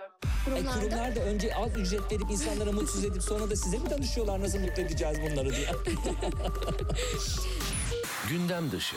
E, 0.00 0.44
Kurumlarda 0.44 0.80
kurumlar 0.80 1.16
da 1.16 1.20
önce 1.20 1.54
az 1.54 1.76
ücret 1.76 2.12
verip 2.12 2.30
insanlara 2.30 2.72
mutsuz 2.72 3.04
edip 3.04 3.22
sonra 3.22 3.50
da 3.50 3.56
size 3.56 3.78
mi 3.78 3.90
danışıyorlar 3.90 4.40
nasıl 4.40 4.58
mutlu 4.58 4.82
edeceğiz 4.82 5.18
bunları 5.22 5.50
diye. 5.56 5.68
Gündem 8.28 8.70
dışı. 8.70 8.96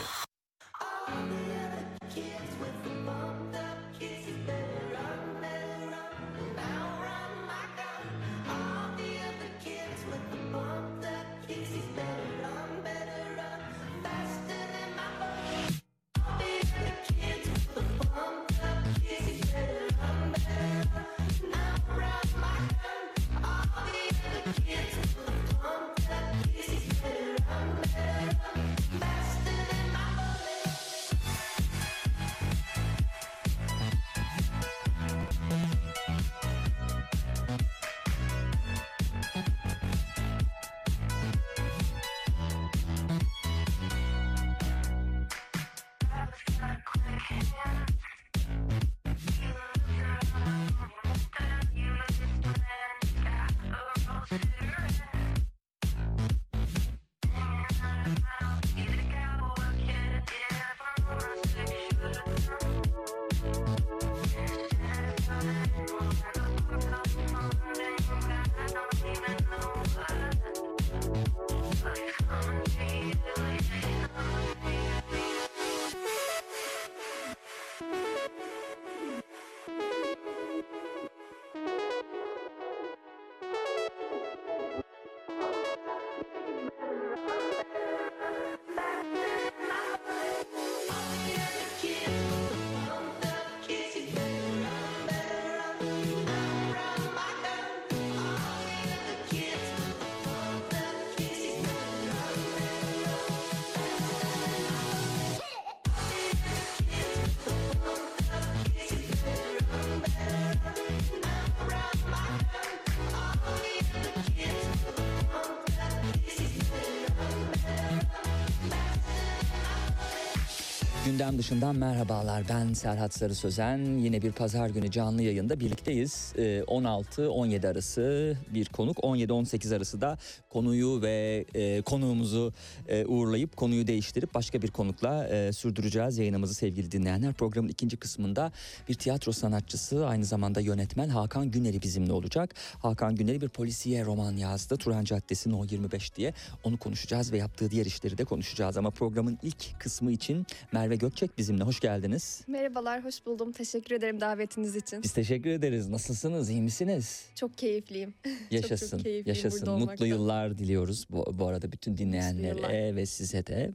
Gündem 121.24 121.38
dışından 121.38 121.76
merhabalar. 121.76 122.42
Ben 122.48 122.72
Serhat 122.72 123.14
Sarı 123.14 123.34
Sözen. 123.34 123.78
Yine 123.78 124.22
bir 124.22 124.32
pazar 124.32 124.68
günü 124.68 124.90
canlı 124.90 125.22
yayında 125.22 125.60
birlikteyiz. 125.60 126.32
Ee, 126.36 126.60
16-17 126.66 127.68
arası 127.68 128.36
bir 128.54 128.66
konuk, 128.66 128.98
17-18 128.98 129.76
arası 129.76 130.00
da 130.00 130.18
konuyu 130.50 131.02
ve 131.02 131.44
e, 131.54 131.82
konuğumuzu 131.82 132.52
e, 132.88 133.06
uğurlayıp 133.06 133.56
konuyu 133.56 133.86
değiştirip 133.86 134.34
başka 134.34 134.62
bir 134.62 134.70
konukla 134.70 135.28
e, 135.28 135.52
sürdüreceğiz 135.52 136.18
yayınımızı 136.18 136.54
sevgili 136.54 136.92
dinleyenler. 136.92 137.32
Programın 137.32 137.68
ikinci 137.68 137.96
kısmında 137.96 138.52
bir 138.88 138.94
tiyatro 138.94 139.32
sanatçısı 139.32 140.06
aynı 140.06 140.24
zamanda 140.24 140.60
yönetmen 140.60 141.08
Hakan 141.08 141.50
Güneri 141.50 141.82
bizimle 141.82 142.12
olacak. 142.12 142.54
Hakan 142.78 143.16
Güneri 143.16 143.40
bir 143.40 143.48
polisiye 143.48 144.04
roman 144.04 144.32
yazdı. 144.36 144.76
Turan 144.76 145.04
Caddesi 145.04 145.50
No 145.50 145.64
25 145.64 146.16
diye. 146.16 146.34
Onu 146.64 146.76
konuşacağız 146.76 147.32
ve 147.32 147.38
yaptığı 147.38 147.70
diğer 147.70 147.86
işleri 147.86 148.18
de 148.18 148.24
konuşacağız. 148.24 148.76
Ama 148.76 148.90
programın 148.90 149.38
ilk 149.42 149.80
kısmı 149.80 150.12
için 150.12 150.46
Merve 150.72 150.96
Gökçek 151.14 151.38
bizimle. 151.38 151.64
Hoş 151.64 151.80
geldiniz. 151.80 152.44
Merhabalar, 152.46 153.04
hoş 153.04 153.26
buldum. 153.26 153.52
Teşekkür 153.52 153.94
ederim 153.94 154.20
davetiniz 154.20 154.76
için. 154.76 155.02
Biz 155.02 155.12
teşekkür 155.12 155.50
ederiz. 155.50 155.88
Nasılsınız? 155.88 156.50
İyi 156.50 156.62
misiniz? 156.62 157.26
Çok 157.34 157.58
keyifliyim. 157.58 158.14
Yaşasın. 158.50 158.98
keyifliyim 158.98 159.28
yaşasın. 159.28 159.58
Mutlu 159.58 159.72
olmaktan. 159.72 160.06
yıllar 160.06 160.58
diliyoruz 160.58 161.06
bu, 161.10 161.38
bu 161.38 161.46
arada 161.46 161.72
bütün 161.72 161.96
dinleyenlere 161.96 162.96
ve 162.96 163.06
size 163.06 163.46
de. 163.46 163.70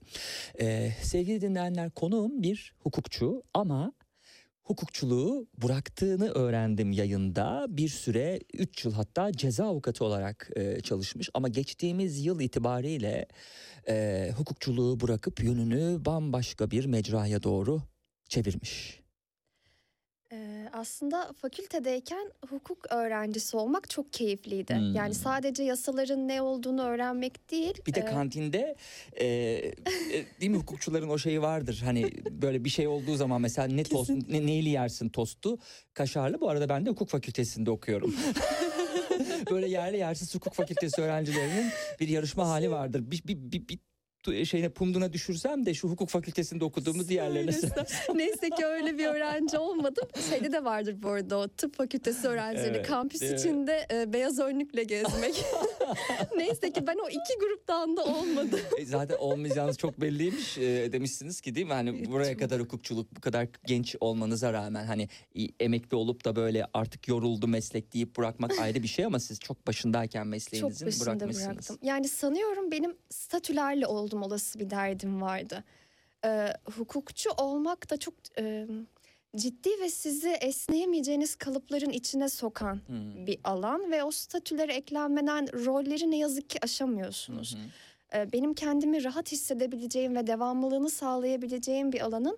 Ee, 0.62 0.92
sevgili 1.04 1.42
dinleyenler 1.42 1.90
konuğum 1.90 2.44
bir 2.44 2.74
hukukçu 2.80 3.44
ama 3.54 3.94
hukukçuluğu 4.64 5.48
bıraktığını 5.64 6.30
öğrendim 6.30 6.92
yayında. 6.92 7.66
Bir 7.70 7.90
süre 7.90 8.40
3 8.54 8.86
yıl 8.86 8.94
hatta 8.94 9.32
ceza 9.32 9.66
avukatı 9.66 10.06
olarak 10.06 10.50
e, 10.56 10.82
çalışmış 10.82 11.30
ama 11.34 11.48
geçtiğimiz 11.48 12.26
yıl 12.26 12.40
itibariyle 12.40 13.26
e, 13.90 14.28
hukukçuluğu 14.38 15.00
bırakıp 15.00 15.44
yönünü 15.44 16.06
bambaşka 16.06 16.72
bir 16.72 16.86
mecraya 16.86 17.44
doğru 17.44 17.82
çevirmiş. 18.30 19.00
Ee, 20.32 20.70
aslında 20.74 21.32
fakültedeyken 21.42 22.32
hukuk 22.50 22.92
öğrencisi 22.92 23.58
olmak 23.58 23.90
çok 23.90 24.14
keyifliydi. 24.14 24.76
Hmm. 24.76 24.96
Yani 24.96 25.14
sadece 25.14 25.64
yasaların 25.64 26.28
ne 26.28 26.42
olduğunu 26.42 26.82
öğrenmek 26.82 27.52
değil. 27.52 27.74
Bir 27.88 27.94
de 27.94 28.00
e, 28.00 28.06
kantinde 28.06 28.76
e, 29.14 29.26
e, 29.26 29.72
değil 30.42 30.52
mi 30.52 30.58
hukukçuların 30.62 31.10
o 31.10 31.18
şeyi 31.18 31.42
vardır. 31.42 31.82
Hani 31.84 32.12
böyle 32.32 32.66
bir 32.66 32.70
şey 32.70 32.88
olduğu 32.88 33.16
zaman 33.16 33.42
mesela 33.42 33.68
ne 33.68 33.84
tost 33.84 34.10
ne, 34.10 34.46
neyli 34.46 34.70
yersin 34.70 35.10
tostu? 35.10 35.58
Kaşarlı. 35.94 36.42
Bu 36.42 36.50
arada 36.50 36.70
ben 36.70 36.86
de 36.86 36.90
hukuk 36.90 37.10
fakültesinde 37.10 37.72
okuyorum. 37.72 38.16
böyle 39.52 39.68
yerli 39.68 39.98
yersiz 39.98 40.36
hukuk 40.36 40.54
fakültesi 40.54 41.02
öğrencilerinin 41.02 41.70
bir 42.00 42.08
yarışma 42.08 42.48
hali 42.48 42.72
vardır. 42.72 43.12
Bir, 43.12 43.24
bir, 43.28 43.38
bir, 43.52 43.68
bir 43.68 43.80
şeyine 44.46 44.70
pumduna 44.70 45.14
düşürsem 45.14 45.66
de 45.66 45.74
şu 45.74 45.90
hukuk 45.90 46.10
fakültesinde 46.10 46.66
okuduğumu 46.66 47.08
diğerlerine. 47.08 47.52
Neyse 48.16 48.50
ki 48.50 48.66
öyle 48.66 48.98
bir 48.98 49.06
öğrenci 49.06 49.58
olmadım. 49.58 50.08
Şeyde 50.30 50.52
de 50.52 50.64
vardır 50.64 50.96
bu 51.04 51.10
arada 51.10 51.38
o 51.38 51.48
tıp 51.48 51.76
fakültesi 51.76 52.28
öğrencileri 52.28 52.78
Evet, 52.78 52.88
kampüs 52.88 53.22
evet. 53.22 53.40
içinde 53.40 53.88
e, 53.92 54.14
beyaz 54.14 54.40
önlükle 54.40 54.84
gezmek. 54.84 55.46
Neyse 56.38 56.74
ki 56.74 56.88
ben 56.88 56.96
o 57.06 57.10
iki 57.10 57.40
gruptan 57.40 57.98
da 57.98 58.04
olmadım. 58.04 58.60
E, 58.78 58.86
Zaten 58.86 59.18
olmayacağınız 59.18 59.78
çok 59.78 60.02
belliymiş 60.02 60.58
e, 60.58 60.92
demişsiniz 60.92 61.42
ki 61.42 61.56
değil 61.56 61.68
mi? 61.68 61.74
Hani 61.74 62.06
buraya 62.12 62.32
çok. 62.32 62.40
kadar 62.40 62.62
hukukçuluk 62.62 63.16
bu 63.18 63.22
kadar 63.22 63.48
genç 63.66 63.96
olmanıza 64.00 64.54
rağmen 64.54 64.86
hani 64.86 65.10
emekli 65.60 65.96
olup 65.98 66.26
da 66.26 66.36
böyle 66.36 66.66
artık 66.74 67.08
yoruldu 67.08 67.48
meslek 67.48 67.94
deyip 67.94 68.18
bırakmak 68.18 68.60
ayrı 68.60 68.84
bir 68.84 68.88
şey 68.88 69.06
ama 69.06 69.20
siz 69.20 69.40
çok 69.40 69.68
başındayken 69.68 70.24
Çok 70.24 70.30
mesleğinizin 70.32 70.88
başında 70.88 71.06
bırakmışsınız. 71.06 71.48
bıraktım. 71.48 71.78
Yani 71.82 72.08
sanıyorum 72.08 72.72
benim 72.72 72.98
statülerle 73.10 73.88
oldum 73.88 74.22
olası 74.24 74.60
bir 74.60 74.70
derdim 74.70 75.22
vardı. 75.22 75.64
Ee, 76.26 76.54
hukukçu 76.78 77.30
olmak 77.38 77.90
da 77.90 77.98
çok 77.98 78.14
e, 78.40 78.68
ciddi 79.36 79.70
ve 79.82 79.90
sizi 79.90 80.30
esneyemeyeceğiniz 80.30 81.36
kalıpların 81.36 81.90
içine 81.90 82.30
sokan 82.30 82.80
Hmm. 82.88 83.28
bir 83.28 83.40
alan 83.44 83.92
ve 83.92 84.04
o 84.04 84.12
statülere 84.12 84.74
eklenmeden 84.74 85.66
rolleri 85.66 86.12
ne 86.12 86.18
yazık 86.18 86.50
ki 86.50 86.60
aşamıyorsunuz. 86.62 87.58
Ee, 88.14 88.32
benim 88.34 88.54
kendimi 88.54 89.04
rahat 89.04 89.32
hissedebileceğim 89.32 90.16
ve 90.16 90.28
devamlılığını 90.28 90.90
sağlayabileceğim 90.90 91.92
bir 91.94 92.02
alanın 92.02 92.38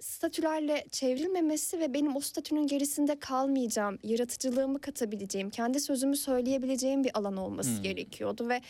statülerle 0.00 0.84
çevrilmemesi 0.90 1.80
ve 1.80 1.94
benim 1.94 2.16
o 2.16 2.20
statünün 2.20 2.66
gerisinde 2.66 3.18
kalmayacağım, 3.18 3.98
yaratıcılığımı 4.02 4.80
katabileceğim, 4.80 5.50
kendi 5.50 5.80
sözümü 5.80 6.16
söyleyebileceğim 6.16 7.04
bir 7.04 7.18
alan 7.18 7.36
olması 7.36 7.70
Hmm. 7.76 7.82
gerekiyordu 7.82 8.48
ve 8.48 8.60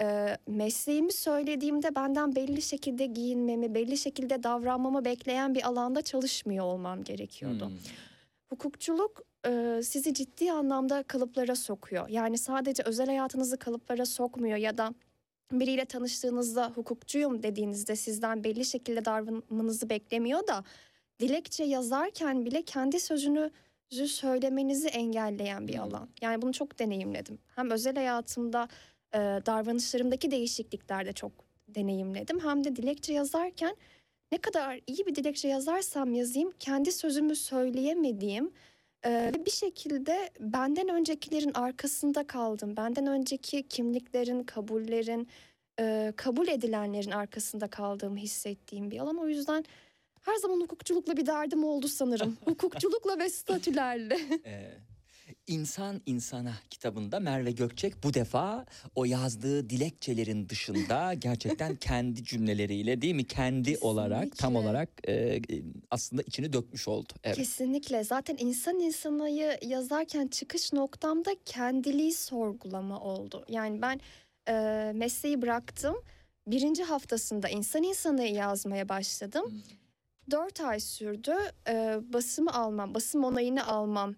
e, 0.00 0.36
mesleğimi 0.46 1.12
söylediğimde 1.12 1.94
benden 1.94 2.36
belli 2.36 2.62
şekilde 2.62 3.06
giyinmemi, 3.06 3.74
belli 3.74 3.96
şekilde 3.96 4.42
davranmamı 4.42 5.04
bekleyen 5.04 5.54
bir 5.54 5.66
alanda 5.66 6.02
çalışmıyor 6.02 6.64
olmam 6.64 7.04
gerekiyordu. 7.04 7.66
Hmm. 7.66 7.76
Hukukçuluk 8.48 9.22
e, 9.46 9.80
sizi 9.84 10.14
ciddi 10.14 10.52
anlamda 10.52 11.02
kalıplara 11.02 11.54
sokuyor. 11.56 12.08
Yani 12.08 12.38
sadece 12.38 12.82
özel 12.82 13.06
hayatınızı 13.06 13.58
kalıplara 13.58 14.06
sokmuyor 14.06 14.56
ya 14.56 14.78
da 14.78 14.94
biriyle 15.52 15.84
tanıştığınızda 15.84 16.70
hukukçuyum 16.74 17.42
dediğinizde 17.42 17.96
sizden 17.96 18.44
belli 18.44 18.64
şekilde 18.64 19.04
davranmanızı 19.04 19.90
beklemiyor 19.90 20.46
da 20.46 20.64
dilekçe 21.20 21.64
yazarken 21.64 22.44
bile 22.44 22.62
kendi 22.62 23.00
sözünüzü 23.00 24.08
söylemenizi 24.08 24.88
engelleyen 24.88 25.68
bir 25.68 25.74
Hmm. 25.74 25.82
alan. 25.82 26.08
Yani 26.22 26.42
bunu 26.42 26.52
çok 26.52 26.78
deneyimledim. 26.78 27.38
Hem 27.56 27.70
özel 27.70 27.94
hayatımda 27.94 28.68
e, 29.14 29.18
davranışlarımdaki 29.18 30.30
değişikliklerde 30.30 31.12
çok 31.12 31.32
deneyimledim. 31.68 32.40
Hem 32.40 32.64
de 32.64 32.76
dilekçe 32.76 33.12
yazarken 33.12 33.76
ne 34.32 34.38
kadar 34.38 34.80
iyi 34.86 35.06
bir 35.06 35.14
dilekçe 35.14 35.48
yazarsam 35.48 36.14
yazayım 36.14 36.52
kendi 36.58 36.92
sözümü 36.92 37.36
söyleyemediğim 37.36 38.52
ve 39.06 39.46
bir 39.46 39.50
şekilde 39.50 40.30
benden 40.40 40.88
öncekilerin 40.88 41.52
arkasında 41.54 42.26
kaldım. 42.26 42.76
Benden 42.76 43.06
önceki 43.06 43.68
kimliklerin, 43.68 44.42
kabullerin, 44.42 45.28
e, 45.80 46.12
kabul 46.16 46.48
edilenlerin 46.48 47.10
arkasında 47.10 47.68
kaldığımı 47.68 48.18
hissettiğim 48.18 48.90
bir 48.90 48.98
alan. 48.98 49.16
O 49.16 49.28
yüzden 49.28 49.64
her 50.20 50.36
zaman 50.36 50.60
hukukçulukla 50.60 51.16
bir 51.16 51.26
derdim 51.26 51.64
oldu 51.64 51.88
sanırım. 51.88 52.36
hukukçulukla 52.44 53.18
ve 53.18 53.28
statülerle. 53.30 54.18
İnsan 55.46 56.00
İnsana 56.06 56.52
kitabında 56.70 57.20
Merve 57.20 57.50
Gökçek 57.52 58.04
bu 58.04 58.14
defa 58.14 58.66
o 58.94 59.04
yazdığı 59.04 59.70
dilekçelerin 59.70 60.48
dışında 60.48 61.14
gerçekten 61.18 61.76
kendi 61.76 62.24
cümleleriyle 62.24 63.02
değil 63.02 63.14
mi 63.14 63.24
kendi 63.26 63.78
olarak 63.80 64.22
tam 64.22 64.30
Kesinlikle. 64.30 64.58
olarak 64.58 64.88
e, 65.08 65.42
aslında 65.90 66.22
içini 66.22 66.52
dökmüş 66.52 66.88
oldu. 66.88 67.12
Evet. 67.24 67.36
Kesinlikle. 67.36 68.04
Zaten 68.04 68.36
insan 68.38 68.80
insanayı 68.80 69.58
yazarken 69.62 70.26
çıkış 70.26 70.72
noktamda 70.72 71.30
kendiliği 71.44 72.12
sorgulama 72.12 73.00
oldu. 73.00 73.44
Yani 73.48 73.82
ben 73.82 74.00
e, 74.48 74.92
mesleği 74.94 75.42
bıraktım. 75.42 75.96
Birinci 76.46 76.82
haftasında 76.84 77.48
insan 77.48 77.82
insanayı 77.82 78.34
yazmaya 78.34 78.88
başladım. 78.88 79.44
Hmm. 79.46 79.60
Dört 80.30 80.60
ay 80.60 80.80
sürdü. 80.80 81.34
E, 81.68 81.98
basımı 82.12 82.54
almam, 82.54 82.94
basım 82.94 83.24
onayını 83.24 83.66
almam 83.66 84.14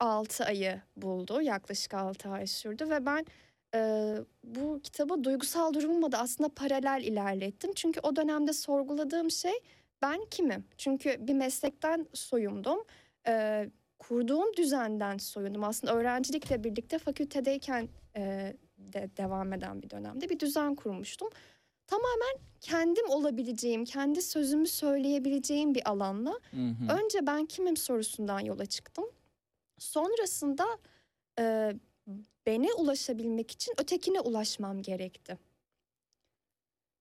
altı 0.00 0.44
ayı 0.44 0.80
buldu. 0.96 1.40
Yaklaşık 1.40 1.94
altı 1.94 2.28
ay 2.28 2.46
sürdü 2.46 2.90
ve 2.90 3.06
ben 3.06 3.26
e, 3.74 4.14
bu 4.44 4.80
kitabı 4.82 5.24
duygusal 5.24 5.74
durumumla 5.74 6.12
da 6.12 6.18
aslında 6.18 6.48
paralel 6.48 7.02
ilerlettim. 7.04 7.72
Çünkü 7.74 8.00
o 8.02 8.16
dönemde 8.16 8.52
sorguladığım 8.52 9.30
şey 9.30 9.54
ben 10.02 10.24
kimim? 10.30 10.64
Çünkü 10.78 11.16
bir 11.20 11.34
meslekten 11.34 12.06
soyundum. 12.14 12.84
E, 13.26 13.66
kurduğum 13.98 14.56
düzenden 14.56 15.18
soyundum. 15.18 15.64
Aslında 15.64 15.94
öğrencilikle 15.94 16.64
birlikte 16.64 16.98
fakültedeyken 16.98 17.88
e, 18.16 18.54
de 18.78 19.10
devam 19.16 19.52
eden 19.52 19.82
bir 19.82 19.90
dönemde 19.90 20.28
bir 20.28 20.40
düzen 20.40 20.74
kurmuştum. 20.74 21.28
Tamamen 21.86 22.36
kendim 22.60 23.10
olabileceğim, 23.10 23.84
kendi 23.84 24.22
sözümü 24.22 24.66
söyleyebileceğim 24.66 25.74
bir 25.74 25.90
alanla 25.90 26.30
Hı 26.50 26.56
hı. 26.56 27.02
Önce 27.02 27.26
ben 27.26 27.46
kimim 27.46 27.76
sorusundan 27.76 28.40
yola 28.40 28.66
çıktım. 28.66 29.04
Sonrasında 29.80 30.78
e, 31.38 31.72
bene 32.46 32.72
ulaşabilmek 32.72 33.50
için 33.50 33.74
ötekine 33.78 34.20
ulaşmam 34.20 34.82
gerekti. 34.82 35.38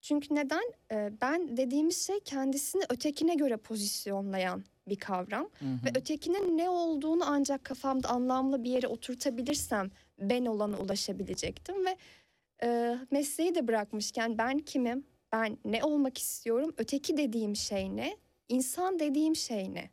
Çünkü 0.02 0.36
neden? 0.36 0.74
E, 0.92 1.12
ben 1.22 1.58
dediğimiz 1.58 2.08
şey 2.08 2.20
kendisini 2.20 2.84
ötekine 2.90 3.36
göre 3.36 3.58
pozisyonlayan 3.58 4.64
bir 4.88 4.96
kavram. 4.96 5.50
Hı 5.60 5.66
hı. 5.66 5.86
Ve 5.86 6.00
ötekinin 6.00 6.58
ne 6.58 6.70
olduğunu 6.70 7.24
ancak 7.26 7.64
kafamda 7.64 8.10
anlamlı 8.10 8.64
bir 8.64 8.70
yere 8.70 8.88
oturtabilirsem 8.88 9.92
ben 10.20 10.46
olana 10.46 10.78
ulaşabilecektim. 10.80 11.86
Ve 11.86 11.98
e, 12.64 12.98
mesleği 13.12 13.56
de 13.56 13.68
bırakmışken 13.68 14.38
ben 14.38 14.60
kimim? 14.60 15.06
Ben 15.32 15.58
ne 15.66 15.84
olmak 15.84 16.18
istiyorum? 16.18 16.74
Öteki 16.78 17.18
dediğim 17.18 17.56
şey 17.56 17.96
ne? 17.96 18.18
İnsan 18.50 19.00
dediğim 19.00 19.36
şey 19.36 19.74
ne? 19.74 19.90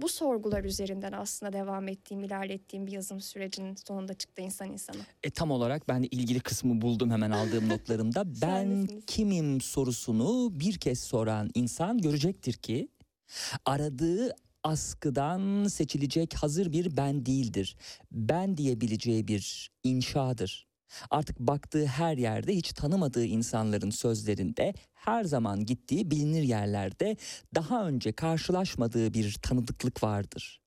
Bu 0.00 0.08
sorgular 0.08 0.64
üzerinden 0.64 1.12
aslında 1.12 1.52
devam 1.52 1.88
ettiğim, 1.88 2.24
ilerlettiğim 2.24 2.86
bir 2.86 2.92
yazım 2.92 3.20
sürecinin 3.20 3.74
sonunda 3.74 4.14
çıktı 4.14 4.42
insan 4.42 4.72
insana. 4.72 5.02
E, 5.22 5.30
tam 5.30 5.50
olarak 5.50 5.88
ben 5.88 6.02
de 6.02 6.06
ilgili 6.06 6.40
kısmı 6.40 6.80
buldum 6.80 7.10
hemen 7.10 7.30
aldığım 7.30 7.68
notlarımda. 7.68 8.24
ben 8.42 8.88
kimim 9.06 9.60
sorusunu 9.60 10.48
bir 10.60 10.78
kez 10.78 11.00
soran 11.00 11.50
insan 11.54 11.98
görecektir 11.98 12.52
ki 12.52 12.88
aradığı 13.64 14.34
askıdan 14.64 15.68
seçilecek 15.68 16.34
hazır 16.34 16.72
bir 16.72 16.96
ben 16.96 17.26
değildir. 17.26 17.76
Ben 18.12 18.56
diyebileceği 18.56 19.28
bir 19.28 19.70
inşadır. 19.84 20.65
Artık 21.10 21.38
baktığı 21.38 21.86
her 21.86 22.16
yerde 22.16 22.56
hiç 22.56 22.72
tanımadığı 22.72 23.24
insanların 23.24 23.90
sözlerinde 23.90 24.74
her 24.94 25.24
zaman 25.24 25.66
gittiği 25.66 26.10
bilinir 26.10 26.42
yerlerde 26.42 27.16
daha 27.54 27.88
önce 27.88 28.12
karşılaşmadığı 28.12 29.14
bir 29.14 29.34
tanıdıklık 29.42 30.02
vardır. 30.02 30.60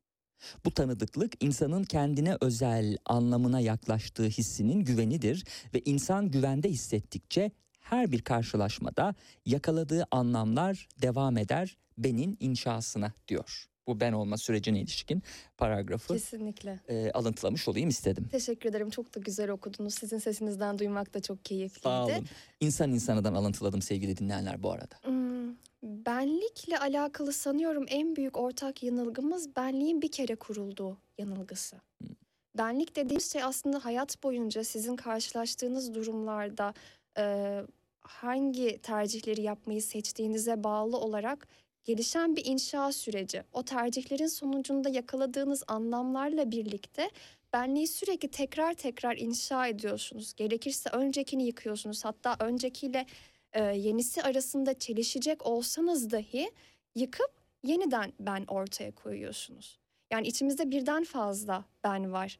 Bu 0.66 0.71
tanıdıklık 0.71 1.44
insanın 1.44 1.83
kendine 1.83 2.38
özel 2.42 2.98
anlamına 3.06 3.60
yaklaştığı 3.60 4.27
hissinin 4.27 4.80
güvenidir 4.80 5.45
ve 5.74 5.81
insan 5.86 6.31
güvende 6.31 6.69
hissettikçe 6.69 7.51
her 7.80 8.12
bir 8.12 8.21
karşılaşmada 8.21 9.16
yakaladığı 9.45 10.06
anlamlar 10.12 10.88
devam 11.01 11.38
eder 11.38 11.77
benin 11.98 12.38
inşasına 12.39 13.13
diyor. 13.27 13.66
Bu 13.89 14.00
ben 14.00 14.13
olma 14.13 14.38
sürecine 14.38 14.80
ilişkin 14.80 15.24
paragrafı 15.57 16.13
Kesinlikle. 16.13 16.80
e, 16.88 17.12
alıntılamış 17.12 17.68
olayım 17.68 17.89
istedim. 17.89 18.27
Teşekkür 18.31 18.69
ederim. 18.69 18.89
Çok 18.89 19.15
da 19.15 19.19
güzel 19.19 19.50
okudunuz. 19.50 19.94
Sizin 19.94 20.18
sesinizden 20.18 20.80
duymak 20.80 21.13
da 21.13 21.21
çok 21.21 21.45
keyifliydi. 21.45 21.83
Sağ 21.83 22.06
olun. 22.06 22.25
İnsan 22.59 22.91
insanadan 22.91 23.33
alıntıladım 23.33 23.81
sevgili 23.81 24.18
dinleyenler 24.18 24.63
bu 24.63 24.71
arada. 24.71 24.95
Hmm, 25.03 25.56
benlikle 25.83 26.80
alakalı 26.80 27.33
sanıyorum 27.33 27.86
en 27.88 28.15
büyük 28.15 28.38
ortak 28.38 28.83
yanılgımız 28.83 29.56
benliğin 29.56 30.01
bir 30.01 30.12
kere 30.12 30.35
kurulduğu 30.35 30.97
yanılgısı. 31.18 31.75
Hmm. 31.75 32.09
Benlik 32.57 32.95
dediğimiz 32.95 33.31
şey 33.31 33.44
aslında 33.44 33.85
hayat 33.85 34.24
boyunca 34.24 34.63
sizin 34.63 34.95
karşılaştığınız 34.95 35.95
durumlarda 35.95 36.74
e, 37.18 37.56
hangi 38.01 38.77
tercihleri 38.77 39.42
yapmayı 39.42 39.81
seçtiğinize 39.81 40.63
bağlı 40.63 40.97
olarak 40.97 41.47
gelişen 41.89 42.35
bir 42.35 42.45
inşa 42.45 42.91
süreci. 42.91 43.43
O 43.53 43.63
tercihlerin 43.63 44.27
sonucunda 44.27 44.89
yakaladığınız 44.89 45.63
anlamlarla 45.67 46.51
birlikte 46.51 47.09
benliği 47.53 47.87
sürekli 47.87 48.31
tekrar 48.31 48.73
tekrar 48.73 49.17
inşa 49.17 49.67
ediyorsunuz. 49.67 50.33
Gerekirse 50.33 50.89
öncekini 50.89 51.45
yıkıyorsunuz. 51.45 52.05
Hatta 52.05 52.35
öncekiyle 52.39 53.05
e, 53.53 53.63
yenisi 53.63 54.23
arasında 54.23 54.79
çelişecek 54.79 55.45
olsanız 55.45 56.11
dahi 56.11 56.51
yıkıp 56.95 57.31
yeniden 57.63 58.13
ben 58.19 58.45
ortaya 58.47 58.91
koyuyorsunuz. 58.91 59.79
Yani 60.11 60.27
içimizde 60.27 60.71
birden 60.71 61.03
fazla 61.03 61.65
ben 61.83 62.11
var. 62.11 62.39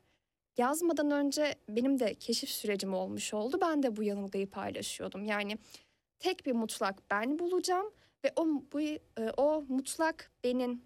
Yazmadan 0.58 1.12
önce 1.12 1.56
benim 1.70 2.00
de 2.00 2.14
keşif 2.14 2.50
sürecim 2.50 2.94
olmuş 2.94 3.34
oldu. 3.34 3.58
Ben 3.62 3.84
de 3.84 3.96
bu 3.96 4.04
yanılgıyı 4.04 4.50
paylaşıyordum. 4.50 5.26
Yani 5.26 5.58
tek 6.20 6.46
bir 6.46 6.54
mutlak 6.54 7.12
ben 7.12 7.40
bulacağım 7.40 7.92
ve 8.26 8.34
o 8.36 8.46
bu 8.74 8.82
e, 8.82 9.00
o 9.38 9.66
mutlak 9.70 10.32
benim 10.44 10.82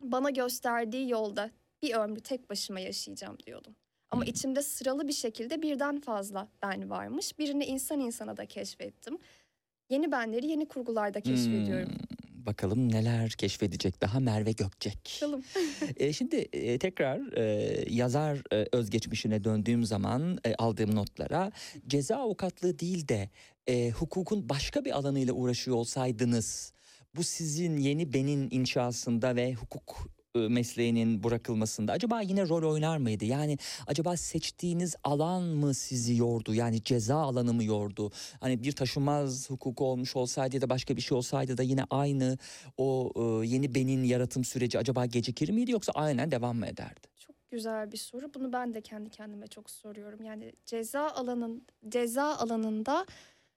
bana 0.00 0.30
gösterdiği 0.30 1.10
yolda 1.10 1.50
bir 1.82 1.94
ömrü 1.94 2.20
tek 2.20 2.50
başıma 2.50 2.80
yaşayacağım 2.80 3.36
diyordum. 3.46 3.76
Ama 4.10 4.24
içimde 4.24 4.62
sıralı 4.62 5.08
bir 5.08 5.12
şekilde 5.12 5.62
birden 5.62 6.00
fazla 6.00 6.48
ben 6.62 6.90
varmış. 6.90 7.38
Birini 7.38 7.64
insan 7.64 8.00
insana 8.00 8.36
da 8.36 8.46
keşfettim. 8.46 9.18
Yeni 9.90 10.12
benleri 10.12 10.46
yeni 10.46 10.68
kurgularda 10.68 11.20
keşfediyorum. 11.20 11.88
Hmm, 11.88 12.46
bakalım 12.46 12.92
neler 12.92 13.30
keşfedecek 13.30 14.00
daha 14.02 14.20
Merve 14.20 14.52
Gökçek. 14.52 15.20
Bakalım. 15.22 15.42
E, 15.96 16.12
şimdi 16.12 16.36
e, 16.36 16.78
tekrar 16.78 17.36
e, 17.36 17.44
yazar 17.90 18.42
e, 18.52 18.66
özgeçmişine 18.72 19.44
döndüğüm 19.44 19.84
zaman 19.84 20.38
e, 20.44 20.54
aldığım 20.54 20.94
notlara 20.94 21.52
ceza 21.86 22.16
avukatlığı 22.16 22.78
değil 22.78 23.08
de 23.08 23.30
e, 23.66 23.90
hukukun 23.90 24.48
başka 24.48 24.84
bir 24.84 24.90
alanıyla 24.90 25.32
uğraşıyor 25.32 25.76
olsaydınız 25.76 26.72
bu 27.16 27.22
sizin 27.22 27.76
yeni 27.76 28.12
benin 28.12 28.48
inşasında 28.50 29.36
ve 29.36 29.54
hukuk 29.54 30.08
mesleğinin 30.34 31.24
bırakılmasında 31.24 31.92
acaba 31.92 32.20
yine 32.20 32.48
rol 32.48 32.72
oynar 32.72 32.98
mıydı? 32.98 33.24
Yani 33.24 33.58
acaba 33.86 34.16
seçtiğiniz 34.16 34.96
alan 35.04 35.42
mı 35.42 35.74
sizi 35.74 36.16
yordu? 36.16 36.54
Yani 36.54 36.82
ceza 36.82 37.16
alanı 37.16 37.54
mı 37.54 37.64
yordu? 37.64 38.10
Hani 38.40 38.62
bir 38.62 38.72
taşınmaz 38.72 39.50
hukuku 39.50 39.84
olmuş 39.84 40.16
olsaydı 40.16 40.56
ya 40.56 40.62
da 40.62 40.70
başka 40.70 40.96
bir 40.96 41.02
şey 41.02 41.18
olsaydı 41.18 41.58
da 41.58 41.62
yine 41.62 41.84
aynı 41.90 42.38
o 42.76 43.12
yeni 43.44 43.74
benin 43.74 44.02
yaratım 44.04 44.44
süreci 44.44 44.78
acaba 44.78 45.06
gecikir 45.06 45.48
miydi 45.48 45.70
yoksa 45.70 45.92
aynen 45.94 46.30
devam 46.30 46.56
mı 46.56 46.66
ederdi? 46.66 47.08
Çok 47.18 47.36
güzel 47.50 47.92
bir 47.92 47.96
soru. 47.96 48.34
Bunu 48.34 48.52
ben 48.52 48.74
de 48.74 48.80
kendi 48.80 49.10
kendime 49.10 49.46
çok 49.46 49.70
soruyorum. 49.70 50.24
Yani 50.24 50.52
ceza 50.66 51.10
alanın 51.10 51.66
ceza 51.88 52.36
alanında 52.36 53.06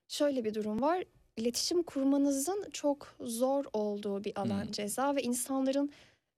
şöyle 0.08 0.44
bir 0.44 0.54
durum 0.54 0.82
var. 0.82 1.04
İletişim 1.36 1.82
kurmanızın 1.82 2.70
çok 2.72 3.16
zor 3.20 3.64
olduğu 3.72 4.24
bir 4.24 4.40
alan 4.40 4.64
Hmm. 4.64 4.70
ceza 4.72 5.16
ve 5.16 5.22
insanların 5.22 5.90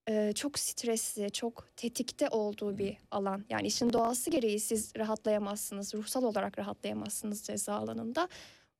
e, 0.08 0.32
çok 0.32 0.58
stresli, 0.58 1.30
çok 1.30 1.68
tetikte 1.76 2.28
olduğu 2.28 2.78
bir 2.78 2.96
alan. 3.10 3.44
Yani 3.50 3.66
işin 3.66 3.92
doğası 3.92 4.30
gereği 4.30 4.60
siz 4.60 4.92
rahatlayamazsınız, 4.96 5.94
ruhsal 5.94 6.22
olarak 6.22 6.58
rahatlayamazsınız 6.58 7.42
ceza 7.42 7.74
alanında. 7.74 8.28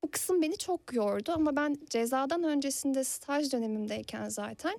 Bu 0.04 0.10
kısım 0.10 0.42
beni 0.42 0.56
çok 0.56 0.92
yordu 0.92 1.32
ama 1.32 1.56
ben 1.56 1.76
cezadan 1.90 2.42
öncesinde 2.42 3.04
staj 3.04 3.52
dönemimdeyken 3.52 4.28
zaten 4.28 4.78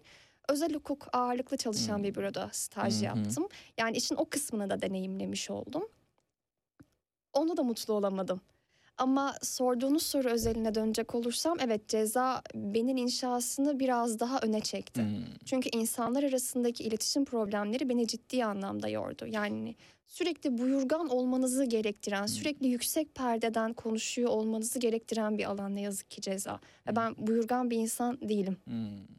özel 0.50 0.74
hukuk 0.74 1.08
ağırlıklı 1.14 1.58
çalışan 1.58 1.96
Hmm. 1.98 2.04
bir 2.04 2.16
büroda 2.16 2.50
staj 2.52 3.00
hı. 3.02 3.06
yaptım. 3.06 3.48
Yani 3.78 3.98
işin 3.98 4.16
o 4.16 4.26
kısmını 4.30 4.70
da 4.70 4.82
deneyimlemiş 4.82 5.50
oldum. 5.50 5.84
Onu 7.34 7.58
da 7.58 7.64
mutlu 7.64 7.94
olamadım. 7.94 8.42
Ama 9.00 9.36
sorduğunuz 9.42 10.04
soru 10.04 10.30
özeline 10.30 10.76
dönecek 10.76 11.16
olursam 11.16 11.58
evet 11.60 11.88
ceza 11.88 12.42
benim 12.56 12.98
inşasını 12.98 13.80
biraz 13.80 14.20
daha 14.20 14.40
öne 14.40 14.62
çekti. 14.62 15.02
Hmm. 15.02 15.24
Çünkü 15.46 15.70
insanlar 15.74 16.24
arasındaki 16.24 16.84
iletişim 16.84 17.26
problemleri 17.26 17.90
beni 17.90 18.08
ciddi 18.08 18.46
anlamda 18.46 18.90
yordu. 18.90 19.26
Yani 19.28 19.76
sürekli 20.08 20.58
buyurgan 20.58 21.10
olmanızı 21.10 21.66
gerektiren, 21.66 22.26
sürekli 22.26 22.68
yüksek 22.68 23.16
perdeden 23.16 23.74
konuşuyor 23.74 24.30
olmanızı 24.30 24.80
gerektiren 24.80 25.38
bir 25.38 25.50
alan 25.50 25.76
ne 25.76 25.82
yazık 25.82 26.12
ki 26.12 26.22
ceza. 26.22 26.60
Ve 26.88 26.96
ben 26.96 27.16
buyurgan 27.18 27.70
bir 27.70 27.78
insan 27.78 28.18
değilim. 28.22 28.58
Hmm. 28.64 29.19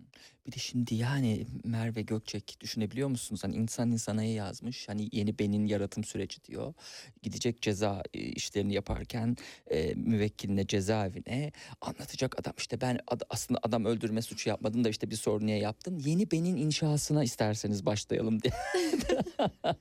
Bir 0.54 0.61
şimdi 0.61 0.95
yani 0.95 1.47
Merve 1.64 2.02
Gökçek 2.02 2.57
düşünebiliyor 2.61 3.09
musunuz? 3.09 3.45
Hani 3.45 3.57
insan 3.57 3.90
insanaya 3.90 4.33
yazmış. 4.33 4.88
Hani 4.88 5.09
yeni 5.12 5.38
benin 5.38 5.66
yaratım 5.66 6.04
süreci 6.04 6.45
diyor. 6.45 6.75
Gidecek 7.23 7.62
ceza 7.62 8.02
e, 8.14 8.19
işlerini 8.19 8.75
yaparken 8.75 9.37
e, 9.71 9.95
müvekkiline 9.95 10.66
cezaevine 10.66 11.52
anlatacak 11.80 12.40
adam 12.40 12.52
işte 12.59 12.80
ben 12.80 12.99
ad- 13.07 13.23
aslında 13.30 13.61
adam 13.62 13.85
öldürme 13.85 14.23
suçu 14.23 14.49
yapmadım 14.49 14.85
da 14.85 14.88
işte 14.88 15.11
bir 15.11 15.16
sorun 15.16 15.47
niye 15.47 15.59
yaptın? 15.59 15.99
Yeni 15.99 16.30
benin 16.30 16.57
inşasına 16.57 17.25
isterseniz 17.25 17.87
başlayalım 17.87 18.42
diye. 18.42 18.52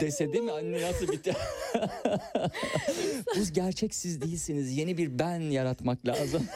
Dese 0.00 0.32
değil 0.32 0.44
mi 0.44 0.52
anne 0.52 0.82
nasıl 0.82 1.08
bitti? 1.08 1.32
Bu 3.36 3.52
gerçek 3.52 3.94
siz 3.94 4.20
değilsiniz. 4.20 4.76
Yeni 4.76 4.98
bir 4.98 5.18
ben 5.18 5.40
yaratmak 5.40 6.06
lazım. 6.06 6.48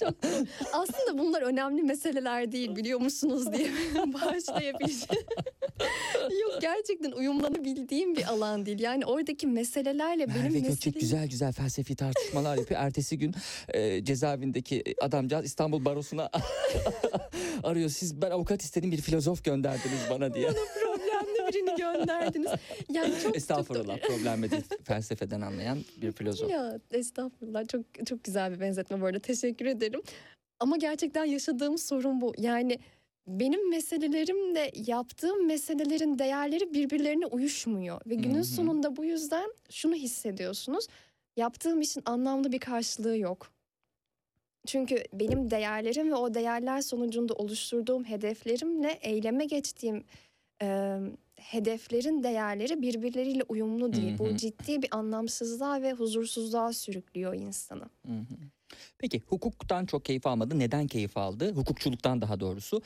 Çok 0.00 0.14
aslında 0.72 1.18
bunlar 1.18 1.42
önemli 1.42 1.59
meseleler 1.68 2.52
değil 2.52 2.76
biliyor 2.76 3.00
musunuz 3.00 3.52
diye 3.52 3.70
bağışlayabileceğim. 4.12 5.26
Yok 6.42 6.58
gerçekten 6.60 7.12
uyumlanabildiğim 7.12 8.16
bir 8.16 8.24
alan 8.24 8.66
değil. 8.66 8.80
Yani 8.80 9.06
oradaki 9.06 9.46
meselelerle 9.46 10.28
benim 10.28 10.42
Merve 10.42 10.58
Gökçek 10.58 10.94
meselem... 10.94 11.00
güzel 11.00 11.28
güzel 11.28 11.52
felsefi 11.52 11.96
tartışmalar 11.96 12.56
yapıyor. 12.58 12.80
Ertesi 12.80 13.18
gün 13.18 13.34
e, 13.68 14.04
cezaevindeki 14.04 14.84
adamcağız 15.00 15.44
İstanbul 15.44 15.84
Barosu'na 15.84 16.30
arıyor. 17.62 17.88
Siz 17.88 18.22
ben 18.22 18.30
avukat 18.30 18.62
istedim 18.62 18.92
bir 18.92 19.00
filozof 19.00 19.44
gönderdiniz 19.44 20.00
bana 20.10 20.34
diye. 20.34 20.48
problemli 20.82 21.48
birini 21.48 21.76
gönderdiniz. 21.76 22.50
Yani 22.88 23.14
çok 23.22 23.36
Estağfurullah 23.36 23.98
problemle 23.98 24.50
değil 24.50 24.62
felsefeden 24.84 25.40
anlayan 25.40 25.78
bir 26.02 26.12
filozof. 26.12 26.50
Ya 26.50 26.78
estağfurullah 26.90 27.68
çok 27.68 28.06
çok 28.06 28.24
güzel 28.24 28.52
bir 28.52 28.60
benzetme 28.60 29.00
bu 29.00 29.06
arada 29.06 29.18
teşekkür 29.18 29.66
ederim. 29.66 30.02
Ama 30.60 30.76
gerçekten 30.76 31.24
yaşadığım 31.24 31.78
sorun 31.78 32.20
bu. 32.20 32.32
Yani 32.38 32.78
benim 33.26 33.70
meselelerimle 33.70 34.70
yaptığım 34.86 35.46
meselelerin 35.46 36.18
değerleri 36.18 36.74
birbirlerine 36.74 37.26
uyuşmuyor. 37.26 38.00
Ve 38.06 38.14
günün 38.14 38.38
hı. 38.38 38.44
sonunda 38.44 38.96
bu 38.96 39.04
yüzden 39.04 39.50
şunu 39.70 39.94
hissediyorsunuz. 39.94 40.86
Yaptığım 41.36 41.80
işin 41.80 42.02
anlamlı 42.04 42.52
bir 42.52 42.58
karşılığı 42.58 43.18
yok. 43.18 43.50
Çünkü 44.66 45.04
benim 45.12 45.50
değerlerim 45.50 46.10
ve 46.10 46.14
o 46.14 46.34
değerler 46.34 46.80
sonucunda 46.80 47.34
oluşturduğum 47.34 48.04
hedeflerimle 48.04 48.90
eyleme 48.90 49.44
geçtiğim 49.44 50.04
e, 50.62 50.98
hedeflerin 51.36 52.22
değerleri 52.22 52.82
birbirleriyle 52.82 53.42
uyumlu 53.48 53.92
değil. 53.92 54.10
Hı 54.10 54.14
hı. 54.14 54.18
Bu 54.18 54.36
ciddi 54.36 54.82
bir 54.82 54.88
anlamsızlığa 54.90 55.82
ve 55.82 55.92
huzursuzluğa 55.92 56.72
sürüklüyor 56.72 57.34
insanı. 57.34 57.84
Hı 58.06 58.12
hı. 58.12 58.34
Peki 58.98 59.22
hukuktan 59.28 59.86
çok 59.86 60.04
keyif 60.04 60.26
almadı. 60.26 60.58
Neden 60.58 60.86
keyif 60.86 61.16
aldı? 61.16 61.52
Hukukçuluktan 61.54 62.20
daha 62.22 62.40
doğrusu. 62.40 62.82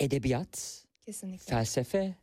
Edebiyat, 0.00 0.84
Kesinlikle. 1.00 1.44
felsefe, 1.50 2.14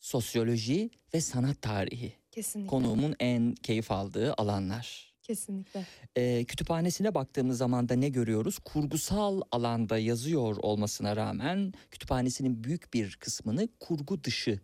sosyoloji 0.00 0.90
ve 1.14 1.20
sanat 1.20 1.62
tarihi. 1.62 2.12
kesinlikle. 2.30 2.70
Konuğumun 2.70 3.14
en 3.20 3.54
keyif 3.54 3.90
aldığı 3.90 4.34
alanlar. 4.34 5.12
Kesinlikle. 5.22 5.86
Ee, 6.16 6.44
kütüphanesine 6.44 7.14
baktığımız 7.14 7.58
zaman 7.58 7.88
da 7.88 7.94
ne 7.94 8.08
görüyoruz? 8.08 8.58
Kurgusal 8.58 9.40
alanda 9.50 9.98
yazıyor 9.98 10.56
olmasına 10.56 11.16
rağmen 11.16 11.72
kütüphanesinin 11.90 12.64
büyük 12.64 12.94
bir 12.94 13.16
kısmını 13.20 13.68
kurgu 13.80 14.24
dışı 14.24 14.60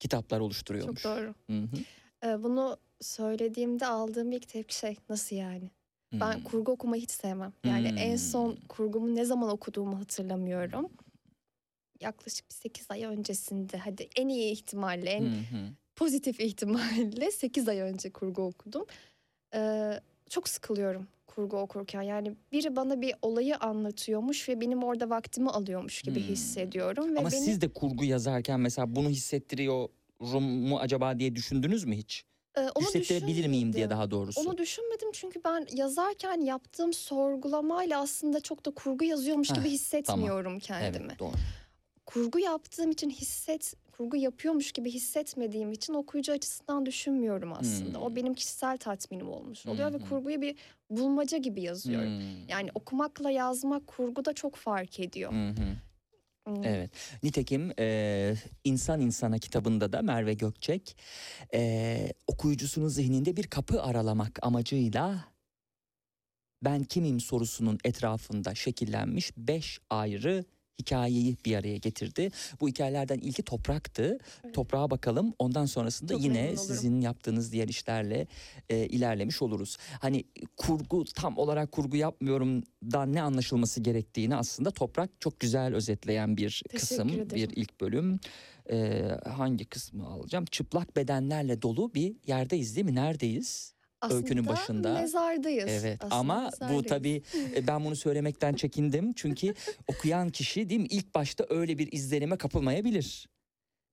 kitaplar 0.00 0.40
oluşturuyormuş. 0.40 1.02
Çok 1.02 1.12
doğru. 1.16 1.34
Hı 1.50 1.58
hı. 1.62 1.76
Ee, 2.28 2.42
bunu 2.42 2.76
söylediğimde 3.00 3.86
aldığım 3.86 4.32
ilk 4.32 4.48
tepki 4.48 4.76
şey 4.78 4.96
nasıl 5.08 5.36
yani? 5.36 5.70
Ben 6.20 6.34
Hmm. 6.34 6.44
kurgu 6.44 6.72
okumayı 6.72 7.02
hiç 7.02 7.10
sevmem. 7.10 7.52
Yani 7.64 7.88
en 7.88 8.16
Hmm. 8.16 8.16
son 8.16 8.56
kurgumu 8.68 9.14
ne 9.16 9.24
zaman 9.24 9.50
okuduğumu 9.50 10.00
hatırlamıyorum. 10.00 10.88
Yaklaşık 12.00 12.50
bir 12.50 12.54
8 12.54 12.86
ay 12.90 13.04
öncesinde 13.04 13.78
hadi 13.78 14.08
en 14.16 14.28
iyi 14.28 14.52
ihtimalle 14.52 15.10
en 15.10 15.24
hı. 15.24 15.76
pozitif 15.96 16.40
ihtimalle 16.40 17.30
8 17.32 17.68
ay 17.68 17.80
önce 17.80 18.12
kurgu 18.12 18.42
okudum. 18.42 18.86
Ee, 19.54 20.00
çok 20.30 20.48
sıkılıyorum 20.48 21.08
kurgu 21.26 21.56
okurken. 21.58 22.02
Yani 22.02 22.36
biri 22.52 22.76
bana 22.76 23.00
bir 23.00 23.14
olayı 23.22 23.56
anlatıyormuş 23.58 24.48
ve 24.48 24.60
benim 24.60 24.84
orada 24.84 25.10
vaktimi 25.10 25.50
alıyormuş 25.50 26.02
gibi 26.02 26.20
Hmm. 26.20 26.26
hissediyorum. 26.28 27.14
Ve 27.16 27.18
Ama 27.18 27.30
beni... 27.32 27.44
siz 27.44 27.60
de 27.60 27.72
kurgu 27.72 28.04
yazarken 28.04 28.60
mesela 28.60 28.96
bunu 28.96 29.08
hissettiriyorum 29.10 30.44
mu 30.44 30.78
acaba 30.78 31.18
diye 31.18 31.36
düşündünüz 31.36 31.84
mü 31.84 31.96
hiç? 31.96 32.24
Ee, 32.56 32.60
onu 32.60 32.84
Hissettirebilir 32.86 33.46
miyim 33.46 33.72
diye 33.72 33.90
daha 33.90 34.10
doğrusu. 34.10 34.40
Onu 34.40 34.58
düşünmedim 34.58 35.12
çünkü 35.12 35.40
ben 35.44 35.66
yazarken 35.72 36.40
yaptığım 36.40 36.92
sorgulamayla 36.92 38.00
aslında 38.00 38.40
çok 38.40 38.66
da 38.66 38.70
kurgu 38.70 39.04
yazıyormuş 39.04 39.50
Heh, 39.50 39.54
gibi 39.54 39.70
hissetmiyorum 39.70 40.58
kendimi. 40.58 41.06
Evet 41.06 41.18
doğru. 41.18 41.32
Kurgu 42.06 42.38
yaptığım 42.38 42.90
için 42.90 43.10
hisset, 43.10 43.74
kurgu 43.92 44.16
yapıyormuş 44.16 44.72
gibi 44.72 44.90
hissetmediğim 44.90 45.72
için 45.72 45.94
okuyucu 45.94 46.32
açısından 46.32 46.86
düşünmüyorum 46.86 47.52
aslında. 47.52 47.98
Hmm. 47.98 48.06
O 48.06 48.16
benim 48.16 48.34
kişisel 48.34 48.76
tatminim 48.78 49.28
olmuş 49.28 49.66
oluyor 49.66 49.90
Hı 49.90 49.94
ve 49.94 49.98
kurguyu 49.98 50.42
bir 50.42 50.56
bulmaca 50.90 51.38
gibi 51.38 51.62
yazıyorum. 51.62 52.18
Hmm. 52.18 52.48
Yani 52.48 52.70
okumakla 52.74 53.30
yazmak 53.30 53.86
kurguda 53.86 54.32
çok 54.32 54.56
fark 54.56 55.00
ediyor. 55.00 55.30
Hmm. 55.30 55.54
Evet. 56.46 56.90
Nitekim 57.22 57.72
e, 57.78 58.34
İnsan 58.64 59.00
İnsana 59.00 59.38
kitabında 59.38 59.92
da 59.92 60.02
Merve 60.02 60.34
Gökçek 60.34 60.96
e, 61.54 62.12
okuyucusunun 62.26 62.88
zihninde 62.88 63.36
bir 63.36 63.46
kapı 63.46 63.82
aralamak 63.82 64.38
amacıyla 64.42 65.24
ben 66.64 66.84
kimim 66.84 67.20
sorusunun 67.20 67.78
etrafında 67.84 68.54
şekillenmiş 68.54 69.32
beş 69.36 69.78
ayrı 69.90 70.44
hikayeyi 70.80 71.36
bir 71.44 71.56
araya 71.56 71.76
getirdi. 71.76 72.30
Bu 72.60 72.68
hikayelerden 72.68 73.18
ilki 73.18 73.42
topraktı. 73.42 74.18
Evet. 74.44 74.54
Toprağa 74.54 74.90
bakalım. 74.90 75.34
Ondan 75.38 75.66
sonrasında 75.66 76.12
Çok 76.12 76.22
yine 76.22 76.56
sizin 76.56 77.00
yaptığınız 77.00 77.52
diğer 77.52 77.68
işlerle 77.68 78.26
e, 78.68 78.86
ilerlemiş 78.86 79.42
oluruz. 79.42 79.76
Hani 80.00 80.24
kurgu 80.56 81.04
tam 81.04 81.38
olarak 81.38 81.72
kurgu 81.72 81.96
yapmıyorumdan 81.96 83.12
ne 83.12 83.22
anlaşılması 83.22 83.80
gerektiğini 83.80 84.36
aslında 84.36 84.70
toprak 84.70 85.10
çok 85.20 85.40
güzel 85.40 85.74
özetleyen 85.74 86.36
bir 86.36 86.62
Teşekkür 86.68 86.78
kısım, 86.78 87.08
ederim. 87.08 87.28
bir 87.34 87.56
ilk 87.56 87.80
bölüm. 87.80 88.20
E, 88.70 89.08
hangi 89.26 89.64
kısmı 89.64 90.06
alacağım? 90.06 90.44
Çıplak 90.44 90.96
bedenlerle 90.96 91.62
dolu 91.62 91.94
bir 91.94 92.16
yerdeyiz 92.26 92.76
değil 92.76 92.84
mi? 92.86 92.94
Neredeyiz? 92.94 93.74
Öykünün 94.10 94.40
Aslında 94.42 94.52
başında. 94.52 94.94
mezardayız. 95.00 95.68
Evet 95.68 95.98
Aslında 96.04 96.14
ama 96.14 96.40
bu 96.40 96.44
mezardayız. 96.64 96.86
tabii 96.88 97.22
e, 97.56 97.66
ben 97.66 97.84
bunu 97.84 97.96
söylemekten 97.96 98.54
çekindim. 98.54 99.12
Çünkü 99.12 99.54
okuyan 99.86 100.28
kişi 100.28 100.68
değil 100.68 100.80
mi 100.80 100.86
ilk 100.90 101.14
başta 101.14 101.46
öyle 101.50 101.78
bir 101.78 101.92
izlenime 101.92 102.36
kapılmayabilir. 102.36 103.28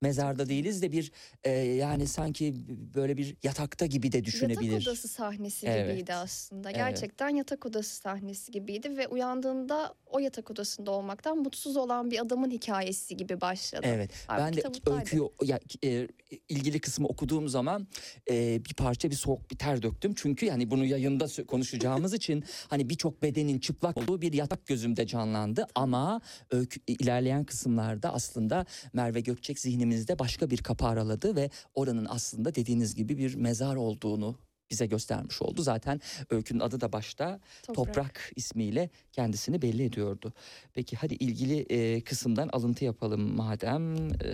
Mezarda 0.02 0.50
değiliz 0.50 0.82
de 0.82 0.92
bir 0.92 1.12
e, 1.44 1.52
yani 1.52 2.08
sanki 2.08 2.54
böyle 2.96 3.18
bir 3.18 3.36
yatakta 3.44 3.86
gibi 3.86 4.12
de 4.12 4.26
düşünebilir. 4.26 4.72
Yatak 4.72 4.88
odası 4.88 5.08
sahnesi 5.08 5.68
Evet. 5.68 5.92
gibiydi 5.92 6.14
aslında. 6.14 6.70
Evet. 6.70 6.78
Gerçekten 6.78 7.30
yatak 7.30 7.66
odası 7.66 7.96
sahnesi 7.96 8.52
gibiydi 8.52 8.98
ve 8.98 9.08
uyandığında 9.08 9.94
o 10.06 10.20
yatak 10.20 10.52
odasında 10.52 10.92
olmaktan 10.92 11.38
mutsuz 11.38 11.78
olan 11.78 12.12
bir 12.12 12.20
adamın 12.20 12.52
hikayesi 12.52 13.18
gibi 13.18 13.42
başladı. 13.42 13.82
Evet. 13.84 14.12
Halbuki 14.28 14.62
ben 14.64 14.74
de 14.74 14.98
öyküyü 15.00 15.30
ya, 15.44 15.60
e, 15.84 16.08
ilgili 16.50 16.80
kısmı 16.80 17.08
okuduğum 17.08 17.50
zaman 17.50 17.88
e, 18.32 18.66
bir 18.66 18.74
parça 18.74 19.10
bir 19.10 19.16
soğuk 19.16 19.52
bir 19.52 19.58
ter 19.58 19.82
döktüm. 19.82 20.14
Çünkü 20.16 20.46
yani 20.46 20.72
bunu 20.72 20.86
yayında 20.86 21.26
konuşacağımız 21.48 22.14
için 22.20 22.44
hani 22.68 22.90
birçok 22.90 23.22
bedenin 23.22 23.60
çıplak 23.60 23.98
olduğu 23.98 24.22
bir 24.22 24.34
yatak 24.34 24.68
gözümde 24.68 25.08
canlandı. 25.08 25.68
Ama 25.76 26.22
öykü, 26.52 26.80
ilerleyen 26.88 27.44
kısımlarda 27.44 28.14
aslında 28.14 28.66
Merve 28.94 29.22
Gökçek 29.22 29.60
zihnime 29.60 29.89
zihnimizde 29.90 30.20
başka 30.20 30.50
bir 30.50 30.58
kapı 30.58 30.86
araladı 30.86 31.36
ve 31.36 31.50
oranın 31.76 32.08
aslında 32.10 32.56
dediğiniz 32.56 32.96
gibi 32.96 33.18
bir 33.18 33.36
mezar 33.36 33.76
olduğunu 33.76 34.36
bize 34.70 34.86
göstermiş 34.86 35.42
oldu. 35.42 35.62
Zaten 35.62 36.02
öykünün 36.30 36.60
adı 36.60 36.82
da 36.82 36.94
başta 36.94 37.40
Toprak, 37.74 38.32
ismiyle 38.36 38.90
kendisini 39.12 39.62
belli 39.62 39.84
ediyordu. 39.84 40.34
Peki 40.74 40.96
hadi 40.96 41.14
ilgili 41.14 41.60
e, 41.70 42.02
kısımdan 42.02 42.50
alıntı 42.54 42.86
yapalım 42.86 43.36
madem. 43.36 44.14
E, 44.14 44.32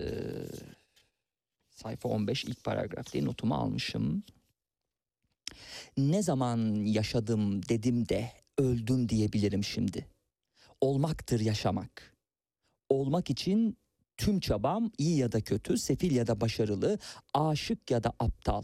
sayfa 1.69 2.09
15 2.09 2.45
ilk 2.45 2.63
paragraf 2.63 3.13
diye 3.13 3.25
notumu 3.25 3.55
almışım. 3.55 4.23
Ne 5.97 6.23
zaman 6.23 6.85
yaşadım 6.85 7.61
dedim 7.69 8.09
de 8.09 8.31
öldüm 8.57 9.09
diyebilirim 9.09 9.63
şimdi. 9.63 10.05
Olmaktır 10.81 11.39
yaşamak. 11.39 12.13
Olmak 12.89 13.29
için 13.29 13.77
tüm 14.17 14.39
çabam 14.39 14.91
iyi 14.97 15.17
ya 15.17 15.31
da 15.31 15.41
kötü, 15.41 15.77
sefil 15.77 16.15
ya 16.15 16.27
da 16.27 16.41
başarılı, 16.41 16.99
aşık 17.33 17.91
ya 17.91 18.03
da 18.03 18.13
aptal. 18.19 18.63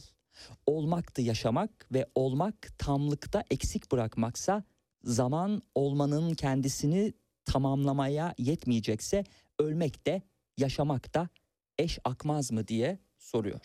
Olmaktı 0.65 1.21
yaşamak 1.21 1.87
ve 1.93 2.05
olmak 2.15 2.55
tamlıkta 2.77 3.43
eksik 3.51 3.91
bırakmaksa 3.91 4.63
zaman 5.03 5.61
olmanın 5.75 6.33
kendisini 6.33 7.13
tamamlamaya 7.45 8.33
yetmeyecekse 8.37 9.23
ölmek 9.59 10.07
de 10.07 10.21
yaşamak 10.57 11.13
da 11.13 11.29
eş 11.77 11.99
akmaz 12.03 12.51
mı 12.51 12.67
diye 12.67 12.99
soruyor. 13.17 13.61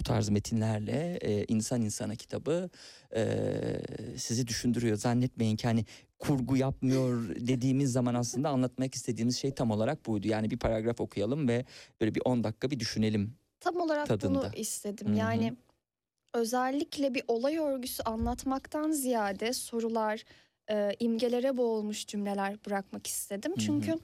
Bu 0.00 0.02
tarz 0.02 0.28
metinlerle 0.28 1.18
e, 1.20 1.44
insan 1.44 1.82
insana 1.82 2.14
kitabı 2.14 2.70
e, 3.16 3.44
sizi 4.16 4.46
düşündürüyor. 4.46 4.96
Zannetmeyin 4.96 5.56
ki 5.56 5.66
hani 5.66 5.84
kurgu 6.18 6.56
yapmıyor 6.56 7.36
dediğimiz 7.36 7.92
zaman 7.92 8.14
aslında 8.14 8.48
anlatmak 8.48 8.94
istediğimiz 8.94 9.38
şey 9.38 9.54
tam 9.54 9.70
olarak 9.70 10.06
buydu. 10.06 10.28
Yani 10.28 10.50
bir 10.50 10.58
paragraf 10.58 11.00
okuyalım 11.00 11.48
ve 11.48 11.64
böyle 12.00 12.14
bir 12.14 12.22
10 12.24 12.44
dakika 12.44 12.70
bir 12.70 12.80
düşünelim. 12.80 13.34
Tam 13.60 13.76
olarak 13.76 14.06
tadında. 14.06 14.42
bunu 14.42 14.50
istedim. 14.56 15.06
Hı 15.06 15.12
hı. 15.12 15.16
Yani 15.16 15.56
özellikle 16.34 17.14
bir 17.14 17.22
olay 17.28 17.58
örgüsü 17.58 18.02
anlatmaktan 18.02 18.90
ziyade 18.90 19.52
sorular, 19.52 20.24
e, 20.70 20.96
imgelere 21.00 21.56
boğulmuş 21.56 22.06
cümleler 22.06 22.64
bırakmak 22.66 23.06
istedim. 23.06 23.52
Hı 23.52 23.92
hı. 23.92 23.98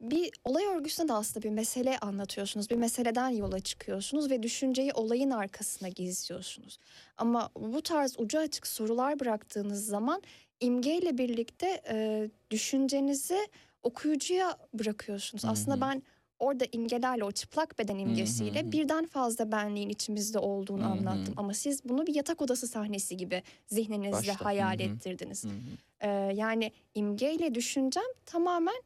Bir 0.00 0.30
olay 0.44 0.64
örgüsünde 0.66 1.08
de 1.08 1.12
aslında 1.12 1.42
bir 1.42 1.50
mesele 1.50 1.98
anlatıyorsunuz. 1.98 2.70
Bir 2.70 2.76
meseleden 2.76 3.28
yola 3.28 3.60
çıkıyorsunuz 3.60 4.30
ve 4.30 4.42
düşünceyi 4.42 4.92
olayın 4.92 5.30
arkasına 5.30 5.88
gizliyorsunuz. 5.88 6.78
Ama 7.16 7.50
bu 7.56 7.82
tarz 7.82 8.14
ucu 8.18 8.38
açık 8.38 8.66
sorular 8.66 9.20
bıraktığınız 9.20 9.86
zaman 9.86 10.22
imgeyle 10.60 11.18
birlikte 11.18 11.82
e, 11.88 12.28
düşüncenizi 12.50 13.38
okuyucuya 13.82 14.56
bırakıyorsunuz. 14.74 15.44
Hı 15.44 15.48
hı. 15.48 15.52
Aslında 15.52 15.80
ben 15.80 16.02
orada 16.38 16.64
imgelerle 16.72 17.24
o 17.24 17.32
çıplak 17.32 17.78
beden 17.78 17.98
imgesiyle 17.98 18.62
hı. 18.62 18.72
birden 18.72 19.06
fazla 19.06 19.52
benliğin 19.52 19.88
içimizde 19.88 20.38
olduğunu 20.38 20.82
Hı 20.82 20.86
hı. 20.86 20.90
anlattım. 20.90 21.34
Ama 21.36 21.54
siz 21.54 21.84
bunu 21.84 22.06
bir 22.06 22.14
yatak 22.14 22.42
odası 22.42 22.66
sahnesi 22.66 23.16
gibi 23.16 23.42
zihninizde 23.66 24.30
Başta, 24.30 24.44
hayal 24.44 24.78
hı 24.78 24.82
hı. 24.82 24.86
ettirdiniz. 24.86 25.44
Hı 25.44 25.48
hı. 25.48 25.52
Ee, 26.00 26.08
yani 26.34 26.72
imgeyle 26.94 27.54
düşüncem 27.54 28.04
tamamen 28.26 28.82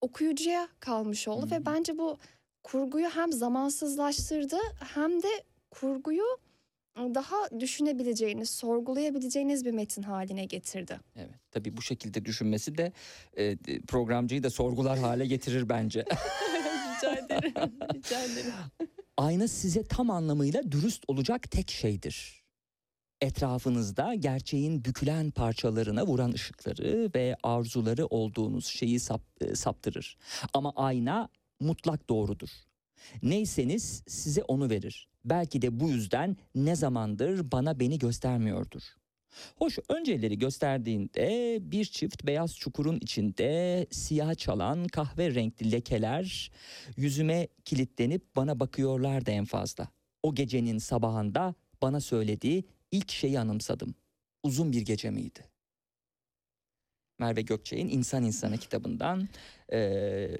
okuyucuya 0.00 0.68
kalmış 0.80 1.28
oldu 1.28 1.50
ve 1.50 1.66
bence 1.66 1.98
bu 1.98 2.18
kurguyu 2.62 3.08
hem 3.08 3.32
zamansızlaştırdı 3.32 4.56
hem 4.94 5.22
de 5.22 5.28
kurguyu 5.70 6.24
daha 6.96 7.60
düşünebileceğiniz, 7.60 8.50
sorgulayabileceğiniz 8.50 9.64
bir 9.64 9.70
metin 9.70 10.02
haline 10.02 10.44
getirdi. 10.44 11.00
Evet 11.16 11.34
tabii 11.50 11.76
bu 11.76 11.82
şekilde 11.82 12.24
düşünmesi 12.24 12.78
de 12.78 12.92
e, 13.36 13.56
programcıyı 13.88 14.42
da 14.42 14.50
sorgular 14.50 14.98
hale 14.98 15.26
getirir 15.26 15.68
bence. 15.68 16.04
Rica 16.96 17.16
ederim. 17.16 17.54
Rica 17.94 18.24
ederim. 18.24 18.52
Ayna 19.16 19.48
size 19.48 19.82
tam 19.82 20.10
anlamıyla 20.10 20.72
dürüst 20.72 21.04
olacak 21.08 21.50
tek 21.50 21.70
şeydir. 21.70 22.45
Etrafınızda 23.20 24.14
gerçeğin 24.14 24.84
bükülen 24.84 25.30
parçalarına 25.30 26.06
vuran 26.06 26.32
ışıkları 26.32 27.10
ve 27.14 27.36
arzuları 27.42 28.06
olduğunuz 28.06 28.66
şeyi 28.66 29.00
sap, 29.00 29.22
e, 29.40 29.54
saptırır. 29.54 30.16
Ama 30.54 30.72
ayna 30.76 31.28
mutlak 31.60 32.08
doğrudur. 32.08 32.48
Neyseniz 33.22 34.02
size 34.06 34.42
onu 34.42 34.70
verir. 34.70 35.08
Belki 35.24 35.62
de 35.62 35.80
bu 35.80 35.88
yüzden 35.88 36.36
ne 36.54 36.76
zamandır 36.76 37.52
bana 37.52 37.80
beni 37.80 37.98
göstermiyordur. 37.98 38.82
Hoş 39.56 39.78
önceleri 39.88 40.38
gösterdiğinde 40.38 41.58
bir 41.60 41.84
çift 41.84 42.26
beyaz 42.26 42.56
çukurun 42.56 42.98
içinde 43.00 43.86
siyah 43.90 44.34
çalan 44.34 44.86
kahve 44.86 45.34
renkli 45.34 45.72
lekeler 45.72 46.50
yüzüme 46.96 47.48
kilitlenip 47.64 48.36
bana 48.36 48.60
bakıyorlardı 48.60 49.30
en 49.30 49.44
fazla. 49.44 49.88
O 50.22 50.34
gecenin 50.34 50.78
sabahında 50.78 51.54
bana 51.82 52.00
söylediği 52.00 52.64
ilk 52.90 53.10
şeyi 53.10 53.40
anımsadım. 53.40 53.94
Uzun 54.42 54.72
bir 54.72 54.82
gece 54.82 55.10
miydi? 55.10 55.44
Merve 57.18 57.42
Gökçe'nin 57.42 57.88
İnsan 57.88 58.22
İnsana 58.24 58.56
kitabından 58.56 59.28
e, 59.72 59.78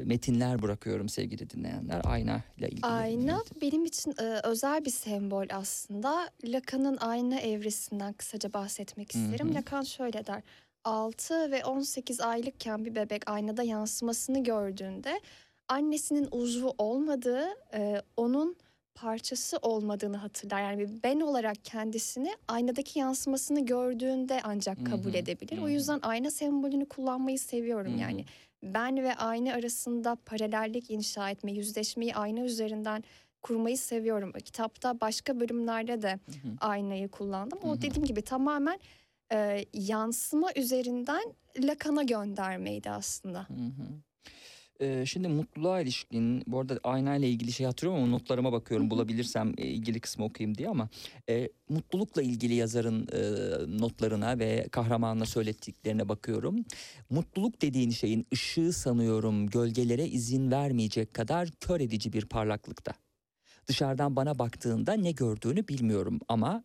metinler 0.05 0.63
bırakıyorum 0.63 1.09
sevgili 1.09 1.51
dinleyenler. 1.51 2.01
Ayna 2.05 2.43
ile 2.59 2.69
ilgili. 2.69 2.87
Ayna 2.87 3.43
benim 3.63 3.85
için 3.85 4.15
e, 4.21 4.41
özel 4.45 4.85
bir 4.85 4.91
sembol 4.91 5.47
aslında. 5.51 6.31
Lacan'ın 6.45 6.97
ayna 6.97 7.41
evresinden 7.41 8.13
kısaca 8.13 8.53
bahsetmek 8.53 9.15
Hı 9.15 9.19
isterim. 9.19 9.51
hı. 9.51 9.55
Lacan 9.55 9.83
şöyle 9.83 10.27
der. 10.27 10.43
6 10.85 11.51
ve 11.51 11.65
18 11.65 12.21
aylıkken 12.21 12.85
bir 12.85 12.95
bebek 12.95 13.31
aynada 13.31 13.63
yansımasını 13.63 14.45
gördüğünde 14.45 15.21
annesinin 15.69 16.29
uzvu 16.31 16.75
olmadığı, 16.79 17.47
e, 17.75 18.03
onun 18.17 18.57
parçası 18.97 19.59
olmadığını 19.63 20.17
hatırlar. 20.17 20.61
Yani 20.63 20.89
ben 21.05 21.21
olarak 21.21 21.57
kendisini 21.65 22.37
aynadaki 22.49 22.99
yansımasını 22.99 23.67
gördüğünde 23.67 24.41
ancak 24.45 24.87
kabul 24.87 25.11
Hı 25.11 25.15
hı, 25.15 25.19
edebilir. 25.19 25.59
hı 25.59 25.63
O 25.63 25.69
yüzden 25.69 25.99
ayna 26.03 26.31
sembolünü 26.31 26.89
kullanmayı 26.89 27.39
seviyorum 27.39 27.93
Hı 27.93 27.97
hı. 27.97 28.01
yani. 28.01 28.25
Ben 28.63 29.03
ve 29.03 29.15
ayna 29.15 29.53
arasında 29.55 30.17
paralellik 30.27 30.91
inşa 30.91 31.31
etme, 31.31 31.53
yüzleşmeyi 31.53 32.15
ayna 32.15 32.41
üzerinden 32.41 33.05
kurmayı 33.43 33.79
seviyorum. 33.79 34.33
Kitapta 34.33 35.01
başka 35.01 35.41
bölümlerde 35.41 36.03
de 36.03 36.11
Hı 36.11 36.33
hı. 36.33 36.57
aynayı 36.61 37.09
kullandım. 37.09 37.59
O 37.63 37.73
hı. 37.73 37.77
dediğim 37.83 38.05
gibi 38.05 38.23
tamamen 38.23 38.79
e, 39.33 39.65
yansıma 39.75 40.49
üzerinden 40.57 41.23
Lacan'a 41.59 42.03
göndermeydi 42.03 42.91
aslında. 42.91 43.39
Hı 43.49 43.55
hı. 43.55 44.06
Ee, 44.81 45.07
şimdi 45.07 45.29
mutluluğa 45.29 45.81
ilişkin 45.81 46.43
bu 46.47 46.61
arada 46.61 46.81
aynayla 46.85 47.29
ilgili 47.29 47.53
şey 47.53 47.67
hatırlıyorum 47.67 48.05
ama 48.05 48.13
notlarıma 48.13 48.53
bakıyorum 48.53 48.91
bulabilirsem 48.91 49.55
e, 49.59 49.67
ilgili 49.67 50.01
kısmı 50.01 50.25
okuyayım 50.25 50.59
diye 50.59 50.69
ama 50.69 50.89
e, 51.29 51.49
mutlulukla 51.69 52.23
ilgili 52.23 52.55
yazarın 52.55 53.09
e, 53.13 53.21
notlarına 53.81 54.39
ve 54.39 54.69
kahramanına 54.71 55.27
söylettiklerine 55.27 56.09
bakıyorum. 56.09 56.65
Mutluluk 57.11 57.63
dediğin 57.63 57.91
şeyin 57.91 58.27
ışığı 58.33 58.73
sanıyorum 58.73 59.47
gölgelere 59.47 60.07
izin 60.07 60.51
vermeyecek 60.51 61.15
kadar 61.15 61.49
kör 61.61 61.81
edici 61.81 62.13
bir 62.13 62.27
parlaklıkta. 62.27 62.93
Dışarıdan 63.67 64.17
bana 64.17 64.39
baktığında 64.39 64.93
ne 64.93 65.13
gördüğünü 65.13 65.69
bilmiyorum 65.69 66.21
ama 66.29 66.65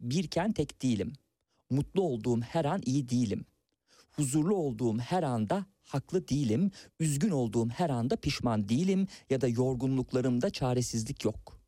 birken 0.00 0.52
tek 0.52 0.82
değilim. 0.82 1.12
Mutlu 1.70 2.02
olduğum 2.02 2.40
her 2.40 2.64
an 2.64 2.82
iyi 2.86 3.08
değilim. 3.08 3.46
Huzurlu 4.12 4.56
olduğum 4.56 4.98
her 4.98 5.22
anda 5.22 5.66
haklı 5.84 6.28
değilim. 6.28 6.70
Üzgün 7.00 7.30
olduğum 7.30 7.68
her 7.68 7.90
anda 7.90 8.16
pişman 8.16 8.68
değilim 8.68 9.06
ya 9.30 9.40
da 9.40 9.48
yorgunluklarımda 9.48 10.50
çaresizlik 10.50 11.24
yok. 11.24 11.60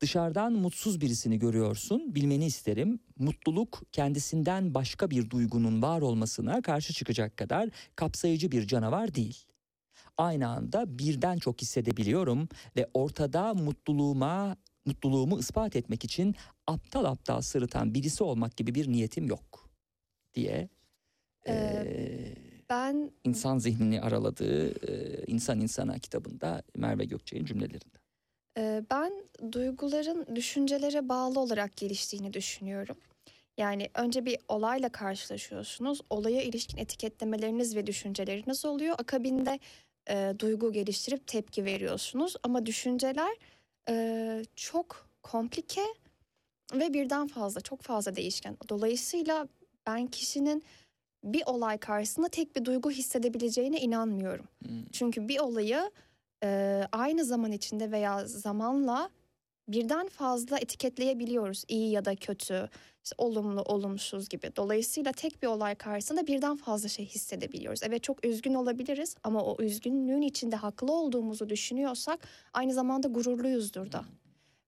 Dışarıdan 0.00 0.52
mutsuz 0.52 1.00
birisini 1.00 1.38
görüyorsun, 1.38 2.14
bilmeni 2.14 2.46
isterim. 2.46 3.00
Mutluluk 3.18 3.82
kendisinden 3.92 4.74
başka 4.74 5.10
bir 5.10 5.30
duygunun 5.30 5.82
var 5.82 6.00
olmasına 6.00 6.62
karşı 6.62 6.92
çıkacak 6.92 7.36
kadar 7.36 7.70
kapsayıcı 7.96 8.52
bir 8.52 8.66
canavar 8.66 9.14
değil. 9.14 9.46
Aynı 10.16 10.48
anda 10.48 10.98
birden 10.98 11.38
çok 11.38 11.62
hissedebiliyorum 11.62 12.48
ve 12.76 12.90
ortada 12.94 13.54
mutluluğuma 13.54 14.56
mutluluğumu 14.84 15.38
ispat 15.38 15.76
etmek 15.76 16.04
için 16.04 16.34
aptal 16.66 17.04
aptal 17.04 17.40
sırıtan 17.40 17.94
birisi 17.94 18.24
olmak 18.24 18.56
gibi 18.56 18.74
bir 18.74 18.88
niyetim 18.92 19.26
yok 19.26 19.70
diye 20.34 20.68
Ee, 21.48 22.49
Ben 22.70 23.10
insan 23.24 23.58
zihnini 23.58 24.00
araladığı 24.00 24.68
eee, 24.88 25.24
İnsan 25.26 25.60
İnsana 25.60 25.98
kitabında 25.98 26.62
Merve 26.76 27.04
Gökçe'nin 27.04 27.44
cümlelerinde. 27.44 27.98
Ee, 28.58 28.82
Ben 28.90 29.12
duyguların 29.52 30.36
düşüncelere 30.36 31.08
bağlı 31.08 31.40
olarak 31.40 31.76
geliştiğini 31.76 32.32
düşünüyorum. 32.32 32.96
Yani 33.58 33.88
önce 33.94 34.24
bir 34.24 34.38
olayla 34.48 34.88
karşılaşıyorsunuz. 34.88 36.00
Olaya 36.10 36.42
ilişkin 36.42 36.78
etiketlemeleriniz 36.78 37.76
ve 37.76 37.86
düşünceleriniz 37.86 38.64
oluyor. 38.64 38.94
Akabinde 38.98 39.58
e, 40.10 40.34
duygu 40.38 40.72
geliştirip 40.72 41.26
tepki 41.26 41.64
veriyorsunuz. 41.64 42.34
Ama 42.42 42.66
düşünceler 42.66 43.36
e, 43.88 44.42
çok 44.56 45.08
komplike 45.22 45.84
ve 46.74 46.94
birden 46.94 47.26
fazla, 47.26 47.60
çok 47.60 47.82
fazla 47.82 48.16
değişken. 48.16 48.56
Dolayısıyla 48.68 49.48
ben 49.86 50.06
kişinin 50.06 50.64
bir 51.24 51.42
olay 51.46 51.78
karşısında 51.78 52.28
tek 52.28 52.56
bir 52.56 52.64
duygu 52.64 52.90
hissedebileceğine 52.90 53.80
inanmıyorum. 53.80 54.48
Hmm. 54.62 54.84
Çünkü 54.92 55.28
bir 55.28 55.38
olayı 55.38 55.90
e, 56.44 56.82
aynı 56.92 57.24
zaman 57.24 57.52
içinde 57.52 57.90
veya 57.90 58.26
zamanla 58.26 59.10
birden 59.68 60.08
fazla 60.08 60.58
etiketleyebiliyoruz. 60.58 61.64
İyi 61.68 61.90
ya 61.90 62.04
da 62.04 62.16
kötü, 62.16 62.68
işte 63.04 63.14
olumlu, 63.18 63.62
olumsuz 63.62 64.28
gibi. 64.28 64.56
Dolayısıyla 64.56 65.12
tek 65.12 65.42
bir 65.42 65.46
olay 65.46 65.74
karşısında 65.74 66.26
birden 66.26 66.56
fazla 66.56 66.88
şey 66.88 67.06
hissedebiliyoruz. 67.06 67.80
Evet 67.82 68.02
çok 68.02 68.24
üzgün 68.24 68.54
olabiliriz 68.54 69.16
ama 69.24 69.44
o 69.44 69.62
üzgünlüğün 69.62 70.22
içinde 70.22 70.56
haklı 70.56 70.92
olduğumuzu 70.92 71.48
düşünüyorsak 71.48 72.28
aynı 72.52 72.74
zamanda 72.74 73.08
gururluyuzdur 73.08 73.92
da. 73.92 74.04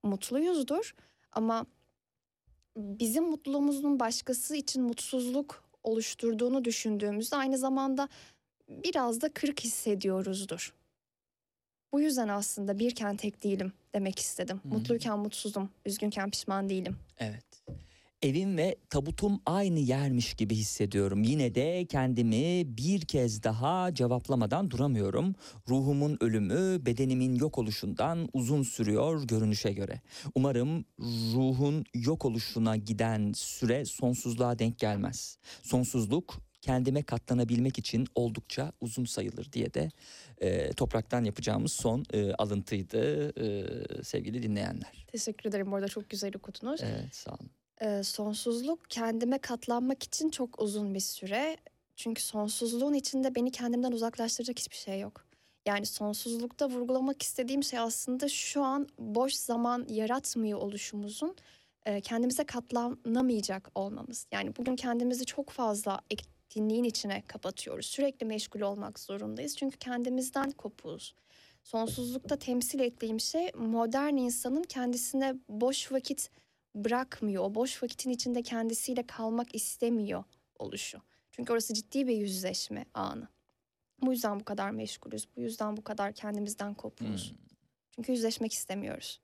Mutluyuzdur 0.02 0.94
ama 1.32 1.66
bizim 2.76 3.24
mutluluğumuzun 3.24 4.00
başkası 4.00 4.56
için 4.56 4.82
mutsuzluk 4.82 5.64
oluşturduğunu 5.84 6.64
düşündüğümüzde 6.64 7.36
aynı 7.36 7.58
zamanda 7.58 8.08
biraz 8.68 9.20
da 9.20 9.32
kırık 9.32 9.60
hissediyoruzdur. 9.60 10.74
Bu 11.92 12.00
yüzden 12.00 12.28
aslında 12.28 12.78
birken 12.78 13.16
tek 13.16 13.44
değilim 13.44 13.72
demek 13.94 14.18
istedim. 14.18 14.60
Hı. 14.62 14.68
Mutluyken 14.68 15.18
mutsuzum, 15.18 15.70
üzgünken 15.86 16.30
pişman 16.30 16.68
değilim. 16.68 16.96
Evet. 17.18 17.44
Evim 18.22 18.56
ve 18.56 18.76
tabutum 18.90 19.40
aynı 19.46 19.78
yermiş 19.78 20.34
gibi 20.34 20.54
hissediyorum. 20.54 21.22
Yine 21.22 21.54
de 21.54 21.86
kendimi 21.86 22.76
bir 22.76 23.00
kez 23.00 23.42
daha 23.42 23.94
cevaplamadan 23.94 24.70
duramıyorum. 24.70 25.34
Ruhumun 25.68 26.18
ölümü 26.20 26.86
bedenimin 26.86 27.34
yok 27.34 27.58
oluşundan 27.58 28.28
uzun 28.32 28.62
sürüyor 28.62 29.26
görünüşe 29.26 29.72
göre. 29.72 30.00
Umarım 30.34 30.84
ruhun 31.34 31.84
yok 31.94 32.24
oluşuna 32.24 32.76
giden 32.76 33.32
süre 33.32 33.84
sonsuzluğa 33.84 34.58
denk 34.58 34.78
gelmez. 34.78 35.38
Sonsuzluk 35.62 36.34
kendime 36.60 37.02
katlanabilmek 37.02 37.78
için 37.78 38.06
oldukça 38.14 38.72
uzun 38.80 39.04
sayılır 39.04 39.52
diye 39.52 39.74
de 39.74 39.88
e, 40.38 40.72
topraktan 40.72 41.24
yapacağımız 41.24 41.72
son 41.72 42.04
e, 42.12 42.32
alıntıydı 42.32 43.32
e, 43.40 43.64
sevgili 44.04 44.42
dinleyenler. 44.42 45.06
Teşekkür 45.12 45.48
ederim. 45.48 45.72
Bu 45.72 45.76
arada 45.76 45.88
çok 45.88 46.10
güzel 46.10 46.32
okudunuz. 46.36 46.80
Evet 46.82 47.14
sağ 47.14 47.30
olun. 47.30 47.50
Ee, 47.82 48.02
sonsuzluk 48.02 48.90
kendime 48.90 49.38
katlanmak 49.38 50.02
için 50.02 50.30
çok 50.30 50.62
uzun 50.62 50.94
bir 50.94 51.00
süre. 51.00 51.56
Çünkü 51.96 52.22
sonsuzluğun 52.22 52.94
içinde 52.94 53.34
beni 53.34 53.50
kendimden 53.50 53.92
uzaklaştıracak 53.92 54.58
hiçbir 54.58 54.76
şey 54.76 55.00
yok. 55.00 55.24
Yani 55.66 55.86
sonsuzlukta 55.86 56.68
vurgulamak 56.70 57.22
istediğim 57.22 57.62
şey 57.62 57.78
aslında 57.78 58.28
şu 58.28 58.62
an 58.62 58.88
boş 58.98 59.34
zaman 59.34 59.86
yaratmıyor 59.88 60.58
oluşumuzun 60.58 61.36
e, 61.86 62.00
kendimize 62.00 62.44
katlanamayacak 62.44 63.70
olmamız. 63.74 64.26
Yani 64.32 64.56
bugün 64.56 64.76
kendimizi 64.76 65.26
çok 65.26 65.50
fazla 65.50 66.00
etkinliğin 66.10 66.84
içine 66.84 67.22
kapatıyoruz. 67.26 67.86
Sürekli 67.86 68.26
meşgul 68.26 68.60
olmak 68.60 69.00
zorundayız. 69.00 69.56
Çünkü 69.56 69.78
kendimizden 69.78 70.50
kopuğuz. 70.50 71.14
Sonsuzlukta 71.62 72.36
temsil 72.36 72.80
ettiğim 72.80 73.20
şey 73.20 73.50
modern 73.54 74.16
insanın 74.16 74.62
kendisine 74.62 75.34
boş 75.48 75.92
vakit 75.92 76.30
bırakmıyor. 76.74 77.44
O 77.44 77.54
boş 77.54 77.82
vakitin 77.82 78.10
içinde 78.10 78.42
kendisiyle 78.42 79.06
kalmak 79.06 79.54
istemiyor 79.54 80.24
oluşu. 80.58 81.02
Çünkü 81.30 81.52
orası 81.52 81.74
ciddi 81.74 82.06
bir 82.06 82.16
yüzleşme 82.16 82.84
anı. 82.94 83.28
Bu 84.02 84.12
yüzden 84.12 84.40
bu 84.40 84.44
kadar 84.44 84.70
meşgulüz. 84.70 85.28
Bu 85.36 85.40
yüzden 85.40 85.76
bu 85.76 85.84
kadar 85.84 86.12
kendimizden 86.12 86.74
kopuğuz. 86.74 87.30
Hmm. 87.30 87.38
Çünkü 87.90 88.12
yüzleşmek 88.12 88.52
istemiyoruz. 88.52 89.20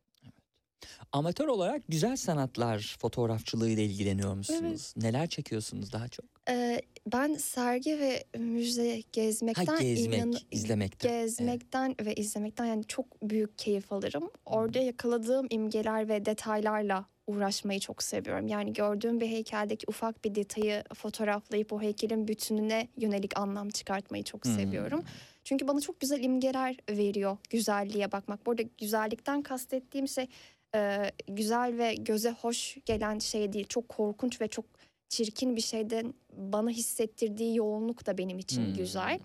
Amatör 1.12 1.48
olarak 1.48 1.82
güzel 1.88 2.16
sanatlar 2.16 2.96
fotoğrafçılığı 3.00 3.70
ile 3.70 3.84
ilgileniyor 3.84 4.34
musunuz? 4.34 4.92
Evet. 4.96 5.04
Neler 5.04 5.28
çekiyorsunuz 5.28 5.92
daha 5.92 6.08
çok? 6.08 6.26
Ee, 6.48 6.82
ben 7.12 7.34
sergi 7.34 7.98
ve 7.98 8.24
müze 8.38 9.02
gezmekten 9.12 9.66
Ha 9.66 9.82
gezmek, 9.82 10.18
inan- 10.18 10.34
izlemekten. 10.50 11.10
gezmekten 11.10 11.94
ve 12.04 12.14
izlemekten 12.14 12.64
yani 12.64 12.84
çok 12.84 13.22
büyük 13.22 13.58
keyif 13.58 13.92
alırım. 13.92 14.30
Orada 14.46 14.78
yakaladığım 14.78 15.46
imgeler 15.50 16.08
ve 16.08 16.24
detaylarla 16.24 17.06
uğraşmayı 17.26 17.80
çok 17.80 18.02
seviyorum. 18.02 18.46
Yani 18.48 18.72
gördüğüm 18.72 19.20
bir 19.20 19.26
heykeldeki 19.26 19.84
ufak 19.88 20.24
bir 20.24 20.34
detayı 20.34 20.84
fotoğraflayıp 20.94 21.72
o 21.72 21.80
heykelin 21.82 22.28
bütününe 22.28 22.88
yönelik 22.96 23.38
anlam 23.38 23.68
çıkartmayı 23.68 24.24
çok 24.24 24.44
Hmm. 24.44 24.54
seviyorum. 24.54 25.02
Çünkü 25.44 25.68
bana 25.68 25.80
çok 25.80 26.00
güzel 26.00 26.22
imgeler 26.24 26.76
veriyor 26.90 27.36
güzelliğe 27.50 28.12
bakmak. 28.12 28.46
Burada 28.46 28.62
güzellikten 28.78 29.42
kastettiğim 29.42 30.08
şey 30.08 30.26
e, 30.74 31.10
güzel 31.28 31.78
ve 31.78 31.94
göze 31.94 32.30
hoş 32.30 32.76
gelen 32.86 33.18
şey 33.18 33.52
değil. 33.52 33.66
Çok 33.68 33.88
korkunç 33.88 34.40
ve 34.40 34.48
çok 34.48 34.64
çirkin 35.08 35.56
bir 35.56 35.60
şeyden 35.60 36.14
bana 36.32 36.70
hissettirdiği 36.70 37.56
yoğunluk 37.56 38.06
da 38.06 38.18
benim 38.18 38.38
için 38.38 38.66
Hmm. 38.66 38.74
güzel. 38.74 39.20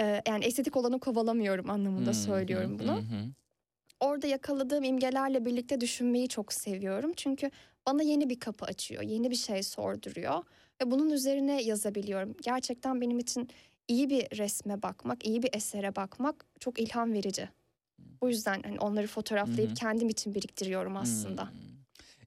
E, 0.00 0.22
yani 0.28 0.44
estetik 0.44 0.76
olanı 0.76 1.00
kovalamıyorum 1.00 1.70
anlamında 1.70 2.10
Hmm, 2.10 2.14
söylüyorum 2.14 2.78
bunu 2.78 2.92
hı. 2.92 3.34
orada 4.00 4.26
yakaladığım 4.26 4.84
imgelerle 4.84 5.44
birlikte 5.44 5.80
düşünmeyi 5.80 6.28
çok 6.28 6.52
seviyorum. 6.52 7.12
Çünkü 7.16 7.50
bana 7.86 8.02
yeni 8.02 8.30
bir 8.30 8.40
kapı 8.40 8.64
açıyor, 8.66 9.02
yeni 9.02 9.30
bir 9.30 9.36
şey 9.36 9.62
sorduruyor 9.62 10.44
ve 10.82 10.90
bunun 10.90 11.10
üzerine 11.10 11.62
yazabiliyorum. 11.62 12.36
Gerçekten 12.42 13.00
benim 13.00 13.18
için 13.18 13.48
iyi 13.88 14.10
bir 14.10 14.38
resme 14.38 14.82
bakmak, 14.82 15.26
iyi 15.26 15.42
bir 15.42 15.50
esere 15.54 15.96
bakmak 15.96 16.46
çok 16.60 16.78
ilham 16.80 17.12
verici. 17.12 17.48
Bu 18.22 18.28
yüzden 18.28 18.62
hani 18.62 18.78
onları 18.80 19.06
fotoğraflayıp 19.06 19.70
Hı 19.70 19.72
hı. 19.72 19.74
kendim 19.74 20.08
için 20.08 20.34
biriktiriyorum 20.34 20.96
aslında. 20.96 21.42
Hmm. 21.44 21.73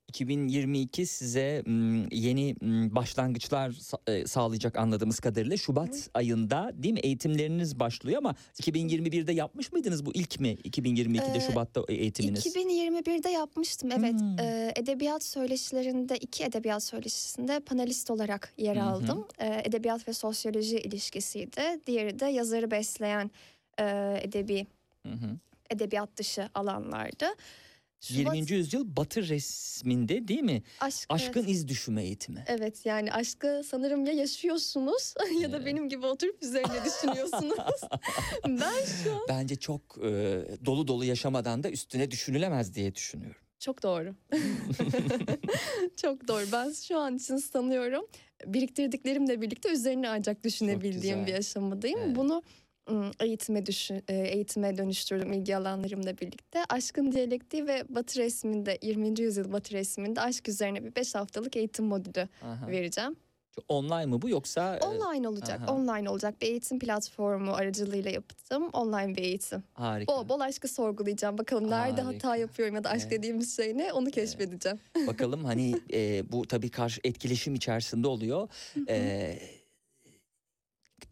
2022 0.07 1.05
size 1.05 1.63
yeni 2.11 2.55
başlangıçlar 2.95 3.73
e, 4.07 4.27
sağlayacak 4.27 4.77
anladığımız 4.77 5.19
kadarıyla 5.19 5.57
Şubat 5.57 6.09
ayında 6.13 6.71
değil 6.73 6.93
mi 6.93 6.99
eğitimleriniz 6.99 7.79
başlıyor 7.79 8.17
ama 8.17 8.35
2021'de 8.61 9.33
yapmış 9.33 9.71
mıydınız 9.71 10.05
bu 10.05 10.11
ilk 10.13 10.39
mi 10.39 10.47
2022'de 10.49 11.37
Ee, 11.37 11.41
Şubat'ta 11.41 11.81
eğitiminiz? 11.87 12.45
2021'de 12.45 13.29
yapmıştım 13.29 13.91
evet. 13.91 14.21
Hmm. 14.21 14.39
Ee, 14.39 14.73
edebiyat 14.75 15.23
söyleşilerinde 15.23 16.17
iki 16.17 16.43
edebiyat 16.43 16.83
söyleşisinde 16.83 17.59
panelist 17.59 18.11
olarak 18.11 18.53
yer 18.57 18.75
Hı 18.75 18.81
hı. 18.81 18.85
aldım. 18.85 19.27
Ee, 19.39 19.61
edebiyat 19.65 20.07
ve 20.07 20.13
sosyoloji 20.13 20.77
ilişkisiydi. 20.77 21.61
Diğeri 21.87 22.19
de 22.19 22.25
yazarı 22.25 22.71
besleyen 22.71 23.31
e, 23.79 23.83
edebi 24.21 24.67
Hı 25.03 25.13
hı. 25.13 25.37
edebiyat 25.69 26.17
dışı 26.17 26.49
alanlardı. 26.55 27.25
Şubat 28.01 28.35
20. 28.35 28.51
yüzyıl 28.51 28.95
Batı 28.97 29.27
resminde 29.27 30.27
değil 30.27 30.41
mi? 30.43 30.63
aşk, 30.79 31.05
Aşkın 31.09 31.39
evet. 31.39 31.49
iz 31.49 31.67
düşümü 31.67 32.01
eğitimi. 32.01 32.43
Evet 32.47 32.85
yani 32.85 33.11
aşkı 33.11 33.61
sanırım 33.65 34.05
ya 34.05 34.13
yaşıyorsunuz 34.13 35.13
ya 35.41 35.51
da 35.51 35.65
benim 35.65 35.89
gibi 35.89 36.05
oturup 36.05 36.43
üzerine 36.43 36.85
düşünüyorsunuz. 36.85 37.81
ben 38.47 38.85
şu 39.03 39.15
an 39.15 39.21
Bence 39.29 39.55
çok 39.55 39.81
e, 39.97 40.09
dolu 40.65 40.87
dolu 40.87 41.05
yaşamadan 41.05 41.63
da 41.63 41.69
üstüne 41.69 42.11
düşünülemez 42.11 42.75
diye 42.75 42.95
düşünüyorum. 42.95 43.41
Çok 43.59 43.83
doğru. 43.83 44.15
Çok 46.01 46.27
doğru. 46.27 46.45
Ben 46.51 46.71
şu 46.71 46.97
an 46.97 47.15
için 47.15 47.37
sanıyorum 47.37 48.05
biriktirdiklerimle 48.45 49.41
birlikte 49.41 49.69
üzerine 49.69 50.09
ancak 50.09 50.43
düşünebildiğim 50.43 51.25
bir 51.27 51.33
aşamadayım. 51.33 51.99
Evet. 52.05 52.15
Bunu 52.15 52.43
eğitime 53.19 53.65
düşün, 53.65 54.03
e, 54.07 54.15
eğitime 54.15 54.77
dönüştürdüm 54.77 55.33
ilgi 55.33 55.57
alanlarımla 55.57 56.17
birlikte. 56.17 56.59
Aşkın 56.69 57.11
diyalektiği 57.11 57.67
ve 57.67 57.83
Batı 57.89 58.19
resminde 58.19 58.77
20. 58.81 59.21
yüzyıl 59.21 59.51
Batı 59.51 59.73
resminde 59.73 60.21
aşk 60.21 60.49
üzerine 60.49 60.83
bir 60.83 60.95
5 60.95 61.15
haftalık 61.15 61.55
eğitim 61.55 61.85
modülü 61.85 62.27
Aha. 62.43 62.67
vereceğim. 62.67 63.15
Online 63.69 64.05
mı 64.05 64.21
bu 64.21 64.29
yoksa? 64.29 64.77
e, 64.77 64.79
Online 64.85 65.27
olacak. 65.27 65.61
aha. 65.61 65.73
Online 65.73 66.09
olacak. 66.09 66.41
Bir 66.41 66.47
eğitim 66.47 66.79
platformu 66.79 67.51
aracılığıyla 67.53 68.11
yaptım. 68.11 68.69
Online 68.73 69.15
bir 69.15 69.23
eğitim. 69.23 69.63
Harika. 69.73 70.13
Bol 70.13 70.29
bol 70.29 70.39
aşkı 70.39 70.67
sorgulayacağım. 70.67 71.37
Bakalım 71.37 71.69
nerede 71.69 72.01
Harika. 72.01 72.27
hata 72.27 72.35
yapıyorum 72.35 72.75
ya 72.75 72.83
da 72.83 72.89
aşk 72.89 73.07
Evet. 73.07 73.11
dediğimiz 73.19 73.55
şey 73.57 73.77
ne 73.77 73.93
onu 73.93 74.11
keşfedeceğim. 74.11 74.79
Bakalım 75.07 75.45
hani 75.45 75.75
e, 75.93 76.31
bu 76.31 76.47
tabii 76.47 76.69
karşı 76.69 77.01
etkileşim 77.03 77.55
içerisinde 77.55 78.07
oluyor. 78.07 78.47
E, 78.89 79.39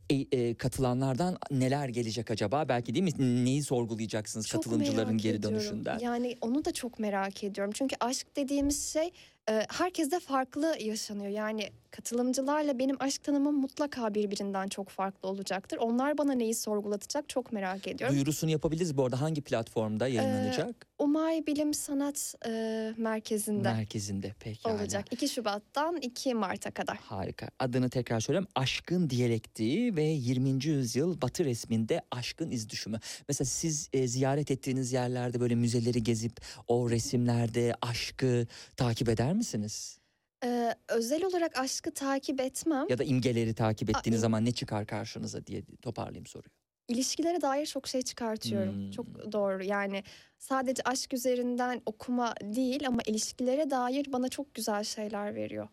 e, 0.09 0.15
e, 0.15 0.53
katılanlardan 0.53 1.37
neler 1.51 1.89
gelecek 1.89 2.31
acaba? 2.31 2.69
Belki 2.69 2.93
değil 2.93 3.17
mi? 3.17 3.45
Neyi 3.45 3.63
sorgulayacaksınız 3.63 4.47
Çok 4.47 4.63
katılımcıların 4.63 5.17
geri 5.17 5.35
ediyorum. 5.37 5.59
dönüşünden? 5.59 5.99
Yani 5.99 6.37
onu 6.41 6.65
da 6.65 6.73
çok 6.73 6.99
merak 6.99 7.43
ediyorum. 7.43 7.73
Çünkü 7.75 7.95
aşk 7.99 8.35
dediğimiz 8.35 8.93
şey 8.93 9.11
e, 9.49 9.65
herkeste 9.69 10.19
farklı 10.19 10.75
yaşanıyor. 10.79 11.27
Yani 11.27 11.69
katılımcılarla 11.91 12.79
benim 12.79 12.95
aşk 12.99 13.23
tanımım 13.23 13.55
mutlaka 13.55 14.13
birbirinden 14.13 14.67
çok 14.67 14.89
farklı 14.89 15.29
olacaktır. 15.29 15.77
Onlar 15.77 16.17
bana 16.17 16.33
neyi 16.33 16.55
sorgulatacak 16.55 17.29
çok 17.29 17.51
merak 17.51 17.87
ediyorum. 17.87 18.15
Duyurusunu 18.15 18.51
yapabiliriz 18.51 18.97
bu 18.97 19.05
arada. 19.05 19.21
Hangi 19.21 19.41
platformda 19.41 20.07
yayınlanacak? 20.07 20.87
Umay 20.99 21.47
Bilim 21.47 21.73
Sanat 21.73 22.35
e, 22.45 22.93
Merkezi'nde 22.97 23.73
Merkezinde. 23.73 24.33
Peki. 24.39 24.67
olacak. 24.69 25.05
2 25.11 25.29
Şubat'tan 25.29 25.97
2 25.97 26.33
Mart'a 26.33 26.71
kadar. 26.71 26.97
Harika. 26.97 27.49
Adını 27.59 27.89
tekrar 27.89 28.19
söyleyeyim. 28.19 28.47
Aşkın 28.55 29.09
diyalektiği 29.09 29.95
ve 29.95 30.03
20. 30.03 30.65
yüzyıl 30.65 31.21
Batı 31.21 31.45
resminde 31.45 32.01
aşkın 32.11 32.51
iz 32.51 32.69
düşümü. 32.69 32.99
Mesela 33.27 33.45
siz 33.45 33.89
e, 33.93 34.07
ziyaret 34.07 34.51
ettiğiniz 34.51 34.93
yerlerde 34.93 35.39
böyle 35.39 35.55
müzeleri 35.55 36.03
gezip 36.03 36.37
o 36.67 36.89
resimlerde 36.89 37.73
aşkı 37.81 38.47
takip 38.77 39.09
eder 39.09 39.34
misiniz? 39.35 39.99
E, 40.43 40.75
özel 40.89 41.23
olarak 41.25 41.57
aşkı 41.59 41.91
takip 41.93 42.41
etmem. 42.41 42.85
Ya 42.89 42.97
da 42.97 43.03
imgeleri 43.03 43.53
takip 43.53 43.89
ettiğiniz 43.89 44.19
im- 44.19 44.21
zaman 44.21 44.45
ne 44.45 44.51
çıkar 44.51 44.85
karşınıza 44.87 45.45
diye 45.47 45.63
toparlayayım 45.81 46.25
soruyu. 46.25 46.49
İlişkilere 46.87 47.41
dair 47.41 47.65
çok 47.65 47.87
şey 47.87 48.01
çıkartıyorum. 48.01 48.73
Hmm. 48.75 48.91
Çok 48.91 49.31
doğru. 49.31 49.63
Yani 49.63 50.03
sadece 50.37 50.81
aşk 50.85 51.13
üzerinden 51.13 51.81
okuma 51.85 52.33
değil 52.41 52.87
ama 52.87 53.01
ilişkilere 53.05 53.69
dair 53.69 54.13
bana 54.13 54.29
çok 54.29 54.53
güzel 54.53 54.83
şeyler 54.83 55.35
veriyor. 55.35 55.67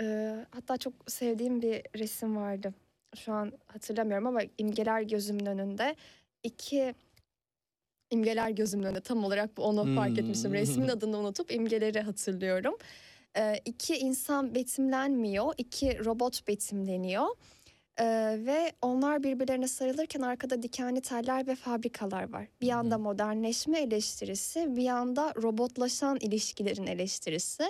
Ee, 0.00 0.46
hatta 0.50 0.76
çok 0.76 0.92
sevdiğim 1.08 1.62
bir 1.62 1.82
resim 1.98 2.36
vardı. 2.36 2.74
Şu 3.16 3.32
an 3.32 3.52
hatırlamıyorum 3.66 4.26
ama 4.26 4.40
imgeler 4.58 5.02
gözümün 5.02 5.46
önünde. 5.46 5.96
İki 6.42 6.94
imgeler 8.14 8.50
gözümün 8.50 8.84
önünde. 8.84 9.00
Tam 9.00 9.24
olarak 9.24 9.56
bu 9.56 9.62
onu 9.62 9.94
fark 9.94 10.18
etmişim. 10.18 10.50
Hmm. 10.50 10.54
Resmin 10.58 10.88
adını 10.88 11.18
unutup 11.18 11.52
imgeleri 11.52 12.00
hatırlıyorum. 12.00 12.74
Ee, 13.36 13.60
iki 13.64 13.96
insan 13.96 14.54
betimlenmiyor. 14.54 15.54
iki 15.58 16.04
robot 16.04 16.48
betimleniyor. 16.48 17.26
Ee, 18.00 18.04
ve 18.46 18.72
onlar 18.82 19.22
birbirlerine 19.22 19.68
sarılırken 19.68 20.20
arkada 20.20 20.62
dikenli 20.62 21.00
teller 21.00 21.46
ve 21.46 21.54
fabrikalar 21.54 22.32
var. 22.32 22.46
Bir 22.60 22.66
yanda 22.66 22.98
modernleşme 22.98 23.80
eleştirisi, 23.80 24.76
bir 24.76 24.82
yanda 24.82 25.34
robotlaşan 25.42 26.18
ilişkilerin 26.20 26.86
eleştirisi. 26.86 27.64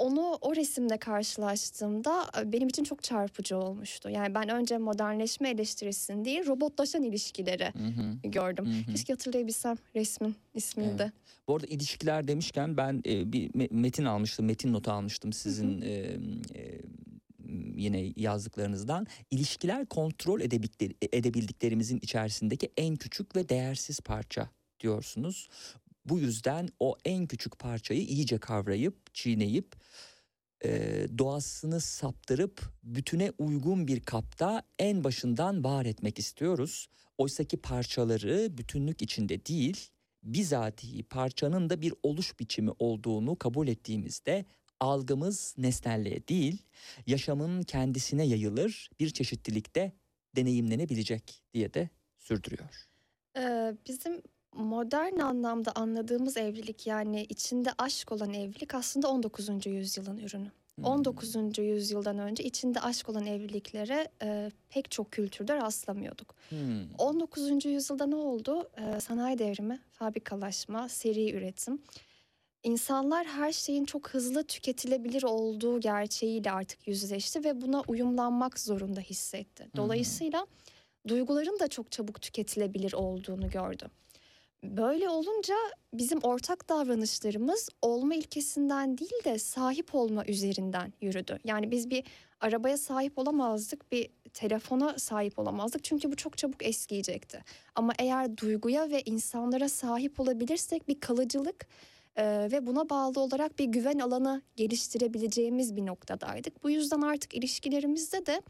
Onu 0.00 0.38
o 0.40 0.56
resimde 0.56 0.98
karşılaştığımda 0.98 2.30
e, 2.40 2.52
benim 2.52 2.68
için 2.68 2.84
çok 2.84 3.02
çarpıcı 3.02 3.56
olmuştu. 3.58 4.10
Yani 4.10 4.34
ben 4.34 4.48
önce 4.48 4.78
modernleşme 4.78 5.50
eleştirisini 5.50 6.24
değil, 6.24 6.46
robotlaşan 6.46 7.02
ilişkileri 7.02 7.72
Hı 7.76 7.84
hı, 7.86 8.28
gördüm. 8.28 8.66
hı 8.66 8.90
hı. 8.90 8.92
Keşke 8.94 9.12
hatırlayabilsem 9.12 9.76
resmin 9.96 10.34
ismini 10.54 10.88
Evet. 10.88 10.98
de. 10.98 11.12
Bu 11.48 11.54
arada 11.56 11.66
ilişkiler 11.66 12.28
demişken 12.28 12.76
ben 12.76 13.02
e, 13.06 13.32
bir 13.32 13.50
me- 13.50 13.74
metin 13.74 14.04
almıştım, 14.04 14.46
metin 14.46 14.72
notu 14.72 14.90
almıştım 14.92 15.32
sizin 15.32 15.82
e, 15.82 15.88
e, 15.90 16.80
yine 17.76 18.12
yazdıklarınızdan. 18.16 19.06
İlişkiler 19.30 19.86
kontrol 19.86 20.40
edebildikleri- 20.40 20.94
edebildiklerimizin 21.12 21.98
içerisindeki 22.02 22.70
en 22.76 22.96
küçük 22.96 23.36
ve 23.36 23.48
değersiz 23.48 24.00
parça 24.00 24.48
diyorsunuz. 24.80 25.48
Bu 26.04 26.18
yüzden 26.18 26.68
o 26.80 26.96
en 27.04 27.26
küçük 27.26 27.58
parçayı 27.58 28.00
iyice 28.00 28.38
kavrayıp, 28.38 29.14
çiğneyip, 29.14 29.74
e, 30.64 30.70
doğasını 31.18 31.80
saptırıp 31.80 32.72
bütüne 32.82 33.32
uygun 33.38 33.88
bir 33.88 34.00
kapta 34.00 34.62
en 34.78 35.04
başından 35.04 35.64
var 35.64 35.86
etmek 35.86 36.18
istiyoruz. 36.18 36.88
Oysaki 37.18 37.56
parçaları 37.56 38.58
bütünlük 38.58 39.02
içinde 39.02 39.46
değil, 39.46 39.90
bizatihi 40.22 41.02
parçanın 41.02 41.70
da 41.70 41.82
bir 41.82 41.94
oluş 42.02 42.40
biçimi 42.40 42.70
olduğunu 42.78 43.38
kabul 43.38 43.68
ettiğimizde 43.68 44.44
algımız 44.80 45.54
nesnelliğe 45.58 46.28
değil, 46.28 46.62
yaşamın 47.06 47.62
kendisine 47.62 48.26
yayılır, 48.26 48.90
bir 49.00 49.10
çeşitlilikte 49.10 49.92
deneyimlenebilecek 50.36 51.42
diye 51.54 51.74
de 51.74 51.88
sürdürüyor. 52.18 52.88
Ee, 53.36 53.74
bizim 53.88 54.22
modern 54.52 55.18
anlamda 55.18 55.72
anladığımız 55.74 56.36
evlilik 56.36 56.86
yani 56.86 57.22
içinde 57.28 57.70
aşk 57.78 58.12
olan 58.12 58.34
evlilik 58.34 58.74
aslında 58.74 59.08
19. 59.08 59.66
yüzyılın 59.66 60.18
ürünü. 60.18 60.50
Hmm. 60.74 60.84
19. 60.84 61.58
yüzyıldan 61.58 62.18
önce 62.18 62.44
içinde 62.44 62.80
aşk 62.80 63.08
olan 63.08 63.26
evliliklere 63.26 64.08
e, 64.22 64.50
pek 64.68 64.90
çok 64.90 65.12
kültürde 65.12 65.56
rastlamıyorduk. 65.56 66.34
Hmm. 66.48 66.94
19. 66.98 67.64
yüzyılda 67.64 68.06
ne 68.06 68.16
oldu? 68.16 68.70
Ee, 68.78 69.00
sanayi 69.00 69.38
devrimi, 69.38 69.80
fabrikalaşma, 69.92 70.88
seri 70.88 71.32
üretim. 71.32 71.82
İnsanlar 72.62 73.26
her 73.26 73.52
şeyin 73.52 73.84
çok 73.84 74.10
hızlı 74.10 74.44
tüketilebilir 74.44 75.22
olduğu 75.22 75.80
gerçeğiyle 75.80 76.50
artık 76.50 76.88
yüzleşti 76.88 77.44
ve 77.44 77.60
buna 77.60 77.82
uyumlanmak 77.88 78.58
zorunda 78.58 79.00
hissetti. 79.00 79.68
Dolayısıyla 79.76 80.46
duyguların 81.08 81.58
da 81.58 81.68
çok 81.68 81.92
çabuk 81.92 82.22
tüketilebilir 82.22 82.92
olduğunu 82.92 83.50
gördü. 83.50 83.86
Böyle 84.64 85.08
olunca 85.08 85.54
bizim 85.94 86.18
ortak 86.22 86.68
davranışlarımız 86.68 87.68
olma 87.82 88.14
ilkesinden 88.14 88.98
değil 88.98 89.24
de 89.24 89.38
sahip 89.38 89.94
olma 89.94 90.24
üzerinden 90.26 90.92
yürüdü. 91.00 91.38
Yani 91.44 91.70
biz 91.70 91.90
bir 91.90 92.04
arabaya 92.40 92.78
sahip 92.78 93.18
olamazdık, 93.18 93.92
bir 93.92 94.10
telefona 94.34 94.98
sahip 94.98 95.38
olamazdık 95.38 95.84
çünkü 95.84 96.12
bu 96.12 96.16
çok 96.16 96.38
çabuk 96.38 96.66
eskiyecekti. 96.66 97.44
Ama 97.74 97.92
eğer 97.98 98.36
duyguya 98.36 98.90
ve 98.90 99.02
insanlara 99.02 99.68
sahip 99.68 100.20
olabilirsek 100.20 100.88
bir 100.88 101.00
kalıcılık 101.00 101.66
e, 102.16 102.48
ve 102.52 102.66
buna 102.66 102.90
bağlı 102.90 103.20
olarak 103.20 103.58
bir 103.58 103.64
güven 103.64 103.98
alanı 103.98 104.42
geliştirebileceğimiz 104.56 105.76
bir 105.76 105.86
noktadaydık. 105.86 106.64
Bu 106.64 106.70
yüzden 106.70 107.00
artık 107.00 107.34
ilişkilerimizde 107.34 108.26
de 108.26 108.42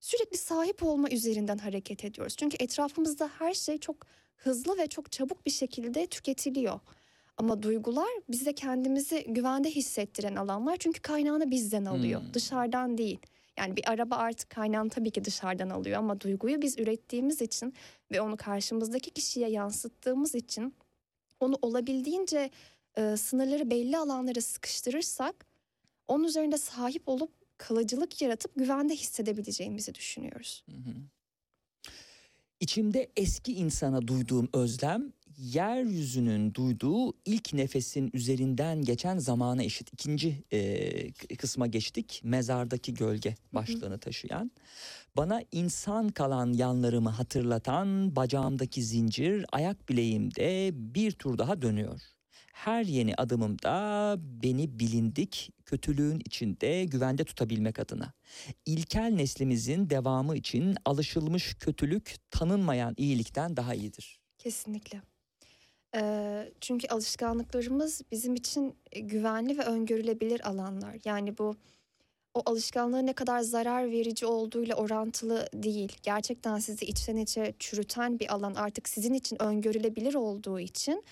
sürekli 0.00 0.36
sahip 0.36 0.82
olma 0.82 1.10
üzerinden 1.10 1.58
hareket 1.58 2.04
ediyoruz. 2.04 2.36
Çünkü 2.36 2.56
etrafımızda 2.60 3.30
her 3.38 3.54
şey 3.54 3.78
çok 3.78 3.96
hızlı 4.36 4.78
ve 4.78 4.86
çok 4.86 5.12
çabuk 5.12 5.46
bir 5.46 5.50
şekilde 5.50 6.06
tüketiliyor. 6.06 6.80
Ama 7.36 7.62
duygular 7.62 8.08
bize 8.28 8.52
kendimizi 8.52 9.24
güvende 9.28 9.70
hissettiren 9.70 10.36
alanlar 10.36 10.76
çünkü 10.76 11.00
kaynağını 11.02 11.50
bizden 11.50 11.84
alıyor, 11.84 12.20
Hmm. 12.20 12.34
dışarıdan 12.34 12.98
değil. 12.98 13.18
Yani 13.58 13.76
bir 13.76 13.90
araba 13.90 14.16
artık 14.16 14.50
kaynağını 14.50 14.90
tabii 14.90 15.10
ki 15.10 15.24
dışarıdan 15.24 15.70
alıyor 15.70 15.98
ama 15.98 16.20
duyguyu 16.20 16.62
biz 16.62 16.78
ürettiğimiz 16.78 17.42
için 17.42 17.74
ve 18.12 18.20
onu 18.20 18.36
karşımızdaki 18.36 19.10
kişiye 19.10 19.48
yansıttığımız 19.48 20.34
için 20.34 20.74
onu 21.40 21.58
olabildiğince 21.62 22.50
e, 22.98 23.16
sınırları 23.16 23.70
belli 23.70 23.98
alanlara 23.98 24.40
sıkıştırırsak 24.40 25.46
onun 26.08 26.24
üzerinde 26.24 26.58
sahip 26.58 27.08
olup 27.08 27.30
kalıcılık 27.58 28.22
yaratıp 28.22 28.52
güvende 28.56 28.94
hissedebileceğimizi 28.94 29.94
düşünüyoruz. 29.94 30.64
Hı 30.70 30.76
hı. 30.76 30.94
İçimde 32.60 33.10
eski 33.16 33.52
insana 33.52 34.08
duyduğum 34.08 34.48
özlem 34.52 35.12
yeryüzünün 35.38 36.54
duyduğu 36.54 37.12
ilk 37.24 37.52
nefesin 37.54 38.10
üzerinden 38.12 38.82
geçen 38.82 39.18
zamana 39.18 39.62
eşit. 39.62 39.92
İkinci 39.92 40.44
e, 40.52 41.12
kısma 41.12 41.66
geçtik. 41.66 42.20
Mezardaki 42.24 42.94
gölge 42.94 43.34
başlığını 43.52 43.98
taşıyan. 43.98 44.50
Bana 45.16 45.42
insan 45.52 46.08
kalan 46.08 46.52
yanlarımı 46.52 47.08
hatırlatan 47.10 48.16
bacağımdaki 48.16 48.82
zincir 48.82 49.46
ayak 49.52 49.88
bileğimde 49.88 50.70
bir 50.94 51.12
tur 51.12 51.38
daha 51.38 51.62
dönüyor. 51.62 52.15
Her 52.56 52.84
yeni 52.84 53.14
adımımda 53.14 54.16
beni 54.18 54.78
bilindik 54.78 55.52
kötülüğün 55.64 56.20
içinde 56.24 56.84
güvende 56.84 57.24
tutabilmek 57.24 57.78
adına. 57.78 58.12
İlkel 58.66 59.12
neslimizin 59.12 59.90
devamı 59.90 60.36
için 60.36 60.76
alışılmış 60.84 61.54
kötülük 61.54 62.14
tanınmayan 62.30 62.94
iyilikten 62.96 63.56
daha 63.56 63.74
iyidir. 63.74 64.20
Kesinlikle. 64.38 65.00
Ee, 65.94 66.52
çünkü 66.60 66.88
alışkanlıklarımız 66.88 68.02
bizim 68.12 68.34
için 68.34 68.74
e, 68.92 69.00
güvenli 69.00 69.58
ve 69.58 69.62
öngörülebilir 69.62 70.48
alanlar. 70.48 70.96
Yani 71.04 71.38
bu 71.38 71.56
o 72.34 72.42
alışkanlığın 72.46 73.06
ne 73.06 73.12
kadar 73.12 73.40
zarar 73.40 73.90
verici 73.90 74.26
olduğuyla 74.26 74.74
orantılı 74.74 75.48
değil. 75.54 75.96
Gerçekten 76.02 76.58
sizi 76.58 76.84
içten 76.84 77.16
içe 77.16 77.54
çürüten 77.58 78.20
bir 78.20 78.34
alan 78.34 78.54
artık 78.54 78.88
sizin 78.88 79.14
için 79.14 79.42
öngörülebilir 79.42 80.14
olduğu 80.14 80.60
için 80.60 81.04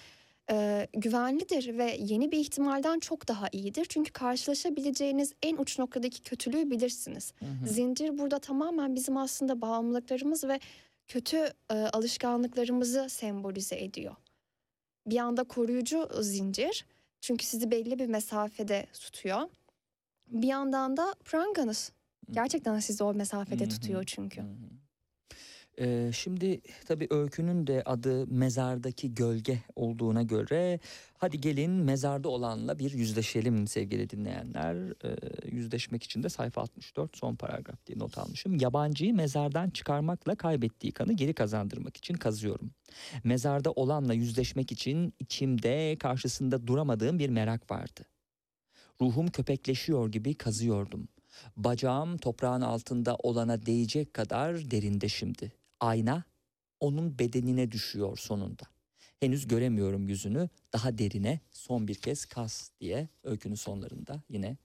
e, 0.51 0.89
güvenlidir 0.93 1.79
ve 1.79 1.97
yeni 2.01 2.33
bir 2.33 2.39
ihtimalden 2.39 2.99
çok 2.99 3.29
daha 3.29 3.49
iyidir. 3.53 3.87
Çünkü 3.89 4.13
karşılaşabileceğiniz 4.13 5.33
en 5.43 5.57
uç 5.57 5.79
noktadaki 5.79 6.23
kötülüğü 6.23 6.71
bilirsiniz. 6.71 7.33
Zincir 7.67 8.19
burada 8.19 8.39
tamamen 8.39 8.95
bizim 8.95 9.17
aslında 9.17 9.61
bağımlılıklarımız 9.61 10.45
ve 10.45 10.61
kötü 11.09 11.53
e, 11.71 11.75
alışkanlıklarımızı 11.75 13.07
sembolize 13.09 13.77
ediyor. 13.85 14.15
Bir 15.07 15.19
anda 15.19 15.45
koruyucu 15.45 16.09
zincir 16.21 16.87
çünkü 17.21 17.45
sizi 17.45 17.71
belli 17.71 17.99
bir 17.99 18.07
mesafede 18.07 18.87
tutuyor. 18.93 19.49
Bir 20.27 20.47
yandan 20.49 20.97
da 20.97 21.15
pranganız. 21.25 21.93
Gerçekten 22.31 22.79
sizi 22.79 23.05
o 23.05 23.15
mesafede 23.15 23.65
Hı 23.65 23.69
hı. 23.69 23.71
tutuyor 23.71 24.05
çünkü. 24.07 24.41
Hı 24.41 24.45
hı. 24.45 24.84
Ee, 25.81 26.11
şimdi 26.15 26.61
tabii 26.87 27.07
öykünün 27.11 27.67
de 27.67 27.83
adı 27.87 28.27
mezardaki 28.27 29.15
gölge 29.15 29.59
olduğuna 29.77 30.23
göre 30.23 30.81
hadi 31.19 31.41
gelin 31.41 31.71
mezarda 31.71 32.29
olanla 32.29 32.79
bir 32.79 32.93
yüzleşelim 32.93 33.67
sevgili 33.67 34.11
dinleyenler. 34.11 34.77
Ee, 35.05 35.17
yüzleşmek 35.51 36.03
için 36.03 36.23
de 36.23 36.29
sayfa 36.29 36.61
64 36.61 37.17
son 37.17 37.35
paragraf 37.35 37.87
diye 37.87 37.99
not 37.99 38.19
almışım. 38.19 38.57
Yabancıyı 38.61 39.15
mezardan 39.15 39.71
çıkarmakla 39.71 40.35
kaybettiği 40.35 40.93
kanı 40.93 41.13
geri 41.13 41.35
kazandırmak 41.35 41.97
için 41.97 42.15
kazıyorum. 42.15 42.71
Mezarda 43.25 43.71
olanla 43.71 44.15
yüzleşmek 44.15 44.73
için 44.73 45.15
içimde 45.19 45.97
karşısında 45.99 46.67
duramadığım 46.67 47.19
bir 47.19 47.29
merak 47.29 47.71
vardı. 47.71 48.01
Ruhum 49.01 49.27
köpekleşiyor 49.27 50.13
gibi 50.13 50.35
kazıyordum. 50.35 51.09
Bacağım 51.57 52.17
toprağın 52.17 52.61
altında 52.61 53.17
olana 53.17 53.67
değecek 53.67 54.15
kadar 54.15 54.71
derinde 54.71 55.09
şimdi. 55.09 55.64
Ayna 55.81 56.25
onun 56.81 57.19
bedenine 57.19 57.71
düşüyor 57.71 58.19
sonunda. 58.19 58.63
Henüz 59.21 59.49
göremiyorum 59.49 60.09
yüzünü. 60.09 60.49
Daha 60.73 60.99
derine 60.99 61.41
son 61.51 61.89
bir 61.89 61.95
kez 61.95 62.25
kaz 62.25 62.73
diye 62.81 63.09
öykünün 63.23 63.55
sonlarında 63.55 64.23
yine 64.29 64.57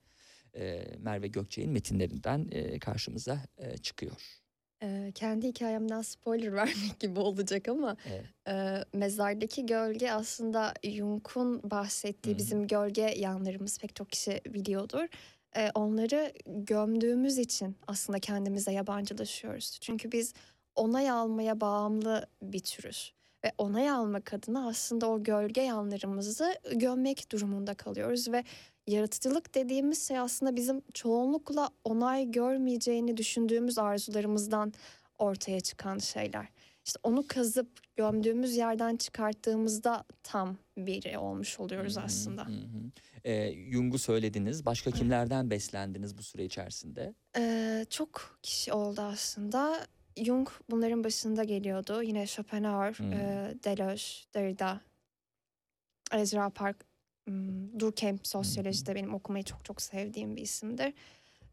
e, 0.55 0.85
Merve 0.99 1.27
Gökçe'nin 1.27 1.69
metinlerinden 1.71 2.47
e, 2.51 2.79
karşımıza 2.79 3.41
e, 3.57 3.77
çıkıyor. 3.77 4.41
Ee, 4.83 5.11
kendi 5.15 5.47
hikayemden 5.47 6.01
spoiler 6.01 6.53
vermek 6.53 6.99
gibi 6.99 7.19
olacak 7.19 7.67
ama 7.69 7.97
Evet. 8.05 8.25
e, 8.47 8.83
mezardaki 8.97 9.65
gölge 9.65 10.11
aslında 10.11 10.73
Jung'un 10.83 11.71
bahsettiği 11.71 12.33
Hı 12.33 12.35
hı. 12.35 12.39
bizim 12.39 12.67
gölge 12.67 13.01
yanlarımız 13.01 13.77
pek 13.79 13.95
çok 13.95 14.09
kişi 14.09 14.41
biliyordur. 14.45 15.07
Ee, 15.55 15.71
onları 15.75 16.33
gömdüğümüz 16.45 17.37
için 17.37 17.75
aslında 17.87 18.19
kendimize 18.19 18.71
yabancılaşıyoruz. 18.71 19.77
Çünkü 19.81 20.11
biz 20.11 20.33
onay 20.75 21.09
almaya 21.09 21.61
bağımlı 21.61 22.27
bir 22.41 22.59
türüz. 22.59 23.13
Ve 23.45 23.51
onay 23.57 23.89
almak 23.89 24.33
adına 24.33 24.67
aslında 24.67 25.09
o 25.09 25.23
gölge 25.23 25.61
yanlarımızı 25.61 26.55
gömmek 26.75 27.31
durumunda 27.31 27.73
kalıyoruz 27.73 28.31
ve 28.31 28.43
yaratıcılık 28.87 29.55
dediğimiz 29.55 30.07
şey 30.07 30.19
aslında 30.19 30.55
bizim 30.55 30.81
çoğunlukla 30.93 31.69
onay 31.83 32.31
görmeyeceğini 32.31 33.17
düşündüğümüz 33.17 33.77
arzularımızdan 33.77 34.73
ortaya 35.17 35.59
çıkan 35.59 35.97
şeyler. 35.97 36.47
İşte 36.85 36.99
onu 37.03 37.27
kazıp 37.27 37.95
gömdüğümüz 37.95 38.55
yerden 38.57 38.97
çıkarttığımızda 38.97 40.03
tam 40.23 40.57
biri 40.77 41.17
olmuş 41.17 41.59
oluyoruz 41.59 41.95
Hı 41.95 41.99
hı, 41.99 42.03
aslında. 42.03 42.45
hı 42.47 42.51
hı. 42.51 42.91
Ee, 43.29 43.53
Jung'u 43.71 43.99
söylediniz. 43.99 44.65
Başka 44.65 44.91
kimlerden 44.91 45.49
beslendiniz 45.49 46.17
bu 46.17 46.23
süre 46.23 46.45
içerisinde? 46.45 47.13
Ee, 47.37 47.85
çok 47.89 48.39
kişi 48.43 48.73
oldu 48.73 49.01
aslında. 49.01 49.87
Jung 50.25 50.49
bunların 50.69 51.03
başında 51.03 51.43
geliyordu. 51.43 52.03
Yine 52.03 52.27
Schopenhauer, 52.27 52.93
Hmm. 52.93 53.13
e, 53.13 53.53
Deleuze, 53.63 54.03
Derrida, 54.33 54.81
Ezra 56.11 56.49
Park, 56.49 56.85
hmm, 57.27 57.79
Durkheim 57.79 58.19
sosyolojide 58.23 58.95
benim 58.95 59.13
okumayı 59.13 59.43
çok 59.43 59.65
çok 59.65 59.81
sevdiğim 59.81 60.35
bir 60.35 60.41
isimdir. 60.41 60.93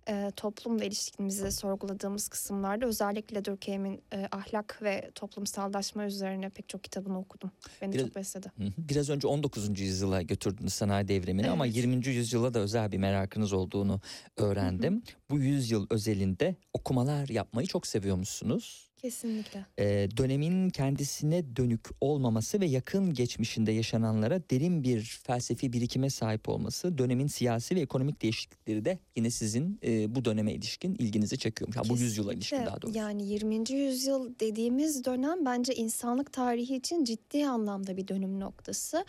Ee, 0.08 0.30
toplumla 0.36 0.84
ilişkimizi 0.84 1.52
sorguladığımız 1.52 2.28
kısımlarda 2.28 2.86
özellikle 2.86 3.44
Durkheim'in 3.44 4.02
e, 4.12 4.28
ahlak 4.32 4.78
ve 4.82 5.10
toplumsallaşma 5.14 6.04
üzerine 6.04 6.48
pek 6.48 6.68
çok 6.68 6.84
kitabını 6.84 7.18
okudum. 7.18 7.50
Beni 7.82 7.92
Biraz- 7.92 8.06
çok 8.06 8.16
besledi. 8.16 8.52
Hı 8.58 8.64
hı. 8.64 8.68
Biraz 8.78 9.10
önce 9.10 9.26
19. 9.26 9.80
yüzyıla 9.82 10.22
götürdünüz 10.22 10.72
sanayi 10.72 11.08
devrimini 11.08 11.50
ama 11.50 11.66
Evet. 11.66 11.76
20. 11.76 12.08
yüzyıla 12.08 12.54
da 12.54 12.58
özel 12.58 12.92
bir 12.92 12.98
merakınız 12.98 13.52
olduğunu 13.52 14.00
öğrendim. 14.36 15.02
Bu 15.30 15.38
yüzyıl 15.38 15.86
özelinde 15.90 16.56
okumalar 16.72 17.28
yapmayı 17.28 17.66
çok 17.66 17.86
seviyormuşsunuz. 17.86 18.85
Kesinlikle. 19.06 19.66
Ee, 19.78 20.08
dönemin 20.16 20.70
kendisine 20.70 21.56
dönük 21.56 21.80
olmaması 22.00 22.60
ve 22.60 22.66
yakın 22.66 23.14
geçmişinde 23.14 23.72
yaşananlara 23.72 24.40
derin 24.50 24.82
bir 24.82 25.20
felsefi 25.26 25.72
birikime 25.72 26.10
sahip 26.10 26.48
olması, 26.48 26.98
dönemin 26.98 27.26
siyasi 27.26 27.76
ve 27.76 27.80
ekonomik 27.80 28.22
değişiklikleri 28.22 28.84
de 28.84 28.98
yine 29.16 29.30
sizin 29.30 29.78
e, 29.84 30.14
bu 30.14 30.24
döneme 30.24 30.52
ilişkin 30.52 30.94
ilginizi 30.94 31.38
çekiyormuş. 31.38 31.76
Ha, 31.76 31.82
bu 31.88 31.96
yüzyıla 31.96 32.34
ilişkin 32.34 32.66
daha 32.66 32.82
doğrusu. 32.82 32.98
Yani 32.98 33.28
20. 33.28 33.72
yüzyıl 33.72 34.38
dediğimiz 34.40 35.04
dönem 35.04 35.44
bence 35.44 35.74
insanlık 35.74 36.32
tarihi 36.32 36.76
için 36.76 37.04
ciddi 37.04 37.46
anlamda 37.46 37.96
bir 37.96 38.08
dönüm 38.08 38.40
noktası. 38.40 39.04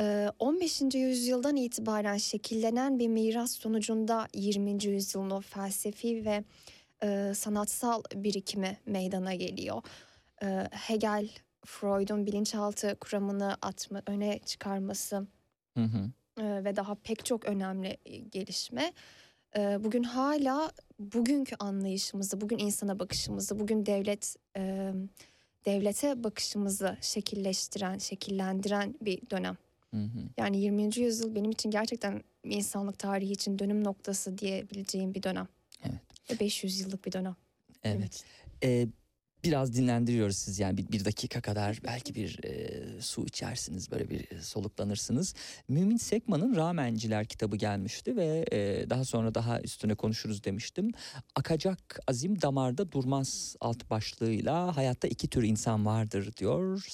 Ee, 0.00 0.30
15. 0.38 0.82
yüzyıldan 0.94 1.56
itibaren 1.56 2.16
şekillenen 2.16 2.98
bir 2.98 3.08
miras 3.08 3.52
sonucunda 3.52 4.28
20. 4.34 4.84
yüzyılın 4.84 5.30
o 5.30 5.40
felsefi 5.40 6.24
ve 6.24 6.44
e, 7.02 7.32
sanatsal 7.34 8.02
birikimi 8.14 8.78
meydana 8.86 9.34
geliyor. 9.34 9.82
Ee, 10.42 10.68
Hegel, 10.70 11.28
Freud'un 11.66 12.26
bilinçaltı 12.26 12.96
kuramını 13.00 13.56
atma, 13.62 14.02
öne 14.06 14.38
çıkarması 14.38 15.26
Hı 15.76 15.84
hı. 15.84 16.10
e, 16.42 16.64
ve 16.64 16.76
daha 16.76 16.94
pek 16.94 17.24
çok 17.24 17.44
önemli 17.44 17.96
e, 18.06 18.16
gelişme. 18.16 18.92
E, 19.56 19.84
Bugün 19.84 20.02
hala 20.02 20.70
bugünkü 20.98 21.56
anlayışımızı, 21.58 22.40
bugün 22.40 22.58
insana 22.58 22.98
bakışımızı, 22.98 23.58
bugün 23.58 23.86
devlet 23.86 24.36
e, 24.56 24.92
devlete 25.66 26.24
bakışımızı 26.24 26.96
şekilleştiren, 27.00 27.98
şekillendiren 27.98 28.94
bir 29.02 29.30
dönem. 29.30 29.56
Hı 29.90 29.96
hı. 30.02 30.18
Yani 30.38 30.60
20. 30.60 30.98
yüzyıl 30.98 31.34
benim 31.34 31.50
için 31.50 31.70
gerçekten 31.70 32.22
insanlık 32.44 32.98
tarihi 32.98 33.32
için 33.32 33.58
dönüm 33.58 33.84
noktası 33.84 34.38
diyebileceğim 34.38 35.14
bir 35.14 35.22
dönem. 35.22 35.48
Evet. 36.28 36.40
Ve 36.40 36.44
500 36.44 36.80
yıllık 36.80 37.06
bir 37.06 37.12
dönem. 37.12 37.36
Evet. 37.84 38.14
için. 38.14 38.26
Ee, 38.62 38.88
biraz 39.44 39.76
dinlendiriyoruz 39.76 40.36
siz 40.36 40.58
yani 40.58 40.76
bir, 40.76 40.92
bir 40.92 41.04
dakika 41.04 41.40
kadar 41.40 41.78
belki 41.84 42.14
bir 42.14 42.44
e, 42.44 43.00
su 43.00 43.26
içersiniz 43.26 43.90
böyle 43.90 44.10
bir 44.10 44.30
e, 44.30 44.42
soluklanırsınız. 44.42 45.34
Mümin 45.68 45.96
Sekman'ın 45.96 46.56
Ramenciler 46.56 47.26
kitabı 47.26 47.56
gelmişti 47.56 48.16
ve 48.16 48.44
e, 48.52 48.90
daha 48.90 49.04
sonra 49.04 49.34
daha 49.34 49.60
üstüne 49.60 49.94
konuşuruz 49.94 50.44
demiştim. 50.44 50.92
Akacak 51.34 52.00
azim 52.06 52.42
damarda 52.42 52.92
durmaz 52.92 53.56
alt 53.60 53.90
başlığıyla 53.90 54.76
hayatta 54.76 55.08
iki 55.08 55.28
tür 55.28 55.42
insan 55.42 55.86
vardır 55.86 56.36
diyor. 56.36 56.86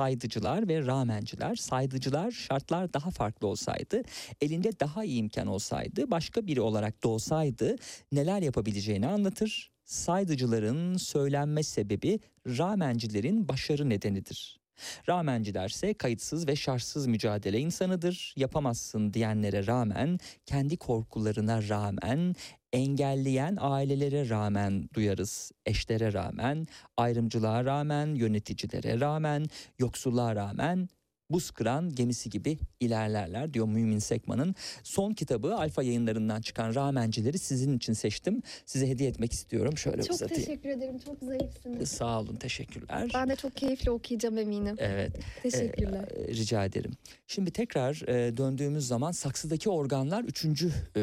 Saydıcılar 0.00 0.68
ve 0.68 0.86
ramenciler. 0.86 1.56
Saydıcılar 1.56 2.30
şartlar 2.30 2.92
daha 2.92 3.10
farklı 3.10 3.46
olsaydı, 3.46 4.02
elinde 4.40 4.80
daha 4.80 5.04
iyi 5.04 5.18
imkan 5.18 5.46
olsaydı, 5.46 6.10
başka 6.10 6.46
biri 6.46 6.60
olarak 6.60 7.02
doğsaydı 7.02 7.76
neler 8.12 8.42
yapabileceğini 8.42 9.06
anlatır. 9.06 9.70
Saydıcıların 9.84 10.96
söylenme 10.96 11.62
sebebi 11.62 12.18
ramencilerin 12.46 13.48
başarı 13.48 13.88
nedenidir. 13.88 14.60
Ramencilerse 15.08 15.94
kayıtsız 15.94 16.48
ve 16.48 16.56
şartsız 16.56 17.06
mücadele 17.06 17.58
insanıdır. 17.58 18.34
Yapamazsın 18.36 19.14
diyenlere 19.14 19.66
rağmen, 19.66 20.18
kendi 20.46 20.76
korkularına 20.76 21.68
rağmen, 21.68 22.34
engelleyen 22.72 23.56
ailelere 23.60 24.28
rağmen 24.28 24.88
duyarız. 24.94 25.52
Eşlere 25.66 26.12
rağmen, 26.12 26.66
ayrımcılığa 26.96 27.64
rağmen, 27.64 28.14
yöneticilere 28.14 29.00
rağmen, 29.00 29.46
yoksulluğa 29.78 30.36
rağmen 30.36 30.88
buz 31.30 31.50
kıran 31.50 31.94
gemisi 31.94 32.30
gibi 32.30 32.58
ilerlerler 32.80 33.54
diyor 33.54 33.66
Mümin 33.68 33.98
Sekman'ın. 33.98 34.54
Son 34.82 35.12
kitabı 35.12 35.54
Alfa 35.54 35.82
yayınlarından 35.82 36.40
çıkan 36.40 36.74
Ramencileri 36.74 37.38
sizin 37.38 37.76
için 37.76 37.92
seçtim. 37.92 38.42
Size 38.66 38.88
hediye 38.88 39.08
etmek 39.08 39.32
istiyorum. 39.32 39.78
Şöyle 39.78 40.02
Çok 40.02 40.14
uzatayım. 40.14 40.44
teşekkür 40.44 40.68
ederim. 40.68 40.98
Çok 40.98 41.18
zarifsiniz. 41.22 41.88
Sağ 41.88 42.20
olun, 42.20 42.36
teşekkürler. 42.36 43.10
Ben 43.14 43.28
de 43.28 43.36
çok 43.36 43.56
keyifle 43.56 43.90
okuyacağım 43.90 44.38
eminim. 44.38 44.76
Evet. 44.78 45.12
Teşekkürler. 45.42 46.08
Ee, 46.16 46.28
rica 46.34 46.64
ederim. 46.64 46.92
Şimdi 47.26 47.50
tekrar 47.50 48.08
e, 48.08 48.36
döndüğümüz 48.36 48.86
zaman 48.86 49.12
saksıdaki 49.12 49.70
organlar 49.70 50.24
üçüncü 50.24 50.72
e, 50.96 51.00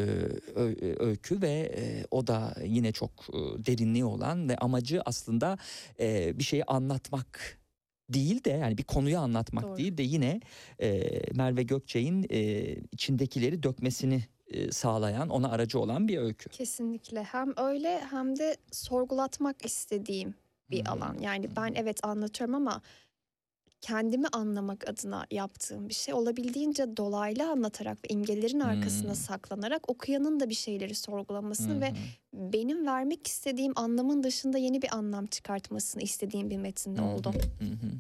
ö- 0.56 1.06
öykü 1.06 1.42
ve 1.42 1.50
e, 1.78 2.06
o 2.12 2.28
da 2.28 2.56
yine 2.66 2.92
çok 2.92 3.12
e, 3.30 3.66
derinliği 3.66 4.06
olan 4.06 4.50
ve 4.50 4.58
amacı 4.58 5.02
aslında 5.06 5.58
e, 6.00 6.40
bir 6.40 6.44
şeyi 6.44 6.64
anlatmak 6.64 7.58
değil 8.10 8.44
de 8.44 8.50
yani 8.50 8.78
bir 8.78 8.84
konuyu 8.84 9.20
anlatmak 9.20 9.64
Doğru. 9.64 9.78
değil 9.78 9.98
de 9.98 10.04
yine 10.04 10.40
e, 10.82 11.02
Merve 11.34 11.64
Gökçe'nin 11.64 12.26
e, 12.30 12.40
içindekileri 12.92 13.64
dökmesini 13.64 14.24
sağlayan 14.72 15.30
ona 15.30 15.50
aracı 15.50 15.80
olan 15.80 16.08
bir 16.08 16.18
öykü. 16.18 16.50
Kesinlikle 16.50 17.24
hem 17.24 17.54
öyle 17.58 18.00
hem 18.10 18.40
de 18.40 18.58
sorgulatmak 18.72 19.66
istediğim 19.66 20.36
bir 20.70 20.80
Hmm. 20.86 20.94
alan. 20.94 21.18
Yani 21.22 21.56
ben 21.56 21.74
evet 21.76 22.00
anlatıyorum 22.04 22.56
ama 22.56 22.82
kendimi 23.88 24.28
anlamak 24.28 24.90
adına 24.90 25.26
yaptığım 25.32 25.90
bir 25.90 25.94
şey 25.94 26.14
olabildiğince 26.14 26.98
dolaylı 26.98 27.50
anlatarak 27.50 27.98
ve 28.04 28.08
imgelerin 28.14 28.60
arkasına 28.60 29.10
Hmm. 29.10 29.16
saklanarak 29.16 29.90
okuyanın 29.90 30.40
da 30.40 30.50
bir 30.50 30.54
şeyleri 30.56 30.96
sorgulamasını 30.96 31.82
ve 31.82 31.88
Hı 31.90 31.92
hı. 31.92 32.54
benim 32.54 32.86
vermek 32.86 33.28
istediğim 33.28 33.74
anlamın 33.76 34.24
dışında 34.24 34.58
yeni 34.58 34.82
bir 34.82 34.96
anlam 34.96 35.26
çıkartmasını 35.26 36.02
istediğim 36.02 36.50
bir 36.50 36.58
metinde 36.58 37.02
oldu. 37.02 37.32
hı. 37.60 37.92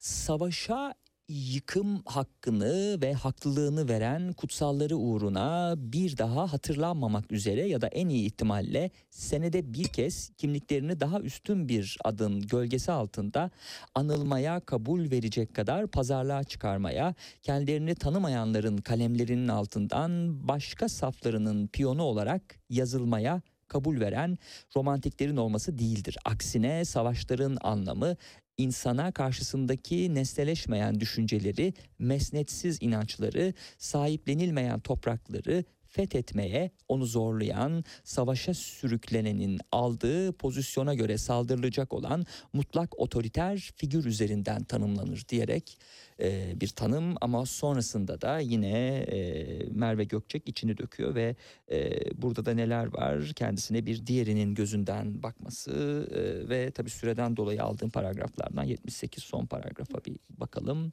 Savaşa 0.00 0.94
yıkım 1.28 2.02
hakkını 2.06 2.98
ve 3.02 3.14
haklılığını 3.14 3.88
veren 3.88 4.32
kutsalları 4.32 4.96
uğruna 4.96 5.74
bir 5.76 6.18
daha 6.18 6.52
hatırlanmamak 6.52 7.32
üzere 7.32 7.68
ya 7.68 7.80
da 7.80 7.86
en 7.86 8.08
iyi 8.08 8.26
ihtimalle 8.26 8.90
senede 9.10 9.74
bir 9.74 9.84
kez 9.84 10.30
kimliklerini 10.38 11.00
daha 11.00 11.20
üstün 11.20 11.68
bir 11.68 11.98
adın 12.04 12.40
gölgesi 12.40 12.92
altında 12.92 13.50
anılmaya 13.94 14.60
kabul 14.60 15.10
verecek 15.10 15.54
kadar 15.54 15.86
pazarlığa 15.86 16.44
çıkarmaya, 16.44 17.14
kendilerini 17.42 17.94
tanımayanların 17.94 18.76
kalemlerinin 18.76 19.48
altından 19.48 20.38
başka 20.48 20.88
saflarının 20.88 21.66
piyonu 21.66 22.02
olarak 22.02 22.42
yazılmaya 22.70 23.42
kabul 23.68 24.00
veren 24.00 24.38
romantiklerin 24.76 25.36
olması 25.36 25.78
değildir. 25.78 26.16
Aksine 26.24 26.84
savaşların 26.84 27.56
anlamı 27.60 28.16
insana 28.58 29.12
karşısındaki 29.12 30.14
nesneleşmeyen 30.14 31.00
düşünceleri, 31.00 31.74
mesnetsiz 31.98 32.78
inançları, 32.82 33.54
sahiplenilmeyen 33.78 34.80
toprakları, 34.80 35.64
fethetmeye 35.94 36.70
onu 36.88 37.04
zorlayan, 37.06 37.84
savaşa 38.04 38.54
sürüklenenin 38.54 39.60
aldığı 39.72 40.32
pozisyona 40.32 40.94
göre 40.94 41.18
saldırılacak 41.18 41.92
olan 41.92 42.26
mutlak 42.52 42.98
otoriter 43.00 43.70
figür 43.76 44.04
üzerinden 44.04 44.64
tanımlanır 44.64 45.24
diyerek 45.28 45.78
e, 46.20 46.60
bir 46.60 46.68
tanım 46.68 47.14
ama 47.20 47.46
sonrasında 47.46 48.20
da 48.20 48.38
yine 48.38 48.96
e, 48.96 49.68
Merve 49.70 50.04
Gökçek 50.04 50.48
içini 50.48 50.78
döküyor 50.78 51.14
ve 51.14 51.36
e, 51.70 52.00
burada 52.22 52.44
da 52.44 52.54
neler 52.54 52.94
var 52.94 53.32
kendisine 53.36 53.86
bir 53.86 54.06
diğerinin 54.06 54.54
gözünden 54.54 55.22
bakması 55.22 55.72
e, 56.14 56.48
ve 56.48 56.70
tabii 56.70 56.90
süreden 56.90 57.36
dolayı 57.36 57.62
aldığım 57.62 57.90
paragraflardan 57.90 58.64
78 58.64 59.24
son 59.24 59.46
paragrafa 59.46 60.04
bir 60.04 60.16
bakalım. 60.28 60.92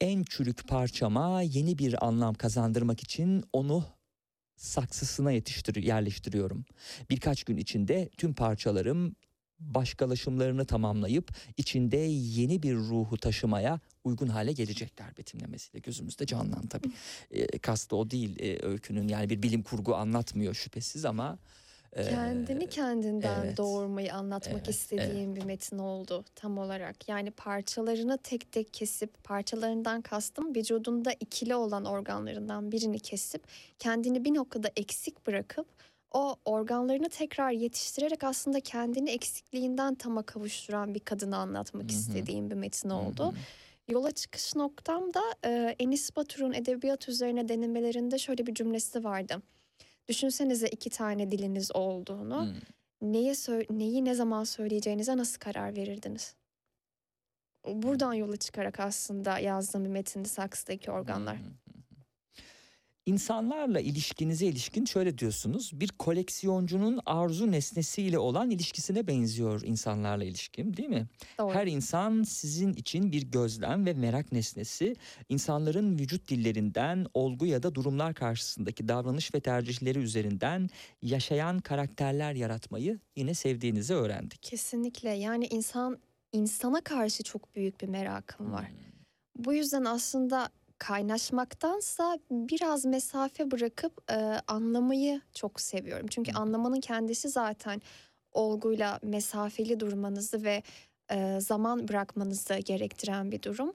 En 0.00 0.22
çürük 0.22 0.68
parçama 0.68 1.42
yeni 1.42 1.78
bir 1.78 2.06
anlam 2.06 2.34
kazandırmak 2.34 3.02
için 3.02 3.44
onu 3.52 3.95
saksısına 4.56 5.32
yetiştir 5.32 5.82
yerleştiriyorum. 5.82 6.64
Birkaç 7.10 7.44
gün 7.44 7.56
içinde 7.56 8.10
tüm 8.16 8.34
parçalarım 8.34 9.16
başkalaşımlarını 9.60 10.64
tamamlayıp 10.66 11.30
içinde 11.56 11.96
yeni 11.96 12.62
bir 12.62 12.74
ruhu 12.74 13.16
taşımaya 13.16 13.80
uygun 14.04 14.28
hale 14.28 14.52
gelecekler 14.52 15.16
betimlemesiyle 15.18 15.78
gözümüzde 15.78 16.26
canlan 16.26 16.66
tabii. 16.66 16.88
E, 17.30 17.58
kastı 17.58 17.96
o 17.96 18.10
değil 18.10 18.40
e, 18.40 18.66
öykünün 18.66 19.08
yani 19.08 19.30
bir 19.30 19.42
bilim 19.42 19.62
kurgu 19.62 19.94
anlatmıyor 19.94 20.54
şüphesiz 20.54 21.04
ama 21.04 21.38
Kendini 22.04 22.66
kendinden 22.66 23.44
evet. 23.44 23.56
doğurmayı 23.56 24.14
anlatmak 24.14 24.54
Evet, 24.56 24.68
istediğim 24.68 25.36
bir 25.36 25.44
metin 25.44 25.78
oldu 25.78 26.24
tam 26.34 26.58
olarak. 26.58 27.08
Yani 27.08 27.30
parçalarını 27.30 28.18
tek 28.18 28.52
tek 28.52 28.74
kesip 28.74 29.24
parçalarından 29.24 30.00
kastım 30.02 30.54
vücudunda 30.54 31.12
ikili 31.20 31.54
olan 31.54 31.84
organlarından 31.84 32.72
birini 32.72 32.98
kesip 33.00 33.42
kendini 33.78 34.24
bir 34.24 34.34
noktada 34.34 34.70
eksik 34.76 35.26
bırakıp 35.26 35.66
o 36.12 36.36
organlarını 36.44 37.08
tekrar 37.08 37.50
yetiştirerek 37.50 38.24
aslında 38.24 38.60
kendini 38.60 39.10
eksikliğinden 39.10 39.94
tama 39.94 40.22
kavuşturan 40.22 40.94
bir 40.94 41.00
kadını 41.00 41.36
anlatmak 41.36 41.82
Hı 41.82 41.86
hı. 41.86 41.98
istediğim 41.98 42.50
bir 42.50 42.54
metin 42.56 42.90
oldu. 42.90 43.26
hı. 43.26 43.32
Yola 43.88 44.10
çıkış 44.10 44.56
noktam 44.56 45.14
da 45.14 45.22
e, 45.44 45.76
Enis 45.78 46.16
Batur'un 46.16 46.52
edebiyat 46.52 47.08
üzerine 47.08 47.48
denemelerinde 47.48 48.18
şöyle 48.18 48.46
bir 48.46 48.54
cümlesi 48.54 49.04
vardı. 49.04 49.42
Düşünsenize 50.08 50.68
iki 50.68 50.90
tane 50.90 51.30
diliniz 51.30 51.76
olduğunu. 51.76 52.46
Hı. 52.46 52.54
Neye 53.02 53.34
neyi 53.70 54.04
ne 54.04 54.14
zaman 54.14 54.44
söyleyeceğinize 54.44 55.16
nasıl 55.16 55.38
karar 55.38 55.76
verirdiniz? 55.76 56.34
Buradan 57.66 58.14
yola 58.14 58.36
çıkarak 58.36 58.80
aslında 58.80 59.38
yazdığım 59.38 59.84
bir 59.84 59.90
metindi 59.90 60.28
saksıdaki 60.28 60.90
organlar. 60.90 61.36
Hı. 61.36 61.65
İnsanlarla 63.06 63.80
ilişkinize 63.80 64.46
ilişkin 64.46 64.84
şöyle 64.84 65.18
diyorsunuz. 65.18 65.70
Bir 65.74 65.88
koleksiyoncunun 65.88 67.00
arzu 67.06 67.52
nesnesiyle 67.52 68.18
olan 68.18 68.50
ilişkisine 68.50 69.06
benziyor 69.06 69.62
insanlarla 69.64 70.24
ilişkim 70.24 70.76
değil 70.76 70.88
mi? 70.88 71.06
Doğru. 71.38 71.54
Her 71.54 71.66
insan 71.66 72.22
sizin 72.22 72.72
için 72.72 73.12
bir 73.12 73.22
gözlem 73.22 73.86
ve 73.86 73.92
merak 73.92 74.32
nesnesi. 74.32 74.96
İnsanların 75.28 75.98
vücut 75.98 76.28
dillerinden, 76.28 77.06
olgu 77.14 77.46
ya 77.46 77.62
da 77.62 77.74
durumlar 77.74 78.14
karşısındaki 78.14 78.88
davranış 78.88 79.34
ve 79.34 79.40
tercihleri 79.40 79.98
üzerinden 79.98 80.68
yaşayan 81.02 81.58
karakterler 81.58 82.32
yaratmayı 82.32 82.98
yine 83.16 83.34
sevdiğinizi 83.34 83.94
öğrendik. 83.94 84.42
Kesinlikle 84.42 85.10
yani 85.10 85.46
insan 85.46 85.98
insana 86.32 86.80
karşı 86.80 87.22
çok 87.22 87.54
büyük 87.54 87.80
bir 87.80 87.88
merakım 87.88 88.52
var. 88.52 88.68
Hmm. 88.68 89.44
Bu 89.44 89.54
yüzden 89.54 89.84
aslında 89.84 90.50
kaynaşmaktansa 90.78 92.18
biraz 92.30 92.84
mesafe 92.84 93.50
bırakıp 93.50 94.10
e, 94.10 94.14
anlamayı 94.46 95.20
çok 95.34 95.60
seviyorum. 95.60 96.06
Çünkü 96.10 96.32
anlamanın 96.32 96.80
kendisi 96.80 97.28
zaten 97.28 97.82
olguyla 98.32 99.00
mesafeli 99.02 99.80
durmanızı 99.80 100.44
ve 100.44 100.62
e, 101.10 101.40
zaman 101.40 101.88
bırakmanızı 101.88 102.54
gerektiren 102.54 103.32
bir 103.32 103.42
durum. 103.42 103.72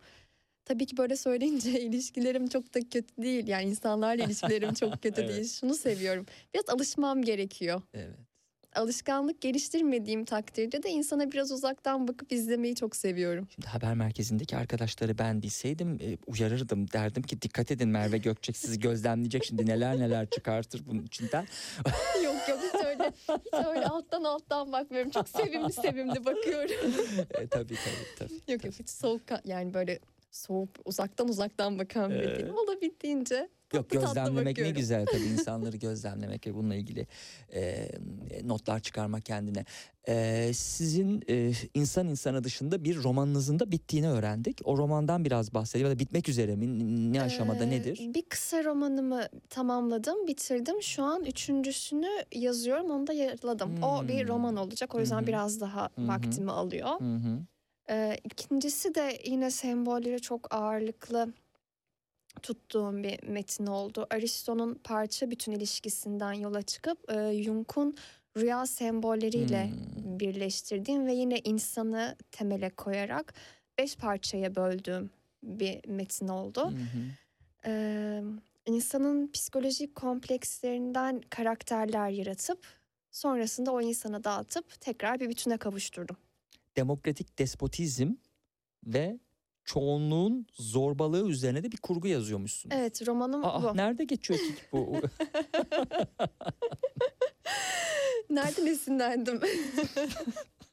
Tabii 0.65 0.85
ki 0.85 0.97
böyle 0.97 1.15
söyleyince 1.15 1.81
ilişkilerim 1.81 2.47
çok 2.47 2.73
da 2.73 2.79
kötü 2.79 3.21
değil. 3.21 3.47
Yani 3.47 3.63
insanlarla 3.69 4.23
ilişkilerim 4.23 4.73
çok 4.73 4.93
kötü 5.03 5.21
Evet. 5.21 5.29
değil. 5.35 5.47
Şunu 5.47 5.73
seviyorum. 5.73 6.25
Biraz 6.53 6.69
alışmam 6.69 7.21
gerekiyor. 7.21 7.81
Evet. 7.93 8.30
Alışkanlık 8.75 9.41
geliştirmediğim 9.41 10.25
takdirde 10.25 10.83
de 10.83 10.89
insana 10.89 11.31
biraz 11.31 11.51
uzaktan 11.51 12.07
bakıp 12.07 12.31
izlemeyi 12.31 12.75
çok 12.75 12.95
seviyorum. 12.95 13.47
Şimdi 13.55 13.67
haber 13.67 13.93
merkezindeki 13.93 14.57
arkadaşları 14.57 15.17
ben 15.17 15.41
bilseydim 15.41 15.97
e, 16.01 16.17
uyarırdım. 16.27 16.91
Derdim 16.91 17.23
ki 17.23 17.41
dikkat 17.41 17.71
edin 17.71 17.89
Merve 17.89 18.17
Gökçek 18.17 18.57
sizi 18.57 18.79
gözlemleyecek 18.79 19.45
şimdi 19.45 19.65
neler 19.65 19.99
neler 19.99 20.29
çıkartır 20.29 20.85
bunun 20.85 21.03
içinden. 21.03 21.47
yok 22.23 22.35
yok 22.49 22.59
hiç 22.73 22.85
öyle, 22.85 23.11
hiç 23.29 23.67
öyle 23.67 23.85
alttan 23.85 24.23
alttan 24.23 24.71
bakmıyorum. 24.71 25.11
Çok 25.11 25.29
sevimli 25.29 25.73
sevimli 25.73 26.25
bakıyorum. 26.25 26.71
e, 27.39 27.47
tabii 27.47 27.75
tabii 27.75 28.15
tabii. 28.19 28.51
yok 28.51 28.65
yok 28.65 28.73
hiç 28.79 28.89
soğuk 28.89 29.21
yani 29.45 29.73
böyle 29.73 29.99
soğuk 30.31 30.69
uzaktan 30.85 31.27
uzaktan 31.27 31.79
bakan 31.79 32.11
biri 32.11 32.35
değilim. 32.35 32.55
Olabildiğince 32.57 33.49
Yok 33.73 33.89
tatlı 33.89 34.05
gözlemlemek 34.07 34.57
ne 34.57 34.69
güzel 34.71 35.05
tabii 35.05 35.23
insanları 35.33 35.77
gözlemlemek 35.77 36.47
ve 36.47 36.55
bununla 36.55 36.75
ilgili 36.75 37.07
e, 37.53 37.89
notlar 38.43 38.79
çıkarmak 38.79 39.25
kendine. 39.25 39.65
E, 40.07 40.51
sizin 40.53 41.23
e, 41.29 41.51
insan 41.73 42.07
insana 42.07 42.43
dışında 42.43 42.83
bir 42.83 43.03
romanınızın 43.03 43.59
da 43.59 43.71
bittiğini 43.71 44.09
öğrendik. 44.09 44.61
O 44.63 44.77
romandan 44.77 45.25
biraz 45.25 45.53
bahsedelim. 45.53 45.89
Ya 45.89 45.95
da 45.95 45.99
bitmek 45.99 46.29
üzere 46.29 46.55
mi? 46.55 47.13
Ne 47.13 47.21
aşamada 47.21 47.63
Ee, 47.63 47.69
nedir? 47.69 48.13
Bir 48.13 48.21
kısa 48.21 48.63
romanımı 48.63 49.27
tamamladım, 49.49 50.27
bitirdim. 50.27 50.81
Şu 50.81 51.03
an 51.03 51.23
üçüncüsünü 51.23 52.09
yazıyorum, 52.35 52.91
onu 52.91 53.07
da 53.07 53.13
yarıladım. 53.13 53.83
O 53.83 54.07
bir 54.07 54.21
Hmm. 54.21 54.27
roman 54.27 54.55
olacak, 54.55 54.95
o 54.95 54.99
yüzden 54.99 55.21
hı. 55.21 55.27
biraz 55.27 55.61
daha 55.61 55.89
hı. 55.95 56.07
vaktimi 56.07 56.51
alıyor. 56.51 56.99
Hı. 56.99 57.39
Ee, 57.89 58.17
ikincisi 58.23 58.95
de 58.95 59.19
yine 59.25 59.51
sembolleri 59.51 60.21
çok 60.21 60.53
ağırlıklı 60.55 61.33
tuttuğum 62.41 63.03
bir 63.03 63.23
metin 63.23 63.65
oldu. 63.67 64.07
Aristo'nun 64.09 64.73
parça 64.83 65.31
bütün 65.31 65.51
ilişkisinden 65.51 66.33
yola 66.33 66.61
çıkıp 66.61 67.11
e, 67.11 67.43
Jung'un 67.43 67.95
rüya 68.37 68.65
sembolleriyle 68.65 69.69
Hmm. 69.69 70.19
birleştirdiğim 70.19 71.07
ve 71.07 71.13
yine 71.13 71.39
insanı 71.39 72.15
temele 72.31 72.69
koyarak 72.69 73.33
beş 73.77 73.95
parçaya 73.95 74.55
böldüğüm 74.55 75.09
bir 75.43 75.87
metin 75.87 76.27
oldu. 76.27 76.71
Hı. 76.71 76.73
Ee, 77.65 78.23
insanın 78.65 79.31
psikolojik 79.31 79.95
komplekslerinden 79.95 81.21
karakterler 81.29 82.09
yaratıp 82.09 82.65
sonrasında 83.11 83.71
o 83.71 83.81
insana 83.81 84.23
dağıtıp 84.23 84.81
tekrar 84.81 85.19
bir 85.19 85.29
bütüne 85.29 85.57
kavuşturdum. 85.57 86.17
Demokratik 86.75 87.39
despotizm 87.39 88.13
ve 88.85 89.19
çoğunluğun 89.65 90.47
zorbalığı 90.53 91.29
üzerine 91.29 91.63
de 91.63 91.71
bir 91.71 91.77
kurgu 91.77 92.07
yazıyormuşsunuz. 92.07 92.75
Evet 92.79 93.07
romanım 93.07 93.45
Aa, 93.45 93.63
bu. 93.73 93.77
nerede 93.77 94.03
geçiyor 94.03 94.39
ki 94.39 94.53
bu? 94.71 94.95
Nereden 98.29 98.65
esinlendim? 98.65 99.39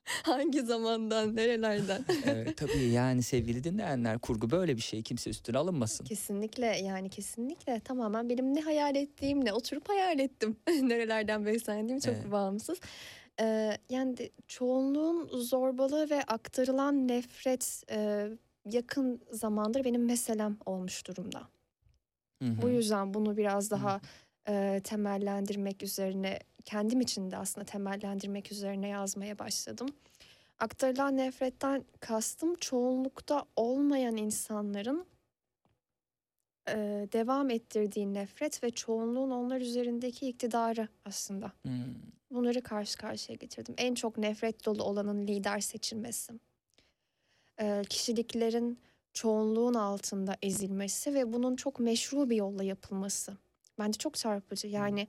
Hangi 0.04 0.62
zamandan, 0.62 1.36
nerelerden? 1.36 2.04
evet, 2.24 2.56
tabii 2.56 2.84
yani 2.84 3.22
sevgili 3.22 3.64
dinleyenler 3.64 4.18
kurgu 4.18 4.50
böyle 4.50 4.76
bir 4.76 4.82
şey 4.82 5.02
kimse 5.02 5.30
üstüne 5.30 5.58
alınmasın. 5.58 6.04
kesinlikle 6.04 6.66
yani 6.66 7.10
kesinlikle 7.10 7.80
tamamen 7.80 8.28
benim 8.28 8.54
ne 8.54 8.60
hayal 8.60 8.96
ettiğimle 8.96 9.52
oturup 9.52 9.88
hayal 9.88 10.18
ettim. 10.18 10.56
Nerelerden 10.82 11.46
beslendiğim 11.46 12.00
çok 12.00 12.14
Evet. 12.14 12.32
bağımsız. 12.32 12.78
Ee, 13.40 13.76
yani 13.90 14.16
de- 14.16 14.30
çoğunluğun 14.48 15.28
zorbalığı 15.32 16.10
ve 16.10 16.22
aktarılan 16.22 17.08
nefret 17.08 17.82
e, 17.90 18.28
yakın 18.64 19.20
zamandır 19.30 19.84
benim 19.84 20.04
meselem 20.04 20.56
olmuş 20.66 21.06
durumda. 21.06 21.48
Hı 22.42 22.48
hı. 22.48 22.62
Bu 22.62 22.68
yüzden 22.68 23.14
bunu 23.14 23.36
biraz 23.36 23.70
daha 23.70 24.00
e, 24.48 24.80
temellendirmek 24.84 25.82
üzerine 25.82 26.38
kendim 26.64 27.00
için 27.00 27.30
de 27.30 27.36
aslında 27.36 27.64
temellendirmek 27.64 28.52
üzerine 28.52 28.88
yazmaya 28.88 29.38
başladım. 29.38 29.88
Aktarılan 30.58 31.16
nefretten 31.16 31.84
kastım 32.00 32.54
çoğunlukta 32.54 33.44
olmayan 33.56 34.16
insanların 34.16 35.06
e, 36.68 36.76
devam 37.12 37.50
ettirdiği 37.50 38.14
nefret 38.14 38.64
ve 38.64 38.70
çoğunluğun 38.70 39.30
onlar 39.30 39.60
üzerindeki 39.60 40.28
iktidarı 40.28 40.88
aslında. 41.04 41.52
Hmm. 41.62 41.94
Bunları 42.30 42.62
karşı 42.62 42.98
karşıya 42.98 43.36
getirdim. 43.36 43.74
En 43.78 43.94
çok 43.94 44.18
nefret 44.18 44.66
dolu 44.66 44.82
olanın 44.82 45.26
lider 45.26 45.60
seçilmesi. 45.60 46.32
Kişiliklerin 47.88 48.78
çoğunluğun 49.12 49.74
altında 49.74 50.36
ezilmesi 50.42 51.14
ve 51.14 51.32
bunun 51.32 51.56
çok 51.56 51.80
meşru 51.80 52.30
bir 52.30 52.36
yolla 52.36 52.64
yapılması. 52.64 53.36
Bence 53.78 53.98
çok 53.98 54.14
çarpıcı. 54.14 54.66
Yani 54.66 55.08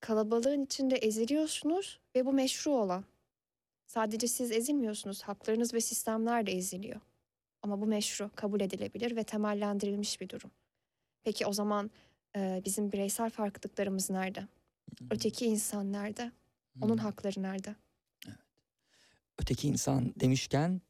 kalabalığın 0.00 0.64
içinde 0.64 0.96
eziliyorsunuz 0.96 2.00
ve 2.16 2.26
bu 2.26 2.32
meşru 2.32 2.70
olan. 2.70 3.04
Sadece 3.86 4.28
siz 4.28 4.52
ezilmiyorsunuz. 4.52 5.22
Haklarınız 5.22 5.74
ve 5.74 5.80
sistemler 5.80 6.46
de 6.46 6.52
eziliyor. 6.52 7.00
Ama 7.62 7.80
bu 7.80 7.86
meşru, 7.86 8.30
kabul 8.36 8.60
edilebilir 8.60 9.16
ve 9.16 9.24
temellendirilmiş 9.24 10.20
bir 10.20 10.28
durum. 10.28 10.50
Peki 11.22 11.46
o 11.46 11.52
zaman 11.52 11.90
bizim 12.36 12.92
bireysel 12.92 13.30
farklılıklarımız 13.30 14.10
nerede? 14.10 14.48
Öteki 15.10 15.46
insan 15.46 15.92
nerede? 15.92 16.32
Onun 16.80 16.96
Hmm. 16.96 17.04
hakları 17.04 17.42
nerede? 17.42 17.76
Öteki 19.38 19.68
insan 19.68 20.14
demişken 20.20 20.80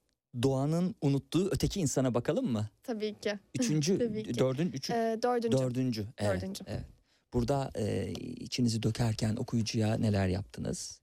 doğanın 0.43 0.95
unuttuğu 1.01 1.49
öteki 1.53 1.80
insana 1.80 2.14
bakalım 2.14 2.53
mı? 2.53 2.68
Tabii 2.82 3.14
ki. 3.20 3.39
Üçüncü, 3.59 3.99
Tabii 4.09 4.22
ki. 4.22 4.39
dördün, 4.39 4.72
üçü, 4.72 4.93
Ee, 4.93 5.18
dördüncü. 5.22 5.59
dördüncü. 5.59 6.07
Evet, 6.18 6.43
Dördüncü. 6.43 6.64
evet. 6.66 6.85
Burada 7.32 7.70
e, 7.74 8.12
içinizi 8.12 8.82
dökerken 8.82 9.37
okuyucuya 9.37 9.95
neler 9.97 10.28
yaptınız? 10.28 11.01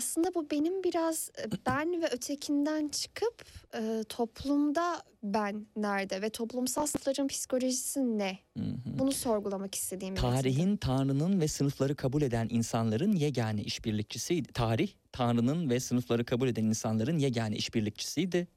Aslında 0.00 0.34
bu 0.34 0.50
benim 0.50 0.84
biraz 0.84 1.30
e, 1.38 1.50
ben 1.66 2.02
ve 2.02 2.06
ötekinden 2.06 2.88
çıkıp 2.88 3.44
e, 3.74 4.04
toplumda 4.08 5.02
ben 5.22 5.66
nerede 5.76 6.22
ve 6.22 6.30
toplumsal 6.30 6.86
sınıfların 6.86 7.28
psikolojisi 7.28 8.18
ne? 8.18 8.38
Hı 8.58 8.64
hı. 8.64 8.98
Bunu 8.98 9.12
sorgulamak 9.12 9.74
istediğim. 9.74 10.14
Tarihin 10.14 10.76
Tanrı'nın 10.76 11.40
ve 11.40 11.48
sınıfları 11.48 11.96
kabul 11.96 12.22
eden 12.22 12.48
insanların 12.50 13.12
yegane 13.12 13.62
işbirlikçisiydi. 13.62 14.52
Tarih 14.52 14.88
Tanrı'nın 15.12 15.70
ve 15.70 15.80
sınıfları 15.80 16.24
kabul 16.24 16.48
eden 16.48 16.64
insanların 16.64 17.18
yegane 17.18 17.56
işbirlikçisiydi. 17.56 18.48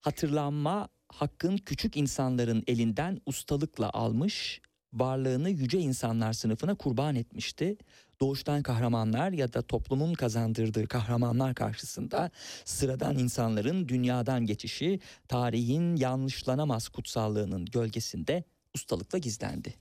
Hatırlanma 0.00 0.88
hakkın 1.08 1.56
küçük 1.56 1.96
insanların 1.96 2.64
elinden 2.66 3.20
ustalıkla 3.26 3.90
almış, 3.90 4.60
varlığını 4.92 5.50
yüce 5.50 5.78
insanlar 5.78 6.32
sınıfına 6.32 6.74
kurban 6.74 7.14
etmişti. 7.14 7.76
Doğuştan 8.20 8.62
kahramanlar 8.62 9.32
ya 9.32 9.52
da 9.52 9.62
toplumun 9.62 10.14
kazandırdığı 10.14 10.88
kahramanlar 10.88 11.54
karşısında 11.54 12.30
sıradan 12.64 13.18
insanların 13.18 13.88
dünyadan 13.88 14.46
geçişi 14.46 15.00
tarihin 15.28 15.96
yanlışlanamaz 15.96 16.88
kutsallığının 16.88 17.64
gölgesinde 17.64 18.44
ustalıkla 18.74 19.18
gizlendi. 19.18 19.74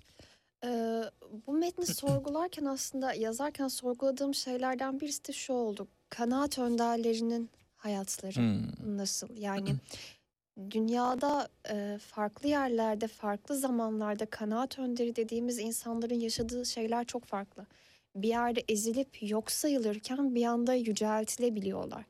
Ee, 0.66 1.02
bu 1.48 1.54
metni 1.54 1.86
sorgularken 1.88 2.66
aslında 2.66 3.14
yazarken 3.14 3.68
sorguladığım 3.68 4.34
şeylerden 4.34 5.00
birisi 5.00 5.26
de 5.28 5.34
şu 5.34 5.54
oldu. 5.54 5.88
Kanaat 6.10 6.60
önderlerinin 6.60 7.50
hayatları 7.78 8.40
Hmm. 8.40 8.98
nasıl? 8.98 9.28
Yani 9.38 9.76
dünyada 10.72 11.48
e, 11.70 11.98
farklı 12.02 12.50
yerlerde, 12.50 13.08
farklı 13.08 13.56
zamanlarda 13.56 14.26
kanaat 14.26 14.80
önderi 14.80 15.16
dediğimiz 15.16 15.60
insanların 15.60 16.20
yaşadığı 16.20 16.66
şeyler 16.66 17.06
çok 17.06 17.26
farklı. 17.26 17.66
Bir 18.16 18.28
yerde 18.28 18.64
ezilip 18.70 19.18
yok 19.22 19.52
sayılırken 19.52 20.36
bir 20.36 20.46
anda 20.46 20.74
yüceltilebiliyorlar. 20.74 22.06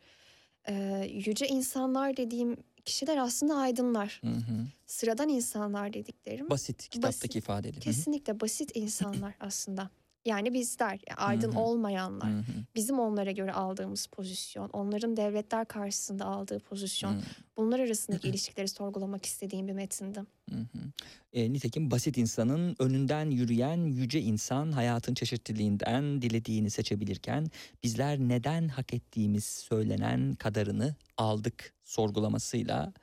Ee, 0.68 1.10
yüce 1.14 1.48
insanlar 1.48 2.18
dediğim 2.18 2.58
kişiler 2.86 3.18
aslında 3.18 3.56
aydınlar. 3.56 4.22
Hı 4.24 4.30
hı. 4.30 4.68
Sıradan 4.86 5.30
insanlar 5.30 5.94
dediklerim. 5.94 6.50
Basit 6.50 6.90
kitaptaki 6.90 7.24
Basit. 7.24 7.36
ifadeyle. 7.36 7.80
Kesinlikle 7.80 8.40
basit 8.40 8.72
insanlar 8.76 9.36
aslında. 9.40 9.90
Yani 10.26 10.54
bizler, 10.54 10.92
yani 10.92 11.18
aydın 11.18 11.52
Hı 11.52 11.56
hı. 11.56 11.60
olmayanlar. 11.60 12.30
Hı 12.30 12.38
hı. 12.38 12.66
Bizim 12.76 13.00
onlara 13.00 13.32
göre 13.32 13.54
aldığımız 13.54 14.08
pozisyon, 14.08 14.70
onların 14.70 15.18
devletler 15.18 15.66
karşısında 15.66 16.26
aldığı 16.26 16.60
pozisyon. 16.60 17.14
Hı 17.14 17.22
Bunlar 17.60 17.80
arasındaki 17.80 18.28
ilişkileri 18.30 18.68
sorgulamak 18.68 19.26
istediğim 19.26 19.68
bir 19.68 19.74
metindi. 19.74 20.20
E, 21.34 21.54
nitekim 21.54 21.92
basit 21.92 22.18
insanın 22.18 22.76
önünden 22.80 23.30
yürüyen 23.30 23.78
yüce 23.78 24.22
insan 24.22 24.72
hayatın 24.72 25.14
çeşitliliğinden 25.14 26.22
dilediğini 26.22 26.70
seçebilirken 26.70 27.48
bizler 27.84 28.20
neden 28.20 28.68
hak 28.68 28.94
ettiğimiz 28.94 29.46
söylenen 29.46 30.36
kadarını 30.36 30.96
aldık 31.18 31.74
sorgulamasıyla 31.84 32.94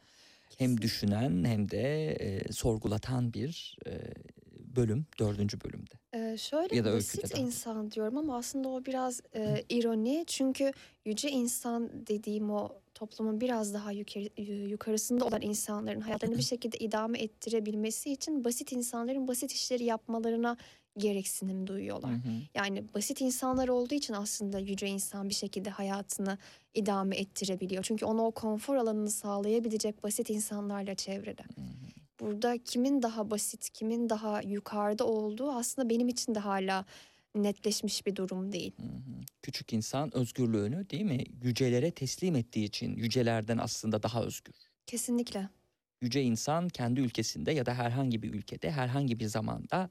hem 0.59 0.81
düşünen 0.81 1.45
hem 1.45 1.71
de 1.71 2.13
e, 2.13 2.53
sorgulatan 2.53 3.35
bir 3.35 3.77
e, 3.87 3.93
bölüm 4.77 5.07
dördüncü 5.19 5.61
bölümde. 5.61 5.95
Ee, 6.17 6.37
şöyle 6.39 6.77
Ya 6.77 6.85
da 6.85 6.93
basit 6.93 7.33
daha. 7.35 7.43
insan 7.43 7.91
diyorum 7.91 8.17
ama 8.19 8.37
aslında 8.37 8.69
o 8.69 8.85
biraz 8.85 9.21
e, 9.35 9.65
ironi. 9.69 10.25
Çünkü 10.27 10.73
yüce 11.05 11.31
insan 11.31 12.07
dediğim 12.07 12.51
o 12.51 12.69
toplumun 12.95 13.41
biraz 13.41 13.75
daha 13.75 13.93
yukarı, 13.93 14.43
yukarısında 14.71 15.25
olan 15.25 15.43
insanların 15.43 16.01
hayatlarını 16.01 16.39
bir 16.39 16.43
şekilde 16.43 16.79
idame 16.79 17.19
ettirebilmesi 17.19 18.13
için 18.13 18.45
basit 18.45 18.73
insanların 18.73 19.29
basit 19.29 19.53
işleri 19.53 19.85
yapmalarına 19.85 20.57
gereksinim 20.99 21.67
duyuyorlar. 21.67 22.11
Hı 22.13 22.17
hı. 22.17 22.33
Yani 22.55 22.85
basit 22.95 23.21
insanlar 23.21 23.69
olduğu 23.69 23.95
için 23.95 24.15
aslında 24.15 24.59
yüce 24.59 24.87
insan 24.87 25.29
bir 25.29 25.35
şekilde 25.35 25.71
hayatını 25.71 26.39
idame 26.75 27.17
ettirebiliyor. 27.17 27.83
Çünkü 27.85 28.05
ona 28.05 28.23
o 28.27 28.31
konfor 28.31 28.77
alanını 28.77 29.11
sağlayabilecek 29.11 30.03
basit 30.05 30.31
insanlarla 30.31 30.95
çevrede. 30.95 31.43
Hı 31.43 31.61
hı. 31.61 32.06
Burada 32.21 32.59
kimin 32.65 33.03
daha 33.03 33.31
basit, 33.31 33.71
kimin 33.71 34.09
daha 34.09 34.43
yukarıda 34.43 35.07
olduğu 35.07 35.53
aslında 35.53 35.91
benim 35.91 36.09
için 36.09 36.35
de 36.35 36.39
hala 36.39 36.85
netleşmiş 37.35 38.07
bir 38.07 38.17
durum 38.17 38.53
değil. 38.53 38.73
Hı 38.77 38.83
hı. 38.83 39.21
Küçük 39.43 39.73
insan 39.73 40.17
özgürlüğünü 40.17 40.91
değil 40.91 41.03
mi 41.03 41.25
yücelere 41.43 41.91
teslim 41.91 42.37
ettiği 42.37 42.65
için 42.65 42.97
yücelerden 42.97 43.59
aslında 43.59 44.03
daha 44.03 44.23
özgür. 44.23 44.55
Kesinlikle. 44.87 45.49
Yüce 46.03 46.23
insan 46.23 46.69
kendi 46.69 47.01
ülkesinde 47.01 47.53
ya 47.53 47.67
da 47.67 47.75
herhangi 47.75 48.23
bir 48.23 48.35
ülkede 48.35 48.71
herhangi 48.71 49.21
bir 49.21 49.27
zamanda 49.27 49.91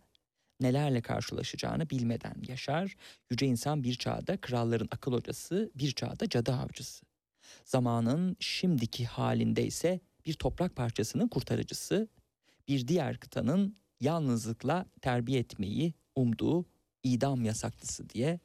nelerle 0.59 1.01
karşılaşacağını 1.01 1.89
bilmeden 1.89 2.35
yaşar. 2.47 2.95
Yüce 3.29 3.45
insan 3.45 3.83
bir 3.83 3.95
çağda 3.95 4.37
kralların 4.37 4.87
akıl 4.91 5.13
hocası, 5.13 5.71
bir 5.75 5.91
çağda 5.91 6.29
cadı 6.29 6.51
avcısı. 6.51 7.05
Zamanın 7.65 8.37
şimdiki 8.39 9.05
halinde 9.05 9.65
ise 9.65 9.99
bir 10.25 10.33
toprak 10.33 10.75
parçasının 10.75 11.27
kurtarıcısı, 11.27 12.07
bir 12.67 12.87
diğer 12.87 13.17
kıtanın 13.17 13.77
yalnızlıkla 14.01 14.85
terbiye 15.01 15.39
etmeyi 15.39 15.93
umduğu 16.15 16.65
idam 17.03 17.45
yasaklısı 17.45 18.09
diye 18.09 18.39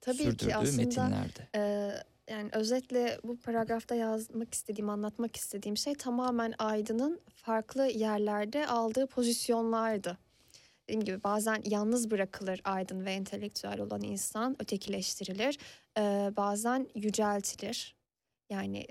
Tabii 0.00 0.16
sürdürdüğü 0.16 0.46
ki 0.46 0.56
aslında 0.56 0.82
metinlerde. 0.82 1.48
e, 1.54 1.92
yani 2.30 2.48
özetle 2.52 3.18
bu 3.24 3.38
paragrafta 3.40 3.94
yazmak 3.94 4.54
istediğim, 4.54 4.90
anlatmak 4.90 5.36
istediğim 5.36 5.76
şey 5.76 5.94
tamamen 5.94 6.54
Aydın'ın 6.58 7.20
farklı 7.34 7.86
yerlerde 7.86 8.66
aldığı 8.66 9.06
pozisyonlardı. 9.06 10.18
Dediğim 10.84 11.04
gibi 11.04 11.24
bazen 11.24 11.62
yalnız 11.64 12.10
bırakılır 12.10 12.60
aydın 12.64 13.04
ve 13.04 13.12
entelektüel 13.12 13.80
olan 13.80 14.02
insan, 14.02 14.56
ötekileştirilir. 14.62 15.58
E, 15.98 16.02
bazen 16.36 16.88
yüceltilir. 16.94 17.94
Yani 18.50 18.86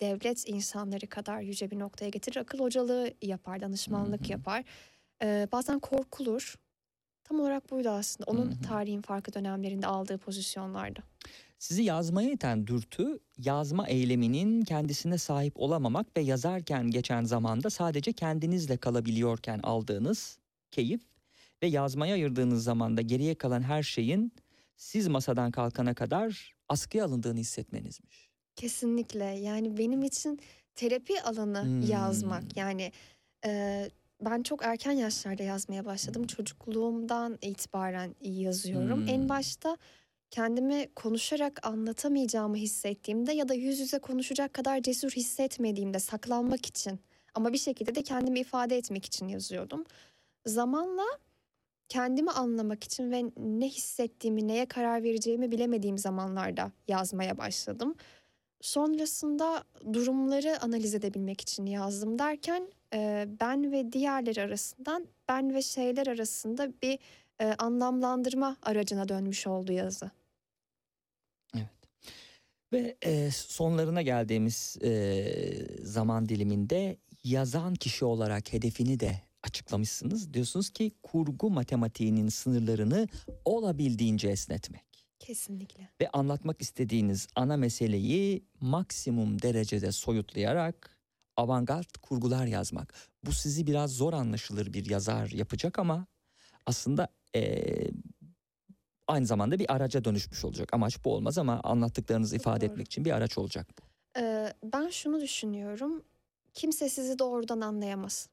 devlet 0.00 0.48
insanları 0.48 1.06
kadar 1.06 1.40
yüce 1.40 1.70
bir 1.70 1.78
noktaya 1.78 2.08
getirir. 2.08 2.36
Akıl 2.36 2.58
hocalığı 2.58 3.10
yapar, 3.22 3.60
danışmanlık 3.60 4.20
Hı 4.22 4.28
hı. 4.28 4.32
yapar. 4.32 4.64
E, 5.22 5.48
bazen 5.52 5.78
korkulur. 5.78 6.54
Tam 7.24 7.40
olarak 7.40 7.70
buydu 7.70 7.88
aslında. 7.88 8.30
Onun 8.30 8.50
Hı 8.50 8.54
hı. 8.54 8.62
tarihin 8.62 9.02
farklı 9.02 9.32
dönemlerinde 9.34 9.86
aldığı 9.86 10.18
pozisyonlardı. 10.18 11.02
Sizi 11.58 11.82
yazmaya 11.82 12.30
iten 12.32 12.66
dürtü 12.66 13.18
yazma 13.38 13.88
eyleminin 13.88 14.62
kendisine 14.62 15.18
sahip 15.18 15.52
olamamak 15.56 16.16
ve 16.16 16.20
yazarken 16.20 16.90
geçen 16.90 17.24
zamanda 17.24 17.70
sadece 17.70 18.12
kendinizle 18.12 18.76
kalabiliyorken 18.76 19.58
aldığınız 19.62 20.38
keyif 20.70 21.00
ve 21.62 21.66
yazmaya 21.66 22.14
ayırdığınız 22.14 22.64
zamanda 22.64 23.02
geriye 23.02 23.34
kalan 23.34 23.62
her 23.62 23.82
şeyin 23.82 24.32
siz 24.76 25.08
masadan 25.08 25.50
kalkana 25.50 25.94
kadar 25.94 26.54
askıya 26.68 27.04
alındığını 27.04 27.38
hissetmenizmiş. 27.38 28.31
Kesinlikle. 28.56 29.24
Yani 29.24 29.78
benim 29.78 30.02
için 30.02 30.40
terapi 30.74 31.22
alanı 31.22 31.62
Hmm. 31.62 31.80
yazmak. 31.80 32.56
Yani 32.56 32.92
e, 33.46 33.90
ben 34.20 34.42
çok 34.42 34.64
erken 34.64 34.92
yaşlarda 34.92 35.42
yazmaya 35.42 35.84
başladım. 35.84 36.26
Çocukluğumdan 36.26 37.38
itibaren 37.42 38.14
yazıyorum. 38.20 39.00
Hmm. 39.00 39.08
En 39.08 39.28
başta 39.28 39.76
kendimi 40.30 40.88
konuşarak 40.96 41.66
anlatamayacağımı 41.66 42.56
hissettiğimde 42.56 43.32
ya 43.32 43.48
da 43.48 43.54
yüz 43.54 43.80
yüze 43.80 43.98
konuşacak 43.98 44.54
kadar 44.54 44.82
cesur 44.82 45.10
hissetmediğimde 45.10 45.98
saklanmak 45.98 46.66
için 46.66 47.00
ama 47.34 47.52
bir 47.52 47.58
şekilde 47.58 47.94
de 47.94 48.02
kendimi 48.02 48.40
ifade 48.40 48.76
etmek 48.76 49.04
için 49.04 49.28
yazıyordum. 49.28 49.84
Zamanla 50.46 51.04
kendimi 51.88 52.30
anlamak 52.30 52.84
için 52.84 53.10
ve 53.10 53.24
ne 53.36 53.68
hissettiğimi, 53.68 54.48
neye 54.48 54.66
karar 54.66 55.02
vereceğimi 55.02 55.52
bilemediğim 55.52 55.98
zamanlarda 55.98 56.72
yazmaya 56.88 57.38
başladım. 57.38 57.94
Sonrasında 58.62 59.64
durumları 59.92 60.62
analiz 60.62 60.94
edebilmek 60.94 61.40
için 61.40 61.66
yazdım 61.66 62.18
derken 62.18 62.68
e, 62.94 63.28
ben 63.40 63.72
ve 63.72 63.92
diğerleri 63.92 64.42
arasından 64.42 65.06
ben 65.28 65.54
ve 65.54 65.62
şeyler 65.62 66.06
arasında 66.06 66.72
bir 66.82 66.98
e, 67.40 67.46
anlamlandırma 67.58 68.56
aracına 68.62 69.08
dönmüş 69.08 69.46
oldu 69.46 69.72
yazı. 69.72 70.10
Ve 72.72 72.96
e, 73.02 73.30
sonlarına 73.30 74.02
geldiğimiz 74.02 74.78
zaman 75.82 76.28
diliminde 76.28 76.96
yazan 77.24 77.74
kişi 77.74 78.04
olarak 78.04 78.52
hedefini 78.52 79.00
de 79.00 79.20
açıklamışsınız. 79.42 80.34
Diyorsunuz 80.34 80.70
ki 80.70 80.92
kurgu 81.02 81.50
matematiğinin 81.50 82.28
sınırlarını 82.28 83.08
olabildiğince 83.44 84.28
esnetmek. 84.28 84.91
Kesinlikle. 85.26 85.88
ve 86.00 86.08
anlatmak 86.12 86.62
istediğiniz 86.62 87.28
ana 87.36 87.56
meseleyi 87.56 88.44
maksimum 88.60 89.42
derecede 89.42 89.92
soyutlayarak 89.92 90.98
avantgard 91.36 91.94
kurgular 92.02 92.46
yazmak. 92.46 92.94
Bu 93.24 93.32
sizi 93.32 93.66
biraz 93.66 93.90
zor 93.90 94.12
anlaşılır 94.12 94.72
bir 94.72 94.90
yazar 94.90 95.30
yapacak 95.30 95.78
ama 95.78 96.06
aslında 96.66 97.08
e, 97.36 97.62
aynı 99.08 99.26
zamanda 99.26 99.58
bir 99.58 99.74
araca 99.74 100.04
dönüşmüş 100.04 100.44
olacak. 100.44 100.74
Amaç 100.74 101.04
bu 101.04 101.14
olmaz 101.14 101.38
ama 101.38 101.60
anlattıklarınızı 101.60 102.36
ifade 102.36 102.60
doğru. 102.60 102.72
etmek 102.72 102.86
için 102.86 103.04
bir 103.04 103.10
araç 103.10 103.38
olacak 103.38 103.68
bu. 103.78 103.82
Ee, 104.20 104.52
ben 104.64 104.88
şunu 104.88 105.20
düşünüyorum. 105.20 106.02
Kimse 106.54 106.88
sizi 106.88 107.18
doğrudan 107.18 107.60
anlayamaz. 107.60 108.28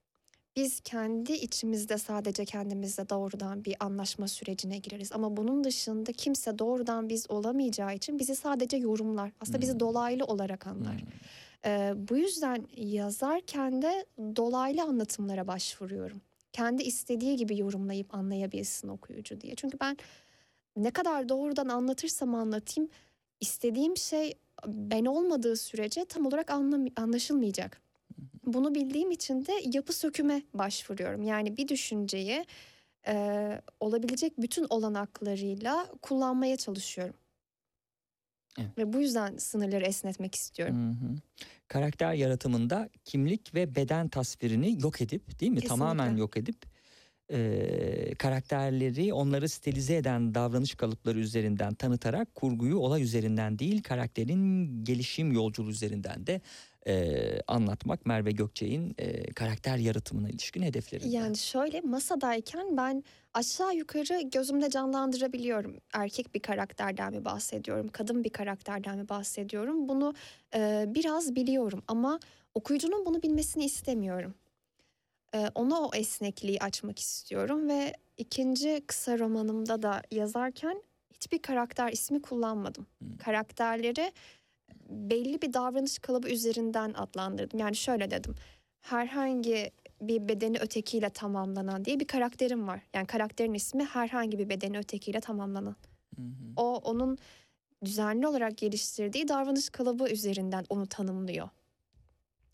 Biz 0.56 0.80
kendi 0.80 1.34
içimizde 1.34 1.98
sadece 1.98 2.46
kendimizle 2.46 3.10
doğrudan 3.10 3.66
bir 3.66 3.76
anlaşma 3.80 4.28
sürecine 4.28 4.78
gireriz. 4.78 5.12
Ama 5.12 5.38
bunun 5.38 5.64
dışında 5.64 6.12
kimse 6.14 6.60
doğrudan 6.60 7.10
biz 7.10 7.32
olamayacağı 7.32 7.96
için 7.96 8.20
bizi 8.20 8.36
sadece 8.36 8.78
yorumlar. 8.78 9.32
Aslında 9.42 9.62
bizi 9.62 9.72
Hmm. 9.72 9.80
dolaylı 9.80 10.26
olarak 10.26 10.68
anlar. 10.68 11.02
Hmm. 11.02 11.08
Ee, 11.66 11.94
bu 12.10 12.18
yüzden 12.18 12.66
yazarken 12.78 13.82
de 13.82 14.06
dolaylı 14.36 14.84
anlatımlara 14.84 15.48
başvuruyorum. 15.48 16.22
Kendi 16.54 16.84
istediği 16.84 17.36
gibi 17.36 17.58
yorumlayıp 17.60 18.14
anlayabilsin 18.16 18.88
okuyucu 18.88 19.42
diye. 19.42 19.56
Çünkü 19.56 19.80
ben 19.80 19.98
ne 20.78 20.92
kadar 20.92 21.30
doğrudan 21.30 21.68
anlatırsam 21.70 22.36
anlatayım 22.36 22.90
istediğim 23.40 23.98
şey 23.98 24.34
ben 24.68 25.06
olmadığı 25.06 25.56
sürece 25.58 26.06
tam 26.06 26.26
olarak 26.26 26.50
anlam- 26.52 26.88
anlaşılmayacak. 26.96 27.82
Bunu 28.54 28.76
bildiğim 28.76 29.12
için 29.12 29.46
de 29.46 29.54
yapı 29.74 29.94
söküme 29.94 30.42
başvuruyorum. 30.54 31.24
Yani 31.24 31.58
bir 31.58 31.68
düşünceyi 31.68 32.46
e, 33.08 33.62
olabilecek 33.80 34.34
bütün 34.38 34.66
olanaklarıyla 34.70 35.88
kullanmaya 36.02 36.58
çalışıyorum. 36.58 37.16
Evet. 38.60 38.78
Ve 38.78 38.94
bu 38.94 39.02
yüzden 39.02 39.38
sınırları 39.38 39.86
esnetmek 39.86 40.36
istiyorum. 40.36 40.76
Hı 40.76 41.06
hı. 41.06 41.16
Karakter 41.68 42.14
yaratımında 42.14 42.90
kimlik 43.06 43.56
ve 43.56 43.76
beden 43.76 44.08
tasvirini 44.08 44.82
yok 44.82 45.02
edip 45.02 45.40
değil 45.40 45.52
mi? 45.52 45.56
Kesinlikle. 45.56 45.68
Tamamen 45.68 46.18
yok 46.18 46.38
edip 46.38 46.66
e, 47.32 48.16
karakterleri 48.16 49.14
onları 49.14 49.50
stilize 49.50 49.96
eden 49.96 50.36
davranış 50.36 50.76
kalıpları 50.76 51.20
üzerinden 51.20 51.74
tanıtarak 51.74 52.36
kurguyu 52.36 52.78
olay 52.78 53.04
üzerinden 53.04 53.60
değil 53.60 53.84
karakterin 53.84 54.68
gelişim 54.84 55.32
yolculuğu 55.32 55.70
üzerinden 55.70 56.28
de 56.28 56.42
e, 56.90 57.42
anlatmak 57.48 58.06
Merve 58.06 58.32
Gökçek'in 58.32 58.96
e, 58.98 59.34
karakter 59.34 59.78
yaratımına 59.78 60.30
ilişkin 60.30 60.62
hedeflerinden. 60.62 61.10
Yani 61.10 61.38
şöyle 61.38 61.82
masadayken 61.82 62.78
ben 62.78 63.04
aşağı 63.34 63.76
yukarı 63.76 64.22
gözümde 64.22 64.70
canlandırabiliyorum. 64.70 65.78
Erkek 65.94 66.36
bir 66.36 66.40
karakterden 66.40 67.14
mi 67.14 67.26
bahsediyorum, 67.26 67.88
kadın 67.88 68.24
bir 68.24 68.30
karakterden 68.30 68.98
mi 68.98 69.10
bahsediyorum? 69.10 69.90
Bunu 69.90 70.14
e, 70.56 70.86
biraz 70.88 71.36
biliyorum 71.36 71.84
ama 71.88 72.20
okuyucunun 72.56 73.06
bunu 73.06 73.22
bilmesini 73.22 73.66
istemiyorum. 73.66 74.34
E, 75.36 75.48
ona 75.56 75.82
o 75.82 75.96
esnekliği 75.96 76.60
açmak 76.60 77.00
istiyorum 77.00 77.70
ve 77.70 77.94
ikinci 78.18 78.84
kısa 78.88 79.20
romanımda 79.20 79.82
da 79.82 80.02
yazarken 80.12 80.84
hiçbir 81.14 81.42
karakter 81.42 81.92
ismi 81.92 82.22
kullanmadım. 82.22 82.88
Hmm. 83.00 83.18
Karakterleri 83.18 84.12
belli 84.90 85.42
bir 85.42 85.54
davranış 85.54 86.00
kalıbı 86.00 86.30
üzerinden 86.30 86.94
adlandırdım. 86.94 87.60
Yani 87.60 87.76
şöyle 87.76 88.12
dedim. 88.12 88.36
Herhangi 88.82 89.72
bir 90.02 90.30
bedeni 90.30 90.58
ötekiyle 90.60 91.10
tamamlanan 91.10 91.86
diye 91.86 92.00
bir 92.00 92.08
karakterim 92.08 92.68
var. 92.68 92.82
Yani 92.94 93.08
karakterin 93.08 93.54
ismi 93.54 93.86
herhangi 93.86 94.40
bir 94.40 94.50
bedeni 94.50 94.78
ötekiyle 94.78 95.20
tamamlanan. 95.20 95.76
Hı 96.16 96.22
hı. 96.22 96.54
O 96.56 96.76
onun 96.76 97.18
düzenli 97.86 98.28
olarak 98.28 98.58
geliştirdiği 98.58 99.28
davranış 99.28 99.70
kalıbı 99.70 100.10
üzerinden 100.10 100.66
onu 100.70 100.88
tanımlıyor. 100.88 101.50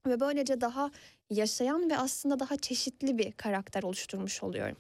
Ve 0.07 0.19
böylece 0.19 0.61
daha 0.61 0.91
yaşayan 1.29 1.89
ve 1.89 1.97
aslında 1.97 2.39
daha 2.39 2.57
çeşitli 2.57 3.17
bir 3.17 3.31
karakter 3.31 3.83
oluşturmuş 3.83 4.43
oluyorum. 4.43 4.77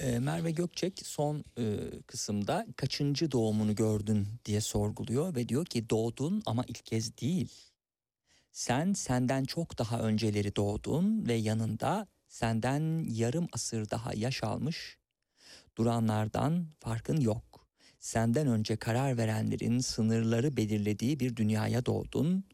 E, 0.00 0.18
Merve 0.18 0.50
Gökçek 0.50 1.06
son 1.06 1.44
e, 1.58 1.76
kısımda 2.06 2.66
kaçıncı 2.76 3.30
doğumunu 3.32 3.74
gördün 3.74 4.28
diye 4.44 4.60
sorguluyor 4.60 5.34
ve 5.34 5.48
diyor 5.48 5.66
ki 5.66 5.90
doğdun 5.90 6.42
ama 6.46 6.64
ilk 6.68 6.86
kez 6.86 7.18
değil. 7.18 7.52
Sen 8.52 8.92
senden 8.92 9.44
çok 9.44 9.78
daha 9.78 10.00
önceleri 10.00 10.56
doğdun 10.56 11.26
ve 11.28 11.34
yanında 11.34 12.06
senden 12.28 13.04
yarım 13.08 13.46
asır 13.52 13.90
daha 13.90 14.14
yaş 14.14 14.44
almış 14.44 14.98
duranlardan 15.76 16.66
farkın 16.78 17.20
yok. 17.20 17.66
Senden 17.98 18.46
önce 18.46 18.76
karar 18.76 19.16
verenlerin 19.16 19.78
sınırları 19.78 20.56
belirlediği 20.56 21.20
bir 21.20 21.36
dünyaya 21.36 21.86
doğdun. 21.86 22.44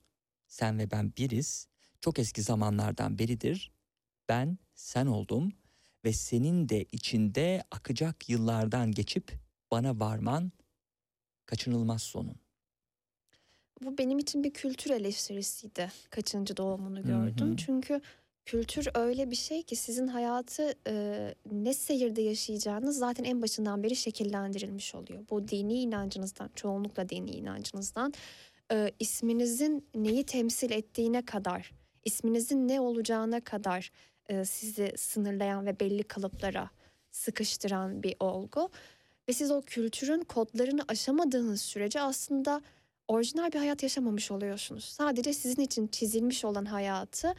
Sen 0.48 0.78
ve 0.78 0.90
ben 0.90 1.12
biriz. 1.16 1.68
Çok 2.00 2.18
eski 2.18 2.42
zamanlardan 2.42 3.18
beridir. 3.18 3.72
Ben 4.28 4.58
sen 4.74 5.06
oldum 5.06 5.52
ve 6.06 6.12
senin 6.12 6.68
de 6.68 6.84
içinde 6.92 7.62
akacak 7.70 8.28
yıllardan 8.28 8.92
geçip 8.92 9.32
bana 9.70 10.00
varman 10.00 10.52
kaçınılmaz 11.46 12.02
sonun. 12.02 12.36
Bu 13.82 13.98
benim 13.98 14.18
için 14.18 14.44
bir 14.44 14.50
kültür 14.50 14.90
eleştirisiydi. 14.90 15.92
Kaçıncı 16.10 16.56
doğumunu 16.56 16.98
Hı 16.98 17.02
gördüm. 17.02 17.52
hı. 17.52 17.56
Çünkü 17.56 18.00
kültür 18.44 18.88
öyle 18.94 19.30
bir 19.30 19.36
şey 19.36 19.62
ki 19.62 19.76
sizin 19.76 20.06
hayatı 20.06 20.74
e, 20.88 21.34
ne 21.52 21.74
seyirde 21.74 22.22
yaşayacağınız 22.22 22.98
zaten 22.98 23.24
en 23.24 23.42
başından 23.42 23.82
beri 23.82 23.96
şekillendirilmiş 23.96 24.94
oluyor. 24.94 25.24
Bu 25.30 25.48
dini 25.48 25.74
inancınızdan, 25.74 26.50
çoğunlukla 26.54 27.08
dini 27.08 27.30
inancınızdan 27.30 28.12
e, 28.72 28.90
isminizin 29.00 29.88
neyi 29.94 30.24
temsil 30.26 30.70
ettiğine 30.70 31.24
kadar, 31.24 31.72
isminizin 32.04 32.68
ne 32.68 32.80
olacağına 32.80 33.40
kadar 33.40 33.90
e, 34.28 34.44
sizi 34.44 34.92
sınırlayan 34.96 35.66
ve 35.66 35.80
belli 35.80 36.02
kalıplara 36.02 36.70
sıkıştıran 37.10 38.02
bir 38.02 38.16
olgu. 38.20 38.70
Ve 39.28 39.32
siz 39.32 39.50
o 39.50 39.62
kültürün 39.62 40.20
kodlarını 40.20 40.84
aşamadığınız 40.88 41.62
sürece 41.62 42.00
aslında 42.00 42.62
orijinal 43.08 43.52
bir 43.52 43.58
hayat 43.58 43.82
yaşamamış 43.82 44.30
oluyorsunuz. 44.30 44.84
Sadece 44.84 45.32
sizin 45.32 45.62
için 45.62 45.86
çizilmiş 45.86 46.44
olan 46.44 46.64
hayatı 46.64 47.34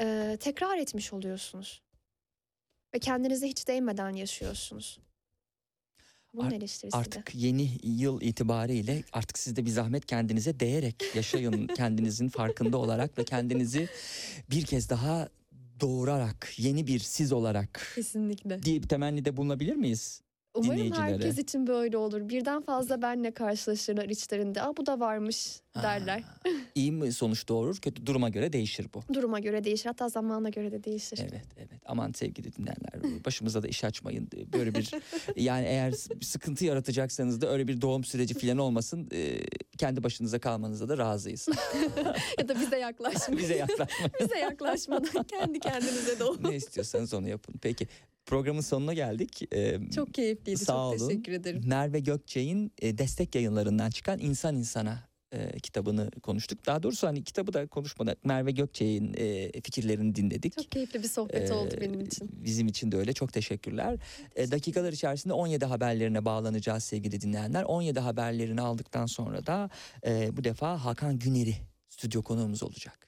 e, 0.00 0.36
tekrar 0.40 0.78
etmiş 0.78 1.12
oluyorsunuz. 1.12 1.82
Ve 2.94 2.98
kendinize 2.98 3.48
hiç 3.48 3.68
değmeden 3.68 4.10
yaşıyorsunuz. 4.10 4.98
Bunun 6.34 6.46
Art- 6.46 6.54
eleştirisi 6.54 6.94
de. 6.94 6.98
Artık 6.98 7.34
yeni 7.34 7.70
yıl 7.82 8.20
itibariyle 8.20 9.02
artık 9.12 9.38
siz 9.38 9.56
de 9.56 9.64
bir 9.66 9.70
zahmet 9.70 10.06
kendinize 10.06 10.60
değerek 10.60 11.02
yaşayın 11.14 11.66
kendinizin 11.76 12.28
farkında 12.28 12.78
olarak 12.78 13.18
ve 13.18 13.24
kendinizi 13.24 13.88
bir 14.50 14.64
kez 14.64 14.90
daha 14.90 15.28
doğurarak 15.80 16.52
yeni 16.56 16.86
bir 16.86 16.98
siz 16.98 17.32
olarak 17.32 17.92
Kesinlikle. 17.94 18.62
diye 18.62 18.82
bir 18.82 18.88
temennide 18.88 19.36
bulunabilir 19.36 19.76
miyiz? 19.76 20.20
Umarım 20.58 20.92
herkes 20.92 21.38
için 21.38 21.66
böyle 21.66 21.96
olur. 21.96 22.28
Birden 22.28 22.62
fazla 22.62 23.02
benle 23.02 23.30
karşılaşırlar 23.30 24.08
içlerinde. 24.08 24.62
Aa 24.62 24.76
bu 24.76 24.86
da 24.86 25.00
varmış 25.00 25.60
derler. 25.82 26.20
Ha, 26.20 26.34
İyi 26.74 26.92
mi 26.92 27.12
sonuç 27.12 27.48
doğurur 27.48 27.76
kötü 27.76 28.06
duruma 28.06 28.28
göre 28.28 28.52
değişir 28.52 28.86
bu. 28.94 29.14
Duruma 29.14 29.38
göre 29.40 29.64
değişir. 29.64 29.84
Hatta 29.86 30.08
zamana 30.08 30.48
göre 30.48 30.72
de 30.72 30.84
değişir. 30.84 31.18
Evet 31.22 31.44
evet 31.56 31.80
aman 31.86 32.12
sevgili 32.12 32.52
dinleyenler 32.56 33.24
başımıza 33.24 33.62
da 33.62 33.68
iş 33.68 33.84
açmayın 33.84 34.28
böyle 34.52 34.74
bir 34.74 34.90
yani 35.36 35.66
eğer 35.66 35.94
sıkıntı 36.22 36.64
yaratacaksanız 36.64 37.40
da 37.40 37.50
öyle 37.52 37.68
bir 37.68 37.80
doğum 37.80 38.04
süreci 38.04 38.34
falan 38.34 38.58
olmasın 38.58 39.08
Ee, 39.12 39.40
kendi 39.78 40.02
başınıza 40.04 40.38
kalmanıza 40.38 40.88
da 40.88 40.98
razıyız 40.98 41.48
ya 42.38 42.48
da 42.48 42.60
bize 42.60 42.78
yaklaşmayın. 42.78 43.42
bize 43.42 43.56
yaklaşmayın 43.56 44.12
bize 44.20 44.38
yaklaşmadan 44.38 45.22
kendi 45.24 45.60
kendinize 45.60 46.18
doğun. 46.18 46.38
ne 46.42 46.56
istiyorsanız 46.56 47.14
onu 47.14 47.28
yapın 47.28 47.54
peki 47.62 47.88
programın 48.28 48.60
sonuna 48.60 48.94
geldik 48.94 49.42
Ee, 49.54 49.78
Çok 49.94 50.14
keyifliydi. 50.14 50.58
Sağ 50.58 50.72
Çok 50.72 51.00
olun. 51.00 51.08
teşekkür 51.08 51.32
ederim. 51.32 51.62
Merve 51.66 52.00
Gökçek'in 52.00 52.72
e, 52.82 52.98
destek 52.98 53.34
yayınlarından 53.34 53.90
çıkan 53.90 54.18
İnsan 54.18 54.56
İnsana 54.56 55.08
e, 55.32 55.60
kitabını 55.60 56.10
konuştuk. 56.22 56.66
Daha 56.66 56.82
doğrusu 56.82 57.06
hani 57.06 57.24
kitabı 57.24 57.52
da 57.52 57.66
konuşmadık. 57.66 58.24
Merve 58.24 58.50
Gökçek'in 58.50 59.14
e, 59.16 59.52
fikirlerini 59.60 60.14
dinledik. 60.14 60.56
Çok 60.56 60.70
keyifli 60.70 61.02
bir 61.02 61.08
sohbet 61.08 61.50
oldu 61.50 61.74
Ee, 61.76 61.80
benim 61.80 62.00
için. 62.00 62.30
Bizim 62.44 62.68
için 62.68 62.92
de 62.92 62.96
öyle. 62.96 63.12
Çok 63.12 63.32
teşekkürler. 63.32 63.98
E, 64.36 64.50
dakikalar 64.50 64.92
içerisinde 64.92 65.32
17 65.34 65.64
haberlerine 65.64 66.24
bağlanacağız 66.24 66.84
sevgili 66.84 67.20
dinleyenler. 67.20 67.62
17 67.62 68.00
haberlerini 68.00 68.60
aldıktan 68.60 69.06
sonra 69.06 69.46
da 69.46 69.70
e, 70.06 70.36
bu 70.36 70.44
defa 70.44 70.84
Hakan 70.84 71.18
Güner'i 71.18 71.54
stüdyo 71.88 72.22
konuğumuz 72.22 72.62
olacak. 72.62 73.07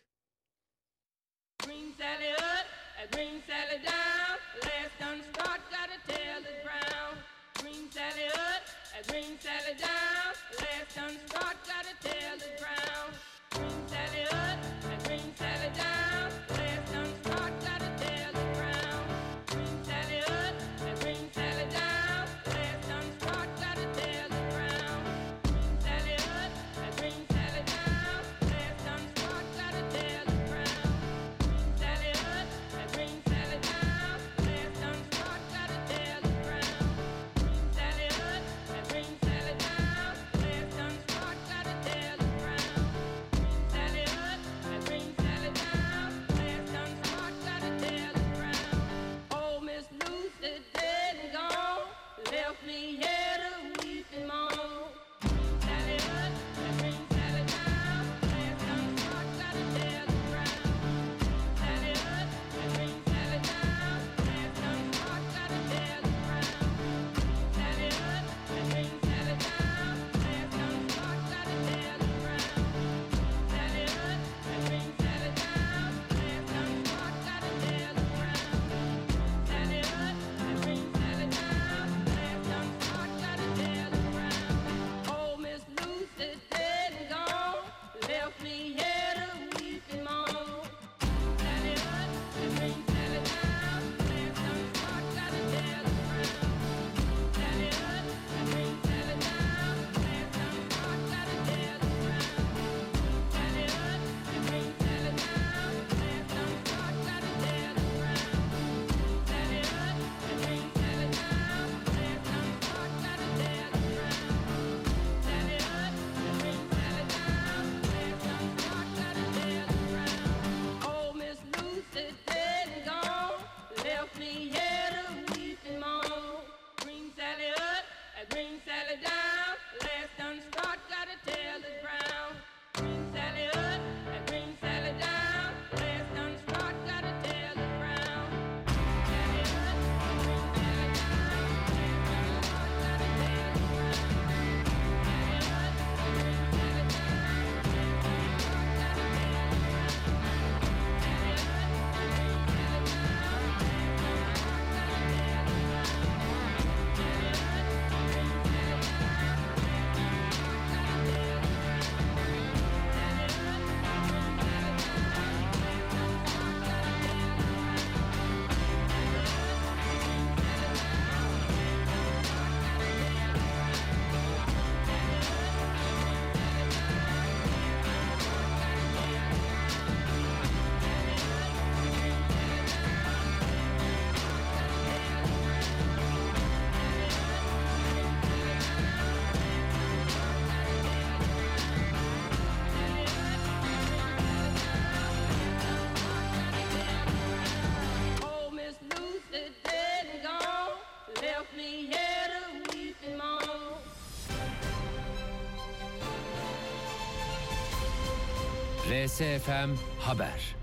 VSFM 209.01 209.71
Haber 209.99 210.57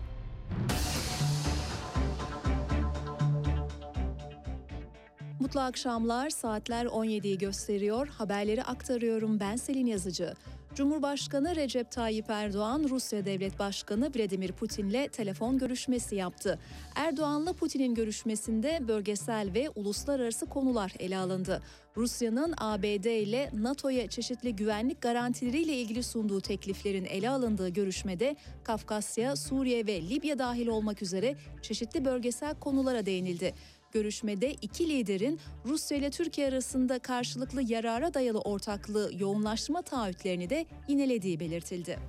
Mutlu 5.39 5.59
akşamlar. 5.59 6.29
Saatler 6.29 6.85
17'yi 6.85 7.37
gösteriyor. 7.37 8.07
Haberleri 8.07 8.63
aktarıyorum. 8.63 9.39
Ben 9.39 9.55
Selin 9.55 9.85
Yazıcı. 9.85 10.33
Cumhurbaşkanı 10.77 11.55
Recep 11.55 11.91
Tayyip 11.91 12.29
Erdoğan, 12.29 12.85
Rusya 12.89 13.25
Devlet 13.25 13.59
Başkanı 13.59 14.11
Vladimir 14.15 14.51
Putin'le 14.51 15.07
telefon 15.11 15.57
görüşmesi 15.57 16.15
yaptı. 16.15 16.59
Erdoğan'la 16.95 17.53
Putin'in 17.53 17.95
görüşmesinde 17.95 18.87
bölgesel 18.87 19.53
ve 19.53 19.69
uluslararası 19.69 20.45
konular 20.45 20.93
ele 20.99 21.17
alındı. 21.17 21.61
Rusya'nın 21.97 22.53
ABD 22.57 23.05
ile 23.05 23.49
NATO'ya 23.53 24.09
çeşitli 24.09 24.55
güvenlik 24.55 25.01
garantileriyle 25.01 25.73
ilgili 25.73 26.03
sunduğu 26.03 26.41
tekliflerin 26.41 27.05
ele 27.05 27.29
alındığı 27.29 27.69
görüşmede 27.69 28.35
Kafkasya, 28.63 29.35
Suriye 29.35 29.87
ve 29.87 30.01
Libya 30.01 30.39
dahil 30.39 30.67
olmak 30.67 31.01
üzere 31.01 31.35
çeşitli 31.61 32.05
bölgesel 32.05 32.55
konulara 32.55 33.05
değinildi. 33.05 33.53
Görüşmede 33.91 34.53
iki 34.53 34.89
liderin 34.89 35.39
Rusya 35.65 35.97
ile 35.97 36.11
Türkiye 36.11 36.47
arasında 36.47 36.99
karşılıklı 36.99 37.61
yarara 37.61 38.13
dayalı 38.13 38.39
ortaklığı 38.39 39.11
yoğunlaştırma 39.19 39.81
taahhütlerini 39.81 40.49
de 40.49 40.65
inelediği 40.87 41.39
belirtildi. 41.39 41.99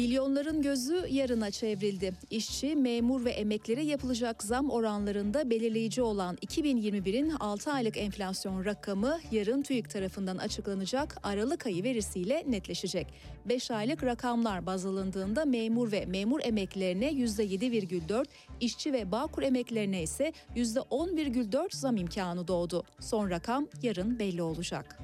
Milyonların 0.00 0.62
gözü 0.62 1.06
yarına 1.10 1.50
çevrildi. 1.50 2.12
İşçi, 2.30 2.76
memur 2.76 3.24
ve 3.24 3.30
emeklere 3.30 3.82
yapılacak 3.82 4.42
zam 4.42 4.70
oranlarında 4.70 5.50
belirleyici 5.50 6.02
olan 6.02 6.36
2021'in 6.36 7.30
6 7.30 7.72
aylık 7.72 7.96
enflasyon 7.96 8.64
rakamı 8.64 9.18
yarın 9.30 9.62
TÜİK 9.62 9.90
tarafından 9.90 10.36
açıklanacak 10.38 11.16
Aralık 11.22 11.66
ayı 11.66 11.82
verisiyle 11.82 12.44
netleşecek. 12.48 13.06
5 13.44 13.70
aylık 13.70 14.04
rakamlar 14.04 14.66
baz 14.66 14.86
alındığında 14.86 15.44
memur 15.44 15.92
ve 15.92 16.06
memur 16.06 16.40
emeklerine 16.44 17.12
%7,4, 17.12 18.24
işçi 18.60 18.92
ve 18.92 19.12
bağkur 19.12 19.42
emeklerine 19.42 20.02
ise 20.02 20.32
%10,4 20.56 21.76
zam 21.76 21.96
imkanı 21.96 22.48
doğdu. 22.48 22.84
Son 23.00 23.30
rakam 23.30 23.66
yarın 23.82 24.18
belli 24.18 24.42
olacak. 24.42 24.98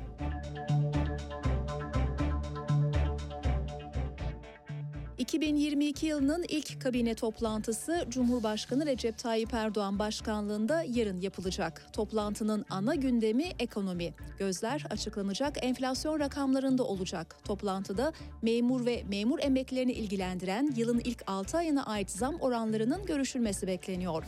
2022 5.27 6.07
yılının 6.07 6.45
ilk 6.49 6.81
kabine 6.81 7.15
toplantısı 7.15 8.07
Cumhurbaşkanı 8.09 8.87
Recep 8.87 9.19
Tayyip 9.19 9.55
Erdoğan 9.55 9.99
başkanlığında 9.99 10.85
yarın 10.89 11.21
yapılacak. 11.21 11.87
Toplantının 11.93 12.65
ana 12.71 12.95
gündemi 12.95 13.45
ekonomi. 13.59 14.15
Gözler 14.39 14.87
açıklanacak 14.91 15.65
enflasyon 15.65 16.21
rakamlarında 16.21 16.85
olacak. 16.85 17.37
Toplantıda 17.45 18.13
memur 18.43 18.87
ve 18.87 19.05
memur 19.09 19.39
emeklerini 19.43 19.93
ilgilendiren 19.93 20.73
yılın 20.77 21.01
ilk 21.05 21.23
6 21.27 21.57
ayına 21.57 21.87
ait 21.87 22.11
zam 22.11 22.35
oranlarının 22.41 23.07
görüşülmesi 23.07 23.67
bekleniyor. 23.67 24.25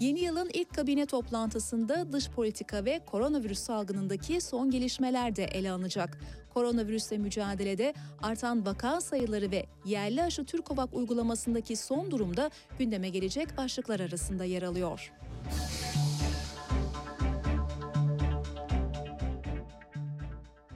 Yeni 0.00 0.20
yılın 0.20 0.50
ilk 0.54 0.74
kabine 0.74 1.06
toplantısında 1.06 2.12
dış 2.12 2.30
politika 2.30 2.84
ve 2.84 3.00
koronavirüs 3.06 3.58
salgınındaki 3.58 4.40
son 4.40 4.70
gelişmeler 4.70 5.36
de 5.36 5.44
ele 5.44 5.70
alınacak. 5.70 6.18
Koronavirüsle 6.54 7.18
mücadelede 7.18 7.94
artan 8.22 8.66
vaka 8.66 9.00
sayıları 9.00 9.50
ve 9.50 9.66
yerli 9.84 10.22
aşı 10.22 10.44
Türkovak 10.44 10.94
uygulamasındaki 10.94 11.76
son 11.76 12.10
durumda 12.10 12.50
gündeme 12.78 13.08
gelecek 13.08 13.56
başlıklar 13.56 14.00
arasında 14.00 14.44
yer 14.44 14.62
alıyor. 14.62 15.12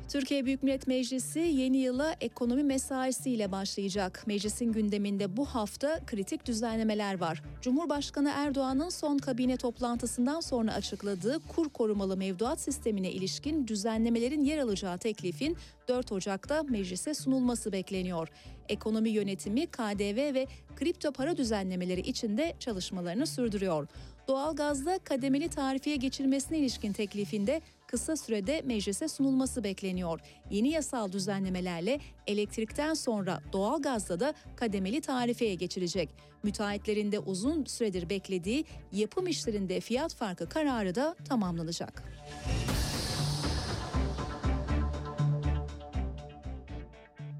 Türkiye 0.08 0.44
Büyük 0.44 0.62
Millet 0.62 0.86
Meclisi 0.86 1.38
yeni 1.38 1.76
yıla 1.76 2.16
ekonomi 2.20 2.64
mesaisiyle 2.64 3.52
başlayacak. 3.52 4.22
Meclisin 4.26 4.72
gündeminde 4.72 5.36
bu 5.36 5.44
hafta 5.44 6.00
kritik 6.06 6.46
düzenlemeler 6.46 7.20
var. 7.20 7.42
Cumhurbaşkanı 7.62 8.32
Erdoğan'ın 8.34 8.88
son 8.88 9.18
kabine 9.18 9.56
toplantısından 9.56 10.40
sonra 10.40 10.74
açıkladığı 10.74 11.38
kur 11.48 11.68
korumalı 11.68 12.16
mevduat 12.16 12.60
sistemine 12.60 13.10
ilişkin 13.10 13.66
düzenlemelerin 13.66 14.44
yer 14.44 14.58
alacağı 14.58 14.98
teklifin 14.98 15.56
4 15.88 16.12
Ocak'ta 16.12 16.62
meclise 16.62 17.14
sunulması 17.14 17.72
bekleniyor. 17.72 18.28
Ekonomi 18.68 19.10
yönetimi, 19.10 19.66
KDV 19.66 20.34
ve 20.34 20.46
kripto 20.76 21.12
para 21.12 21.36
düzenlemeleri 21.36 22.00
içinde 22.00 22.54
çalışmalarını 22.58 23.26
sürdürüyor. 23.26 23.88
Doğalgazda 24.28 24.98
kademeli 24.98 25.48
tarifiye 25.48 25.96
geçilmesine 25.96 26.58
ilişkin 26.58 26.92
teklifinde 26.92 27.60
kısa 27.86 28.16
sürede 28.16 28.62
meclise 28.62 29.08
sunulması 29.08 29.64
bekleniyor. 29.64 30.20
Yeni 30.50 30.68
yasal 30.68 31.12
düzenlemelerle 31.12 32.00
elektrikten 32.26 32.94
sonra 32.94 33.40
doğalgazda 33.52 34.20
da 34.20 34.34
kademeli 34.56 35.00
tarifeye 35.00 35.54
geçilecek. 35.54 36.08
Müteahhitlerin 36.42 37.12
de 37.12 37.18
uzun 37.18 37.64
süredir 37.64 38.10
beklediği 38.10 38.64
yapım 38.92 39.26
işlerinde 39.26 39.80
fiyat 39.80 40.14
farkı 40.14 40.48
kararı 40.48 40.94
da 40.94 41.16
tamamlanacak. 41.28 42.02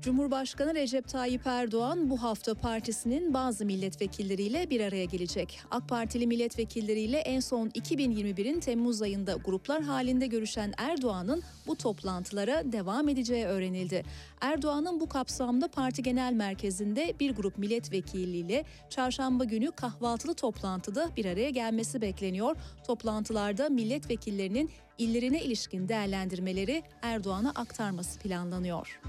Cumhurbaşkanı 0.07 0.75
Recep 0.75 1.09
Tayyip 1.09 1.47
Erdoğan 1.47 2.11
bu 2.11 2.23
hafta 2.23 2.55
partisinin 2.55 3.35
bazı 3.35 3.67
milletvekilleriyle 3.67 4.71
bir 4.71 4.81
araya 4.81 5.05
gelecek. 5.05 5.61
AK 5.71 5.89
Partili 5.89 6.27
milletvekilleriyle 6.27 7.19
en 7.19 7.41
son 7.41 7.69
2021'in 7.69 8.61
Temmuz 8.61 9.03
ayında 9.03 9.33
gruplar 9.33 9.83
halinde 9.83 10.27
görüşen 10.27 10.73
Erdoğan'ın 10.79 11.43
bu 11.67 11.77
toplantılara 11.77 12.73
devam 12.73 13.09
edeceği 13.09 13.45
öğrenildi. 13.45 14.03
Erdoğan'ın 14.41 15.01
bu 15.01 15.09
kapsamda 15.09 15.69
parti 15.69 16.03
genel 16.03 16.33
merkezinde 16.33 17.15
bir 17.21 17.35
grup 17.35 17.59
milletvekiliyle 17.59 18.65
çarşamba 18.91 19.45
günü 19.45 19.71
kahvaltılı 19.71 20.35
toplantıda 20.35 21.11
bir 21.17 21.25
araya 21.25 21.51
gelmesi 21.51 22.01
bekleniyor. 22.01 22.57
Toplantılarda 22.87 23.69
milletvekillerinin 23.69 24.71
illerine 24.99 25.43
ilişkin 25.43 25.89
değerlendirmeleri 25.89 26.83
Erdoğan'a 27.03 27.51
aktarması 27.51 28.19
planlanıyor. 28.19 29.01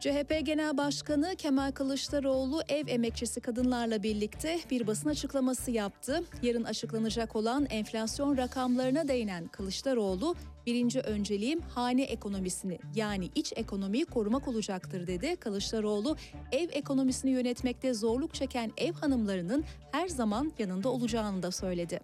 CHP 0.00 0.46
Genel 0.46 0.76
Başkanı 0.76 1.36
Kemal 1.36 1.72
Kılıçdaroğlu 1.72 2.62
ev 2.68 2.88
emekçisi 2.88 3.40
kadınlarla 3.40 4.02
birlikte 4.02 4.58
bir 4.70 4.86
basın 4.86 5.08
açıklaması 5.08 5.70
yaptı. 5.70 6.24
Yarın 6.42 6.64
açıklanacak 6.64 7.36
olan 7.36 7.66
enflasyon 7.70 8.36
rakamlarına 8.36 9.08
değinen 9.08 9.46
Kılıçdaroğlu, 9.48 10.34
birinci 10.66 11.00
önceliğim 11.00 11.60
hane 11.60 12.02
ekonomisini 12.02 12.78
yani 12.94 13.30
iç 13.34 13.52
ekonomiyi 13.56 14.04
korumak 14.04 14.48
olacaktır 14.48 15.06
dedi. 15.06 15.36
Kılıçdaroğlu 15.36 16.16
ev 16.52 16.68
ekonomisini 16.72 17.30
yönetmekte 17.30 17.94
zorluk 17.94 18.34
çeken 18.34 18.72
ev 18.76 18.92
hanımlarının 18.92 19.64
her 19.92 20.08
zaman 20.08 20.52
yanında 20.58 20.88
olacağını 20.88 21.42
da 21.42 21.50
söyledi. 21.50 22.00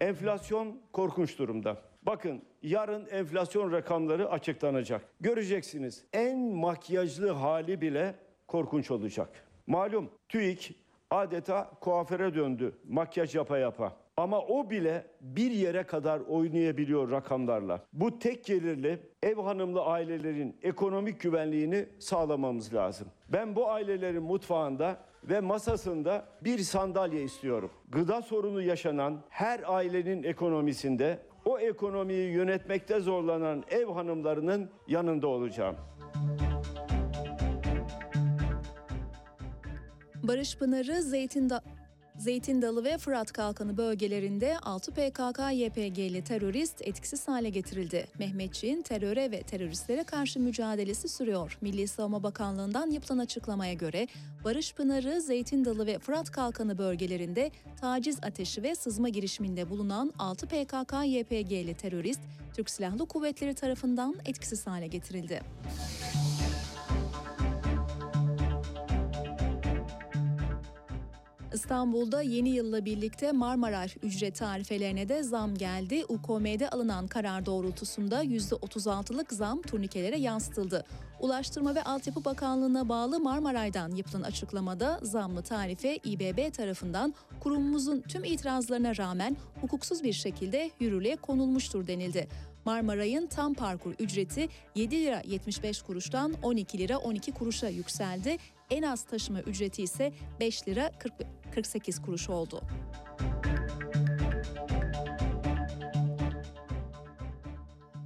Enflasyon 0.00 0.78
korkunç 0.92 1.38
durumda. 1.38 1.91
Bakın 2.02 2.42
yarın 2.62 3.06
enflasyon 3.06 3.72
rakamları 3.72 4.30
açıklanacak. 4.30 5.04
Göreceksiniz 5.20 6.04
en 6.12 6.38
makyajlı 6.38 7.30
hali 7.30 7.80
bile 7.80 8.14
korkunç 8.48 8.90
olacak. 8.90 9.28
Malum 9.66 10.10
TÜİK 10.28 10.76
adeta 11.10 11.70
kuaföre 11.80 12.34
döndü 12.34 12.72
makyaj 12.88 13.34
yapa 13.34 13.58
yapa. 13.58 13.96
Ama 14.16 14.40
o 14.40 14.70
bile 14.70 15.06
bir 15.20 15.50
yere 15.50 15.82
kadar 15.82 16.20
oynayabiliyor 16.20 17.10
rakamlarla. 17.10 17.84
Bu 17.92 18.18
tek 18.18 18.44
gelirli 18.44 18.98
ev 19.22 19.36
hanımlı 19.36 19.82
ailelerin 19.82 20.56
ekonomik 20.62 21.20
güvenliğini 21.20 21.88
sağlamamız 21.98 22.74
lazım. 22.74 23.08
Ben 23.28 23.56
bu 23.56 23.70
ailelerin 23.70 24.22
mutfağında 24.22 24.96
ve 25.24 25.40
masasında 25.40 26.28
bir 26.44 26.58
sandalye 26.58 27.22
istiyorum. 27.22 27.70
Gıda 27.88 28.22
sorunu 28.22 28.62
yaşanan 28.62 29.20
her 29.28 29.60
ailenin 29.66 30.22
ekonomisinde 30.22 31.18
o 31.44 31.58
ekonomiyi 31.58 32.32
yönetmekte 32.32 33.00
zorlanan 33.00 33.64
ev 33.70 33.86
hanımlarının 33.86 34.70
yanında 34.88 35.26
olacağım. 35.26 35.76
Barış 40.22 40.58
Pınarı 40.58 41.02
Zeytin 41.02 41.50
da 41.50 41.60
Zeytin 42.22 42.62
Dalı 42.62 42.84
ve 42.84 42.98
Fırat 42.98 43.32
Kalkanı 43.32 43.76
bölgelerinde 43.76 44.58
6 44.58 44.92
PKK-YPG'li 44.92 46.24
terörist 46.24 46.82
etkisiz 46.82 47.28
hale 47.28 47.50
getirildi. 47.50 48.06
Mehmetçiğin 48.18 48.82
teröre 48.82 49.30
ve 49.30 49.42
teröristlere 49.42 50.04
karşı 50.04 50.40
mücadelesi 50.40 51.08
sürüyor. 51.08 51.58
Milli 51.60 51.88
Savunma 51.88 52.22
Bakanlığı'ndan 52.22 52.90
yapılan 52.90 53.18
açıklamaya 53.18 53.72
göre 53.72 54.08
Barış 54.44 54.74
Pınarı, 54.74 55.20
Zeytin 55.20 55.64
Dalı 55.64 55.86
ve 55.86 55.98
Fırat 55.98 56.30
Kalkanı 56.30 56.78
bölgelerinde 56.78 57.50
taciz 57.80 58.18
ateşi 58.22 58.62
ve 58.62 58.74
sızma 58.74 59.08
girişiminde 59.08 59.70
bulunan 59.70 60.12
6 60.18 60.46
PKK-YPG'li 60.46 61.74
terörist 61.74 62.20
Türk 62.54 62.70
Silahlı 62.70 63.06
Kuvvetleri 63.06 63.54
tarafından 63.54 64.16
etkisiz 64.24 64.66
hale 64.66 64.86
getirildi. 64.86 65.42
İstanbul'da 71.54 72.22
yeni 72.22 72.48
yılla 72.48 72.84
birlikte 72.84 73.32
Marmaray 73.32 73.88
ücret 74.02 74.34
tarifelerine 74.34 75.08
de 75.08 75.22
zam 75.22 75.54
geldi. 75.54 76.04
UKM'de 76.08 76.68
alınan 76.70 77.06
karar 77.06 77.46
doğrultusunda 77.46 78.24
%36'lık 78.24 79.32
zam 79.32 79.62
turnikelere 79.62 80.18
yansıtıldı. 80.18 80.84
Ulaştırma 81.20 81.74
ve 81.74 81.82
Altyapı 81.82 82.24
Bakanlığı'na 82.24 82.88
bağlı 82.88 83.20
Marmaray'dan 83.20 83.96
yapılan 83.96 84.22
açıklamada 84.22 85.00
zamlı 85.02 85.42
tarife 85.42 85.96
İBB 85.96 86.52
tarafından 86.52 87.14
kurumumuzun 87.40 88.00
tüm 88.00 88.24
itirazlarına 88.24 88.96
rağmen 88.96 89.36
hukuksuz 89.60 90.02
bir 90.02 90.12
şekilde 90.12 90.70
yürürlüğe 90.80 91.16
konulmuştur 91.16 91.86
denildi. 91.86 92.28
Marmaray'ın 92.64 93.26
tam 93.26 93.54
parkur 93.54 93.94
ücreti 93.98 94.48
7 94.74 94.96
lira 95.04 95.22
75 95.26 95.82
kuruştan 95.82 96.34
12 96.42 96.78
lira 96.78 96.98
12 96.98 97.32
kuruşa 97.32 97.68
yükseldi. 97.68 98.38
En 98.72 98.82
az 98.82 99.02
taşıma 99.02 99.40
ücreti 99.40 99.82
ise 99.82 100.12
5 100.40 100.68
lira 100.68 100.90
40, 100.98 101.12
48 101.54 102.02
kuruş 102.02 102.30
oldu. 102.30 102.62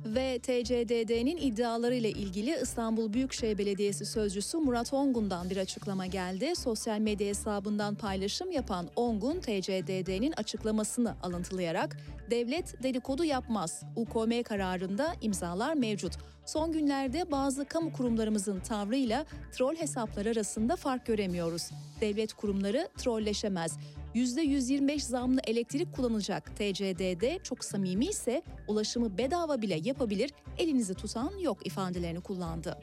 Ve 0.04 0.38
TCDD'nin 0.38 1.36
iddiaları 1.36 1.94
ile 1.94 2.10
ilgili 2.10 2.58
İstanbul 2.62 3.12
Büyükşehir 3.12 3.58
Belediyesi 3.58 4.06
Sözcüsü 4.06 4.58
Murat 4.58 4.92
Ongun'dan 4.92 5.50
bir 5.50 5.56
açıklama 5.56 6.06
geldi. 6.06 6.56
Sosyal 6.56 6.98
medya 6.98 7.28
hesabından 7.28 7.94
paylaşım 7.94 8.50
yapan 8.50 8.88
Ongun, 8.96 9.40
TCDD'nin 9.40 10.32
açıklamasını 10.32 11.16
alıntılayarak 11.22 11.96
devlet 12.30 12.82
dedikodu 12.82 13.24
yapmaz. 13.24 13.82
UKM 13.96 14.42
kararında 14.42 15.14
imzalar 15.20 15.74
mevcut. 15.74 16.12
Son 16.46 16.72
günlerde 16.72 17.30
bazı 17.30 17.64
kamu 17.64 17.92
kurumlarımızın 17.92 18.60
tavrıyla 18.60 19.24
troll 19.52 19.74
hesaplar 19.76 20.26
arasında 20.26 20.76
fark 20.76 21.06
göremiyoruz. 21.06 21.70
Devlet 22.00 22.32
kurumları 22.32 22.88
trolleşemez. 22.98 23.78
%125 24.14 25.00
zamlı 25.00 25.40
elektrik 25.46 25.96
kullanacak 25.96 26.56
TCDD 26.56 27.42
çok 27.42 27.64
samimi 27.64 28.06
ise 28.06 28.42
ulaşımı 28.68 29.18
bedava 29.18 29.62
bile 29.62 29.80
yapabilir, 29.84 30.30
elinizi 30.58 30.94
tutan 30.94 31.38
yok 31.38 31.66
ifadelerini 31.66 32.20
kullandı. 32.20 32.78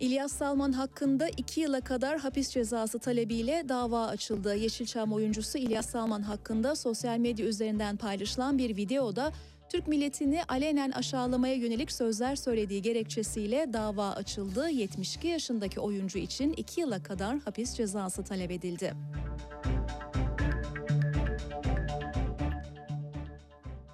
İlyas 0.00 0.32
Salman 0.32 0.72
hakkında 0.72 1.28
2 1.28 1.60
yıla 1.60 1.80
kadar 1.80 2.18
hapis 2.18 2.50
cezası 2.50 2.98
talebiyle 2.98 3.64
dava 3.68 4.06
açıldı. 4.06 4.56
Yeşilçam 4.56 5.12
oyuncusu 5.12 5.58
İlyas 5.58 5.90
Salman 5.90 6.22
hakkında 6.22 6.76
sosyal 6.76 7.18
medya 7.18 7.46
üzerinden 7.46 7.96
paylaşılan 7.96 8.58
bir 8.58 8.76
videoda 8.76 9.32
Türk 9.68 9.88
milletini 9.88 10.42
alenen 10.48 10.90
aşağılamaya 10.90 11.54
yönelik 11.54 11.92
sözler 11.92 12.36
söylediği 12.36 12.82
gerekçesiyle 12.82 13.72
dava 13.72 14.10
açıldı. 14.10 14.70
72 14.70 15.28
yaşındaki 15.28 15.80
oyuncu 15.80 16.18
için 16.18 16.52
2 16.52 16.80
yıla 16.80 17.02
kadar 17.02 17.38
hapis 17.38 17.74
cezası 17.74 18.24
talep 18.24 18.50
edildi. 18.50 18.94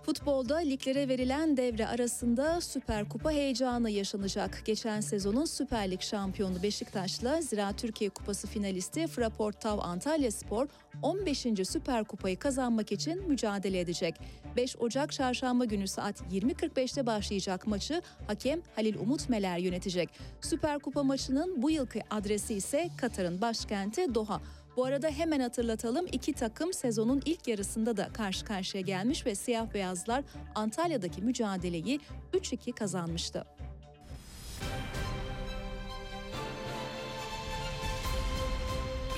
Futbolda 0.07 0.57
liglere 0.57 1.09
verilen 1.09 1.57
devre 1.57 1.87
arasında 1.87 2.61
Süper 2.61 3.09
Kupa 3.09 3.31
heyecanı 3.31 3.91
yaşanacak. 3.91 4.63
Geçen 4.65 5.01
sezonun 5.01 5.45
Süper 5.45 5.91
Lig 5.91 6.01
şampiyonu 6.01 6.63
Beşiktaş'la 6.63 7.41
Zira 7.41 7.73
Türkiye 7.73 8.11
Kupası 8.11 8.47
finalisti 8.47 9.07
Fraport 9.07 9.61
Tav 9.61 9.79
Antalya 9.79 10.31
Spor 10.31 10.67
15. 11.03 11.47
Süper 11.65 12.05
Kupayı 12.05 12.39
kazanmak 12.39 12.93
için 12.93 13.29
mücadele 13.29 13.81
edecek. 13.81 14.15
5 14.57 14.77
Ocak 14.77 15.13
çarşamba 15.13 15.65
günü 15.65 15.89
saat 15.89 16.21
20.45'te 16.21 17.07
başlayacak 17.07 17.67
maçı 17.67 18.03
hakem 18.27 18.61
Halil 18.77 18.97
Umut 18.99 19.29
Meler 19.29 19.59
yönetecek. 19.59 20.09
Süper 20.41 20.79
Kupa 20.79 21.03
maçının 21.03 21.63
bu 21.63 21.71
yılki 21.71 22.03
adresi 22.11 22.55
ise 22.55 22.91
Katar'ın 22.97 23.41
başkenti 23.41 24.15
Doha. 24.15 24.41
Bu 24.77 24.85
arada 24.85 25.09
hemen 25.11 25.41
hatırlatalım 25.41 26.07
iki 26.13 26.33
takım 26.33 26.73
sezonun 26.73 27.23
ilk 27.25 27.49
yarısında 27.49 27.97
da 27.97 28.09
karşı 28.13 28.45
karşıya 28.45 28.81
gelmiş 28.81 29.27
ve 29.27 29.35
siyah 29.35 29.75
beyazlar 29.75 30.25
Antalya'daki 30.55 31.23
mücadeleyi 31.23 32.01
3-2 32.35 32.73
kazanmıştı. 32.73 33.45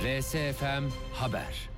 RSFM 0.03 0.85
Haber 1.13 1.78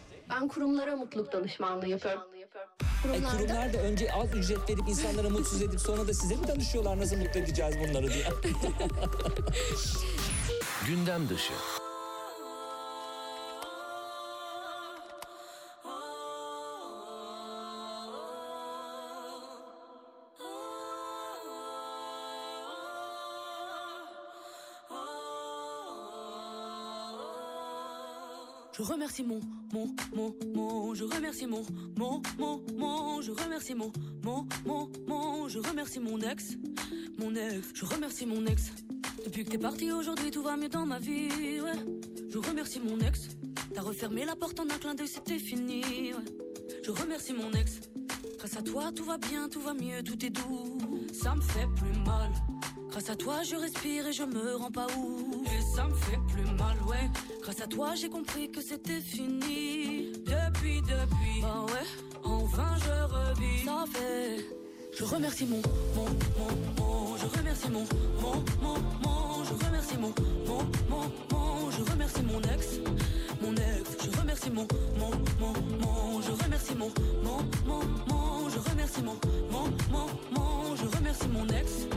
Ben 0.31 0.47
kurumlara 0.47 0.95
mutluluk 0.95 1.33
danışmanlığı 1.33 1.87
yapıyorum. 1.87 2.21
E, 2.35 2.85
Kurumlarda 3.03 3.37
kurumlar 3.37 3.73
da 3.73 3.77
önce 3.77 4.13
az 4.13 4.35
ücret 4.35 4.69
verip 4.69 4.89
insanlara 4.89 5.29
mutsuz 5.29 5.61
edip 5.61 5.79
sonra 5.79 6.07
da 6.07 6.13
size 6.13 6.35
mi 6.35 6.47
danışıyorlar 6.47 6.99
nasıl 6.99 7.17
mutlu 7.17 7.39
edeceğiz 7.39 7.75
bunları 7.79 8.07
diye. 8.13 8.25
Gündem 10.87 11.29
dışı 11.29 11.53
Je 28.81 28.85
remercie 28.87 29.21
mon, 29.21 29.39
mon, 29.73 29.95
mon, 30.15 30.35
mon, 30.55 30.95
je 30.95 31.03
remercie 31.03 31.45
mon, 31.45 31.61
mon, 31.99 32.19
mon, 32.39 32.63
mon, 32.75 33.21
je 33.21 33.29
remercie 33.29 33.75
mon, 33.75 33.91
mon, 34.23 34.47
mon, 34.65 34.89
mon, 35.07 35.47
je 35.47 35.59
remercie 35.59 35.99
mon 35.99 36.19
ex, 36.19 36.57
mon 37.19 37.35
ex, 37.35 37.67
je 37.75 37.85
remercie 37.85 38.25
mon 38.25 38.43
ex. 38.47 38.71
Depuis 39.23 39.45
que 39.45 39.51
t'es 39.51 39.59
parti 39.59 39.91
aujourd'hui, 39.91 40.31
tout 40.31 40.41
va 40.41 40.57
mieux 40.57 40.67
dans 40.67 40.87
ma 40.87 40.97
vie, 40.97 41.61
ouais. 41.61 41.77
Je 42.31 42.39
remercie 42.39 42.79
mon 42.79 42.97
ex, 43.01 43.27
t'as 43.71 43.81
refermé 43.81 44.25
la 44.25 44.35
porte 44.35 44.59
en 44.59 44.63
un 44.63 44.79
clin 44.79 44.95
d'œil, 44.95 45.07
c'était 45.07 45.37
fini, 45.37 45.83
ouais. 46.15 46.25
Je 46.83 46.89
remercie 46.89 47.33
mon 47.33 47.51
ex, 47.51 47.81
grâce 48.39 48.57
à 48.57 48.63
toi 48.63 48.91
tout 48.95 49.05
va 49.05 49.19
bien, 49.19 49.47
tout 49.47 49.61
va 49.61 49.75
mieux, 49.75 50.01
tout 50.01 50.25
est 50.25 50.31
doux, 50.31 50.79
ça 51.13 51.35
me 51.35 51.41
fait 51.41 51.67
plus 51.75 51.99
mal. 51.99 52.31
Grâce 52.91 53.09
à 53.09 53.15
toi, 53.15 53.41
je 53.43 53.55
respire 53.55 54.07
et 54.07 54.11
je 54.11 54.23
me 54.23 54.57
rends 54.57 54.69
pas 54.69 54.87
où. 54.97 55.43
Et 55.45 55.75
ça 55.75 55.87
me 55.87 55.93
fait 55.95 56.19
plus 56.27 56.43
mal, 56.43 56.75
ouais. 56.87 57.09
Grâce 57.41 57.61
à 57.61 57.67
toi, 57.67 57.95
j'ai 57.95 58.09
compris 58.09 58.51
que 58.51 58.61
c'était 58.61 58.99
fini. 58.99 60.11
Depuis, 60.25 60.81
depuis, 60.81 61.41
bah 61.41 61.65
ouais, 61.67 61.87
enfin 62.23 62.75
je 62.83 62.91
revis. 63.15 63.63
Ça 63.63 63.85
fait. 63.93 64.45
Je 64.97 65.05
remercie 65.05 65.45
mon, 65.45 65.61
mon, 65.95 66.05
mon, 66.37 66.51
mon, 66.77 67.17
je 67.17 67.25
remercie 67.37 67.69
mon, 67.69 67.85
mon, 68.21 68.43
mon, 68.61 68.77
mon, 69.01 69.43
je 69.45 69.65
remercie 69.65 69.97
mon, 69.97 70.13
mon, 70.45 70.63
mon, 70.89 71.11
mon, 71.31 71.71
je 71.71 71.91
remercie 71.91 72.21
mon 72.23 72.41
ex, 72.41 72.79
mon 73.41 73.53
ex, 73.53 73.97
je 74.03 74.19
remercie 74.19 74.49
mon, 74.51 74.67
mon, 74.99 75.11
mon, 75.39 75.53
mon, 75.79 76.21
je 76.21 76.31
remercie 76.43 76.75
mon, 76.75 76.91
mon, 77.23 77.37
mon, 77.65 77.83
mon, 78.09 78.49
je 78.49 78.59
remercie 78.69 79.01
mon, 79.01 79.17
mon, 79.49 79.63
mon, 79.89 80.07
mon, 80.33 80.75
je 80.75 80.97
remercie 80.97 81.27
mon 81.29 81.47
ex, 81.47 81.87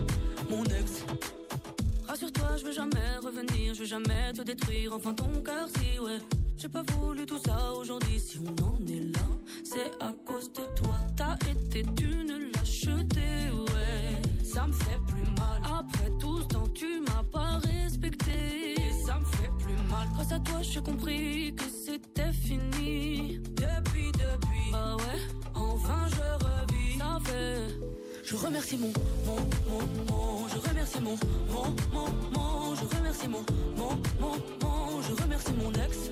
Rassure-toi, 2.06 2.56
je 2.58 2.64
veux 2.64 2.72
jamais 2.72 3.16
revenir, 3.22 3.74
je 3.74 3.80
veux 3.80 3.86
jamais 3.86 4.32
te 4.32 4.42
détruire, 4.42 4.92
enfin 4.94 5.12
ton 5.14 5.40
cœur 5.42 5.68
si 5.68 5.98
ouais. 5.98 6.18
J'ai 6.56 6.68
pas 6.68 6.82
voulu 6.82 7.26
tout 7.26 7.40
ça 7.44 7.72
aujourd'hui, 7.72 8.20
si 8.20 8.38
on 8.38 8.64
en 8.64 8.76
est 8.86 9.00
là, 9.12 9.26
c'est 9.64 9.90
à 10.00 10.12
cause 10.24 10.52
de 10.52 10.62
toi. 10.76 10.94
T'as 11.16 11.34
été 11.50 11.82
d'une 11.82 12.52
lâcheté, 12.54 13.50
ouais. 13.52 14.44
Ça 14.44 14.66
me 14.66 14.72
fait 14.72 15.00
plus 15.08 15.24
mal. 15.36 15.60
Après 15.64 16.10
tout 16.20 16.40
ce 16.42 16.46
temps, 16.46 16.68
tu 16.72 17.00
m'as 17.00 17.24
pas 17.32 17.58
respecté. 17.58 18.74
Et 18.74 19.04
ça 19.04 19.18
me 19.18 19.24
fait 19.24 19.50
plus 19.58 19.74
mal. 19.90 20.06
Grâce 20.14 20.32
à 20.32 20.38
toi, 20.38 20.62
j'ai 20.62 20.80
compris 20.80 21.54
que 21.56 21.64
c'était 21.64 22.32
fini. 22.32 23.40
Depuis, 23.56 24.12
depuis, 24.12 24.70
bah 24.70 24.96
ouais, 24.96 25.20
enfin 25.54 26.06
je 26.08 26.44
revis. 26.44 26.98
Ça 26.98 27.18
fait. 27.24 27.83
Je 28.24 28.36
remercie 28.36 28.78
mon, 28.78 28.90
mon, 29.26 29.36
mon, 29.68 29.80
mon, 30.08 30.48
je 30.48 30.56
remercie 30.68 30.98
mon, 31.00 31.16
mon, 31.50 31.76
mon, 31.92 32.08
mon, 32.32 32.74
je 32.74 32.96
remercie 32.96 33.28
mon, 33.28 33.44
mon, 33.76 33.90
mon, 34.18 34.36
mon, 34.62 35.02
je 35.02 35.22
remercie 35.22 35.52
mon 35.52 35.70
ex, 35.72 36.10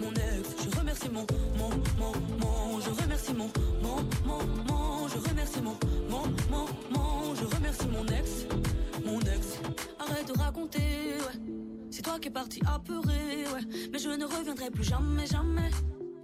mon 0.00 0.10
ex, 0.12 0.48
je 0.64 0.78
remercie 0.78 1.10
mon, 1.10 1.26
mon, 1.58 1.68
mon, 1.98 2.12
mon, 2.40 2.80
je 2.80 2.90
remercie 3.02 3.34
mon, 3.34 3.50
mon, 3.82 3.96
mon, 4.24 4.38
mon, 4.66 5.08
je 5.08 5.28
remercie 5.28 5.60
mon, 5.60 5.76
mon, 6.08 6.22
mon, 6.50 6.66
mon, 6.90 7.34
je 7.34 7.44
remercie 7.54 7.88
mon 7.88 8.06
ex, 8.06 8.46
mon 9.04 9.20
ex. 9.20 9.58
Arrête 9.98 10.28
de 10.34 10.38
raconter, 10.38 10.78
ouais. 10.78 11.54
C'est 11.90 12.02
toi 12.02 12.18
qui 12.18 12.28
es 12.28 12.30
parti 12.30 12.62
apeuré, 12.66 13.44
ouais. 13.52 13.88
Mais 13.92 13.98
je 13.98 14.08
ne 14.08 14.24
reviendrai 14.24 14.70
plus 14.70 14.84
jamais, 14.84 15.26
jamais. 15.26 15.70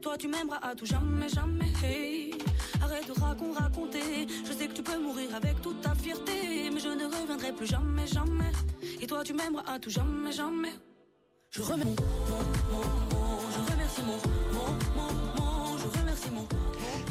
Toi 0.01 0.17
tu 0.17 0.29
m'aimeras 0.29 0.59
à 0.63 0.75
tout 0.75 0.87
jamais, 0.87 1.29
jamais. 1.29 1.73
Hey. 1.83 2.35
Arrête 2.83 3.07
de 3.07 3.21
racon 3.21 3.53
raconter. 3.53 4.27
Je 4.47 4.53
sais 4.53 4.69
que 4.69 4.75
tu 4.75 4.83
peux 4.83 4.99
mourir 4.99 5.35
avec 5.35 5.61
toute 5.61 5.81
ta 5.81 5.95
fierté, 5.95 6.71
mais 6.73 6.81
je 6.81 6.89
ne 6.89 7.05
reviendrai 7.05 7.53
plus 7.53 7.67
jamais, 7.67 8.07
jamais. 8.07 8.53
Et 9.01 9.07
toi, 9.07 9.23
tu 9.25 9.35
m'aimeras 9.35 9.75
à 9.75 9.79
tout 9.79 9.91
jamais, 9.91 10.33
jamais. 10.33 10.73
Je 11.51 11.63
remercie 11.63 11.97
mon, 12.31 12.83
je 13.53 13.73
remercie 13.73 14.03
mon, 14.03 14.19
mon, 14.53 15.03
mon. 15.03 15.28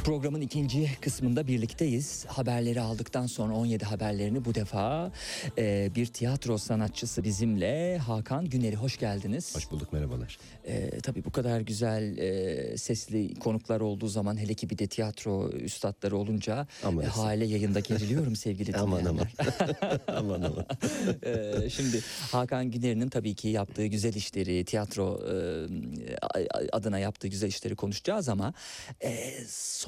Programın 0.08 0.42
ikinci 0.42 0.90
kısmında 1.02 1.48
birlikteyiz. 1.48 2.26
Haberleri 2.26 2.82
aldıktan 2.82 3.28
sonra 3.28 3.54
17 3.54 3.86
haberlerini 3.86 4.46
bu 4.46 4.56
defa 4.56 5.12
e, 5.58 5.92
bir 5.96 6.06
tiyatro 6.06 6.58
sanatçısı 6.58 7.24
bizimle 7.24 7.98
Hakan 7.98 8.46
Güner'i 8.46 8.76
hoş 8.76 8.98
geldiniz. 8.98 9.56
Hoş 9.56 9.72
bulduk 9.72 9.94
merhabalar. 9.94 10.40
E, 10.66 10.90
tabii 11.00 11.24
bu 11.26 11.32
kadar 11.32 11.62
güzel 11.62 12.18
e, 12.18 12.78
sesli 12.78 13.36
konuklar 13.40 13.82
olduğu 13.82 14.08
zaman 14.08 14.38
hele 14.38 14.54
ki 14.54 14.70
bir 14.70 14.78
de 14.78 14.88
tiyatro 14.88 15.50
üstadları 15.50 16.18
olunca 16.18 16.68
Aman 16.84 17.04
e, 17.06 17.08
hale 17.08 17.46
yayında 17.46 17.80
geriliyorum 17.80 18.36
sevgili 18.46 18.78
Aman 18.78 19.00
dinleyenler. 19.00 19.34
aman. 19.40 20.00
aman 20.18 20.42
aman. 20.42 20.66
Ee, 21.24 21.70
Şimdi 21.70 22.02
Hakan 22.32 22.72
Güner'in 22.72 23.10
tabii 23.10 23.36
ki 23.36 23.48
yaptığı 23.48 23.86
güzel 23.86 24.14
işleri, 24.14 24.66
tiyatro 24.66 25.20
e, 25.30 26.18
adına 26.72 27.00
yaptığı 27.00 27.28
güzel 27.28 27.48
işleri 27.48 27.76
konuşacağız 27.76 28.30
ama 28.30 28.54
e, 29.04 29.34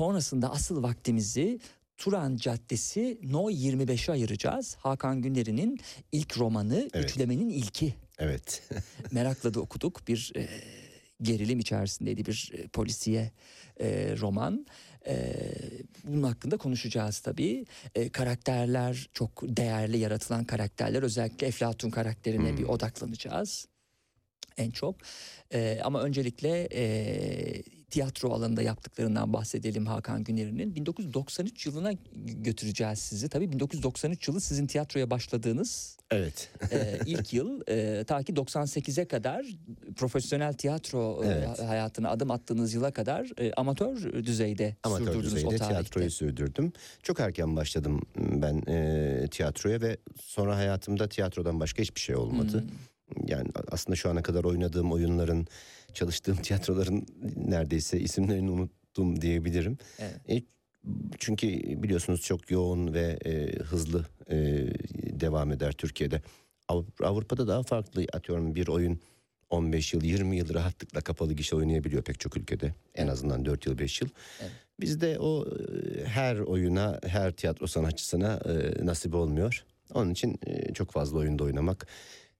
sonrasında 0.09 0.51
asıl 0.51 0.83
vaktimizi 0.83 1.59
Turan 1.97 2.37
Caddesi 2.37 3.19
No 3.23 3.51
25'e 3.51 4.11
ayıracağız. 4.11 4.75
Hakan 4.75 5.21
Güner'in 5.21 5.79
ilk 6.11 6.37
romanı 6.37 6.89
Evet. 6.93 7.09
Üçlemenin 7.09 7.49
ilki. 7.49 7.93
Evet. 8.19 8.63
Merakla 9.11 9.53
da 9.53 9.59
okuduk. 9.59 10.07
Bir 10.07 10.33
e, 10.35 10.47
gerilim 11.21 11.59
içerisindeydi 11.59 12.25
bir 12.25 12.51
e, 12.53 12.67
polisiye 12.67 13.31
e, 13.79 14.15
roman. 14.19 14.65
E, 15.07 15.33
bunun 16.03 16.23
hakkında 16.23 16.57
konuşacağız 16.57 17.19
tabii. 17.19 17.65
E, 17.95 18.09
karakterler 18.09 19.09
çok 19.13 19.41
değerli 19.43 19.97
yaratılan 19.97 20.45
karakterler. 20.45 21.03
Özellikle 21.03 21.47
Eflatun 21.47 21.89
karakterine 21.89 22.57
bir 22.57 22.63
odaklanacağız 22.63 23.67
en 24.57 24.71
çok. 24.71 24.95
E, 25.53 25.79
ama 25.83 26.01
öncelikle 26.01 26.67
e, 26.73 27.78
tiyatro 27.89 28.29
alanında 28.33 28.61
yaptıklarından 28.61 29.33
bahsedelim 29.33 29.85
Hakan 29.85 30.23
Güner'in. 30.23 30.75
1993 30.75 31.65
yılına 31.65 31.91
götüreceğiz 32.15 32.99
sizi. 32.99 33.29
Tabii 33.29 33.51
1993 33.51 34.27
yılı 34.27 34.41
sizin 34.41 34.67
tiyatroya 34.67 35.09
başladığınız 35.09 35.97
Evet. 36.11 36.49
e, 36.71 36.99
ilk 37.05 37.33
yıl 37.33 37.61
e, 37.67 38.03
ta 38.03 38.23
ki 38.23 38.33
98'e 38.33 39.05
kadar 39.07 39.45
profesyonel 39.95 40.53
tiyatro 40.53 41.23
e, 41.23 41.27
Evet. 41.27 41.59
hayatına 41.59 42.09
adım 42.09 42.31
attığınız 42.31 42.73
yıla 42.73 42.91
kadar 42.91 43.31
e, 43.37 43.53
amatör 43.53 44.13
düzeyde 44.25 44.75
Amatör 44.83 45.05
sürdürdünüz 45.05 45.33
o 45.33 45.35
düzeyde 45.35 45.47
tarihte. 45.57 45.67
tiyatroyu 45.67 46.11
sürdürdüm. 46.11 46.73
Çok 47.03 47.19
erken 47.19 47.55
başladım 47.55 48.01
ben 48.17 48.63
e, 48.67 49.27
tiyatroya 49.31 49.81
ve 49.81 49.97
sonra 50.21 50.55
hayatımda 50.57 51.09
tiyatrodan 51.09 51.59
başka 51.59 51.81
hiçbir 51.81 51.99
şey 52.01 52.15
olmadı. 52.15 52.61
Hmm. 52.61 53.27
Yani 53.27 53.49
aslında 53.71 53.95
şu 53.95 54.09
ana 54.09 54.21
kadar 54.21 54.43
oynadığım 54.43 54.91
oyunların, 54.91 55.47
çalıştığım 55.99 56.35
tiyatroların 56.41 57.05
neredeyse 57.35 57.99
isimlerini 57.99 58.51
unuttum 58.51 59.21
diyebilirim. 59.21 59.77
Evet. 59.99 60.19
E, 60.29 60.43
çünkü 61.19 61.47
biliyorsunuz 61.83 62.21
çok 62.21 62.51
yoğun 62.51 62.93
ve 62.93 63.19
e, 63.25 63.55
hızlı 63.55 64.05
e, 64.29 64.37
devam 65.21 65.51
eder 65.51 65.71
Türkiye'de. 65.71 66.21
Av- 66.67 66.83
Avrupa'da 67.03 67.47
daha 67.47 67.63
farklı 67.63 68.05
atıyorum 68.13 68.55
bir 68.55 68.67
oyun 68.67 68.99
15 69.49 69.93
yıl 69.93 70.03
20 70.03 70.37
yıl 70.37 70.53
rahatlıkla 70.53 71.01
kapalı 71.01 71.33
gişe 71.33 71.55
oynayabiliyor 71.55 72.03
pek 72.03 72.19
çok 72.19 72.37
ülkede. 72.37 72.73
En 72.95 73.07
azından 73.07 73.45
4 73.45 73.65
yıl 73.65 73.77
5 73.77 74.01
yıl. 74.01 74.09
Evet. 74.41 74.51
Bizde 74.79 75.19
o 75.19 75.45
e, 75.47 76.05
her 76.05 76.35
oyuna 76.39 76.99
her 77.05 77.31
tiyatro 77.31 77.67
sanatçısına 77.67 78.39
e, 78.45 78.85
nasip 78.85 79.15
olmuyor. 79.15 79.63
Onun 79.93 80.11
için 80.11 80.39
e, 80.45 80.73
çok 80.73 80.91
fazla 80.91 81.17
oyunda 81.19 81.43
oynamak 81.43 81.87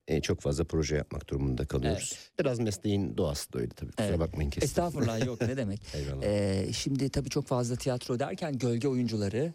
e, 0.10 0.22
çok 0.22 0.42
fazla 0.42 0.64
proje 0.64 0.96
yapmak 0.96 1.30
durumunda 1.30 1.66
kalıyoruz. 1.66 2.30
Biraz 2.40 2.60
mesleğin 2.60 3.18
doğası 3.18 3.54
da 3.54 3.60
öyle 3.60 3.70
tabii. 3.70 3.92
Kusura 3.92 4.08
Evet. 4.08 4.20
bakmayın 4.20 4.50
kesin. 4.50 4.68
Estağfurullah 4.68 5.26
yok 5.26 5.42
ne 5.42 5.58
demek. 5.58 5.82
Eyvallah. 5.96 6.24
Ee, 6.24 6.74
şimdi 6.74 7.10
tabii 7.10 7.30
çok 7.30 7.46
fazla 7.48 7.76
tiyatro 7.76 8.20
derken 8.20 8.58
gölge 8.58 8.88
oyuncuları, 8.88 9.54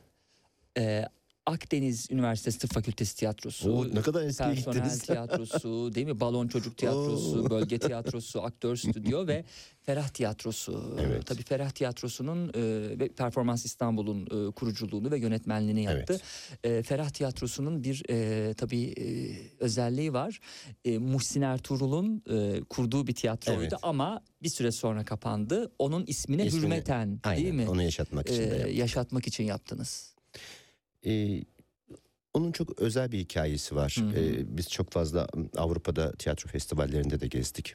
e, 0.79 1.05
Akdeniz 1.47 2.11
Üniversitesi 2.11 2.59
Tıp 2.59 2.73
Fakültesi 2.75 3.17
Tiyatrosu, 3.17 3.73
Oo, 3.73 3.87
ne 3.95 4.03
kadar 4.03 4.23
eskiye 4.23 4.49
personel 4.55 4.75
gittiniz. 4.77 5.03
tiyatrosu, 5.03 5.95
değil 5.95 6.07
mi? 6.07 6.21
Balon 6.21 6.49
Çocuk 6.49 6.77
Tiyatrosu, 6.77 7.51
Bölge 7.51 7.79
Tiyatrosu, 7.79 8.43
Aktör 8.43 8.77
Stüdyo 8.77 9.27
ve 9.27 9.45
Ferah 9.83 10.09
Tiyatrosu. 10.09 10.97
Evet. 11.01 11.27
Tabii 11.27 11.43
Ferah 11.43 11.71
Tiyatrosu'nun 11.71 12.49
e, 12.49 12.53
ve 12.99 13.09
Performans 13.09 13.65
İstanbul'un 13.65 14.23
e, 14.49 14.51
kuruculuğunu 14.53 15.11
ve 15.11 15.19
yönetmenliğini 15.19 15.83
yaptı. 15.83 16.21
E, 16.65 16.83
Ferah 16.83 17.09
Tiyatrosu'nun 17.11 17.85
bir 17.85 18.03
e, 18.11 18.55
tabii 18.55 18.83
e, 18.99 19.05
özelliği 19.65 20.13
var. 20.13 20.41
E, 20.85 20.99
Muhsin 20.99 21.43
Ertuğrul'un 21.43 22.23
e, 22.31 22.61
kurduğu 22.71 23.07
bir 23.07 23.15
tiyatroydu 23.15 23.61
Evet. 23.61 23.73
ama 23.83 24.21
bir 24.43 24.49
süre 24.49 24.73
sonra 24.73 25.05
kapandı. 25.05 25.73
Onun 25.79 26.05
ismine 26.07 26.47
İsmini- 26.47 26.63
hürmeten 26.63 27.21
Aynen, 27.25 27.43
değil 27.45 27.55
mi? 27.55 27.69
Onu 27.69 27.83
yaşatmak 27.83 28.31
için 28.31 28.43
E, 28.51 28.71
yaşatmak 28.71 29.27
için 29.27 29.45
yaptınız. 29.45 30.14
Ee, 31.07 31.43
onun 32.35 32.53
çok 32.53 32.79
özel 32.81 33.13
bir 33.13 33.19
hikayesi 33.19 33.77
var. 33.77 33.97
Hı 33.99 34.05
hı. 34.05 34.21
Ee, 34.21 34.57
biz 34.57 34.69
çok 34.71 34.91
fazla 34.91 35.27
Avrupa'da 35.57 36.13
tiyatro 36.13 36.49
festivallerinde 36.49 37.21
de 37.21 37.27
gezdik. 37.27 37.75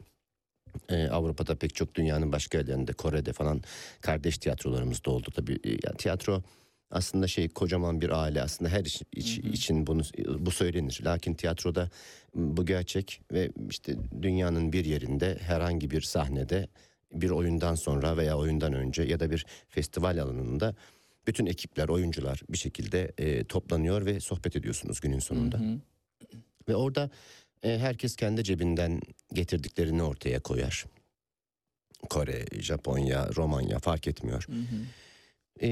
Ee, 0.90 1.08
Avrupa'da 1.08 1.56
pek 1.56 1.76
çok 1.76 1.96
dünyanın 1.96 2.32
başka 2.32 2.58
yerlerinde, 2.58 2.94
Kore'de 2.94 3.34
falan 3.34 3.62
kardeş 4.02 4.38
tiyatrolarımız 4.38 5.06
da 5.06 5.12
oldu. 5.12 5.30
Tabii 5.36 5.60
e, 5.64 5.70
yani 5.70 5.98
tiyatro 5.98 6.44
aslında 6.92 7.28
şey 7.28 7.50
kocaman 7.50 8.02
bir 8.02 8.10
aile 8.10 8.42
aslında 8.42 8.72
her 8.72 8.86
iş, 8.86 9.02
iç- 9.16 9.38
için 9.38 9.88
bunu 9.88 10.02
bu 10.40 10.52
söylenir. 10.52 11.00
Lakin 11.04 11.34
tiyatroda 11.34 11.90
bu 12.36 12.66
gerçek 12.66 13.22
ve 13.32 13.52
işte 13.70 13.96
dünyanın 14.22 14.74
bir 14.74 14.86
yerinde 14.86 15.38
herhangi 15.42 15.92
bir 15.92 16.02
sahnede 16.02 16.68
bir 17.14 17.30
oyundan 17.30 17.76
sonra 17.76 18.18
veya 18.18 18.38
oyundan 18.38 18.74
önce 18.74 19.04
ya 19.04 19.20
da 19.20 19.32
bir 19.32 19.46
festival 19.68 20.18
alanında 20.18 20.76
bütün 21.30 21.46
ekipler, 21.46 21.90
oyuncular 21.90 22.42
bir 22.50 22.58
şekilde 22.58 23.12
e, 23.18 23.44
toplanıyor 23.44 24.06
ve 24.06 24.20
sohbet 24.20 24.56
ediyorsunuz 24.56 25.00
günün 25.00 25.20
sonunda. 25.20 25.60
Hı 25.60 25.64
hı. 25.64 25.80
Ve 26.70 26.76
orada 26.76 27.10
e, 27.64 27.78
herkes 27.80 28.16
kendi 28.16 28.44
cebinden 28.44 29.02
getirdiklerini 29.34 30.04
ortaya 30.04 30.40
koyar. 30.40 30.86
Kore, 32.10 32.46
Japonya, 32.60 33.30
Romanya 33.36 33.80
fark 33.80 34.08
etmiyor. 34.08 34.48
Hı 34.48 34.54
hı. 34.54 34.82
E, 35.62 35.68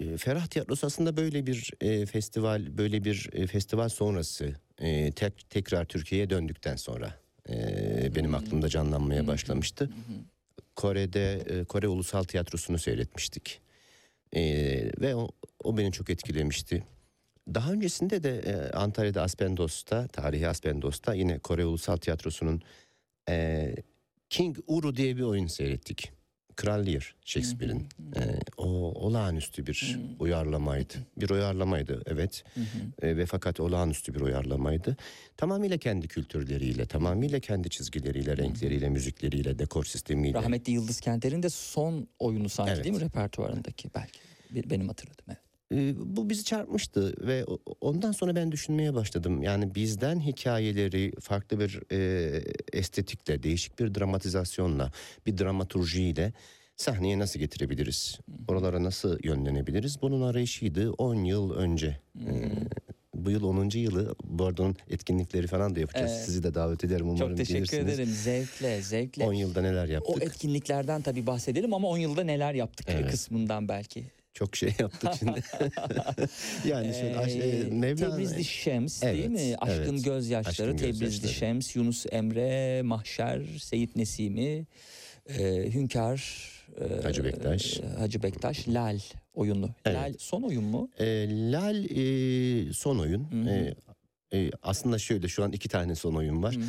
e, 0.00 0.16
Ferah 0.16 0.46
Tiyatrosu 0.46 0.86
aslında 0.86 1.16
böyle 1.16 1.46
bir 1.46 1.70
e, 1.80 2.06
festival, 2.06 2.78
böyle 2.78 3.04
bir 3.04 3.30
e, 3.32 3.46
festival 3.46 3.88
sonrası 3.88 4.54
e, 4.78 5.12
tek, 5.12 5.50
tekrar 5.50 5.84
Türkiye'ye 5.84 6.30
döndükten 6.30 6.76
sonra 6.76 7.20
e, 7.48 7.54
benim 8.14 8.34
aklımda 8.34 8.68
canlanmaya 8.68 9.26
başlamıştı. 9.26 9.90
Kore'de 10.76 11.34
e, 11.34 11.64
Kore 11.64 11.88
Ulusal 11.88 12.22
Tiyatrosu'nu 12.22 12.78
seyretmiştik. 12.78 13.60
E, 14.36 14.42
ve 15.00 15.14
o, 15.14 15.28
o 15.64 15.76
beni 15.76 15.92
çok 15.92 16.10
etkilemişti. 16.10 16.84
Daha 17.54 17.72
öncesinde 17.72 18.22
de 18.22 18.38
e, 18.38 18.70
Antalya'da 18.70 19.22
Aspendos'ta, 19.22 20.08
tarihi 20.08 20.48
Aspendos'ta 20.48 21.14
yine 21.14 21.38
Kore 21.38 21.64
Ulusal 21.64 21.96
Tiyatrosu'nun 21.96 22.62
e, 23.28 23.74
King 24.30 24.58
Uru 24.66 24.96
diye 24.96 25.16
bir 25.16 25.22
oyun 25.22 25.46
seyrettik. 25.46 26.12
Kral 26.56 26.86
Lear 26.86 27.14
Shakespeare'in. 27.24 27.88
E, 28.16 28.20
o 28.56 28.66
olağanüstü 29.06 29.66
bir 29.66 29.98
uyarlamaydı. 30.18 30.94
Bir 31.16 31.30
uyarlamaydı 31.30 32.02
evet. 32.06 32.44
E, 33.02 33.16
ve 33.16 33.26
fakat 33.26 33.60
olağanüstü 33.60 34.14
bir 34.14 34.20
uyarlamaydı. 34.20 34.96
Tamamıyla 35.36 35.78
kendi 35.78 36.08
kültürleriyle, 36.08 36.86
tamamıyla 36.86 37.40
kendi 37.40 37.70
çizgileriyle, 37.70 38.36
renkleriyle, 38.36 38.88
müzikleriyle, 38.88 39.58
dekor 39.58 39.84
sistemiyle. 39.84 40.38
Rahmetli 40.38 40.72
Yıldız 40.72 41.00
Kenter'in 41.00 41.42
de 41.42 41.50
son 41.50 42.08
oyunu 42.18 42.48
sanki 42.48 42.72
Evet. 42.72 42.84
değil 42.84 42.94
mi 42.94 43.00
repertuarındaki 43.00 43.90
belki. 43.94 44.20
Benim 44.70 44.88
hatırladığım 44.88 45.24
evet. 45.28 45.51
Ee, 45.72 45.94
bu 46.16 46.30
bizi 46.30 46.44
çarpmıştı 46.44 47.26
ve 47.26 47.44
o- 47.44 47.58
ondan 47.80 48.12
sonra 48.12 48.36
ben 48.36 48.52
düşünmeye 48.52 48.94
başladım. 48.94 49.42
Yani 49.42 49.74
bizden 49.74 50.20
hikayeleri 50.20 51.12
farklı 51.20 51.60
bir 51.60 51.80
e, 51.92 52.42
estetikle, 52.72 53.42
değişik 53.42 53.78
bir 53.78 53.94
dramatizasyonla, 53.94 54.92
bir 55.26 55.38
dramaturjiyle 55.38 56.32
sahneye 56.76 57.18
nasıl 57.18 57.38
getirebiliriz? 57.40 58.18
Oralara 58.48 58.82
nasıl 58.82 59.18
yönlenebiliriz? 59.24 60.02
Bunun 60.02 60.22
arayışıydı 60.22 60.90
10 60.92 61.14
yıl 61.14 61.50
önce. 61.54 61.98
Ee, 62.20 62.50
bu 63.14 63.30
yıl 63.30 63.42
10. 63.42 63.78
yılı 63.78 64.14
bu 64.24 64.44
arada 64.44 64.62
onun 64.62 64.76
etkinlikleri 64.90 65.46
falan 65.46 65.74
da 65.76 65.80
yapacağız. 65.80 66.12
Evet. 66.16 66.24
Sizi 66.24 66.42
de 66.42 66.54
davet 66.54 66.84
ederim 66.84 67.08
umarım 67.08 67.28
Çok 67.28 67.36
teşekkür 67.36 67.54
gelirsiniz. 67.58 67.94
ederim. 67.98 68.08
Zevkle, 68.12 68.82
zevkle. 68.82 69.24
10 69.24 69.32
yılda 69.32 69.60
neler 69.62 69.84
O 69.88 69.92
yaptık? 69.92 70.22
etkinliklerden 70.22 71.02
tabii 71.02 71.26
bahsedelim 71.26 71.74
ama 71.74 71.88
10 71.88 71.98
yılda 71.98 72.24
neler 72.24 72.54
yaptık 72.54 72.86
Evet. 72.90 73.10
kısmından 73.10 73.68
belki. 73.68 74.04
Çok 74.34 74.56
şey 74.56 74.72
yaptık 74.78 75.10
şimdi. 75.18 75.42
yani 76.68 76.94
şöyle 76.94 77.16
aş- 77.18 77.32
e, 77.36 77.68
Mevlana- 77.70 77.96
Tebrizli 77.96 78.44
Şems 78.44 79.02
değil 79.02 79.14
Evet, 79.18 79.30
mi? 79.30 79.56
Aşkın 79.58 79.82
evet. 79.94 80.04
Gözyaşları, 80.04 80.68
Aşkın 80.70 80.76
Tebrizli 80.76 81.00
Gözyaşları. 81.04 81.32
Şems, 81.32 81.76
Yunus 81.76 82.06
Emre, 82.12 82.82
Mahşer, 82.82 83.42
Seyit 83.62 83.96
Nesimi, 83.96 84.66
e, 85.28 85.44
Hünkar, 85.74 86.48
e, 86.80 87.02
Hacı 87.02 87.24
Bektaş. 87.24 87.80
e, 87.80 87.86
Hacı 87.98 88.22
Bektaş, 88.22 88.68
Lal 88.68 88.98
oyunu. 89.34 89.70
Evet. 89.84 89.96
Lal 89.96 90.14
son 90.18 90.42
oyun 90.42 90.64
mu? 90.64 90.90
E, 90.98 91.04
Lal 91.52 91.84
e, 91.84 92.72
son 92.72 92.98
oyun. 92.98 93.24
Hı 93.32 93.50
hı. 93.50 93.50
E, 93.50 93.74
e, 94.38 94.50
aslında 94.62 94.98
şöyle 94.98 95.28
şu 95.28 95.44
an 95.44 95.52
iki 95.52 95.68
tane 95.68 95.94
son 95.94 96.14
oyun 96.14 96.42
var. 96.42 96.56
Hı 96.56 96.60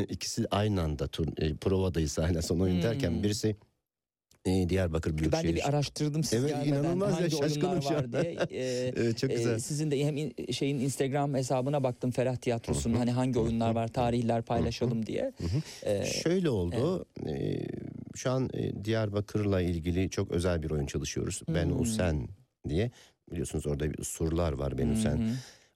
hı. 0.00 0.02
İkisi 0.08 0.46
aynı 0.50 0.82
anda 0.82 1.06
tur, 1.06 1.26
e, 1.38 1.54
provadayız 1.56 2.18
hala 2.18 2.42
son 2.42 2.60
oyun 2.60 2.82
derken 2.82 3.10
Hmm. 3.10 3.22
birisi 3.22 3.56
e, 4.46 4.68
Diyarbakır 4.68 5.10
Ben 5.10 5.18
Büyükşehir. 5.18 5.48
de 5.48 5.54
bir 5.56 5.68
araştırdım 5.68 6.24
siz 6.24 6.40
Evet, 6.40 6.50
gelmeden 6.50 6.68
inanılmaz 6.72 7.10
ya, 7.10 7.16
hangi 7.16 7.36
oyunlar 7.36 7.48
şaşkınım 7.48 7.82
şu 7.82 7.94
var 7.94 8.12
diye. 8.12 8.36
Ee, 8.50 8.92
Evet, 8.96 9.18
çok 9.18 9.30
e, 9.30 9.34
güzel. 9.34 9.58
sizin 9.58 9.90
de 9.90 10.04
hem 10.06 10.16
in- 10.16 10.34
şeyin 10.52 10.78
Instagram 10.78 11.34
hesabına 11.34 11.82
baktım 11.82 12.10
Ferah 12.10 12.36
Tiyatrosu'nun 12.36 12.94
hani 12.94 13.10
hangi 13.10 13.38
oyunlar 13.38 13.74
var 13.74 13.88
tarihler 13.88 14.42
paylaşalım 14.42 15.06
diye. 15.06 15.32
Ee, 15.82 16.04
Şöyle 16.04 16.50
oldu. 16.50 17.06
e, 17.26 17.58
şu 18.14 18.30
an 18.30 18.50
e, 18.54 18.84
Diyarbakır'la 18.84 19.60
ilgili 19.60 20.10
çok 20.10 20.30
özel 20.30 20.62
bir 20.62 20.70
oyun 20.70 20.86
çalışıyoruz. 20.86 21.42
Ben 21.48 21.66
Hmm. 21.66 21.80
Usen 21.80 22.28
diye. 22.68 22.90
Biliyorsunuz 23.30 23.66
orada 23.66 23.92
bir 23.92 24.04
surlar 24.04 24.52
var 24.52 24.78
Ben 24.78 24.88
hı 24.88 24.92
Usen. 24.92 25.20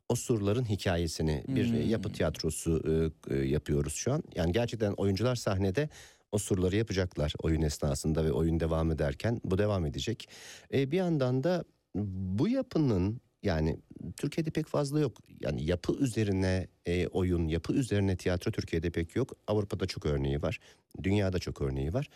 O 0.08 0.14
surların 0.14 0.64
hikayesini 0.64 1.44
bir 1.48 1.64
e, 1.74 1.82
Hmm. 1.82 1.90
yapı 1.90 2.12
tiyatrosu 2.12 2.82
e, 3.30 3.34
e, 3.34 3.38
yapıyoruz 3.48 3.92
şu 3.94 4.12
an. 4.12 4.22
Yani 4.34 4.52
gerçekten 4.52 4.92
oyuncular 4.92 5.36
sahnede 5.36 5.88
o 6.33 6.39
surları 6.39 6.76
yapacaklar 6.76 7.33
oyun 7.43 7.62
esnasında 7.62 8.24
ve 8.24 8.33
oyun 8.33 8.61
devam 8.61 8.91
ederken 8.91 9.41
bu 9.45 9.59
devam 9.59 9.87
edecek. 9.87 10.28
E, 10.72 10.91
bir 10.91 10.97
yandan 10.97 11.45
da 11.45 11.64
bu 11.95 12.49
yapının 12.49 13.20
yani 13.43 13.78
Türkiye'de 14.16 14.51
pek 14.51 14.66
fazla 14.66 15.01
yok. 15.01 15.18
Yani 15.41 15.64
yapı 15.64 15.93
üzerine 15.93 16.66
e, 16.87 17.07
oyun, 17.07 17.49
yapı 17.49 17.72
üzerine 17.72 18.16
tiyatro 18.16 18.51
Türkiye'de 18.51 18.91
pek 18.91 19.16
yok. 19.16 19.37
Avrupa'da 19.47 19.87
çok 19.87 20.07
örneği 20.07 20.43
var. 20.43 20.61
Dünyada 21.03 21.39
çok 21.39 21.62
örneği 21.62 21.95
var. 21.95 22.09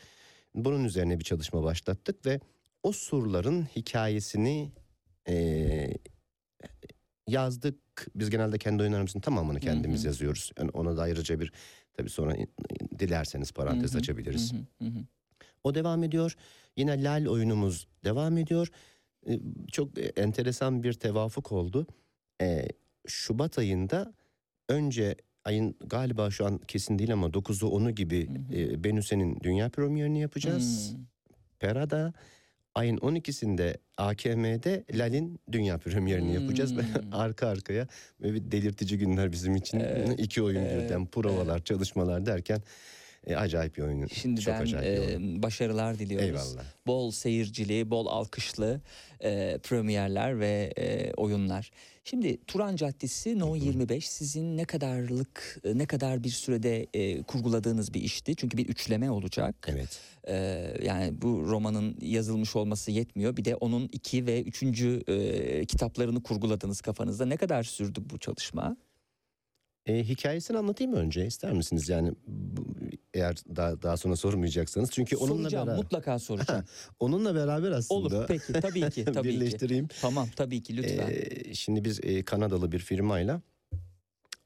Bunun 0.55 0.85
üzerine 0.85 1.19
bir 1.19 1.25
çalışma 1.25 1.62
başlattık 1.62 2.27
ve 2.27 2.41
o 2.83 2.93
surların 2.93 3.62
hikayesini 3.77 4.73
e, 5.29 5.97
yazdık. 7.29 7.77
Biz 8.15 8.31
genelde 8.31 8.59
kendi 8.59 8.82
oyunlarımızın 8.82 9.20
tamamını 9.20 9.61
kendimiz 9.61 10.03
hı. 10.03 10.07
yazıyoruz. 10.07 10.51
Yani 10.59 10.70
ona 10.70 10.97
da 10.97 11.03
ayrıca 11.03 11.41
bir 11.41 11.53
tabii 11.95 12.11
sonra 12.11 12.37
dilerseniz 12.99 13.53
parantez 13.53 13.91
Hı 13.93 13.95
hı, 13.97 14.01
açabiliriz. 14.01 14.53
hı 14.53 14.57
hı, 14.57 14.89
hı 14.89 14.99
hı. 14.99 15.05
O 15.65 15.75
devam 15.75 16.05
ediyor. 16.05 16.37
Yine 16.77 17.05
Lal 17.05 17.27
oyunumuz 17.27 17.87
devam 18.05 18.39
ediyor. 18.39 18.69
Ee, 19.29 19.41
Çok 19.73 19.99
e, 19.99 20.03
enteresan 20.03 20.83
bir 20.83 20.93
tevafuk 20.93 21.53
oldu. 21.53 21.87
Ee, 22.41 22.69
Şubat 23.07 23.59
ayında 23.59 24.15
önce 24.69 25.15
ayın 25.45 25.75
galiba 25.87 26.31
şu 26.31 26.47
an 26.47 26.59
kesin 26.59 26.99
değil 26.99 27.12
ama 27.12 27.27
9'u 27.27 27.69
10'u 27.69 27.91
gibi 27.91 28.29
Hı 28.29 28.33
hı. 28.33 28.59
e, 28.59 28.85
Benüse'nin 28.85 29.41
dünya 29.43 29.69
premierini 29.69 30.21
yapacağız. 30.21 30.93
Hmm. 30.93 31.05
Pera'da 31.61 32.12
ayın 32.74 32.96
12'sinde 32.96 33.76
AKM'de 33.96 34.84
Lal'in 34.94 35.40
dünya 35.52 35.78
premierini 35.78 36.34
yapacağız. 36.34 36.72
Hmm. 36.72 36.82
Arka 37.12 37.48
arkaya 37.48 37.88
ve 38.20 38.34
bir 38.34 38.51
delirtici 38.51 38.98
günler 38.98 39.32
bizim 39.32 39.56
için. 39.56 39.80
Evet, 39.80 40.20
İki 40.20 40.42
oyun 40.42 40.60
evet, 40.64 40.84
birden 40.84 41.06
provalar, 41.06 41.64
çalışmalar 41.64 42.26
derken 42.26 42.62
e, 43.26 43.36
acayip 43.36 43.76
bir 43.76 43.82
oyun. 43.82 44.01
Çok 44.01 44.12
Şimdiden 44.12 44.62
acayip 44.62 45.02
bir 45.02 45.09
e, 45.09 45.16
oyun. 45.16 45.42
başarılar 45.42 45.98
diliyoruz. 45.98 46.26
Eyvallah. 46.28 46.64
Bol 46.86 47.10
seyircili, 47.10 47.90
bol 47.90 48.06
alkışlı 48.06 48.80
e, 49.24 49.59
premierler 49.62 50.40
ve 50.40 50.72
e, 50.76 51.12
oyunlar. 51.12 51.70
Şimdi 52.05 52.44
Turan 52.46 52.76
Caddesi 52.76 53.38
No 53.38 53.56
25 53.56 54.09
sizin 54.09 54.56
ne 54.56 54.64
kadarlık, 54.64 55.60
e, 55.64 55.78
ne 55.78 55.86
kadar 55.86 56.24
bir 56.24 56.30
sürede 56.30 56.86
e, 56.94 57.22
kurguladığınız 57.22 57.94
bir 57.94 58.01
işti. 58.01 58.36
Çünkü 58.36 58.56
bir 58.56 58.68
üçleme 58.68 59.10
olacak. 59.10 59.55
Evet. 59.68 60.01
E, 60.28 60.34
yani 60.82 61.22
bu 61.22 61.44
romanın 61.48 61.96
yazılmış 62.01 62.56
olması 62.56 62.90
yetmiyor. 62.90 63.36
Bir 63.36 63.44
de 63.44 63.56
onun 63.56 63.88
iki 63.92 64.26
ve 64.26 64.42
üçüncü 64.42 65.02
e, 65.06 65.64
kitaplarını 65.66 66.22
kurguladınız 66.22 66.80
kafanızda. 66.80 67.26
Ne 67.26 67.36
kadar 67.36 67.62
sürdü 67.62 68.01
bu 68.10 68.18
çalışma? 68.18 68.76
E, 69.86 70.05
hikayesini 70.05 70.59
anlatayım 70.59 70.92
mı 70.92 70.98
önce 70.98 71.26
ister 71.26 71.52
misiniz? 71.52 71.88
Yani 71.88 72.12
bu- 72.26 72.66
eğer 73.14 73.36
daha, 73.56 73.82
daha 73.82 73.96
sonra 73.96 74.16
sormayacaksanız. 74.16 74.90
Çünkü 74.90 75.16
onunla 75.16 75.36
soracağım, 75.42 75.66
beraber 75.66 75.82
mutlaka 75.82 76.18
soracağım. 76.28 76.64
onunla 77.01 77.34
beraber 77.34 77.70
aslında 77.70 78.01
Olur, 78.01 78.24
peki, 78.28 78.52
tabii 78.52 78.90
ki, 78.90 79.05
tabii 79.14 79.14
ki. 79.14 79.24
birleştireyim. 79.40 79.88
tamam, 80.01 80.28
tabii 80.36 80.62
ki 80.62 80.76
lütfen. 80.76 81.10
Ee, 81.10 81.55
şimdi 81.55 81.84
biz 81.84 82.01
e, 82.02 82.22
Kanadalı 82.24 82.72
bir 82.72 82.78
firmayla 82.78 83.40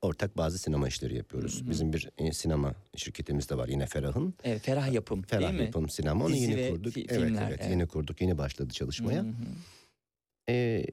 ortak 0.03 0.37
bazı 0.37 0.59
sinema 0.59 0.89
işleri 0.89 1.17
yapıyoruz. 1.17 1.61
Hı 1.61 1.65
hı. 1.65 1.71
Bizim 1.71 1.93
bir 1.93 2.09
e, 2.19 2.33
sinema 2.33 2.75
şirketimiz 2.97 3.49
de 3.51 3.57
var 3.57 3.69
yine 3.69 3.87
Ferah'ın. 3.87 4.35
Evet, 4.45 4.63
ferah 4.63 4.93
yapım 4.93 5.23
Ferah 5.23 5.43
değil 5.43 5.55
mi? 5.61 5.65
Yapım 5.65 5.89
Sinema. 5.89 6.25
Onu 6.25 6.35
Dizi 6.35 6.51
yeni 6.51 6.71
kurduk. 6.71 6.95
fi- 6.97 7.07
evet, 7.09 7.23
filmler, 7.25 7.49
evet, 7.49 7.59
evet. 7.61 7.71
yeni 7.71 7.87
kurduk. 7.87 8.21
Yeni 8.21 8.39
başladı 8.39 8.73
çalışmaya. 8.73 9.23
Hı 9.23 9.27
hı. 9.27 9.33
Ee, 10.49 10.85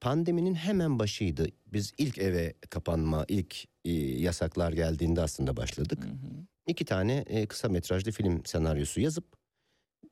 pandeminin 0.00 0.54
hemen 0.54 0.98
başıydı. 0.98 1.46
Biz 1.72 1.92
ilk 1.98 2.18
eve 2.18 2.54
kapanma, 2.70 3.24
ilk 3.28 3.64
e, 3.84 3.92
yasaklar 3.92 4.72
geldiğinde 4.72 5.20
aslında 5.20 5.56
başladık. 5.56 6.04
Hı 6.04 6.08
hı. 6.08 6.44
İki 6.66 6.84
tane 6.84 7.24
e, 7.26 7.46
kısa 7.46 7.68
metrajlı 7.68 8.12
film 8.12 8.42
senaryosu 8.44 9.00
yazıp 9.00 9.24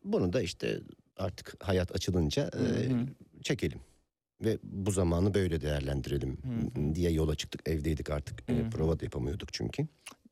bunu 0.05 0.33
da 0.33 0.43
işte 0.43 0.81
artık 1.17 1.65
hayat 1.65 1.93
açılınca 1.93 2.51
e, 2.55 2.63
çekelim. 3.43 3.81
Ve 4.43 4.59
bu 4.62 4.90
zamanı 4.90 5.35
böyle 5.35 5.60
değerlendirelim 5.60 6.31
Hı 6.43 6.94
diye 6.94 7.10
yola 7.10 7.35
çıktık. 7.35 7.69
Evdeydik 7.69 8.10
artık. 8.10 8.43
E, 8.51 8.52
Hı 8.56 8.66
hı. 8.66 8.70
prova 8.70 9.01
da 9.01 9.05
yapamıyorduk 9.05 9.52
çünkü. 9.52 9.86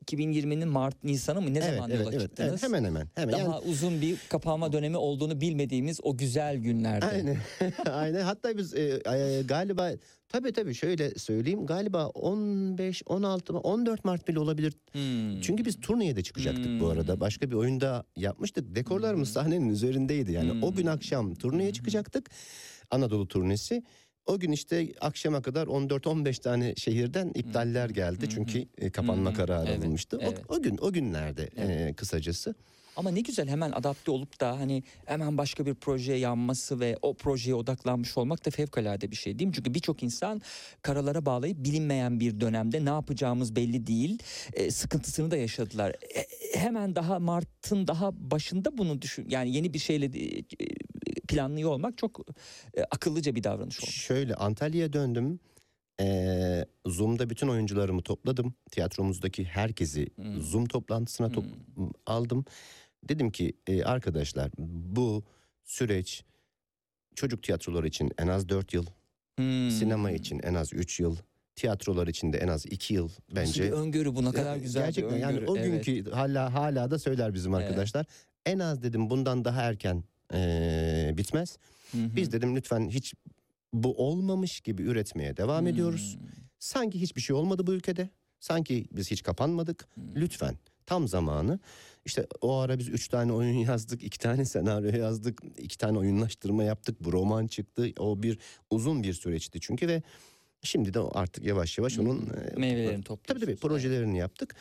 2020'nin 0.06 0.68
Mart 0.68 1.04
Nisan'ı 1.04 1.40
mı 1.40 1.54
ne 1.54 1.58
evet, 1.58 1.74
zaman 1.74 1.90
evet, 1.90 2.00
yola 2.00 2.10
evet, 2.12 2.20
çıktınız? 2.22 2.50
evet. 2.50 2.62
Hemen 2.62 2.84
hemen. 2.84 3.08
hemen. 3.14 3.32
Daha 3.32 3.40
Yani- 3.42 3.54
uzun 3.70 4.00
bir 4.00 4.16
kapanma 4.28 4.72
dönemi 4.72 4.96
olduğunu 4.96 5.40
bilmediğimiz 5.40 6.00
o 6.02 6.16
güzel 6.16 6.56
günlerde. 6.56 7.06
Aynen. 7.06 7.36
Aynen. 7.92 8.20
Hatta 8.22 8.56
biz 8.58 8.74
e, 8.74 8.80
e, 9.06 9.42
galiba 9.42 9.90
tabii 10.28 10.52
tabii 10.52 10.74
şöyle 10.74 11.10
söyleyeyim. 11.14 11.66
Galiba 11.66 12.06
15, 12.08 13.02
16, 13.06 13.52
14 13.58 14.04
Mart 14.04 14.28
bile 14.28 14.38
olabilir. 14.38 14.72
Hmm. 14.92 15.40
Çünkü 15.40 15.64
biz 15.64 15.80
turneye 15.80 16.16
de 16.16 16.22
çıkacaktık 16.22 16.80
bu 16.80 16.88
arada. 16.88 17.12
Hmm. 17.12 17.20
Başka 17.20 17.50
bir 17.50 17.54
oyunda 17.56 18.04
yapmıştık. 18.16 18.74
Dekorlarımız 18.76 19.32
sahnenin 19.32 19.68
üzerindeydi. 19.68 20.32
Yani 20.32 20.64
o 20.64 20.72
gün 20.72 20.82
Hmm. 20.82 20.92
akşam 20.92 21.34
turneye 21.34 21.72
çıkacaktık. 21.72 22.30
Anadolu 22.90 23.28
turnesi. 23.28 23.82
O 24.26 24.38
gün 24.38 24.52
işte 24.52 24.88
akşama 25.00 25.42
kadar 25.42 25.66
14-15 25.66 26.40
tane 26.40 26.74
şehirden 26.76 27.30
iptaller 27.34 27.90
geldi. 27.90 28.24
Hı. 28.26 28.30
Çünkü 28.30 28.66
e, 28.78 28.90
kapanma 28.90 29.30
hı. 29.30 29.34
kararı 29.34 29.68
Evet, 29.70 29.78
alınmıştı. 29.78 30.16
O- 30.18 30.22
evet. 30.22 30.40
O, 30.48 30.62
gün 30.62 30.78
o 30.80 30.92
günlerde 30.92 31.42
e, 31.42 31.64
Evet. 31.64 31.96
kısacası. 31.96 32.54
Ama 32.96 33.10
ne 33.10 33.20
güzel 33.20 33.48
hemen 33.48 33.70
adapte 33.72 34.10
olup 34.10 34.40
da 34.40 34.58
hani 34.60 34.82
hemen 35.06 35.38
başka 35.38 35.66
bir 35.66 35.74
projeye 35.74 36.18
yanması 36.18 36.80
ve 36.80 36.98
o 37.02 37.14
projeye 37.14 37.54
odaklanmış 37.54 38.18
olmak 38.18 38.46
da 38.46 38.50
fevkalade 38.50 39.10
bir 39.10 39.16
şey 39.16 39.38
değil 39.38 39.48
mi? 39.48 39.54
Çünkü 39.54 39.74
birçok 39.74 40.02
insan 40.02 40.42
karalara 40.82 41.26
bağlayıp 41.26 41.64
bilinmeyen 41.64 42.20
bir 42.20 42.40
dönemde 42.40 42.84
ne 42.84 42.88
yapacağımız 42.88 43.56
belli 43.56 43.86
değil 43.86 44.18
e, 44.52 44.70
sıkıntısını 44.70 45.30
da 45.30 45.36
yaşadılar. 45.36 45.90
E, 45.90 46.26
hemen 46.58 46.94
daha 46.96 47.18
Mart'ın 47.18 47.86
daha 47.86 48.30
başında 48.30 48.78
bunu 48.78 49.02
düşün 49.02 49.26
yani 49.28 49.56
yeni 49.56 49.74
bir 49.74 49.78
şeyle 49.78 50.06
e, 50.06 50.42
planlıyor 51.34 51.70
olmak 51.70 51.98
çok 51.98 52.20
e, 52.74 52.82
akıllıca 52.90 53.34
bir 53.34 53.44
davranış 53.44 53.80
olmuş. 53.80 53.94
Şöyle 53.94 54.34
Antalya'ya 54.34 54.92
döndüm. 54.92 55.40
Ee, 56.02 56.64
Zoom'da 56.86 57.30
bütün 57.30 57.48
oyuncularımı 57.48 58.02
topladım. 58.02 58.54
Tiyatromuzdaki 58.70 59.44
herkesi 59.44 60.06
Hmm. 60.16 60.40
Zoom 60.42 60.66
toplantısına 60.66 61.32
top- 61.32 61.44
aldım. 62.06 62.44
Dedim 63.08 63.30
ki 63.30 63.52
"E, 63.66 63.82
arkadaşlar 63.84 64.50
bu 64.58 65.24
süreç 65.64 66.24
çocuk 67.14 67.42
tiyatroları 67.42 67.88
için 67.88 68.12
en 68.18 68.28
az 68.28 68.48
4 68.48 68.74
yıl, 68.74 68.86
Hmm. 69.36 69.70
sinema 69.70 70.10
için 70.10 70.40
en 70.42 70.54
az 70.54 70.72
3 70.72 71.00
yıl, 71.00 71.16
tiyatrolar 71.56 72.06
için 72.06 72.32
de 72.32 72.38
en 72.38 72.48
az 72.48 72.66
2 72.66 72.94
yıl 72.94 73.04
Nasıl 73.08 73.36
bence. 73.36 73.64
bir 73.64 73.70
öngörü 73.72 74.14
bu 74.14 74.24
ne 74.24 74.32
kadar 74.32 74.56
Ya, 74.56 74.62
güzel 74.62 74.84
Gerçekten 74.84 75.16
bir 75.16 75.20
yani 75.20 75.32
öngörü. 75.36 75.46
o 75.50 75.56
Evet. 75.56 75.84
günkü 75.84 76.10
hala 76.10 76.54
hala 76.54 76.90
da 76.90 76.98
söyler 76.98 77.34
bizim 77.34 77.54
Evet. 77.54 77.64
arkadaşlar. 77.64 78.06
En 78.46 78.58
az 78.58 78.82
dedim 78.82 79.10
bundan 79.10 79.44
daha 79.44 79.62
erken 79.62 80.04
ee, 80.34 81.14
bitmez. 81.18 81.58
Hı 81.92 81.98
hı. 81.98 82.16
Biz 82.16 82.32
dedim 82.32 82.56
lütfen 82.56 82.88
hiç 82.88 83.14
bu 83.72 84.06
olmamış 84.06 84.60
gibi 84.60 84.82
üretmeye 84.82 85.36
devam 85.36 85.66
ediyoruz. 85.66 86.16
Hmm. 86.20 86.26
Sanki 86.58 87.00
hiçbir 87.00 87.20
şey 87.20 87.36
olmadı 87.36 87.66
bu 87.66 87.72
ülkede. 87.72 88.08
Sanki 88.40 88.86
biz 88.92 89.10
hiç 89.10 89.22
kapanmadık. 89.22 89.88
Hmm. 89.94 90.04
Lütfen 90.16 90.54
tam 90.86 91.08
zamanı. 91.08 91.58
İşte 92.04 92.26
o 92.40 92.56
ara 92.56 92.78
biz 92.78 92.88
üç 92.88 93.08
tane 93.08 93.32
oyun 93.32 93.58
yazdık, 93.68 94.02
iki 94.04 94.18
tane 94.18 94.44
senaryo 94.44 95.00
yazdık, 95.00 95.42
iki 95.58 95.78
tane 95.78 95.98
oyunlaştırma 95.98 96.64
yaptık. 96.64 97.04
Bu 97.04 97.12
roman 97.12 97.46
çıktı. 97.46 97.88
O 97.98 98.22
bir 98.22 98.38
uzun 98.70 99.02
bir 99.02 99.12
süreçti 99.14 99.60
çünkü 99.60 99.88
ve 99.88 100.02
şimdi 100.62 100.94
de 100.94 101.00
artık 101.00 101.44
yavaş 101.44 101.78
yavaş 101.78 101.98
onun 101.98 102.16
e, 102.18 102.20
Hmm. 102.50 102.60
Meyvelerini 102.60 102.92
Tabii 102.92 103.04
topluyorsunuz. 103.04 103.46
tabii 103.46 103.56
projelerini 103.56 104.18
yaptık. 104.18 104.54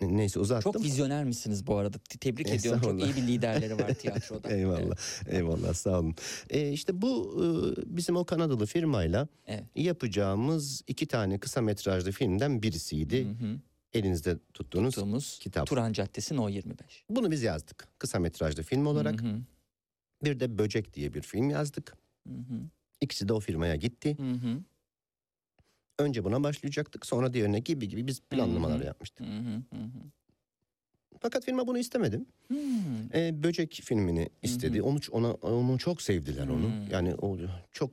Neyse 0.00 0.40
uzattım. 0.40 0.72
Çok 0.72 0.82
vizyoner 0.84 1.24
misiniz 1.24 1.66
bu 1.66 1.76
arada. 1.76 1.98
Te- 1.98 2.18
Tebrik 2.18 2.48
ediyorum. 2.48 2.80
Çok 2.82 3.00
iyi 3.02 3.16
bir 3.16 3.22
liderleri 3.28 3.78
var 3.78 3.94
tiyatroda. 3.98 4.50
Eyvallah. 4.50 4.96
Eyvallah 5.26 5.74
sağ 5.74 5.98
olun. 6.00 6.14
Ee, 6.50 6.72
işte 6.72 7.02
bu 7.02 7.34
e, 7.38 7.46
bizim 7.96 8.16
o 8.16 8.24
Kanadalı 8.24 8.66
firmayla 8.66 9.28
Evet. 9.46 9.64
yapacağımız 9.74 10.82
iki 10.86 11.06
tane 11.06 11.38
kısa 11.38 11.60
metrajlı 11.60 12.12
filmden 12.12 12.62
birisiydi. 12.62 13.24
Hı 13.24 13.30
hı. 13.30 13.58
Elinizde 13.92 14.38
tuttuğunuz 14.54 14.94
Tuttuğumuz 14.94 15.38
kitap. 15.42 15.66
Turan 15.66 15.92
Caddesi 15.92 16.36
No 16.36 16.48
25. 16.48 17.04
Bunu 17.10 17.30
biz 17.30 17.42
yazdık 17.42 17.88
kısa 17.98 18.18
metrajlı 18.18 18.62
film 18.62 18.86
olarak. 18.86 19.22
Hı 19.22 19.26
hı. 19.26 19.36
Bir 20.24 20.40
de 20.40 20.58
Böcek 20.58 20.94
diye 20.94 21.14
bir 21.14 21.22
film 21.22 21.50
yazdık. 21.50 21.96
Hı 22.28 22.34
hı. 22.34 22.60
İkisi 23.00 23.28
de 23.28 23.32
o 23.32 23.40
firmaya 23.40 23.76
gitti. 23.76 24.16
Hı 24.18 24.32
hı. 24.32 24.60
Önce 26.00 26.24
buna 26.24 26.42
başlayacaktık 26.42 27.06
sonra 27.06 27.32
diğerine 27.32 27.58
gibi 27.60 27.88
gibi 27.88 28.06
biz 28.06 28.20
planlamalar 28.20 28.80
yapmıştık. 28.80 29.26
Hı 29.26 29.30
hı. 29.30 29.54
Hı 29.76 29.82
hı. 29.84 30.10
Fakat 31.20 31.44
firma 31.44 31.66
bunu 31.66 31.78
istemedi. 31.78 32.20
Hmm. 32.48 32.56
Ee, 33.14 33.42
Böcek 33.42 33.80
filmini 33.84 34.28
istedi. 34.42 34.78
hı. 34.78 34.84
Onu 34.84 34.98
ona 35.10 35.32
onu 35.32 35.78
çok 35.78 36.02
sevdiler 36.02 36.48
onu. 36.48 36.66
Hı. 36.66 36.92
Yani 36.92 37.14
o 37.14 37.38
çok 37.72 37.90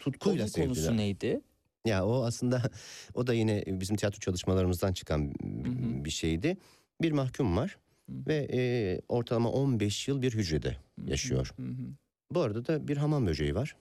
tutkuyla 0.00 0.46
Konu 0.46 0.52
konusu 0.64 0.80
sevdiler. 0.80 0.96
neydi? 0.96 1.40
Ya 1.86 2.06
o 2.06 2.24
aslında 2.24 2.62
o 3.14 3.26
da 3.26 3.34
yine 3.34 3.64
bizim 3.66 3.96
tiyatro 3.96 4.20
çalışmalarımızdan 4.20 4.92
çıkan 4.92 5.34
hı. 5.42 6.04
bir 6.04 6.10
şeydi. 6.10 6.56
Bir 7.02 7.12
mahkum 7.12 7.56
var 7.56 7.78
ve 8.08 8.48
e, 8.52 8.60
ortalama 9.08 9.50
15 9.50 10.08
yıl 10.08 10.22
bir 10.22 10.34
hücrede 10.34 10.76
yaşıyor. 11.06 11.52
Hı 11.56 11.62
hı. 11.62 11.92
Bu 12.30 12.40
arada 12.40 12.66
da 12.66 12.88
bir 12.88 12.96
hamam 12.96 13.26
böceği 13.26 13.54
var 13.54 13.76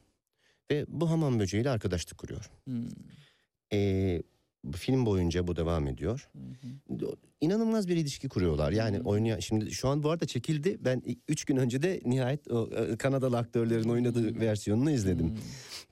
ve 0.71 0.85
bu 0.87 1.09
hamam 1.09 1.39
böceğiyle 1.39 1.69
arkadaşlık 1.69 2.17
kuruyor. 2.17 2.49
Hı 2.67 2.83
E, 3.73 4.23
film 4.75 5.05
boyunca 5.05 5.47
bu 5.47 5.55
devam 5.55 5.87
ediyor. 5.87 6.29
hı. 6.39 6.99
İnanılmaz 7.41 7.87
bir 7.87 7.95
ilişki 7.97 8.29
kuruyorlar. 8.29 8.71
Yani 8.71 9.01
oynayan 9.01 9.39
şimdi 9.39 9.71
şu 9.71 9.87
an 9.87 10.03
bu 10.03 10.09
arada 10.09 10.25
çekildi. 10.25 10.77
Ben 10.81 11.01
3 11.27 11.45
gün 11.45 11.57
önce 11.57 11.81
de 11.81 12.01
nihayet 12.05 12.51
o 12.51 12.69
e, 12.75 12.97
Kanadalı 12.97 13.37
aktörlerin 13.37 13.89
oynadığı 13.89 14.39
versiyonunu 14.39 14.91
izledim. 14.91 15.33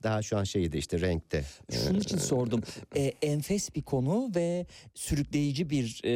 Daha 0.03 0.22
şu 0.22 0.38
an 0.38 0.43
şeydi 0.43 0.77
işte 0.77 0.99
renkte. 1.01 1.43
Şunun 1.72 1.99
için 1.99 2.17
Ee, 2.17 2.19
sordum. 2.19 2.61
E, 2.95 3.01
enfes 3.22 3.76
bir 3.76 3.81
konu 3.81 4.31
ve 4.35 4.65
sürükleyici 4.93 5.69
bir 5.69 6.01
e, 6.03 6.11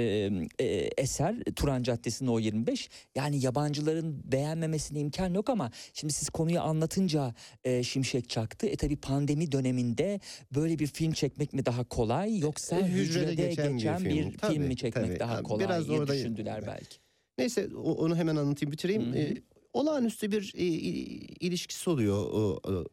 e, 0.59 0.65
eser 0.97 1.35
Turan 1.55 1.83
Caddesi'nin 1.83 2.29
o 2.29 2.39
25. 2.39 2.89
Yani 3.15 3.43
yabancıların 3.43 4.31
beğenmemesine 4.31 4.99
imkan 4.99 5.33
yok 5.33 5.49
ama 5.49 5.71
şimdi 5.93 6.13
siz 6.13 6.29
konuyu 6.29 6.61
anlatınca 6.61 7.33
e, 7.63 7.83
şimşek 7.83 8.29
çaktı. 8.29 8.67
E 8.67 8.75
tabi 8.75 8.95
pandemi 8.95 9.51
döneminde 9.51 10.19
böyle 10.55 10.79
bir 10.79 10.87
film 10.87 11.11
çekmek 11.11 11.53
mi 11.53 11.65
daha 11.65 11.83
kolay 11.83 12.39
yoksa 12.39 12.79
E, 12.79 12.83
hücrede, 12.83 13.31
hücrede 13.31 13.47
geçen, 13.49 13.73
geçen 13.77 13.99
bir 14.05 14.09
bir, 14.09 14.15
film. 14.15 14.29
film, 14.29 14.37
Tabii, 14.39 14.59
mi 14.59 14.77
çekmek 14.77 15.05
tabii. 15.05 15.18
Daha 15.19 15.43
kolay 15.43 15.65
biraz 15.65 15.87
diye 15.89 15.99
orada- 15.99 16.13
düşündüler 16.13 16.63
belki. 16.67 16.97
Neyse 17.37 17.69
onu 17.75 18.15
hemen 18.15 18.35
anlatayım 18.35 18.71
bitireyim. 18.71 19.05
Hı 19.05 19.11
hı. 19.11 19.17
Ee, 19.17 19.33
olağanüstü 19.73 20.31
bir 20.31 20.53
e, 20.57 20.63
ilişkisi 21.39 21.89
oluyor 21.89 22.17
o, 22.17 22.59
o, 22.67 22.85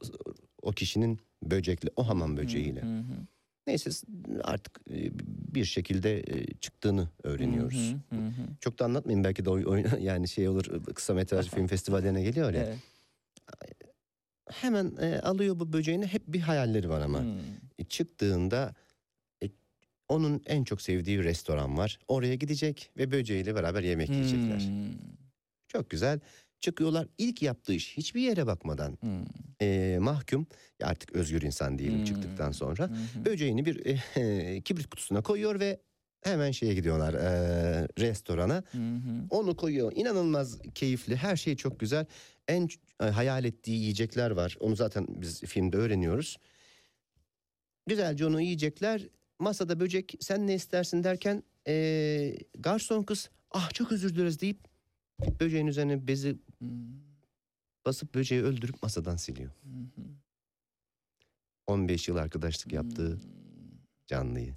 o 0.63 0.73
kişinin 0.73 1.19
böcekle, 1.43 1.89
o 1.97 2.09
hamam 2.09 2.37
böceğiyle. 2.37 2.83
Hı 2.83 2.87
hı. 2.99 3.27
Neyse 3.67 3.91
artık 4.45 4.81
e, 4.91 5.11
bir 5.55 5.65
şekilde 5.65 6.21
e, 6.21 6.47
çıktığını 6.61 7.09
öğreniyoruz. 7.23 7.95
Hı 8.11 8.17
hı, 8.17 8.21
hı. 8.21 8.47
Çok 8.61 8.79
da 8.79 8.85
anlatmayayım 8.85 9.25
belki 9.25 9.45
de 9.45 9.51
oy, 9.51 9.65
oy- 9.67 9.85
yani 10.01 10.29
şey 10.29 10.49
olur 10.49 10.85
kısa 10.95 11.15
metraj 11.15 11.49
film 11.55 11.67
festivallerine 11.67 12.23
geliyor 12.23 12.55
ya. 12.55 12.63
Evet. 12.67 12.79
Hemen 14.51 14.93
e, 15.01 15.21
alıyor 15.21 15.59
bu 15.61 15.73
böceğini 15.73 16.07
hep 16.07 16.23
bir 16.29 16.41
hayalleri 16.41 16.89
var 16.89 17.01
ama. 17.01 17.21
Hı. 17.23 17.37
E, 17.79 17.85
çıktığında 17.85 18.75
onun 20.09 20.43
en 20.47 20.65
çok 20.65 20.83
sevdiği 20.83 21.25
restoran 21.25 21.77
var. 21.79 21.99
Oraya 22.09 22.35
gidecek 22.35 22.91
ve 22.97 23.13
böceğiyle 23.13 23.55
beraber 23.55 23.83
yemek 23.83 24.09
yiyecekler. 24.11 24.61
Hmm. 24.61 24.93
Çok 25.69 25.91
güzel. 25.91 26.21
Çıkıyorlar 26.61 27.09
ilk 27.19 27.43
yaptığı 27.43 27.73
iş 27.73 27.97
hiçbir 27.97 28.21
yere 28.21 28.47
bakmadan 28.47 28.99
Hmm. 29.01 29.25
e, 29.63 29.99
mahkum 30.01 30.47
ya 30.81 30.87
artık 30.87 31.13
özgür 31.13 31.43
insan 31.43 31.79
diyelim 31.79 31.99
Hmm. 31.99 32.05
çıktıktan 32.05 32.51
sonra 32.53 32.85
hı. 32.89 33.25
böceğini 33.25 33.65
bir 33.67 33.87
e, 33.87 34.61
kibrit 34.61 34.87
kutusuna 34.87 35.23
koyuyor 35.23 35.61
ve 35.61 35.81
hemen 36.23 36.51
şeye 36.51 36.75
gidiyorlar 36.75 37.15
e, 37.15 37.89
restorana 37.99 38.55
Hı 38.73 38.79
hı. 38.79 39.27
onu 39.31 39.57
koyuyor 39.57 39.93
inanılmaz 39.95 40.59
keyifli 40.75 41.17
her 41.17 41.37
şey 41.37 41.57
çok 41.57 41.81
güzel 41.81 42.07
en 42.49 42.69
e, 43.01 43.05
hayal 43.05 43.45
ettiği 43.45 43.79
yiyecekler 43.81 44.31
var 44.31 44.57
onu 44.61 44.77
zaten 44.77 45.07
biz 45.09 45.41
filmde 45.41 45.77
öğreniyoruz 45.77 46.37
güzelce 47.87 48.27
onu 48.27 48.41
yiyecekler 48.41 49.03
masada 49.39 49.81
böcek 49.81 50.15
sen 50.21 50.47
ne 50.47 50.55
istersin 50.55 51.05
derken 51.05 51.43
e, 51.69 52.37
garson 52.59 53.03
kız 53.03 53.31
ah 53.51 53.71
çok 53.75 53.93
özür 53.93 54.15
dileriz 54.15 54.41
deyip 54.41 54.59
böceğin 55.41 55.67
üzerine 55.67 56.07
bezi 56.07 56.37
Hmm. 56.59 56.97
basıp 57.87 58.15
böceği 58.15 58.43
öldürüp 58.43 58.83
masadan 58.83 59.17
siliyor. 59.17 59.51
Hı 59.51 60.01
hı. 60.01 60.07
15 61.67 62.09
yıl 62.09 62.17
arkadaşlık 62.17 62.73
yaptığı 62.73 63.13
Hmm. 63.13 63.21
canlıyı. 64.07 64.55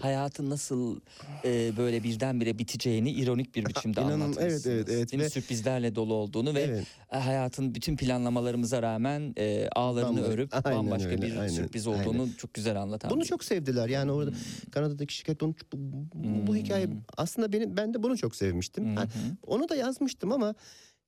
Hayatın 0.00 0.50
nasıl 0.50 1.00
e, 1.44 1.76
böyle 1.76 2.02
birdenbire 2.02 2.58
biteceğini 2.58 3.10
ironik 3.10 3.54
bir 3.54 3.66
biçimde 3.66 4.00
İnanın- 4.00 4.12
anlatmışsınız. 4.20 4.66
evet, 4.66 4.76
evet, 4.86 4.88
evet 4.98 5.12
Değil 5.12 5.22
ve- 5.22 5.30
Sürprizlerle 5.30 5.94
dolu 5.94 6.14
olduğunu 6.14 6.54
ve 6.54 6.60
Evet. 6.62 6.86
hayatın 7.08 7.74
bütün 7.74 7.96
planlamalarımıza 7.96 8.82
rağmen 8.82 9.34
e, 9.38 9.68
ağlarını 9.68 10.18
Bambaşka- 10.20 10.32
örüp 10.32 10.66
Aynen 10.66 10.78
bambaşka 10.78 11.08
öyle, 11.10 11.22
bir 11.22 11.36
aynen, 11.36 11.48
sürpriz 11.52 11.86
olduğunu 11.86 12.28
çok 12.36 12.54
güzel 12.54 12.82
anlatan. 12.82 13.10
Bunu 13.10 13.20
bir- 13.20 13.26
çok 13.26 13.44
sevdiler. 13.44 13.88
Yani 13.88 14.12
orada 14.12 14.30
Hmm. 14.30 14.36
Kanada'daki 14.72 15.14
şirket 15.14 15.40
bunu 15.40 15.54
bu, 15.72 15.78
bu- 16.14 16.46
bu 16.46 16.56
hikaye 16.56 16.86
Hmm. 16.86 16.92
aslında 17.16 17.52
benim 17.52 17.76
ben 17.76 17.94
de 17.94 18.02
bunu 18.02 18.16
çok 18.18 18.36
sevmiştim. 18.36 18.96
Ha, 18.96 19.02
hı. 19.02 19.08
onu 19.46 19.68
da 19.68 19.76
yazmıştım 19.76 20.32
ama 20.32 20.54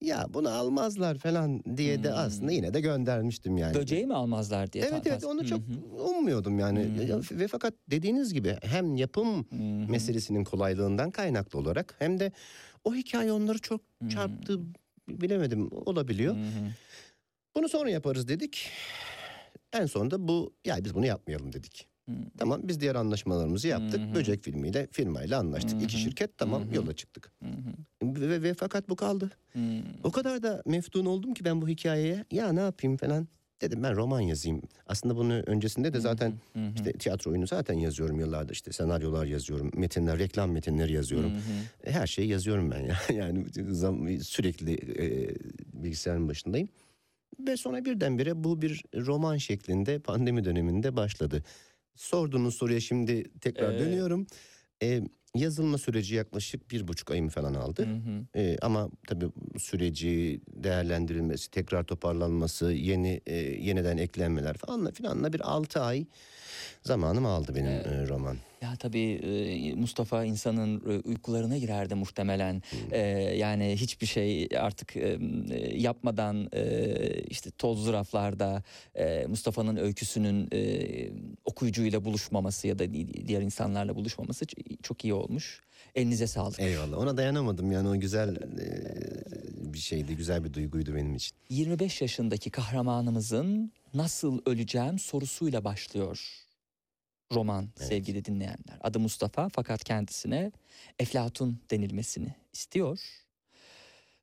ya 0.02 0.26
bunu 0.34 0.48
almazlar 0.50 1.18
falan 1.18 1.76
diye 1.76 2.02
de 2.02 2.10
Hmm. 2.10 2.18
aslında 2.18 2.52
yine 2.52 2.74
de 2.74 2.80
göndermiştim 2.80 3.56
yani. 3.56 3.74
Böceği 3.74 4.06
mi 4.06 4.14
almazlar 4.14 4.72
diye. 4.72 4.84
Evet 4.84 5.06
evet 5.06 5.24
onu 5.24 5.46
çok 5.46 5.60
hı. 5.60 6.02
ummuyordum 6.02 6.58
yani. 6.58 6.80
Hı 6.84 7.02
hı. 7.02 7.08
Ya, 7.10 7.20
Ve 7.30 7.48
fakat 7.48 7.74
dediğiniz 7.90 8.34
gibi 8.34 8.56
hem 8.62 8.96
yapım 8.96 9.34
Hı 9.50 9.54
hı. 9.56 9.90
meselesinin 9.92 10.44
kolaylığından 10.44 11.10
kaynaklı 11.10 11.58
olarak 11.58 11.94
hem 11.98 12.20
de 12.20 12.32
o 12.84 12.94
hikaye 12.94 13.32
onları 13.32 13.58
çok 13.58 13.80
Hı. 14.02 14.08
çarptı 14.08 14.60
bilemedim 15.08 15.68
olabiliyor. 15.72 16.34
Hı 16.34 16.38
hı. 16.40 16.70
Bunu 17.56 17.68
sonra 17.68 17.90
yaparız 17.90 18.28
dedik. 18.28 18.70
En 19.72 19.86
sonunda 19.86 20.28
bu 20.28 20.54
ya 20.64 20.84
biz 20.84 20.94
bunu 20.94 21.06
yapmayalım 21.06 21.52
dedik. 21.52 21.88
Hı. 22.08 22.12
Tamam 22.38 22.60
biz 22.64 22.80
diğer 22.80 22.94
anlaşmalarımızı 22.94 23.68
yaptık. 23.68 24.00
Hı. 24.00 24.14
Böcek 24.14 24.42
filmiyle 24.42 24.88
firmayla 24.92 25.38
anlaştık. 25.38 25.80
Hı 25.80 25.84
İki 25.84 25.96
şirket 25.98 26.38
tamam 26.38 26.70
hı. 26.70 26.74
yola 26.74 26.92
çıktık. 26.92 27.32
Hı. 27.42 27.48
Ve, 28.02 28.42
ve 28.42 28.54
fakat 28.54 28.88
bu 28.88 28.96
kaldı. 28.96 29.30
Hı. 29.52 29.60
O 30.04 30.10
kadar 30.10 30.42
da 30.42 30.62
meftun 30.66 31.06
oldum 31.06 31.34
ki 31.34 31.44
ben 31.44 31.62
bu 31.62 31.68
hikayeye 31.68 32.24
ya 32.30 32.52
ne 32.52 32.60
yapayım 32.60 32.96
falan. 32.96 33.28
Dedim 33.60 33.82
ben 33.82 33.96
roman 33.96 34.20
yazayım. 34.20 34.62
Aslında 34.86 35.16
bunu 35.16 35.32
öncesinde 35.32 35.92
de 35.92 36.00
zaten 36.00 36.32
Hı 36.52 36.58
hı. 36.58 36.72
işte 36.76 36.92
tiyatro 36.92 37.30
oyunu 37.30 37.46
zaten 37.46 37.74
yazıyorum 37.74 38.20
yıllardır. 38.20 38.54
işte 38.54 38.72
senaryolar 38.72 39.26
yazıyorum. 39.26 39.70
Metinler, 39.76 40.18
reklam 40.18 40.50
metinleri 40.50 40.92
yazıyorum. 40.92 41.30
Hı 41.30 41.36
hı. 41.36 41.90
Her 41.90 42.06
şeyi 42.06 42.28
yazıyorum 42.28 42.70
ben 42.70 42.80
ya. 42.80 42.96
Yani 43.14 43.44
sürekli 44.24 44.72
e, 45.02 45.34
bilgisayarın 45.72 46.28
başındayım. 46.28 46.68
Ve 47.40 47.56
sonra 47.56 47.84
birdenbire 47.84 48.44
bu 48.44 48.62
bir 48.62 48.82
roman 48.94 49.36
şeklinde 49.36 49.98
pandemi 49.98 50.44
döneminde 50.44 50.96
başladı. 50.96 51.42
Sorduğunuz 51.96 52.54
soruya 52.54 52.80
şimdi 52.80 53.24
tekrar 53.40 53.74
Ee, 53.74 53.78
dönüyorum. 53.78 54.26
E, 54.82 55.02
yazılma 55.34 55.78
süreci 55.78 56.14
yaklaşık 56.14 56.70
bir 56.70 56.88
buçuk 56.88 57.10
ayımı 57.10 57.30
falan 57.30 57.54
aldı. 57.54 57.86
Hı 57.86 57.94
hı. 57.94 58.40
E, 58.40 58.56
ama 58.62 58.90
tabii 59.08 59.26
süreci 59.58 60.40
değerlendirilmesi, 60.48 61.50
tekrar 61.50 61.84
toparlanması, 61.84 62.72
yeni 62.72 63.20
e, 63.26 63.34
yeniden 63.36 63.96
eklenmeler 63.96 64.56
falanla 64.56 64.90
filanla 64.92 65.32
bir 65.32 65.40
altı 65.40 65.80
ay 65.80 66.06
zamanım 66.82 67.26
aldı 67.26 67.54
benim 67.54 67.66
Evet. 67.66 67.86
e, 67.86 68.08
roman. 68.08 68.36
Ya 68.62 68.76
tabii 68.78 69.12
e, 69.12 69.74
Mustafa 69.74 70.24
insanın 70.24 70.80
e, 70.80 70.98
uykularına 71.08 71.58
girerdi 71.58 71.94
muhtemelen. 71.94 72.62
E, 72.90 72.98
Yani 73.36 73.76
hiçbir 73.76 74.06
şey 74.06 74.48
artık 74.58 74.94
yapmadan 75.72 76.48
işte 77.30 77.50
tozlu 77.50 77.92
raflarda 77.92 78.62
Mustafa'nın 79.28 79.76
öyküsünün 79.76 80.48
okuyucuyla 81.44 82.04
buluşmaması 82.04 82.68
ya 82.68 82.78
da 82.78 82.92
di- 82.94 83.26
diğer 83.28 83.40
insanlarla 83.42 83.94
buluşmaması 83.96 84.44
çok 84.82 85.04
iyi 85.04 85.14
olmuş. 85.14 85.60
Elinize 85.94 86.26
sağlık. 86.26 86.60
Eyvallah. 86.60 86.98
Ona 86.98 87.16
dayanamadım 87.16 87.72
yani 87.72 87.88
o 87.88 88.00
güzel 88.00 88.36
bir 89.74 89.78
şeydi, 89.78 90.16
güzel 90.16 90.44
bir 90.44 90.52
duyguydu 90.52 90.94
benim 90.94 91.14
için. 91.14 91.36
25 91.50 92.00
yaşındaki 92.02 92.50
kahramanımızın 92.50 93.72
nasıl 93.94 94.40
öleceğim 94.46 94.98
sorusuyla 94.98 95.64
başlıyor 95.64 96.45
roman 97.32 97.68
Evet. 97.78 97.88
sevgili 97.88 98.24
dinleyenler. 98.24 98.78
Adı 98.80 99.00
Mustafa 99.00 99.48
fakat 99.48 99.84
kendisine 99.84 100.52
Eflatun 100.98 101.60
denilmesini 101.70 102.34
istiyor. 102.52 103.00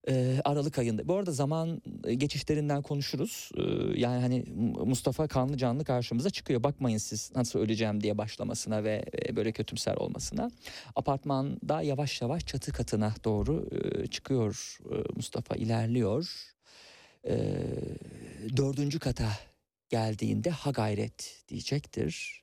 Ee, 0.10 0.42
Aralık 0.46 0.80
ayında. 0.80 1.08
Bu 1.08 1.16
arada 1.16 1.32
zaman 1.32 1.82
e, 2.04 2.14
geçişlerinden 2.14 2.82
konuşuruz. 2.82 3.52
Ee, 3.58 3.62
yani 4.00 4.22
hani 4.22 4.44
Mustafa 4.86 5.28
kanlı 5.28 5.58
canlı 5.58 5.86
karşımıza 5.86 6.30
çıkıyor. 6.30 6.64
Bakmayın 6.64 6.98
siz 6.98 7.32
nasıl 7.36 7.60
öleceğim 7.60 8.02
diye 8.04 8.18
başlamasına 8.18 8.84
ve 8.84 9.06
e, 9.28 9.36
böyle 9.36 9.52
kötümser 9.52 9.96
olmasına. 9.96 10.52
Apartmanda 10.96 11.82
yavaş 11.82 12.22
yavaş 12.22 12.46
çatı 12.46 12.72
katına 12.72 13.14
doğru 13.24 13.70
e, 13.72 14.08
çıkıyor 14.08 14.78
e, 14.92 14.96
Mustafa 15.16 15.56
ilerliyor. 15.56 16.54
Ee, 17.28 17.56
dördüncü 18.58 19.00
kata 19.00 19.30
geldiğinde 19.90 20.50
ha 20.50 20.72
gayret 20.72 21.44
diyecektir. 21.50 22.43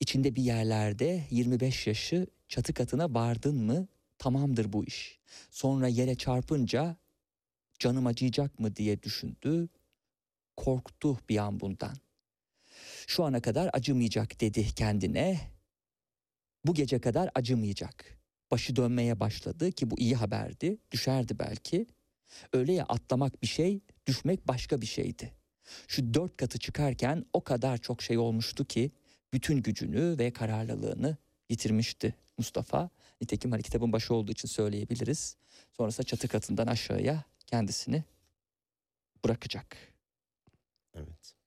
İçinde 0.00 0.36
bir 0.36 0.42
yerlerde 0.42 1.24
25 1.30 1.86
yaşı 1.86 2.26
çatı 2.48 2.74
katına 2.74 3.14
vardın 3.14 3.56
mı 3.56 3.86
tamamdır 4.18 4.72
bu 4.72 4.84
iş. 4.84 5.18
Sonra 5.50 5.88
yere 5.88 6.14
çarpınca 6.14 6.96
Canım 7.78 8.06
acıyacak 8.06 8.58
mı 8.58 8.76
diye 8.76 9.02
düşündü. 9.02 9.68
Korktu 10.56 11.18
bir 11.28 11.36
an 11.36 11.60
bundan. 11.60 11.96
Şu 13.06 13.24
ana 13.24 13.40
kadar 13.40 13.70
acımayacak 13.72 14.40
dedi 14.40 14.74
kendine. 14.74 15.40
Bu 16.64 16.74
gece 16.74 17.00
kadar 17.00 17.30
acımayacak. 17.34 18.18
Başı 18.50 18.76
dönmeye 18.76 19.20
başladı 19.20 19.72
ki 19.72 19.90
bu 19.90 19.98
iyi 19.98 20.16
haberdi. 20.16 20.78
Düşerdi 20.90 21.38
belki. 21.38 21.86
Öyle 22.52 22.72
ya 22.72 22.84
atlamak 22.84 23.42
bir 23.42 23.46
şey, 23.46 23.80
düşmek 24.06 24.48
başka 24.48 24.80
bir 24.80 24.86
şeydi. 24.86 25.34
Şu 25.88 26.14
dört 26.14 26.36
katı 26.36 26.58
çıkarken 26.58 27.24
o 27.32 27.44
kadar 27.44 27.78
çok 27.78 28.02
şey 28.02 28.18
olmuştu 28.18 28.64
ki 28.64 28.90
bütün 29.32 29.62
gücünü 29.62 30.18
ve 30.18 30.32
kararlılığını 30.32 31.16
yitirmişti 31.48 32.14
Mustafa. 32.38 32.90
Nitekim 33.20 33.50
hani 33.50 33.62
kitabın 33.62 33.92
başı 33.92 34.14
olduğu 34.14 34.32
için 34.32 34.48
söyleyebiliriz. 34.48 35.36
Sonrasında 35.72 36.06
çatı 36.06 36.28
katından 36.28 36.66
aşağıya 36.66 37.24
kendisini 37.46 38.04
bırakacak. 39.24 39.76
Evet. 40.94 41.37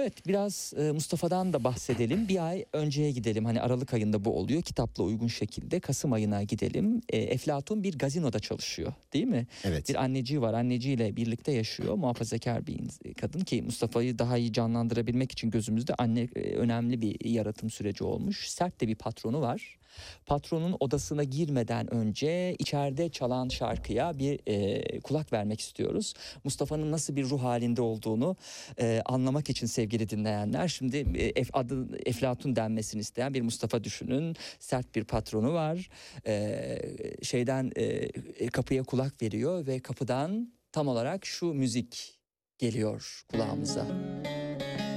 Evet 0.00 0.26
biraz 0.26 0.74
e, 0.76 0.92
Mustafa'dan 0.92 1.52
da 1.52 1.64
bahsedelim. 1.64 2.28
Bir 2.28 2.48
ay 2.48 2.64
önceye 2.72 3.10
gidelim. 3.10 3.44
Hani 3.44 3.60
Aralık 3.60 3.94
ayında 3.94 4.24
bu 4.24 4.38
oluyor. 4.38 4.62
Kitapla 4.62 5.04
uygun 5.04 5.26
şekilde 5.26 5.80
Kasım 5.80 6.12
ayına 6.12 6.42
gidelim. 6.42 7.02
E, 7.08 7.18
Eflatun 7.18 7.82
bir 7.82 7.98
gazinoda 7.98 8.40
çalışıyor 8.40 8.92
değil 9.12 9.24
mi? 9.24 9.46
Evet. 9.64 9.88
Bir 9.88 9.94
anneciği 9.94 10.40
var. 10.40 10.54
Anneciğiyle 10.54 11.16
birlikte 11.16 11.52
yaşıyor. 11.52 11.94
Muhafazakar 11.94 12.66
bir 12.66 12.80
kadın 13.20 13.40
ki 13.40 13.62
Mustafa'yı 13.62 14.18
daha 14.18 14.38
iyi 14.38 14.52
canlandırabilmek 14.52 15.32
için 15.32 15.50
gözümüzde 15.50 15.94
anne 15.94 16.28
e, 16.36 16.40
önemli 16.40 17.02
bir 17.02 17.24
yaratım 17.24 17.70
süreci 17.70 18.04
olmuş. 18.04 18.48
Sert 18.48 18.80
de 18.80 18.88
bir 18.88 18.94
patronu 18.94 19.40
var. 19.40 19.78
Patronun 20.26 20.76
odasına 20.80 21.24
girmeden 21.24 21.94
önce 21.94 22.56
içeride 22.58 23.08
çalan 23.08 23.48
şarkıya 23.48 24.18
bir 24.18 24.40
e, 24.46 25.00
kulak 25.00 25.32
vermek 25.32 25.60
istiyoruz. 25.60 26.14
Mustafa'nın 26.44 26.92
nasıl 26.92 27.16
bir 27.16 27.24
ruh 27.24 27.42
halinde 27.42 27.82
olduğunu 27.82 28.36
e, 28.80 29.02
anlamak 29.04 29.50
için 29.50 29.66
sevgili 29.66 30.08
dinleyenler 30.08 30.68
şimdi 30.68 30.96
e, 31.36 31.44
adı 31.52 31.88
Eflatun 32.06 32.56
denmesini 32.56 33.00
isteyen 33.00 33.34
bir 33.34 33.42
Mustafa 33.42 33.84
düşünün. 33.84 34.36
Sert 34.58 34.94
bir 34.94 35.04
patronu 35.04 35.52
var. 35.52 35.90
E, 36.26 36.78
şeyden 37.22 37.72
e, 37.76 38.46
kapıya 38.48 38.82
kulak 38.82 39.22
veriyor 39.22 39.66
ve 39.66 39.80
kapıdan 39.80 40.52
tam 40.72 40.88
olarak 40.88 41.26
şu 41.26 41.46
müzik 41.46 42.18
geliyor 42.58 43.24
kulağımıza. 43.30 43.86
Hangimiz 43.86 44.87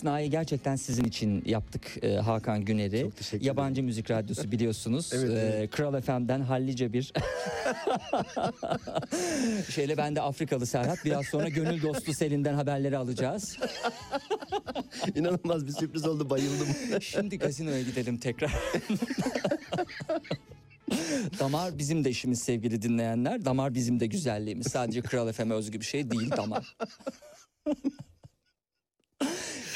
istisnayı 0.00 0.30
gerçekten 0.30 0.76
sizin 0.76 1.04
için 1.04 1.42
yaptık 1.46 2.04
e, 2.04 2.14
Hakan 2.16 2.64
Güner'i. 2.64 3.02
Çok 3.02 3.16
teşekkür 3.16 3.44
Yabancı 3.46 3.82
müzik 3.82 4.10
radyosu 4.10 4.52
biliyorsunuz. 4.52 5.10
Evet, 5.14 5.30
E, 5.30 5.32
evet. 5.40 5.70
Kral 5.70 6.00
FM'den 6.00 6.40
hallice 6.40 6.92
bir 6.92 7.12
şeyle 9.70 9.96
ben 9.96 10.16
de 10.16 10.20
Afrikalı 10.20 10.66
Serhat. 10.66 11.04
Biraz 11.04 11.26
sonra 11.26 11.48
gönül 11.48 11.82
dostu 11.82 12.12
Selin'den 12.12 12.54
haberleri 12.54 12.96
alacağız. 12.96 13.58
İnanılmaz 15.14 15.66
bir 15.66 15.72
sürpriz 15.72 16.06
oldu 16.06 16.30
bayıldım. 16.30 16.68
Şimdi 17.00 17.38
gazinoya 17.38 17.82
gidelim 17.82 18.18
tekrar. 18.18 18.52
damar 21.38 21.78
bizim 21.78 22.04
de 22.04 22.10
işimiz 22.10 22.38
sevgili 22.42 22.82
dinleyenler. 22.82 23.44
Damar 23.44 23.74
bizim 23.74 24.00
de 24.00 24.06
güzelliğimiz. 24.06 24.66
Sadece 24.66 25.02
Kral 25.02 25.32
FM'e 25.32 25.54
özgü 25.54 25.80
bir 25.80 25.84
şey 25.84 26.10
değil 26.10 26.30
damar. 26.36 26.76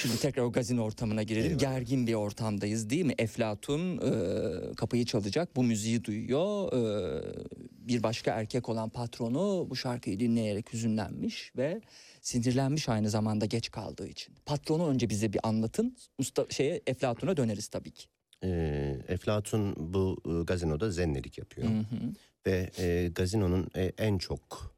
Şimdi 0.05 0.20
tekrar 0.20 0.43
o 0.43 0.52
gazino 0.52 0.82
ortamına 0.82 1.22
girelim. 1.22 1.47
Eyvallah. 1.47 1.60
Gergin 1.60 2.06
bir 2.06 2.14
ortamdayız 2.14 2.90
değil 2.90 3.05
mi? 3.05 3.14
Eflatun 3.18 3.98
e, 3.98 4.74
kapıyı 4.74 5.05
çalacak. 5.05 5.56
Bu 5.56 5.62
müziği 5.62 6.05
duyuyor. 6.05 6.72
E, 6.72 7.22
bir 7.70 8.02
başka 8.02 8.31
erkek 8.31 8.68
olan 8.68 8.89
patronu 8.89 9.66
bu 9.70 9.76
şarkıyı 9.76 10.20
dinleyerek 10.20 10.72
hüzünlenmiş 10.72 11.52
ve 11.56 11.81
sinirlenmiş 12.20 12.89
aynı 12.89 13.10
zamanda 13.10 13.47
geç 13.47 13.70
kaldığı 13.70 14.09
için. 14.09 14.35
Patronu 14.47 14.89
önce 14.89 15.09
bize 15.10 15.32
bir 15.32 15.40
anlatın. 15.43 15.97
Mustafa 16.18 16.51
şeye 16.51 16.81
Eflatun'a 16.86 17.36
döneriz 17.36 17.68
tabii 17.68 17.90
ki. 17.90 18.06
Ee, 18.44 18.98
Eflatun 19.09 19.74
bu 19.76 20.20
e, 20.26 20.44
gazinoda 20.44 20.90
zennelik 20.90 21.39
yapıyor. 21.39 21.68
Hı 21.68 21.78
hı. 21.78 22.12
Ve 22.47 22.70
e, 22.78 23.09
gazinonun 23.14 23.68
e, 23.76 23.93
en 23.98 24.18
çok 24.18 24.40
e, 24.40 24.73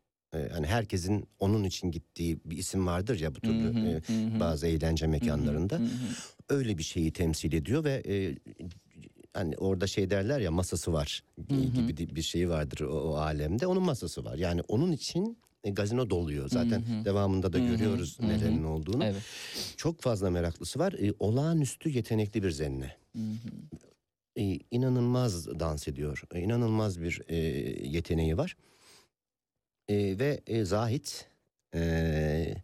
hani 0.52 0.66
herkesin 0.66 1.28
onun 1.38 1.64
için 1.64 1.90
gittiği 1.90 2.38
bir 2.44 2.56
isim 2.58 2.86
vardır 2.86 3.20
ya 3.20 3.34
bu 3.34 3.40
türlü 3.40 3.74
Hı 3.74 3.78
hı, 3.80 3.86
e, 3.88 3.92
hı 4.06 4.36
hı. 4.36 4.40
bazı 4.40 4.66
eğlence 4.66 5.06
mekanlarında. 5.06 5.78
Hı 5.78 5.82
hı. 5.84 5.88
Öyle 6.48 6.78
bir 6.78 6.82
şeyi 6.82 7.12
temsil 7.12 7.52
ediyor 7.52 7.84
ve 7.84 8.02
e, 8.08 8.34
hani 9.32 9.56
orada 9.56 9.86
şey 9.86 10.10
derler 10.10 10.40
ya 10.40 10.50
masası 10.50 10.92
var 10.92 11.22
Hı 11.50 11.54
hı. 11.56 11.70
gibi 11.70 11.96
di- 11.96 12.16
bir 12.16 12.22
şey 12.22 12.48
vardır 12.48 12.80
o, 12.80 12.92
o 13.00 13.14
alemde. 13.16 13.66
Onun 13.66 13.82
masası 13.82 14.24
var. 14.24 14.36
Yani 14.36 14.60
onun 14.68 14.92
için 14.92 15.38
e, 15.64 15.70
gazino 15.70 16.10
doluyor. 16.10 16.48
Zaten 16.48 16.80
Hı 16.82 17.00
hı. 17.00 17.04
devamında 17.04 17.52
da 17.52 17.58
Hı 17.58 17.62
hı, 17.62 17.66
görüyoruz 17.66 18.18
hı 18.18 18.22
hı. 18.22 18.28
nelerinin 18.28 18.64
olduğunu. 18.64 19.04
Evet. 19.04 19.22
Çok 19.76 20.00
fazla 20.00 20.30
meraklısı 20.30 20.78
var. 20.78 20.92
E, 20.92 21.12
olağanüstü 21.18 21.90
yetenekli 21.90 22.42
bir 22.42 22.50
zenne. 22.50 22.96
Hı 23.16 23.18
hı. 23.22 23.50
E, 24.36 24.58
inanılmaz 24.70 25.46
dans 25.60 25.88
ediyor. 25.88 26.22
E, 26.34 26.40
inanılmaz 26.40 27.00
bir 27.00 27.22
e, 27.28 27.36
yeteneği 27.88 28.36
var. 28.36 28.56
E, 29.88 30.18
ve 30.18 30.40
e, 30.46 30.64
Zahit 30.64 31.26
e, 31.74 32.54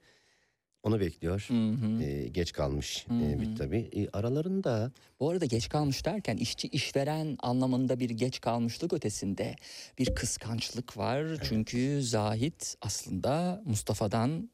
onu 0.83 1.01
bekliyor. 1.01 1.45
Hı 1.49 1.71
hı. 1.71 2.03
E, 2.03 2.29
geç 2.29 2.53
kalmış 2.53 3.07
Hı 3.09 3.15
e, 3.15 3.35
hı. 3.35 3.41
bir 3.41 3.57
tabii. 3.57 3.91
E, 3.93 4.09
aralarında 4.13 4.93
Bu 5.21 5.31
arada 5.31 5.45
geç 5.45 5.69
kalmış 5.69 6.05
derken 6.05 6.37
işçi 6.37 6.69
işveren 6.69 7.37
anlamında 7.41 8.01
bir 8.01 8.11
geç 8.11 8.41
kalmışlık 8.41 8.93
ötesinde 8.93 9.57
bir 9.99 10.15
kıskançlık 10.15 10.97
var. 10.97 11.27
Çünkü 11.43 12.03
Zahit 12.03 12.77
aslında 12.81 13.63
Mustafa'dan 13.65 14.51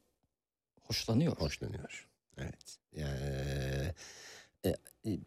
hoşlanıyor. 0.81 1.37
hoşlanıyor. 1.37 2.07
Evet. 2.37 2.77
Yani, 2.95 3.93
e, 4.65 4.75
e, 5.05 5.19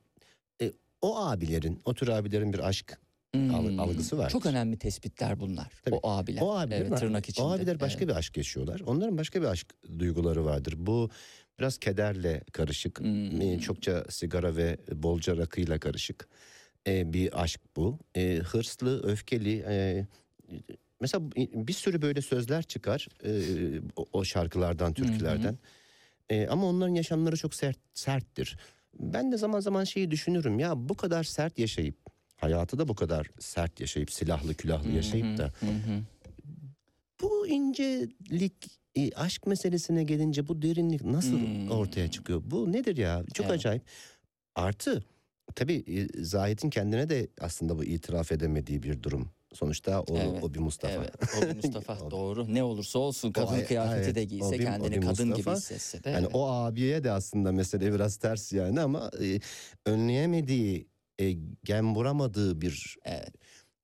e, 0.60 0.72
o 1.00 1.18
abilerin, 1.18 1.80
o 1.84 1.94
tür 1.94 2.08
abilerin 2.08 2.52
bir 2.52 2.58
aşk 2.58 2.98
Hmm. 3.36 3.80
algısı 3.80 4.18
var. 4.18 4.30
Çok 4.30 4.46
önemli 4.46 4.78
tespitler 4.78 5.40
bunlar. 5.40 5.66
Tabii. 5.84 5.94
O 5.94 6.10
abiler. 6.10 6.42
O 6.42 6.52
abiler 6.58 6.80
evet, 6.80 6.98
tırnak 6.98 7.28
içinde. 7.28 7.46
O 7.46 7.50
abiler 7.50 7.80
başka 7.80 7.98
Evet. 7.98 8.08
bir 8.08 8.14
aşk 8.18 8.36
yaşıyorlar. 8.36 8.80
Onların 8.86 9.18
başka 9.18 9.42
bir 9.42 9.46
aşk 9.46 9.66
duyguları 9.98 10.44
vardır. 10.44 10.74
Bu 10.76 11.10
biraz 11.58 11.78
kederle 11.78 12.42
karışık. 12.52 13.00
Hmm. 13.00 13.40
e, 13.40 13.58
Çokça 13.58 14.04
sigara 14.08 14.56
ve 14.56 14.78
bolca 14.92 15.36
rakıyla 15.36 15.78
karışık. 15.78 16.28
e, 16.86 17.12
bir 17.12 17.42
aşk 17.42 17.60
bu. 17.76 17.98
E, 18.16 18.36
hırslı, 18.36 19.02
öfkeli. 19.02 19.64
e, 19.68 20.06
mesela 21.00 21.30
bir 21.36 21.72
sürü 21.72 22.02
böyle 22.02 22.22
sözler 22.22 22.62
çıkar 22.62 23.08
e, 23.24 23.30
o, 23.96 24.06
o 24.12 24.24
şarkılardan, 24.24 24.92
türkülerden. 24.92 25.58
E, 26.30 26.46
ama 26.46 26.66
onların 26.66 26.94
yaşamları 26.94 27.36
çok 27.36 27.54
sert 27.54 27.78
serttir. 27.94 28.56
Ben 29.00 29.32
de 29.32 29.36
zaman 29.36 29.60
zaman 29.60 29.84
şeyi 29.84 30.10
düşünürüm 30.10 30.58
ya 30.58 30.88
bu 30.88 30.94
kadar 30.96 31.24
sert 31.24 31.58
yaşayıp 31.58 31.96
hayatı 32.42 32.78
da 32.78 32.88
bu 32.88 32.94
kadar 32.94 33.26
sert 33.40 33.80
yaşayıp 33.80 34.10
silahlı 34.12 34.54
külahlı 34.54 34.90
yaşayıp 34.90 35.38
da 35.38 35.52
bu 37.22 37.46
incelik 37.48 38.80
e, 38.94 39.12
aşk 39.12 39.46
meselesine 39.46 40.04
gelince 40.04 40.48
bu 40.48 40.62
derinlik 40.62 41.04
nasıl 41.04 41.40
Hmm. 41.40 41.70
ortaya 41.70 42.10
çıkıyor? 42.10 42.42
Bu 42.44 42.72
nedir 42.72 42.96
ya? 42.96 43.22
Çok 43.34 43.46
Evet. 43.46 43.54
acayip. 43.58 43.82
Artı 44.54 45.04
tabii 45.54 45.84
e, 45.86 46.22
Zahit'in 46.24 46.70
kendine 46.70 47.08
de 47.08 47.28
aslında 47.40 47.78
bu 47.78 47.84
itiraf 47.84 48.32
edemediği 48.32 48.82
bir 48.82 49.02
durum. 49.02 49.28
Sonuçta 49.54 50.00
o, 50.00 50.16
Evet, 50.18 50.42
o 50.44 50.54
bir 50.54 50.58
Mustafa. 50.58 50.94
Evet, 50.94 51.14
o 51.38 51.42
bir 51.50 51.56
Mustafa 51.56 51.98
O- 52.06 52.10
doğru. 52.10 52.54
Ne 52.54 52.62
olursa 52.62 52.98
olsun 52.98 53.32
kadın 53.32 53.52
ay- 53.54 53.66
kıyafeti 53.66 54.04
evet, 54.04 54.14
de 54.14 54.22
o 54.22 54.26
giyse 54.28 54.58
bir- 54.58 54.64
o 54.64 54.70
kendini 54.70 55.00
kadın 55.00 55.24
gibi 55.24 55.32
Mustafa. 55.32 55.56
hissetse 55.56 56.04
de. 56.04 56.10
Yani 56.10 56.22
evet. 56.24 56.34
o 56.34 56.48
abiye 56.50 57.04
de 57.04 57.10
aslında 57.10 57.52
mesele 57.52 57.92
biraz 57.94 58.16
ters 58.16 58.52
yani 58.52 58.80
ama 58.80 59.10
e, 59.22 59.40
önleyemediği, 59.86 60.86
e, 61.20 61.32
gem 61.64 61.94
vuramadığı 61.94 62.60
bir 62.60 62.96
Evet. 63.04 63.34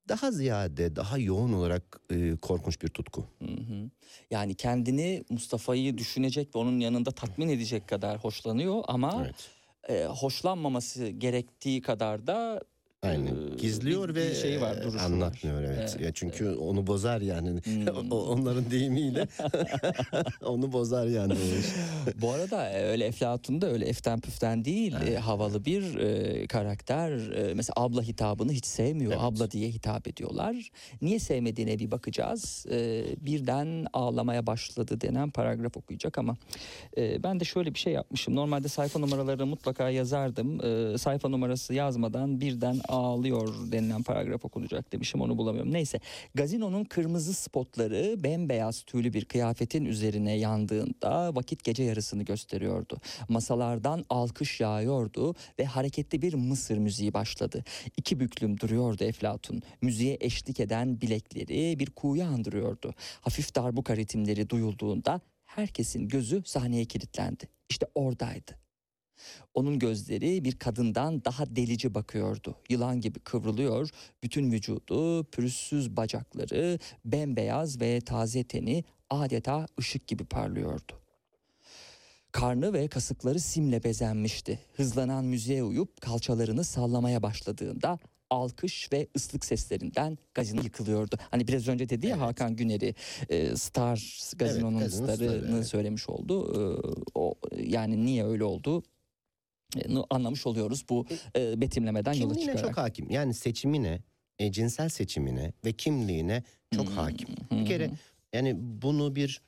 daha 0.09 0.31
ziyade, 0.31 0.97
daha 0.97 1.19
yoğun 1.19 1.53
olarak 1.53 2.01
e, 2.11 2.37
korkunç 2.37 2.83
bir 2.83 2.89
tutku. 2.89 3.25
Hı 3.39 3.45
hı. 3.45 3.91
Yani 4.31 4.55
kendini 4.55 5.25
Mustafa'yı 5.31 5.99
düşünecek 5.99 6.55
ve 6.55 6.59
onun 6.59 6.81
yanında 6.81 7.11
tatmin 7.11 7.49
edecek 7.49 7.89
kadar 7.89 8.19
hoşlanıyor 8.19 8.85
ama 8.89 9.25
Evet. 9.25 9.51
e, 9.89 10.05
hoşlanmaması 10.05 11.09
gerektiği 11.09 11.83
kadar 11.83 12.27
da 12.27 12.63
Aynen. 13.03 13.35
Gizliyor 13.59 14.09
bir- 14.09 14.15
ve 14.15 14.31
bir 14.31 14.35
şey 14.35 14.61
var, 14.61 14.83
duruşu 14.83 14.97
var. 14.99 15.03
anlatmıyor 15.05 15.63
evet. 15.63 15.79
Evet, 15.79 16.01
Ya 16.01 16.13
çünkü 16.15 16.51
onu 16.55 16.87
bozar 16.87 17.21
yani. 17.21 17.51
Hmm. 17.65 17.87
Onların 18.13 18.71
deyimiyle 18.71 19.27
onu 20.45 20.73
bozar 20.73 21.07
yani. 21.07 21.35
Bu 22.21 22.31
arada 22.31 22.73
öyle 22.75 23.05
Eflatun 23.07 23.61
da 23.61 23.71
öyle 23.71 23.87
eften 23.87 24.21
püften 24.21 24.65
değil 24.65 24.95
e, 25.07 25.17
havalı 25.17 25.65
bir 25.65 25.95
e, 25.99 26.47
karakter. 26.47 27.11
E, 27.33 27.55
mesela 27.55 27.75
abla 27.77 28.03
hitabını 28.03 28.53
hiç 28.53 28.67
sevmiyor. 28.67 29.13
Evet. 29.13 29.23
Abla 29.23 29.51
diye 29.51 29.69
hitap 29.69 30.09
ediyorlar. 30.09 30.71
Niye 31.03 31.19
sevmediğine 31.19 31.79
bir 31.79 31.91
bakacağız. 31.91 32.67
E, 32.71 33.05
birden 33.21 33.87
ağlamaya 33.93 34.47
başladı 34.47 35.01
denen 35.01 35.31
paragraf 35.31 35.77
okuyacak 35.77 36.19
ama 36.19 36.37
e, 36.97 37.23
ben 37.23 37.41
de 37.41 37.45
şöyle 37.45 37.75
bir 37.75 37.79
şey 37.79 37.93
yapmışım. 37.93 38.35
Normalde 38.37 38.69
sayfa 38.69 38.99
numaralarını 38.99 39.47
mutlaka 39.47 39.91
yazardım. 39.91 40.65
E, 40.95 40.99
sayfa 40.99 41.29
numarası 41.29 41.75
yazmadan 41.75 42.41
birden 42.41 42.81
ağlıyor 42.89 43.73
denilen 43.73 44.03
paragraf 44.03 44.45
okunacak 44.45 44.93
demişim 44.93 45.21
onu 45.21 45.39
bulamıyorum. 45.39 45.73
Neyse 45.73 46.01
gazinonun 46.35 46.85
kırmızı 46.85 47.35
spotları 47.35 48.25
bembeyaz 48.25 48.83
tüylü 48.83 49.13
bir 49.13 49.25
kıyafetin 49.25 49.85
üzerine 49.85 50.39
yandığında 50.39 51.35
vakit 51.35 51.65
gece 51.65 51.83
yarısını 51.83 52.23
gösteriyordu. 52.23 52.97
Masalardan 53.29 54.05
alkış 54.09 54.61
yağıyordu 54.61 55.35
ve 55.59 55.65
hareketli 55.65 56.23
bir 56.23 56.35
Mısır 56.35 56.79
müziği 56.79 57.15
başladı. 57.15 57.65
İki 57.97 58.21
büklüm 58.21 58.61
duruyordu 58.61 59.05
Eflatun. 59.05 59.63
Müziğe 59.83 60.17
eşlik 60.21 60.61
eden 60.61 61.01
bilekleri 61.01 61.79
bir 61.79 61.91
kuğuyu 61.91 62.25
andırıyordu. 62.25 62.95
Hafif 63.21 63.55
darbuka 63.55 63.97
ritimleri 63.97 64.51
duyulduğunda 64.51 65.21
herkesin 65.45 66.09
gözü 66.09 66.43
sahneye 66.45 66.85
kilitlendi. 66.85 67.49
İşte 67.71 67.87
oradaydı. 67.95 68.68
Onun 69.55 69.79
gözleri 69.79 70.45
bir 70.45 70.59
kadından 70.59 71.25
daha 71.25 71.57
delici 71.57 71.95
bakıyordu. 71.95 72.57
Yılan 72.69 73.01
gibi 73.01 73.19
kıvrılıyor, 73.19 73.91
bütün 74.23 74.53
vücudu, 74.53 75.25
pürüzsüz 75.25 75.97
bacakları, 75.97 76.79
bembeyaz 77.05 77.81
ve 77.81 78.01
taze 78.01 78.45
teni 78.45 78.85
adeta 79.11 79.67
ışık 79.81 80.07
gibi 80.07 80.25
parlıyordu. 80.25 81.01
Karnı 82.33 82.73
ve 82.73 82.89
kasıkları 82.89 83.41
simle 83.41 83.85
bezenmişti. 83.85 84.59
Hızlanan 84.77 85.25
müziğe 85.25 85.63
uyup 85.63 86.01
kalçalarını 86.01 86.65
sallamaya 86.65 87.23
başladığında 87.23 87.99
alkış 88.31 88.93
ve 88.93 89.07
ıslık 89.17 89.45
seslerinden 89.45 90.19
gazino 90.35 90.63
yıkılıyordu. 90.63 91.17
Hani 91.31 91.49
biraz 91.49 91.69
önce 91.69 91.89
dedi 91.89 92.07
ya 92.07 92.17
Evet. 92.17 92.27
Hakan 92.27 92.57
Güner'i 92.57 92.95
e, 93.29 93.57
Star 93.57 94.21
gazinonun 94.37 94.79
gazino 94.79 95.07
starı, 95.07 95.17
starını 95.17 95.57
evet. 95.57 95.67
söylemiş 95.67 96.09
oldu. 96.09 96.53
E, 96.55 96.61
o 97.15 97.35
yani 97.57 98.05
niye 98.05 98.25
öyle 98.25 98.45
oldu? 98.45 98.83
E, 99.77 99.81
anlamış 100.11 100.47
oluyoruz 100.47 100.85
bu 100.89 101.07
e, 101.37 101.61
betimlemeden 101.61 102.13
yola 102.13 102.33
Kimliğine 102.33 102.53
çıkarak. 102.57 102.75
çok 102.75 102.85
hakim. 102.85 103.11
Yani 103.11 103.35
seçimine, 103.35 104.01
e, 104.39 104.53
cinsel 104.53 104.89
seçimine 104.89 105.53
ve 105.65 105.73
kimliğine 105.73 106.43
çok 106.75 106.89
Hmm. 106.89 106.97
hakim. 106.97 107.29
Bir 107.51 107.67
kere 107.67 107.91
yani 108.33 108.57
bunu 108.59 109.17
bir 109.17 109.43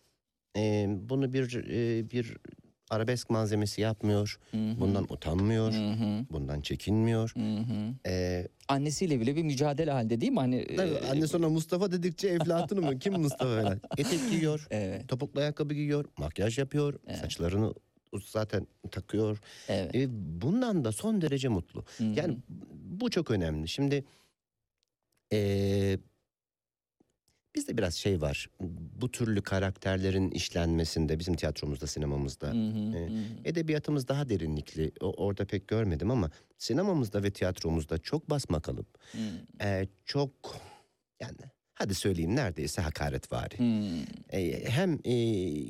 e, 0.56 0.86
bunu 0.88 1.32
bir 1.32 1.54
e, 1.70 2.10
bir 2.10 2.36
arabesk 2.90 3.30
malzemesi 3.30 3.80
yapmıyor. 3.80 4.38
Hı 4.50 4.56
hı. 4.56 4.80
Bundan 4.80 5.12
utanmıyor. 5.12 5.72
Hı 5.72 5.90
hı. 5.90 6.24
Bundan 6.30 6.60
çekinmiyor. 6.60 7.32
Hı 7.36 7.40
hı. 7.58 7.94
E, 8.10 8.48
Annesiyle 8.68 9.20
bile 9.20 9.36
bir 9.36 9.42
mücadele 9.42 9.90
halinde 9.90 10.20
değil 10.20 10.32
mi? 10.32 10.38
Hani, 10.38 10.66
tabii 10.76 10.90
e, 10.90 11.10
anne 11.10 11.26
sonra 11.26 11.48
Mustafa 11.48 11.92
dedikçe 11.92 12.28
Eflatun 12.28 12.84
mu? 12.84 12.98
Kim 12.98 13.20
Mustafa 13.20 13.62
falan? 13.62 13.80
Etek 13.98 14.30
giyiyor. 14.30 14.66
Evet, 14.70 15.08
Topuklu 15.08 15.40
ayakkabı 15.40 15.74
giyiyor. 15.74 16.04
Makyaj 16.18 16.58
yapıyor. 16.58 16.98
Evet. 17.06 17.18
Saçlarını 17.18 17.74
zaten 18.18 18.66
takıyor. 18.90 19.38
evet. 19.68 19.94
E, 19.94 20.06
bundan 20.42 20.84
da 20.84 20.92
son 20.92 21.20
derece 21.20 21.48
mutlu. 21.48 21.84
Hı 21.98 22.04
hı. 22.04 22.08
Yani 22.08 22.38
bu 22.72 23.10
çok 23.10 23.30
önemli. 23.30 23.68
Şimdi 23.68 24.04
eee 25.30 25.98
bizde 27.54 27.78
biraz 27.78 27.94
şey 27.94 28.20
var. 28.20 28.48
Bu 29.00 29.10
türlü 29.10 29.42
karakterlerin 29.42 30.30
işlenmesinde 30.30 31.18
bizim 31.18 31.34
tiyatromuzda, 31.34 31.86
sinemamızda, 31.86 32.54
e, 32.96 33.08
edebiyatımız 33.44 34.08
daha 34.08 34.28
derinlikli. 34.28 34.92
O, 35.00 35.12
orada 35.26 35.44
pek 35.44 35.68
görmedim 35.68 36.10
ama 36.10 36.30
sinemamızda 36.58 37.22
ve 37.22 37.30
tiyatromuzda 37.30 37.98
çok 37.98 38.30
basmakalıp, 38.30 38.86
Hı. 39.12 39.18
eee, 39.60 39.88
çok 40.04 40.30
yani 41.20 41.36
hadi 41.74 41.94
söyleyeyim 41.94 42.36
neredeyse 42.36 42.82
hakaretvari. 42.82 43.58
Hı. 43.58 44.02
E, 44.36 44.70
hem 44.70 44.92
e, 45.04 45.14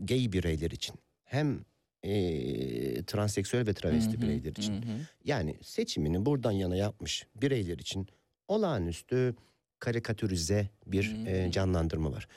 gay 0.01 0.33
bireyler 0.33 0.71
için 0.71 0.95
hem 1.25 1.61
e, 2.03 3.03
transseksüel 3.03 3.67
ve 3.67 3.75
travesti 3.75 4.13
Hı 4.13 4.17
hı, 4.17 4.23
bireyler 4.23 4.51
için 4.51 4.73
hı 4.73 4.87
hı. 4.87 4.97
yani 5.25 5.57
seçimini 5.63 6.27
buradan 6.27 6.53
yana 6.53 6.77
yapmış 6.77 7.27
bireyler 7.37 7.79
için 7.79 8.07
olağanüstü 8.49 9.35
karikatürize 9.79 10.69
bir 10.87 11.15
Hı 11.15 11.31
e, 11.31 11.51
canlandırma 11.53 12.13
var. 12.13 12.29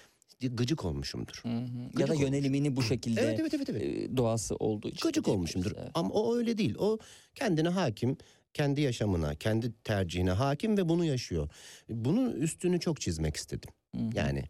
Gıcık 0.41 0.85
olmuşumdur. 0.85 1.39
Hı 1.43 1.47
hı. 1.49 1.51
Ya 1.51 1.89
Gıcık 1.93 2.07
da 2.07 2.13
olmuş. 2.13 2.21
yönelimini 2.25 2.75
bu 2.75 2.83
şekilde 2.83 3.21
Evet 3.21 3.39
evet 3.39 3.53
evet. 3.53 3.69
evet. 3.69 4.17
doğası 4.17 4.55
olduğu 4.55 4.89
için. 4.89 5.07
Gıcık 5.07 5.27
olmuşumdur. 5.27 5.71
evet. 5.77 5.91
Ama 5.93 6.09
o 6.09 6.35
öyle 6.35 6.57
değil. 6.57 6.75
O 6.79 6.97
kendine 7.35 7.69
hakim, 7.69 8.17
kendi 8.53 8.81
yaşamına, 8.81 9.35
kendi 9.35 9.73
tercihine 9.83 10.31
hakim 10.31 10.77
ve 10.77 10.89
bunu 10.89 11.05
yaşıyor. 11.05 11.49
Bunun 11.89 12.31
üstünü 12.31 12.79
çok 12.79 13.01
çizmek 13.01 13.35
istedim. 13.35 13.69
Hı 13.95 14.01
hı. 14.01 14.09
Yani 14.15 14.43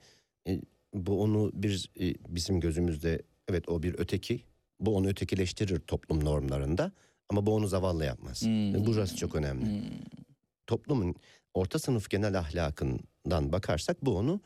e, 0.48 0.62
bu 0.94 1.22
onu 1.22 1.52
bir 1.54 1.90
e, 2.00 2.14
bizim 2.28 2.60
gözümüzde 2.60 3.22
evet 3.48 3.70
o 3.70 3.84
bir 3.84 3.96
öteki. 3.98 4.44
Bu 4.84 4.96
onu 4.96 5.08
ötekileştirir 5.08 5.80
toplum 5.80 6.26
normlarında 6.26 6.92
ama 7.30 7.46
bu 7.46 7.56
onu 7.56 7.68
zavallı 7.68 8.06
yapmaz. 8.06 8.42
Hmm. 8.42 8.86
Burası 8.86 9.16
çok 9.18 9.36
önemli. 9.36 9.66
Hı. 9.66 9.82
Toplumun 10.68 11.16
orta 11.54 11.80
sınıf 11.80 12.10
genel 12.10 12.40
ahlakından 12.40 13.52
bakarsak 13.52 14.06
bu 14.06 14.18
onu 14.18 14.42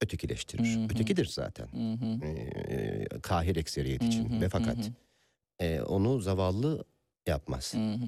ötekileştirir. 0.00 0.76
Hı 0.76 0.80
hı. 0.80 0.84
Ötekidir 0.84 1.26
zaten. 1.26 1.66
Hı 1.66 1.92
hı. 1.92 2.26
E, 2.26 3.08
kahir 3.22 3.56
ekseriyet 3.56 4.02
için 4.02 4.30
Hı 4.30 4.36
hı, 4.36 4.40
ve 4.40 4.44
hı 4.44 4.50
fakat 4.50 4.76
hı. 4.86 4.92
e, 5.64 5.82
onu 5.82 6.20
zavallı 6.20 6.84
yapmaz. 7.26 7.74
Hı 7.74 7.78
hı. 7.78 8.06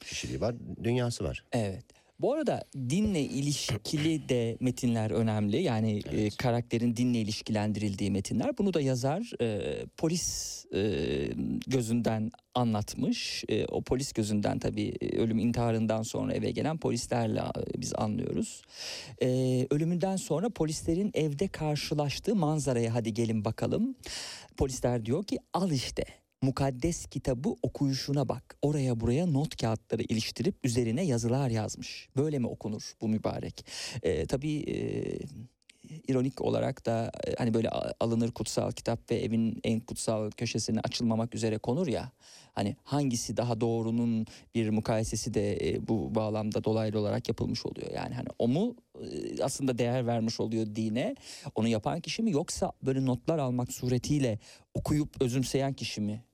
Kişiliği 0.00 0.40
var, 0.40 0.54
dünyası 0.84 1.24
var. 1.24 1.44
Evet. 1.52 1.84
Bu 2.22 2.32
arada 2.32 2.64
dinle 2.74 3.20
ilişkili 3.20 4.28
de 4.28 4.56
metinler 4.60 5.10
önemli. 5.10 5.62
Yani 5.62 5.98
e, 5.98 6.02
Evet. 6.20 6.36
karakterin 6.36 6.96
dinle 6.96 7.18
ilişkilendirildiği 7.20 8.10
metinler. 8.10 8.58
Bunu 8.58 8.74
da 8.74 8.80
yazar 8.80 9.32
e, 9.40 9.60
polis 9.96 10.64
e, 10.74 10.80
gözünden 11.66 12.30
anlatmış. 12.54 13.44
E, 13.48 13.64
o 13.66 13.82
polis 13.82 14.12
gözünden 14.12 14.58
tabii 14.58 14.94
e, 15.00 15.18
ölüm 15.18 15.38
intiharından 15.38 16.02
sonra 16.02 16.32
eve 16.34 16.50
gelen 16.50 16.78
polislerle 16.78 17.40
e, 17.40 17.80
biz 17.80 17.92
anlıyoruz. 17.94 18.62
E, 19.22 19.28
ölümünden 19.70 20.16
sonra 20.16 20.50
polislerin 20.50 21.10
evde 21.14 21.48
karşılaştığı 21.48 22.34
manzaraya 22.36 22.94
hadi 22.94 23.14
gelin 23.14 23.44
bakalım. 23.44 23.94
Polisler 24.56 25.06
diyor 25.06 25.24
ki 25.24 25.38
al 25.52 25.70
işte 25.70 26.04
mukaddes 26.42 27.06
kitabı 27.06 27.48
okuyuşuna 27.62 28.28
bak. 28.28 28.56
Oraya 28.62 29.00
buraya 29.00 29.26
not 29.26 29.56
kağıtları 29.56 30.02
iliştirip 30.02 30.54
üzerine 30.64 31.04
yazılar 31.04 31.50
yazmış. 31.50 32.08
Böyle 32.16 32.38
mi 32.38 32.46
okunur 32.46 32.92
bu 33.00 33.08
mübarek? 33.08 33.66
E, 34.02 34.26
tabii 34.26 34.56
e, 34.56 34.76
ironik 36.08 36.40
olarak 36.40 36.86
da 36.86 37.10
e, 37.26 37.34
hani 37.38 37.54
böyle 37.54 37.70
alınır 38.00 38.30
kutsal 38.30 38.72
kitap 38.72 39.10
ve 39.10 39.16
evin 39.16 39.60
en 39.64 39.80
kutsal 39.80 40.30
köşesine 40.30 40.80
açılmamak 40.80 41.34
üzere 41.34 41.58
konur 41.58 41.86
ya. 41.86 42.12
Hani 42.54 42.76
hangisi 42.84 43.36
daha 43.36 43.60
doğrunun 43.60 44.26
bir 44.54 44.70
mukayesesi 44.70 45.34
de 45.34 45.68
e, 45.68 45.88
bu 45.88 46.14
bağlamda 46.14 46.64
dolaylı 46.64 46.98
olarak 46.98 47.28
yapılmış 47.28 47.66
oluyor. 47.66 47.90
Yani 47.94 48.14
hani 48.14 48.28
o 48.38 48.48
mu 48.48 48.76
e, 49.00 49.42
aslında 49.42 49.78
değer 49.78 50.06
vermiş 50.06 50.40
oluyor 50.40 50.66
dine 50.66 51.14
onu 51.54 51.68
yapan 51.68 52.00
kişi 52.00 52.22
mi 52.22 52.32
yoksa 52.32 52.72
böyle 52.82 53.06
notlar 53.06 53.38
almak 53.38 53.72
suretiyle 53.72 54.38
okuyup 54.74 55.22
özümseyen 55.22 55.72
kişi 55.72 56.00
mi 56.00 56.24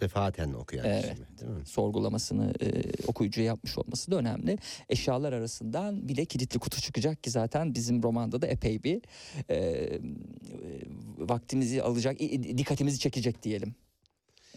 Defaten 0.00 0.52
okuyan 0.52 0.86
Evet. 0.86 1.02
kişi 1.02 1.14
mi, 1.20 1.26
değil 1.40 1.50
mi? 1.50 1.66
sorgulamasını 1.66 2.52
e, 2.60 2.66
okuyucuya 3.06 3.46
yapmış 3.46 3.78
olması 3.78 4.10
da 4.10 4.16
önemli. 4.16 4.58
Eşyalar 4.88 5.32
arasından 5.32 6.08
bir 6.08 6.16
de 6.16 6.24
kilitli 6.24 6.58
kutu 6.58 6.80
çıkacak 6.80 7.24
ki 7.24 7.30
zaten 7.30 7.74
bizim 7.74 8.02
romanda 8.02 8.42
da 8.42 8.46
epey 8.46 8.82
bir 8.82 9.02
e, 9.48 9.54
e, 9.56 10.00
vaktimizi 11.18 11.82
alacak, 11.82 12.20
dikkatimizi 12.20 12.98
çekecek 12.98 13.42
diyelim. 13.42 13.74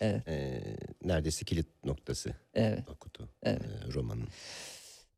Evet. 0.02 0.28
Ee, 0.28 0.62
neredeyse 1.06 1.46
kilit 1.46 1.68
noktası 1.86 2.34
Evet. 2.54 2.80
o 2.90 2.96
kutu 2.96 3.30
Evet. 3.44 3.62
e, 3.62 3.94
romanın. 3.94 4.28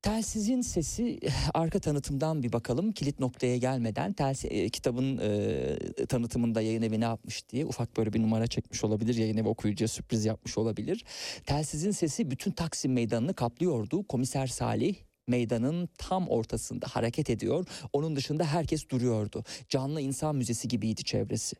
Telsizin 0.02 0.62
sesi 0.62 1.20
arka 1.54 1.80
tanıtımdan 1.80 2.44
bir 2.44 2.54
bakalım. 2.54 2.92
Kilit 2.92 3.20
noktaya 3.20 3.58
gelmeden 3.58 4.14
telsi, 4.14 4.48
e, 4.48 4.70
kitabın 4.70 5.18
e, 5.18 6.06
tanıtımında 6.06 6.62
yayın 6.62 6.82
evi 6.82 7.00
ne 7.00 7.04
yapmış 7.04 7.50
diye 7.50 7.66
ufak 7.66 7.98
böyle 7.98 8.14
bir 8.14 8.22
numara 8.22 8.48
çekmiş 8.48 8.84
olabilir. 8.84 9.16
Yayın 9.16 9.38
evi 9.38 9.48
okuyucuya 9.48 9.88
sürpriz 9.88 10.26
yapmış 10.26 10.58
olabilir. 10.58 11.06
Telsizin 11.46 11.92
sesi 11.92 12.32
bütün 12.32 12.52
Taksim 12.52 12.94
meydanını 12.94 13.34
kaplıyordu. 13.34 14.08
Komiser 14.08 14.48
Salih 14.48 14.96
meydanın 15.28 15.90
tam 15.98 16.28
ortasında 16.28 16.88
hareket 16.88 17.30
ediyor. 17.30 17.66
Onun 17.94 18.16
dışında 18.16 18.46
herkes 18.46 18.90
duruyordu. 18.90 19.44
Canlı 19.70 20.02
insan 20.02 20.36
müzesi 20.36 20.68
gibiydi 20.68 21.04
çevresi. 21.04 21.56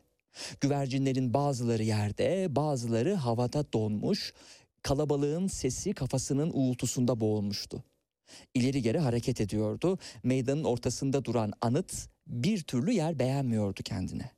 Güvercinlerin 0.60 1.34
bazıları 1.34 1.82
yerde, 1.82 2.46
bazıları 2.56 3.14
havada 3.14 3.72
donmuş. 3.72 4.32
Kalabalığın 4.82 5.46
sesi 5.46 5.92
kafasının 5.92 6.50
uğultusunda 6.54 7.20
boğulmuştu 7.20 7.84
ileri 8.54 8.82
geri 8.82 8.98
hareket 8.98 9.40
ediyordu. 9.40 9.98
Meydanın 10.22 10.64
ortasında 10.64 11.24
duran 11.24 11.52
anıt 11.60 12.08
bir 12.26 12.62
türlü 12.62 12.92
yer 12.92 13.18
beğenmiyordu 13.18 13.82
kendine. 13.82 14.30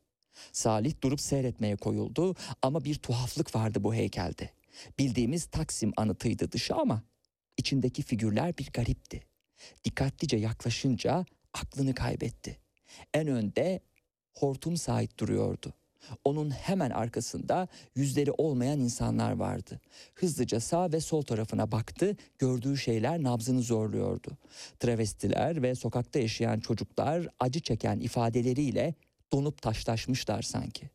Salih 0.53 0.95
durup 1.03 1.21
seyretmeye 1.21 1.77
koyuldu 1.77 2.37
ama 2.63 2.85
bir 2.85 2.95
tuhaflık 2.95 3.55
vardı 3.55 3.85
bu 3.85 3.95
heykelde. 3.95 4.51
Bildiğimiz 4.99 5.47
Taksim 5.47 5.93
anıtıydı 5.97 6.53
dışı 6.53 6.75
ama 6.75 7.03
içindeki 7.57 8.03
figürler 8.03 8.59
bir 8.59 8.71
garipti. 8.73 9.23
Dikkatlice 9.85 10.37
yaklaşınca 10.37 11.25
aklını 11.55 11.95
kaybetti. 11.95 12.59
En 13.15 13.29
önde 13.29 13.81
Hortum 14.35 14.77
Said 14.77 15.11
duruyordu. 15.19 15.75
Onun 16.25 16.51
hemen 16.51 16.91
arkasında 16.91 17.69
yüzleri 17.95 18.33
olmayan 18.33 18.81
insanlar 18.81 19.33
vardı. 19.33 19.81
Hızlıca 20.15 20.61
sağ 20.61 20.93
ve 20.93 21.01
sol 21.01 21.23
tarafına 21.23 21.73
baktı, 21.73 22.17
gördüğü 22.39 22.77
şeyler 22.77 23.23
nabzını 23.23 23.63
zorluyordu. 23.63 24.39
Travestiler 24.81 25.63
ve 25.63 25.75
sokakta 25.75 26.19
yaşayan 26.19 26.61
çocuklar 26.61 27.29
acı 27.41 27.61
çeken 27.61 28.01
ifadeleriyle 28.01 28.95
donup 29.33 29.63
taşlaşmışlar 29.63 30.43
sanki. 30.43 30.91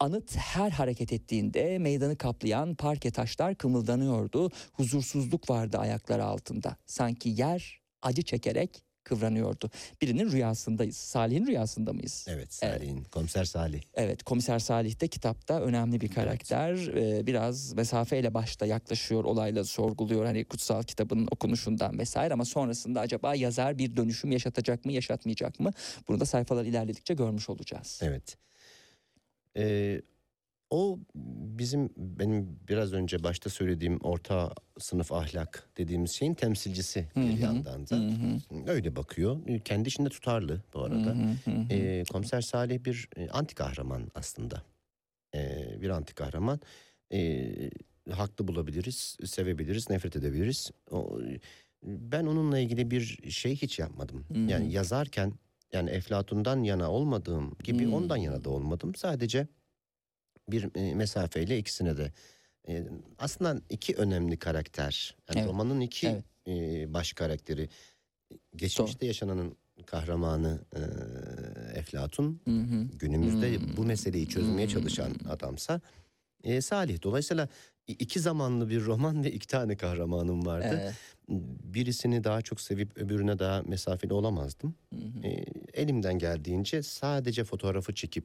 Anıt 0.00 0.36
her 0.36 0.70
hareket 0.70 1.12
ettiğinde 1.12 1.78
meydanı 1.78 2.16
kaplayan 2.16 2.74
parke 2.74 3.10
taşlar 3.10 3.54
kımıldanıyordu. 3.54 4.50
Huzursuzluk 4.72 5.50
vardı 5.50 5.78
ayakları 5.78 6.24
altında. 6.24 6.76
Sanki 6.86 7.28
yer 7.28 7.80
acı 8.02 8.22
çekerek 8.22 8.84
kıvranıyordu. 9.04 9.70
Birinin 10.02 10.32
rüyasındayız. 10.32 10.96
Salih'in 10.96 11.46
rüyasında 11.46 11.92
mıyız? 11.92 12.26
Evet 12.28 12.54
Salih'in, 12.54 13.04
komiser 13.04 13.44
Salih. 13.44 13.82
Evet 13.94 14.22
komiser 14.22 14.58
Salih 14.58 15.00
de 15.00 15.08
kitapta 15.08 15.60
önemli 15.60 16.00
bir 16.00 16.08
karakter. 16.08 16.74
Ee, 16.74 17.26
biraz 17.26 17.72
mesafeyle 17.72 18.34
başta 18.34 18.66
yaklaşıyor 18.66 19.24
olayla 19.24 19.64
sorguluyor 19.64 20.24
hani 20.24 20.44
kutsal 20.44 20.82
kitabın 20.82 21.28
okunuşundan 21.30 21.98
vesaire 21.98 22.34
ama 22.34 22.44
sonrasında 22.44 23.00
acaba 23.00 23.34
yazar 23.34 23.78
bir 23.78 23.96
dönüşüm 23.96 24.32
yaşatacak 24.32 24.84
mı 24.84 24.92
yaşatmayacak 24.92 25.60
mı? 25.60 25.70
Bunu 26.08 26.20
da 26.20 26.24
sayfalar 26.24 26.64
ilerledikçe 26.64 27.14
görmüş 27.14 27.50
olacağız. 27.50 28.00
Evet. 28.02 28.36
Ee, 29.56 30.00
o 30.74 30.98
bizim 31.58 31.90
benim 31.96 32.58
biraz 32.68 32.92
önce 32.92 33.22
başta 33.24 33.50
söylediğim 33.50 34.00
orta 34.00 34.52
sınıf 34.78 35.12
ahlak 35.12 35.68
dediğimiz 35.78 36.10
şeyin 36.10 36.34
temsilcisi 36.34 37.08
bir 37.16 37.22
hı, 37.36 37.40
yandan 37.42 37.88
da. 37.90 37.96
hı 37.96 38.08
hı. 38.08 38.70
Öyle 38.72 38.96
bakıyor. 38.96 39.40
Kendi 39.64 39.88
içinde 39.88 40.08
tutarlı 40.08 40.62
bu 40.74 40.82
arada. 40.82 41.10
Hı 41.10 41.14
hı, 41.14 41.36
hı 41.44 41.50
hı. 41.50 41.74
Ee, 41.74 42.04
Komiser 42.12 42.40
Salih 42.40 42.84
bir 42.84 43.08
e, 43.16 43.28
anti 43.28 43.54
kahraman 43.54 44.08
aslında. 44.14 44.62
Ee, 45.34 45.78
bir 45.80 45.88
anti 45.88 46.14
kahraman. 46.14 46.60
Ee, 47.12 47.70
haklı 48.10 48.48
bulabiliriz, 48.48 49.16
sevebiliriz, 49.24 49.90
nefret 49.90 50.16
edebiliriz. 50.16 50.70
O, 50.90 51.18
ben 51.82 52.26
onunla 52.26 52.58
ilgili 52.58 52.90
bir 52.90 53.30
şey 53.30 53.56
hiç 53.56 53.78
yapmadım. 53.78 54.24
Hı 54.32 54.38
hı. 54.38 54.50
Yani 54.50 54.72
yazarken 54.72 55.32
yani 55.72 55.90
Eflatun'dan 55.90 56.62
yana 56.62 56.90
olmadığım 56.90 57.56
gibi 57.64 57.84
Hı. 57.86 57.90
ondan 57.90 58.16
yana 58.16 58.44
da 58.44 58.50
olmadım. 58.50 58.94
Sadece 58.94 59.48
bir 60.48 60.70
e, 60.74 60.94
mesafeyle 60.94 61.58
ikisine 61.58 61.96
de 61.96 62.12
e, 62.68 62.84
aslında 63.18 63.60
iki 63.70 63.94
önemli 63.96 64.36
karakter. 64.36 65.16
Yani 65.28 65.38
Evet, 65.38 65.48
romanın 65.48 65.80
iki 65.80 66.06
evet. 66.08 66.24
e, 66.48 66.94
baş 66.94 67.12
karakteri. 67.12 67.68
Geçmişte 68.56 69.06
yaşananın 69.06 69.56
kahramanı 69.86 70.60
e, 70.76 70.80
Eflatun, 71.78 72.40
Hı 72.44 72.50
hı. 72.50 72.88
günümüzde 72.98 73.58
Hmm. 73.58 73.76
bu 73.76 73.84
meseleyi 73.84 74.28
çözmeye 74.28 74.68
çalışan 74.68 75.10
adamsa 75.28 75.80
e, 76.44 76.60
Salih. 76.60 77.02
Dolayısıyla 77.02 77.48
iki 77.88 78.20
zamanlı 78.20 78.68
bir 78.68 78.84
roman 78.84 79.24
ve 79.24 79.32
iki 79.32 79.46
tane 79.46 79.76
kahramanım 79.76 80.46
vardı. 80.46 80.80
Evet. 80.82 80.94
Birisini 81.74 82.24
daha 82.24 82.42
çok 82.42 82.60
sevip 82.60 82.98
öbürüne 82.98 83.38
daha 83.38 83.62
mesafeli 83.62 84.12
olamazdım. 84.12 84.74
Hı 84.94 85.00
hı. 85.00 85.26
E, 85.26 85.44
elimden 85.72 86.18
geldiğince 86.18 86.82
sadece 86.82 87.44
fotoğrafı 87.44 87.94
çekip 87.94 88.24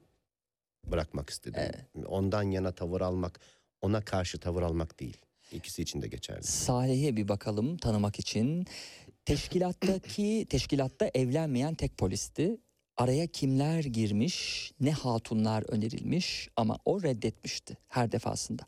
bırakmak 0.88 1.30
istedim. 1.30 1.64
Ondan 2.06 2.44
yana 2.44 2.72
tavır 2.72 3.02
almak, 3.02 3.40
ona 3.82 4.02
karşı 4.02 4.40
tavır 4.40 4.62
almak 4.62 5.00
değil. 5.00 5.18
İkisi 5.52 5.82
için 5.82 6.02
de 6.02 6.08
geçerli. 6.08 6.44
Salih'e 6.44 7.16
bir 7.16 7.28
bakalım 7.28 7.78
tanımak 7.78 8.20
için. 8.20 8.66
Teşkilattaki 9.26 10.48
teşkilatta 10.50 11.12
evlenmeyen 11.14 11.76
tek 11.76 11.98
polisti. 11.98 12.58
Araya 12.98 13.28
kimler 13.28 13.84
girmiş, 13.84 14.72
ne 14.80 14.92
hatunlar 14.92 15.64
önerilmiş 15.68 16.50
ama 16.56 16.78
o 16.86 17.04
reddetmişti 17.04 17.78
her 17.88 18.12
defasında. 18.12 18.64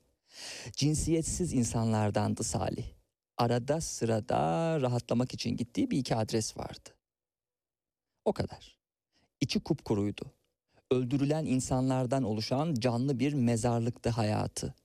Cinsiyetsiz 0.71 1.53
insanlardandı 1.53 2.43
Salih. 2.43 2.85
Arada 3.37 3.81
sırada 3.81 4.81
rahatlamak 4.81 5.33
için 5.33 5.57
gittiği 5.57 5.91
bir 5.91 5.97
iki 5.97 6.15
adres 6.15 6.57
vardı. 6.57 6.89
O 8.25 8.33
kadar. 8.33 8.77
İçi 9.41 9.59
kupkuruydu. 9.59 10.31
Öldürülen 10.91 11.45
insanlardan 11.45 12.23
oluşan 12.23 12.75
canlı 12.75 13.19
bir 13.19 13.33
mezarlıktı 13.33 14.09
hayatı 14.09 14.75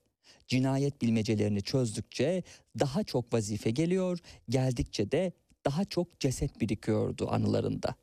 cinayet 0.49 1.03
bilmecelerini 1.03 1.62
çözdükçe 1.62 2.43
daha 2.78 3.05
çok 3.05 3.33
vazife 3.33 3.70
geliyor, 3.70 4.19
geldikçe 4.49 5.11
de 5.12 5.33
daha 5.65 5.85
çok 5.85 6.20
ceset 6.20 6.61
birikiyordu 6.61 7.28
anılarında. 7.31 7.95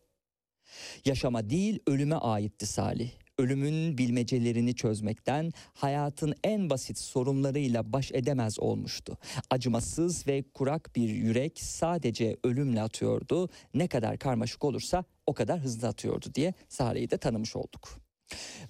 Yaşama 1.05 1.49
değil 1.49 1.79
ölüme 1.87 2.15
aitti 2.15 2.65
Salih. 2.65 3.11
Ölümün 3.37 3.97
bilmecelerini 3.97 4.75
çözmekten 4.75 5.51
hayatın 5.73 6.33
en 6.43 6.69
basit 6.69 6.97
sorunlarıyla 6.97 7.93
baş 7.93 8.11
edemez 8.11 8.59
olmuştu. 8.59 9.17
Acımasız 9.49 10.27
ve 10.27 10.43
kurak 10.53 10.95
bir 10.95 11.09
yürek 11.09 11.59
sadece 11.59 12.37
ölümle 12.43 12.81
atıyordu. 12.81 13.49
Ne 13.73 13.87
kadar 13.87 14.17
karmaşık 14.17 14.63
olursa 14.63 15.03
o 15.27 15.33
kadar 15.33 15.59
hızlı 15.59 15.87
atıyordu 15.87 16.25
diye 16.35 16.53
Salih'i 16.69 17.09
de 17.09 17.17
tanımış 17.17 17.55
olduk. 17.55 17.89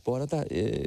Bu 0.06 0.16
arada 0.16 0.46
e, 0.52 0.86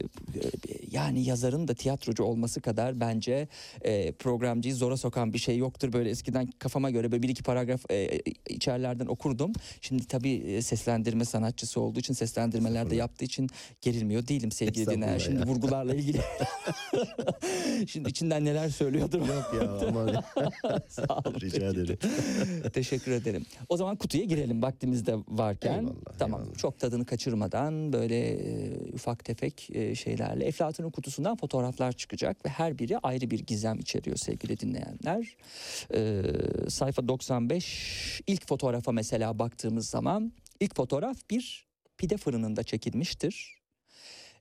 yani 0.90 1.24
yazarın 1.24 1.68
da 1.68 1.74
tiyatrocu 1.74 2.24
olması 2.24 2.60
kadar 2.60 3.00
bence 3.00 3.48
e, 3.82 4.12
programcıyı 4.12 4.74
zora 4.74 4.96
sokan 4.96 5.32
bir 5.32 5.38
şey 5.38 5.58
yoktur. 5.58 5.92
Böyle 5.92 6.10
eskiden 6.10 6.46
kafama 6.58 6.90
göre 6.90 7.12
böyle 7.12 7.22
bir 7.22 7.28
iki 7.28 7.42
paragraf 7.42 7.90
e, 7.90 8.20
içerilerden 8.48 9.06
okurdum. 9.06 9.52
Şimdi 9.80 10.06
tabii 10.06 10.32
e, 10.32 10.62
seslendirme 10.62 11.24
sanatçısı 11.24 11.80
olduğu 11.80 11.98
için 11.98 12.14
seslendirmelerde 12.14 12.96
yaptığı 12.96 13.24
için 13.24 13.48
gerilmiyor 13.80 14.28
değilim 14.28 14.52
sevgili 14.52 14.80
Estağfurullah 14.80 15.06
dinleyen. 15.06 15.18
Şimdi 15.18 15.40
ya. 15.40 15.46
vurgularla 15.46 15.94
ilgili. 15.94 16.20
Şimdi 17.86 18.10
içinden 18.10 18.44
neler 18.44 18.68
söylüyordur. 18.68 19.18
Yok 19.18 19.54
ya 19.62 19.88
aman. 19.88 20.06
Sağ 20.88 21.22
olun. 21.24 21.40
Rica 21.40 21.66
ederim. 21.66 21.98
Teşekkür 22.72 23.12
ederim. 23.12 23.46
O 23.68 23.76
zaman 23.76 23.96
kutuya 23.96 24.24
girelim 24.24 24.62
vaktimizde 24.62 25.14
varken. 25.28 25.78
Eyvallah, 25.78 25.94
tamam. 26.18 26.40
eyvallah. 26.40 26.58
Çok 26.58 26.78
tadını 26.78 27.06
kaçırmadan 27.06 27.92
böyle 27.92 28.28
e, 28.28 28.76
ufak 28.92 29.24
tefek 29.24 29.68
e, 29.72 29.94
şeylerle 29.94 30.46
Eflatun'un 30.86 30.90
kutusundan 30.90 31.36
fotoğraflar 31.36 31.92
çıkacak 31.92 32.44
ve 32.44 32.48
her 32.48 32.78
biri 32.78 32.98
ayrı 32.98 33.30
bir 33.30 33.40
gizem 33.40 33.78
içeriyor 33.78 34.16
sevgili 34.16 34.60
dinleyenler. 34.60 35.36
E, 35.94 36.22
sayfa 36.68 37.02
95 37.02 38.22
ilk 38.26 38.48
fotoğrafa 38.48 38.92
mesela 38.92 39.38
baktığımız 39.38 39.88
zaman 39.88 40.32
ilk 40.60 40.76
fotoğraf 40.76 41.16
bir 41.30 41.66
pide 41.98 42.16
fırınında 42.16 42.62
çekilmiştir. 42.62 43.56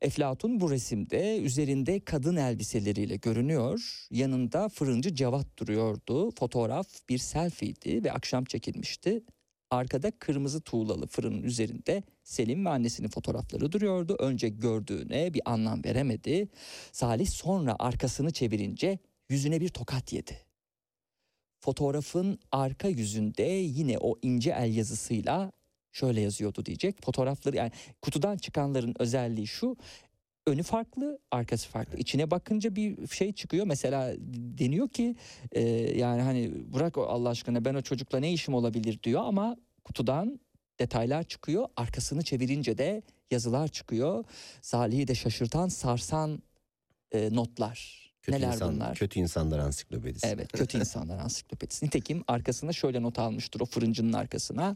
Eflatun 0.02 0.60
bu 0.60 0.72
resimde 0.72 1.38
üzerinde 1.38 2.00
kadın 2.00 2.36
elbiseleriyle 2.36 3.16
görünüyor. 3.16 4.08
Yanında 4.12 4.70
fırıncı 4.70 5.16
Cevat 5.16 5.48
duruyordu. 5.58 6.32
Fotoğraf 6.32 6.88
bir 7.10 7.18
selfie'ydi 7.18 8.04
ve 8.04 8.12
akşam 8.12 8.46
çekilmişti. 8.46 9.24
Arkada 9.72 10.12
kırmızı 10.12 10.62
tuğlalı 10.62 11.08
fırının 11.08 11.44
üzerinde 11.44 12.04
Selim 12.24 12.66
ve 12.66 12.70
annesinin 12.70 13.08
fotoğrafları 13.08 13.72
duruyordu. 13.72 14.16
Önce 14.20 14.50
gördüğüne 14.50 15.34
bir 15.34 15.42
anlam 15.46 15.84
veremedi. 15.84 16.48
Salih 16.92 17.28
sonra 17.28 17.76
arkasını 17.80 18.32
çevirince 18.32 19.00
yüzüne 19.30 19.62
bir 19.62 19.70
tokat 19.70 20.14
yedi. 20.14 20.38
Fotoğrafın 21.60 22.40
arka 22.52 22.88
yüzünde 22.88 23.44
yine 23.44 23.98
o 23.98 24.16
ince 24.22 24.52
el 24.52 24.76
yazısıyla 24.76 25.52
şöyle 25.92 26.22
yazıyordu 26.22 26.66
diyecek. 26.66 27.06
Fotoğrafları 27.06 27.56
yani 27.56 27.72
kutudan 28.02 28.38
çıkanların 28.38 28.94
özelliği 29.00 29.48
şu. 29.48 29.78
Önü 30.48 30.64
farklı, 30.64 31.20
arkası 31.32 31.70
farklı. 31.70 31.98
İçine 31.98 32.32
bakınca 32.32 32.76
bir 32.76 33.08
şey 33.08 33.34
çıkıyor. 33.34 33.66
Mesela 33.66 34.14
deniyor 34.58 34.90
ki 34.90 35.16
e, 35.52 35.62
yani 35.98 36.22
hani 36.22 36.52
bırak 36.74 36.98
Allah 36.98 37.30
aşkına 37.30 37.66
ben 37.66 37.74
o 37.74 37.82
çocukla 37.82 38.20
ne 38.20 38.34
işim 38.34 38.54
olabilir 38.54 39.00
diyor 39.04 39.22
ama 39.26 39.58
kutudan 39.84 40.40
detaylar 40.80 41.24
çıkıyor. 41.24 41.68
Arkasını 41.76 42.24
çevirince 42.24 42.78
de 42.78 43.02
yazılar 43.32 43.68
çıkıyor. 43.68 44.24
Salih'i 44.62 45.08
de 45.08 45.16
şaşırtan, 45.16 45.68
sarsan 45.68 46.42
e, 47.12 47.36
notlar. 47.36 48.05
Kötü 48.26 48.38
Neler 48.38 48.54
insan, 48.54 48.76
bunlar? 48.76 48.96
Kötü 48.96 49.20
insanlar 49.20 49.60
ansiklopedisi. 49.60 50.28
Evet 50.28 50.52
kötü 50.52 50.78
insanlar 50.78 51.18
ansiklopedisi. 51.18 51.86
Nitekim 51.86 52.24
arkasına 52.28 52.74
şöyle 52.74 53.02
not 53.02 53.20
almıştır 53.20 53.60
o 53.60 53.66
fırıncının 53.66 54.14
arkasına. 54.14 54.76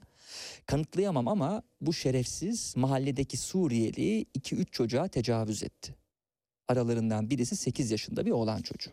Kanıtlayamam 0.66 1.28
ama 1.28 1.64
bu 1.82 1.94
şerefsiz 1.94 2.74
mahalledeki 2.78 3.38
Suriyeli 3.38 4.26
2-3 4.40 4.66
çocuğa 4.72 5.08
tecavüz 5.08 5.64
etti. 5.64 5.96
Aralarından 6.68 7.30
birisi 7.30 7.56
8 7.56 7.92
yaşında 7.92 8.26
bir 8.26 8.32
oğlan 8.32 8.62
çocuğu 8.62 8.92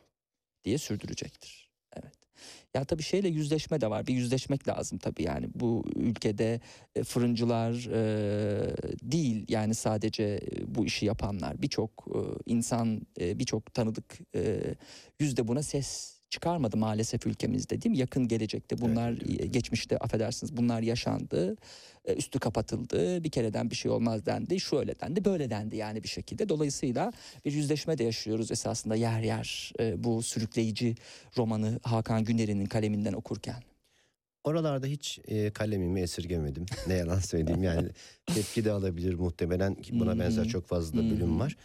diye 0.65 0.79
sürdürecektir. 0.79 1.66
Ya 2.77 2.85
tabii 2.85 3.03
şeyle 3.03 3.29
yüzleşme 3.29 3.81
de 3.81 3.91
var. 3.91 4.07
Bir 4.07 4.15
yüzleşmek 4.15 4.69
lazım 4.69 4.99
tabii 4.99 5.23
yani. 5.23 5.49
Bu 5.55 5.85
ülkede 5.97 6.61
e, 6.95 7.05
fırıncılar 7.05 7.73
e, 7.73 8.77
değil 9.03 9.45
yani 9.49 9.75
sadece 9.75 10.25
e, 10.25 10.75
bu 10.75 10.87
işi 10.87 11.07
yapanlar. 11.07 11.63
Birçok 11.63 11.91
e, 12.15 12.19
insan, 12.47 13.01
e, 13.21 13.39
birçok 13.39 13.75
tanıdık 13.75 14.19
e, 14.35 14.75
yüz 15.21 15.37
de 15.37 15.49
buna 15.49 15.63
ses 15.63 16.16
çıkarmadı 16.31 16.77
maalesef 16.77 17.27
ülkemizde 17.27 17.83
değil 17.83 17.91
mi? 17.91 17.99
Yakın 17.99 18.29
gelecekte 18.29 18.81
bunlar 18.81 19.13
e, 19.43 19.47
geçmişte 19.47 19.99
affedersiniz 19.99 20.57
bunlar 20.57 20.81
yaşandı. 20.81 21.57
E, 22.05 22.15
Üstü 22.15 22.39
kapatıldı. 22.39 23.25
Bir 23.25 23.31
kereden 23.31 23.71
bir 23.71 23.77
şey 23.77 23.91
olmaz 23.91 24.27
dendi. 24.27 24.61
Şöyle 24.61 25.01
dendi, 25.01 25.25
böyle 25.25 25.51
dendi 25.51 25.77
yani 25.77 26.03
bir 26.03 26.09
şekilde. 26.09 26.49
Dolayısıyla 26.49 27.13
bir 27.45 27.53
yüzleşme 27.53 27.99
de 27.99 28.05
yaşıyoruz 28.05 28.51
esasında 28.51 28.97
yer 28.97 29.21
yer 29.21 29.73
e, 29.81 30.05
bu 30.05 30.23
sürükleyici 30.23 30.95
romanı 31.37 31.81
Hakan 31.83 32.25
Güner'in 32.25 32.67
kaleminden 32.67 33.13
okurken. 33.13 33.63
Oralarda 34.45 34.87
hiç 34.87 35.21
e, 35.29 35.51
kalemimi 35.51 36.01
esirgemedim. 36.01 36.67
Ne 36.87 36.95
yalan 36.95 37.19
söyleyeyim 37.19 37.63
yani 37.63 37.89
tepki 38.27 38.65
de 38.65 38.73
alabilir 38.73 39.15
muhtemelen 39.15 39.77
buna 39.93 40.19
benzer 40.19 40.45
çok 40.45 40.67
fazla 40.67 40.99
da 40.99 41.11
bölüm 41.11 41.41
var. 41.41 41.57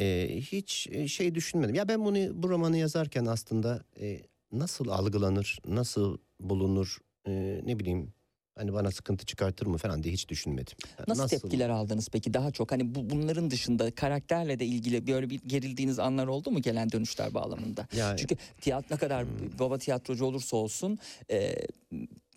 E, 0.00 0.28
hiç 0.40 0.88
şey 1.12 1.34
düşünmedim. 1.34 1.74
Ya 1.74 1.88
ben 1.88 2.04
bunu 2.04 2.42
bu 2.42 2.48
romanı 2.48 2.76
yazarken 2.78 3.26
aslında 3.26 3.84
e, 4.00 4.20
nasıl 4.52 4.88
algılanır, 4.88 5.58
nasıl 5.66 6.18
bulunur, 6.40 6.98
e, 7.26 7.60
ne 7.64 7.78
bileyim 7.78 8.12
hani 8.54 8.72
bana 8.72 8.90
sıkıntı 8.90 9.26
çıkartır 9.26 9.66
mı 9.66 9.78
falan 9.78 10.02
diye 10.02 10.14
hiç 10.14 10.28
düşünmedim. 10.28 10.76
Yani 10.98 11.18
Nasıl, 11.18 11.38
tepkiler 11.38 11.68
aldınız 11.68 12.08
peki 12.12 12.34
daha 12.34 12.50
çok? 12.50 12.72
Hani 12.72 12.94
bu, 12.94 13.10
bunların 13.10 13.50
dışında 13.50 13.94
karakterle 13.94 14.58
de 14.58 14.66
ilgili 14.66 15.06
böyle 15.06 15.30
bir 15.30 15.40
gerildiğiniz 15.46 15.98
anlar 15.98 16.26
oldu 16.26 16.50
mu 16.50 16.62
gelen 16.62 16.92
dönüşler 16.92 17.34
bağlamında? 17.34 17.86
Yani- 17.96 18.18
Çünkü 18.18 18.36
tiyatro 18.60 18.94
ne 18.94 18.98
kadar 18.98 19.26
baba 19.58 19.78
tiyatrocu 19.78 20.24
olursa 20.24 20.56
olsun 20.56 20.98
e, 21.30 21.54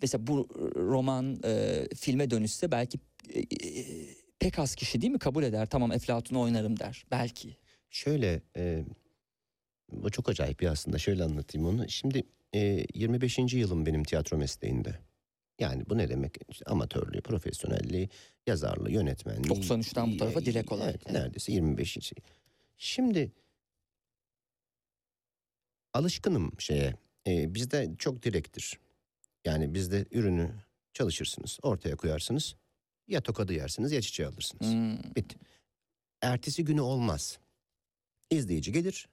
mesela 0.02 0.26
bu 0.26 0.48
roman 0.76 1.40
e, 1.44 1.84
filme 1.96 2.30
dönüşse 2.30 2.70
belki 2.70 2.98
e, 3.28 3.40
e, 3.40 3.46
pek 4.40 4.58
az 4.58 4.74
kişi 4.74 5.00
değil 5.00 5.12
mi 5.12 5.18
kabul 5.18 5.42
eder? 5.42 5.66
Tamam 5.66 5.92
Eflatun'u 5.92 6.40
oynarım 6.40 6.78
der 6.78 7.04
belki. 7.10 7.56
Şöyle 7.90 8.42
e, 8.56 8.84
bu 9.92 10.10
çok 10.10 10.28
acayip 10.28 10.60
bir 10.60 10.66
aslında 10.66 10.98
şöyle 10.98 11.24
anlatayım 11.24 11.66
onu. 11.66 11.88
Şimdi 11.88 12.22
e, 12.54 12.84
25. 12.94 13.38
yılım 13.38 13.86
benim 13.86 14.04
tiyatro 14.04 14.36
mesleğinde. 14.36 14.98
Yani 15.58 15.84
bu 15.90 15.98
ne 15.98 16.08
demek? 16.08 16.36
İşte 16.48 16.64
amatörlüğü, 16.64 17.20
profesyonelliği, 17.20 18.08
yazarlığı, 18.46 18.90
yönetmenliği. 18.90 19.54
93'ten 19.54 20.12
bu 20.12 20.16
tarafa 20.16 20.44
direkt 20.44 20.72
olarak. 20.72 20.94
Evet, 20.94 21.10
neredeyse 21.10 21.52
25. 21.52 21.98
Şimdi 22.78 23.32
alışkınım 25.94 26.52
şeye. 26.58 26.94
E, 27.26 27.54
bizde 27.54 27.90
çok 27.98 28.22
direktir. 28.22 28.78
Yani 29.44 29.74
bizde 29.74 30.06
ürünü 30.10 30.50
çalışırsınız, 30.92 31.58
ortaya 31.62 31.96
koyarsınız. 31.96 32.56
Ya 33.10 33.20
tokadı 33.20 33.52
yersiniz 33.52 33.92
ya 33.92 34.00
çiçeği 34.02 34.28
alırsınız. 34.28 34.66
Hmm. 34.72 35.14
Bitti. 35.16 35.36
Ertesi 36.22 36.64
günü 36.64 36.80
olmaz. 36.80 37.38
İzleyici 38.30 38.72
gelir. 38.72 39.08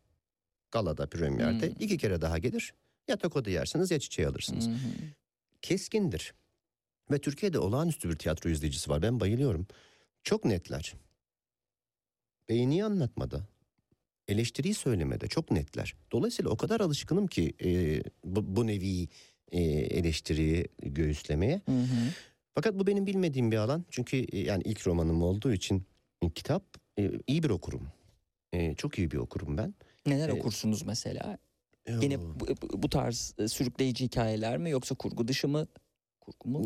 Galada, 0.72 1.08
premierde 1.10 1.68
Hmm. 1.68 1.76
iki 1.80 1.98
kere 1.98 2.22
daha 2.22 2.38
gelir. 2.38 2.74
Ya 3.08 3.18
tokadı 3.18 3.50
yersiniz 3.50 3.92
ya 3.92 4.00
çiçeği 4.00 4.28
alırsınız. 4.28 4.68
Hı. 4.68 4.72
Keskindir. 5.62 6.34
Ve 7.12 7.20
Türkiye'de 7.20 7.60
olağanüstü 7.60 8.10
bir 8.10 8.16
tiyatro 8.16 8.50
izleyicisi 8.50 8.90
var. 8.90 9.02
Ben 9.02 9.20
bayılıyorum. 9.20 9.68
Çok 10.24 10.46
netler. 10.46 10.94
Beğeniyi 12.50 12.84
anlatmada, 12.86 13.48
eleştiriyi 14.28 14.74
söylemede 14.74 15.28
çok 15.28 15.52
netler. 15.52 15.96
Dolayısıyla 16.12 16.52
o 16.52 16.58
kadar 16.58 16.80
alışkınım 16.80 17.28
ki 17.28 17.54
e, 17.64 18.02
bu, 18.24 18.56
bu 18.56 18.68
nevi 18.68 19.08
e, 19.52 19.62
eleştiriyi 19.72 20.68
göğüslemeye. 20.84 21.62
Hı 21.66 21.72
hı. 21.72 22.14
Fakat 22.58 22.80
bu 22.80 22.88
benim 22.88 23.06
bilmediğim 23.06 23.52
bir 23.52 23.58
alan. 23.58 23.86
Çünkü 23.90 24.18
e, 24.18 24.40
yani 24.40 24.64
ilk 24.66 24.88
romanım 24.88 25.22
olduğu 25.22 25.54
için 25.54 25.86
kitap 26.36 26.64
e, 27.00 27.12
iyi 27.28 27.44
bir 27.44 27.50
okurum. 27.50 27.88
E, 28.54 28.76
çok 28.76 28.98
iyi 29.00 29.12
bir 29.12 29.18
okurum 29.18 29.58
ben. 29.58 29.74
Neler 30.06 30.30
E, 30.30 30.34
okursunuz 30.34 30.84
mesela? 30.84 31.38
Yo, 31.88 32.00
Yine 32.02 32.20
bu, 32.20 32.48
bu- 32.74 32.90
tarz 32.90 33.36
sürükleyici 33.48 34.06
hikayeler 34.06 34.58
mi 34.58 34.70
yoksa 34.70 34.96
kurgu 34.96 35.28
dışı 35.28 35.48
mı? 35.48 35.68
Kurgu 36.22 36.50
mu? 36.50 36.66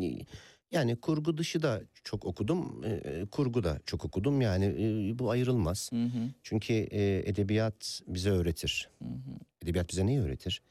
yani 0.71 0.95
kurgu 0.95 1.37
dışı 1.37 1.61
da 1.61 1.81
çok 2.03 2.25
okudum, 2.25 2.83
e, 2.85 3.25
kurgu 3.31 3.63
da 3.63 3.79
çok 3.85 4.05
okudum. 4.05 4.41
Yani 4.41 4.65
e, 4.65 5.19
bu 5.19 5.29
ayrılmaz. 5.29 5.91
Hı 5.91 6.03
hı. 6.03 6.29
Çünkü 6.43 6.73
e, 6.73 7.23
edebiyat 7.29 8.01
bize 8.07 8.29
öğretir. 8.29 8.89
Hı 8.99 9.05
hı. 9.05 9.39
Edebiyat 9.63 9.89
bize 9.91 10.05
neyi 10.05 10.19
öğretir? 10.21 10.61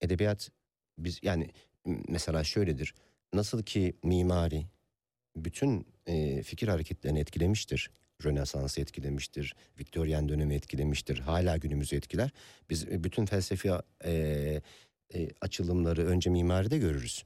Edebiyat 0.00 0.50
biz 0.98 1.18
yani 1.22 1.50
mesela 2.08 2.44
şöyledir. 2.44 2.94
Nasıl 3.32 3.62
ki 3.62 3.96
mimari 4.02 4.66
bütün 5.36 5.86
e, 6.06 6.42
fikir 6.42 6.68
hareketlerini 6.68 7.18
etkilemiştir. 7.18 7.90
Rönesans'ı 8.24 8.80
etkilemiştir. 8.80 9.54
Viktoryen 9.78 10.28
dönemi 10.28 10.54
etkilemiştir. 10.54 11.18
Hala 11.18 11.56
günümüzü 11.56 11.96
etkiler. 11.96 12.30
Biz 12.70 12.86
bütün 13.04 13.26
felsefi 13.26 13.70
e, 14.04 14.12
e, 15.14 15.28
açılımları 15.40 16.06
önce 16.06 16.30
mimaride 16.30 16.78
görürüz. 16.78 17.24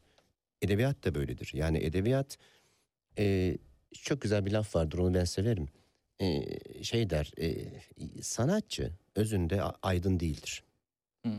Edebiyat 0.62 1.04
da 1.04 1.14
böyledir. 1.14 1.50
Yani 1.54 1.78
edebiyat 1.78 2.38
e, 3.18 3.56
çok 3.92 4.20
güzel 4.20 4.46
bir 4.46 4.52
laf 4.52 4.76
vardır 4.76 4.98
onu 4.98 5.14
ben 5.14 5.24
severim. 5.24 5.68
E, 6.20 6.44
şey 6.84 7.10
der 7.10 7.32
e, 7.40 7.64
sanatçı 8.22 8.92
özünde 9.14 9.62
aydın 9.62 10.20
değildir. 10.20 10.64
Hı. 11.26 11.32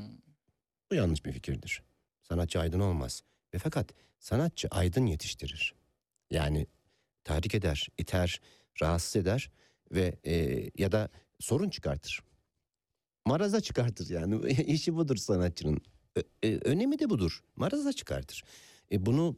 Bu 0.91 0.95
yanlış 0.95 1.25
bir 1.25 1.31
fikirdir. 1.31 1.81
Sanatçı 2.21 2.59
aydın 2.59 2.79
olmaz. 2.79 3.23
Ve 3.53 3.57
fakat 3.57 3.93
sanatçı 4.25 4.67
aydın 4.71 5.05
yetiştirir. 5.05 5.75
Yani 6.31 6.67
tahrik 7.23 7.55
eder, 7.55 7.87
iter, 7.97 8.41
rahatsız 8.81 9.15
eder 9.15 9.51
ve 9.91 10.19
e, 10.25 10.63
ya 10.77 10.91
da 10.91 11.09
sorun 11.39 11.69
çıkartır. 11.69 12.21
Maraza 13.25 13.61
çıkartır 13.61 14.09
yani 14.09 14.51
işi 14.67 14.95
budur 14.95 15.15
sanatçının. 15.15 15.81
Ö- 16.15 16.21
e, 16.43 16.57
önemi 16.57 16.99
de 16.99 17.09
budur. 17.09 17.43
Maraza 17.55 17.93
çıkartır. 17.93 18.43
E, 18.91 19.05
bunu 19.05 19.37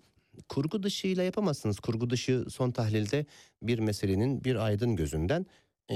kurgu 0.50 0.84
dışıyla 0.84 1.24
yapamazsınız. 1.24 1.80
Kurgu 1.80 2.10
dışı 2.10 2.46
son 2.50 2.72
tahlilde 2.72 3.26
bir 3.64 3.80
meselenin 3.80 4.44
bir 4.44 4.56
aydın 4.56 4.96
gözünden 4.96 5.46
e, 5.92 5.96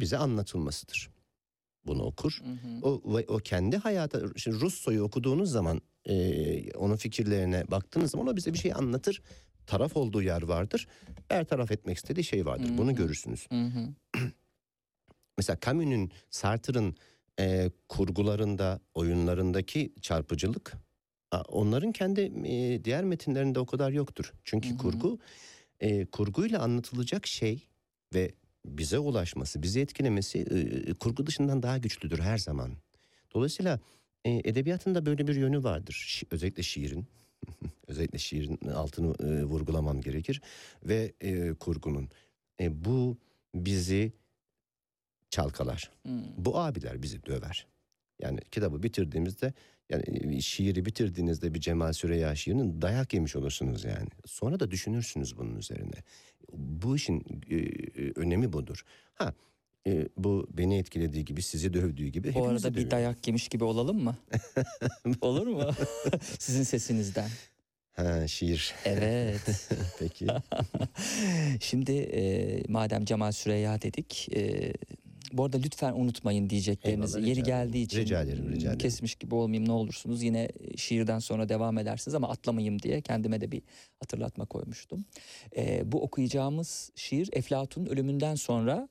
bize 0.00 0.18
anlatılmasıdır. 0.18 1.10
Bunu 1.86 2.02
okur. 2.02 2.42
O 2.82 3.14
ve 3.16 3.24
o 3.28 3.38
kendi 3.38 3.76
hayatı 3.76 4.32
şimdi 4.36 4.60
Russo'yu 4.60 5.02
okuduğunuz 5.02 5.50
zaman 5.50 5.82
e, 6.06 6.72
onun 6.72 6.96
fikirlerine 6.96 7.64
baktığınız 7.70 8.10
zaman 8.10 8.26
o 8.26 8.36
bize 8.36 8.52
bir 8.52 8.58
şey 8.58 8.72
anlatır. 8.72 9.22
Taraf 9.66 9.96
olduğu 9.96 10.22
yer 10.22 10.42
vardır. 10.42 10.88
Bertaraf 11.30 11.70
etmek 11.70 11.96
istediği 11.96 12.24
şey 12.24 12.46
vardır. 12.46 12.70
Bunu 12.78 12.94
görürsünüz. 12.94 13.48
Mesela 15.38 15.58
Camus'un, 15.64 16.10
Sartre'ın 16.30 16.96
e, 17.40 17.70
kurgularında, 17.88 18.80
oyunlarındaki 18.94 19.92
çarpıcılık 20.00 20.72
onların 21.48 21.92
kendi 21.92 22.20
e, 22.44 22.84
diğer 22.84 23.04
metinlerinde 23.04 23.58
o 23.58 23.66
kadar 23.66 23.90
yoktur. 23.90 24.32
Çünkü 24.44 24.76
kurgu 24.76 25.18
e, 25.80 26.06
kurguyla 26.06 26.62
anlatılacak 26.62 27.26
şey 27.26 27.68
ve 28.14 28.32
bize 28.66 28.98
ulaşması, 28.98 29.62
bizi 29.62 29.80
etkilemesi 29.80 30.38
e, 30.38 30.94
kurgu 30.94 31.26
dışından 31.26 31.62
daha 31.62 31.78
güçlüdür 31.78 32.18
her 32.18 32.38
zaman. 32.38 32.72
Dolayısıyla 33.34 33.80
e, 34.24 34.30
edebiyatında 34.44 35.06
böyle 35.06 35.26
bir 35.26 35.36
yönü 35.36 35.64
vardır. 35.64 36.06
Şi- 36.08 36.26
özellikle 36.30 36.62
şiirin. 36.62 37.06
özellikle 37.86 38.18
şiirin 38.18 38.68
altını 38.68 39.14
e, 39.26 39.44
vurgulamam 39.44 40.00
gerekir 40.00 40.42
ve 40.84 41.12
e, 41.20 41.54
kurgunun. 41.54 42.08
E, 42.60 42.84
bu 42.84 43.16
bizi 43.54 44.12
çalkalar. 45.30 45.90
Bu 46.36 46.58
abiler 46.58 47.02
bizi 47.02 47.26
döver. 47.26 47.66
Yani 48.18 48.40
kitabı 48.50 48.82
bitirdiğimizde 48.82 49.52
yani 49.90 50.36
e, 50.36 50.40
şiiri 50.40 50.84
bitirdiğinizde 50.84 51.54
bir 51.54 51.60
Cemal 51.60 51.92
Süreyya 51.92 52.34
şiirinin 52.34 52.82
dayak 52.82 53.14
yemiş 53.14 53.36
olursunuz 53.36 53.84
yani. 53.84 54.08
Sonra 54.26 54.60
da 54.60 54.70
düşünürsünüz 54.70 55.38
bunun 55.38 55.56
üzerine. 55.56 55.96
Bu 56.52 56.96
işin 56.96 57.24
e, 57.50 57.56
e, 57.56 58.12
önemi 58.16 58.52
budur. 58.52 58.84
Ha 59.14 59.34
e, 59.86 60.08
bu 60.16 60.46
beni 60.50 60.78
etkilediği 60.78 61.24
gibi 61.24 61.42
sizi 61.42 61.74
dövdüğü 61.74 62.06
gibi 62.08 62.34
Bu 62.34 62.46
arada 62.48 62.70
bir 62.70 62.74
dövüyor. 62.74 62.90
dayak 62.90 63.26
yemiş 63.26 63.48
gibi 63.48 63.64
olalım 63.64 64.04
mı? 64.04 64.16
Olur 65.20 65.46
mu? 65.46 65.70
Sizin 66.38 66.62
sesinizden. 66.62 67.28
Ha 67.92 68.26
şiir. 68.28 68.74
Evet. 68.84 69.68
Peki. 69.98 70.26
Şimdi 71.60 71.92
e, 71.92 72.62
madem 72.68 73.04
Cemal 73.04 73.32
Süreyya 73.32 73.82
dedik. 73.82 74.28
e, 74.36 74.72
bu 75.32 75.44
arada 75.44 75.56
lütfen 75.58 75.92
unutmayın 75.92 76.50
diyeceklerinizi. 76.50 77.18
Eyvallah, 77.18 77.28
Yeri 77.28 77.42
geldiği 77.42 77.82
için 77.82 77.98
Rica 77.98 78.22
ederim, 78.22 78.48
rica 78.52 78.66
ederim. 78.68 78.78
kesmiş 78.78 79.14
gibi 79.14 79.34
olmayayım 79.34 79.68
ne 79.68 79.72
olursunuz. 79.72 80.22
Yine 80.22 80.48
şiirden 80.76 81.18
sonra 81.18 81.48
devam 81.48 81.78
edersiniz 81.78 82.14
ama 82.14 82.28
atlamayayım 82.28 82.82
diye 82.82 83.00
kendime 83.00 83.40
de 83.40 83.52
bir 83.52 83.62
hatırlatma 84.00 84.44
koymuştum. 84.46 85.04
E, 85.56 85.92
bu 85.92 86.02
okuyacağımız 86.02 86.90
şiir 86.96 87.28
Eflatun'un 87.32 87.86
ölümünden 87.86 88.34
sonra 88.34 88.88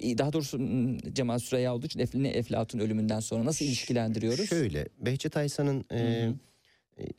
daha 0.00 0.32
doğrusu 0.32 0.58
m, 0.58 0.98
Cemal 1.12 1.38
Süreyya 1.38 1.74
olduğu 1.74 1.86
için 1.86 2.00
Ef- 2.00 2.22
ne 2.22 2.28
Eflatun 2.28 2.78
ölümünden 2.78 3.20
sonra 3.20 3.44
nasıl 3.44 3.64
ilişkilendiriyoruz? 3.64 4.48
Şöyle 4.48 4.88
Behçet 5.00 5.36
Aysan'ın 5.36 5.84
e, 5.92 6.32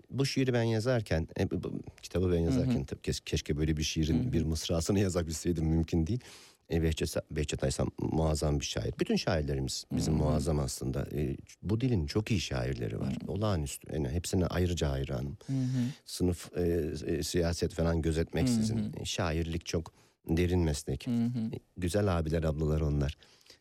bu 0.10 0.26
şiiri 0.26 0.54
ben 0.54 0.64
yazarken 0.64 1.28
e, 1.40 1.52
bu- 1.52 1.64
bu 1.64 1.74
kitabı 2.02 2.32
ben 2.32 2.40
yazarken 2.40 2.84
tabii 2.84 3.02
kes- 3.02 3.20
keşke 3.20 3.58
böyle 3.58 3.78
bir 3.78 3.84
şiirin 3.84 4.34
bir 4.34 4.44
mısrasını 4.44 5.00
yazabilseydim 5.00 5.66
mümkün 5.66 6.08
değil. 6.08 6.20
E, 6.72 6.82
Behçet, 6.84 7.16
Behçet 7.32 7.64
Aysan 7.64 7.92
muazzam 8.00 8.60
bir 8.60 8.66
şair. 8.66 8.94
Bütün 9.00 9.16
şairlerimiz 9.16 9.86
bizim 9.92 10.14
muazzam 10.14 10.60
aslında. 10.60 11.08
E, 11.16 11.38
bu 11.64 11.82
dilin 11.82 12.06
çok 12.06 12.32
iyi 12.32 12.40
şairleri 12.40 13.00
var. 13.00 13.16
Olağanüstü. 13.28 13.94
Yani 13.94 14.10
hepsine 14.10 14.46
ayrıca 14.46 14.92
hayranım. 14.92 15.38
Sınıf, 16.06 16.58
e, 16.58 16.62
e, 17.08 17.24
siyaset 17.24 17.74
falan 17.74 18.02
gözetmeksizin. 18.02 18.94
E, 18.98 19.06
Şairlik 19.06 19.66
çok 19.66 19.94
derin 20.28 20.60
meslek. 20.60 21.08
E, 21.08 21.12
Güzel 21.78 22.18
abiler 22.20 22.44
ablalar 22.44 22.82
onlar. 22.82 23.18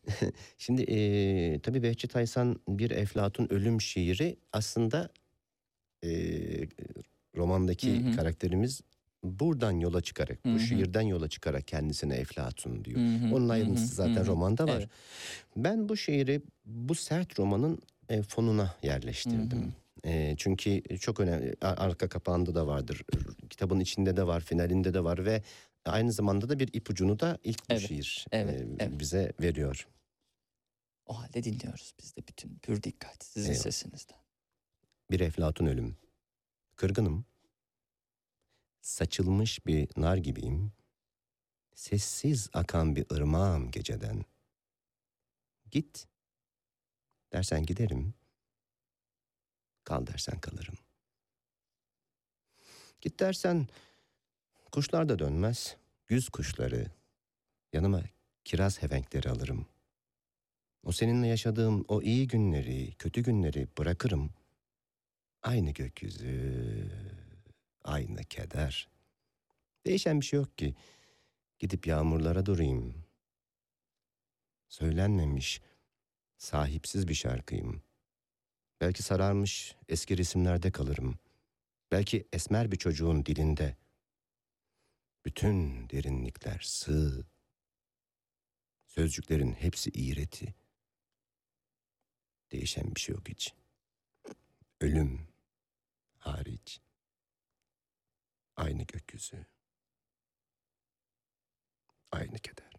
Şimdi 0.57 0.81
e, 0.81 1.59
tabii 1.59 1.83
Behçet 1.83 2.15
Aysan 2.15 2.59
bir 2.67 2.91
Eflatun 2.91 3.47
ölüm 3.49 3.81
şiiri 3.81 4.37
aslında 4.53 5.09
e, 6.03 6.09
romandaki 7.35 8.05
Hı 8.05 8.09
hı. 8.09 8.15
karakterimiz 8.15 8.81
buradan 9.23 9.71
yola 9.71 10.01
çıkarak, 10.01 10.45
Hı 10.45 10.49
bu 10.49 10.53
hı. 10.55 10.59
şiirden 10.59 11.01
yola 11.01 11.27
çıkarak 11.29 11.67
kendisine 11.67 12.15
Eflatun 12.15 12.85
diyor. 12.85 12.99
Hı 12.99 13.27
hı, 13.27 13.35
Onun 13.35 13.49
hı 13.49 13.53
ayrıntısı 13.53 13.91
hı, 13.91 13.95
zaten 13.95 14.15
hı 14.15 14.21
hı. 14.21 14.27
romanda 14.27 14.67
var. 14.67 14.77
Evet. 14.77 14.89
Ben 15.55 15.89
bu 15.89 15.97
şiiri 15.97 16.41
bu 16.65 16.95
sert 16.95 17.39
romanın 17.39 17.79
e, 18.09 18.21
fonuna 18.21 18.75
yerleştirdim. 18.83 19.73
E, 20.05 20.35
çünkü 20.37 20.81
çok 20.99 21.19
önemli. 21.19 21.55
Arka 21.61 22.09
kapağında 22.09 22.55
da 22.55 22.67
vardır. 22.67 23.01
Kitabın 23.49 23.79
içinde 23.79 24.17
de 24.17 24.27
var, 24.27 24.41
finalinde 24.41 24.93
de 24.93 25.03
var 25.03 25.25
ve 25.25 25.41
aynı 25.91 26.11
zamanda 26.11 26.49
da 26.49 26.59
bir 26.59 26.73
ipucunu 26.73 27.19
da 27.19 27.37
ilk 27.43 27.69
bu 27.69 27.73
Evet, 27.73 27.87
şiir 27.87 28.25
evet, 28.31 28.61
e, 28.61 28.67
evet. 28.79 28.99
bize 28.99 29.33
veriyor. 29.41 29.87
O 31.05 31.19
halde 31.19 31.43
dinliyoruz 31.43 31.93
biz 31.99 32.15
de 32.15 32.27
bütün 32.27 32.59
pür 32.59 32.83
dikkat 32.83 33.23
sizin 33.23 33.49
Eyvallah. 33.51 33.63
sesinizden. 33.63 34.17
Bir 35.11 35.19
eflatun 35.19 35.65
ölüm. 35.65 35.97
Kırgınım. 36.75 37.25
Saçılmış 38.81 39.65
bir 39.65 39.89
nar 39.97 40.17
gibiyim. 40.17 40.71
Sessiz 41.75 42.49
akan 42.53 42.95
bir 42.95 43.05
ırmağım 43.13 43.71
geceden. 43.71 44.25
Git. 45.71 46.07
Dersen 47.33 47.65
giderim. 47.65 48.13
Kal 49.83 50.07
dersen 50.07 50.39
kalırım. 50.39 50.75
Git 53.01 53.19
dersen 53.19 53.67
kuşlar 54.71 55.09
da 55.09 55.19
dönmez. 55.19 55.77
Güz 56.07 56.29
kuşları. 56.29 56.91
Yanıma 57.73 58.01
kiraz 58.43 58.81
hevenkleri 58.81 59.29
alırım. 59.29 59.67
O 60.83 60.91
seninle 60.91 61.27
yaşadığım 61.27 61.85
o 61.87 62.01
iyi 62.01 62.27
günleri, 62.27 62.93
kötü 62.99 63.23
günleri 63.23 63.67
bırakırım. 63.77 64.33
Aynı 65.41 65.71
gökyüzü, 65.71 66.91
aynı 67.83 68.23
keder. 68.23 68.89
Değişen 69.85 70.21
bir 70.21 70.25
şey 70.25 70.39
yok 70.39 70.57
ki. 70.57 70.75
Gidip 71.59 71.87
yağmurlara 71.87 72.45
durayım. 72.45 73.03
Söylenmemiş, 74.67 75.61
sahipsiz 76.37 77.07
bir 77.07 77.13
şarkıyım. 77.13 77.81
Belki 78.81 79.03
sararmış 79.03 79.75
eski 79.87 80.17
resimlerde 80.17 80.71
kalırım. 80.71 81.19
Belki 81.91 82.27
esmer 82.33 82.71
bir 82.71 82.77
çocuğun 82.77 83.25
dilinde. 83.25 83.75
Bütün 85.27 85.89
derinlikler 85.89 86.59
sığ. 86.59 87.25
Sözcüklerin 88.85 89.53
hepsi 89.53 89.89
iğreti. 89.89 90.55
Değişen 92.51 92.95
bir 92.95 93.01
şey 93.01 93.15
yok 93.15 93.29
hiç. 93.29 93.53
Ölüm 94.81 95.27
hariç. 96.17 96.81
Aynı 98.55 98.83
gökyüzü. 98.83 99.45
Aynı 102.11 102.39
keder. 102.39 102.71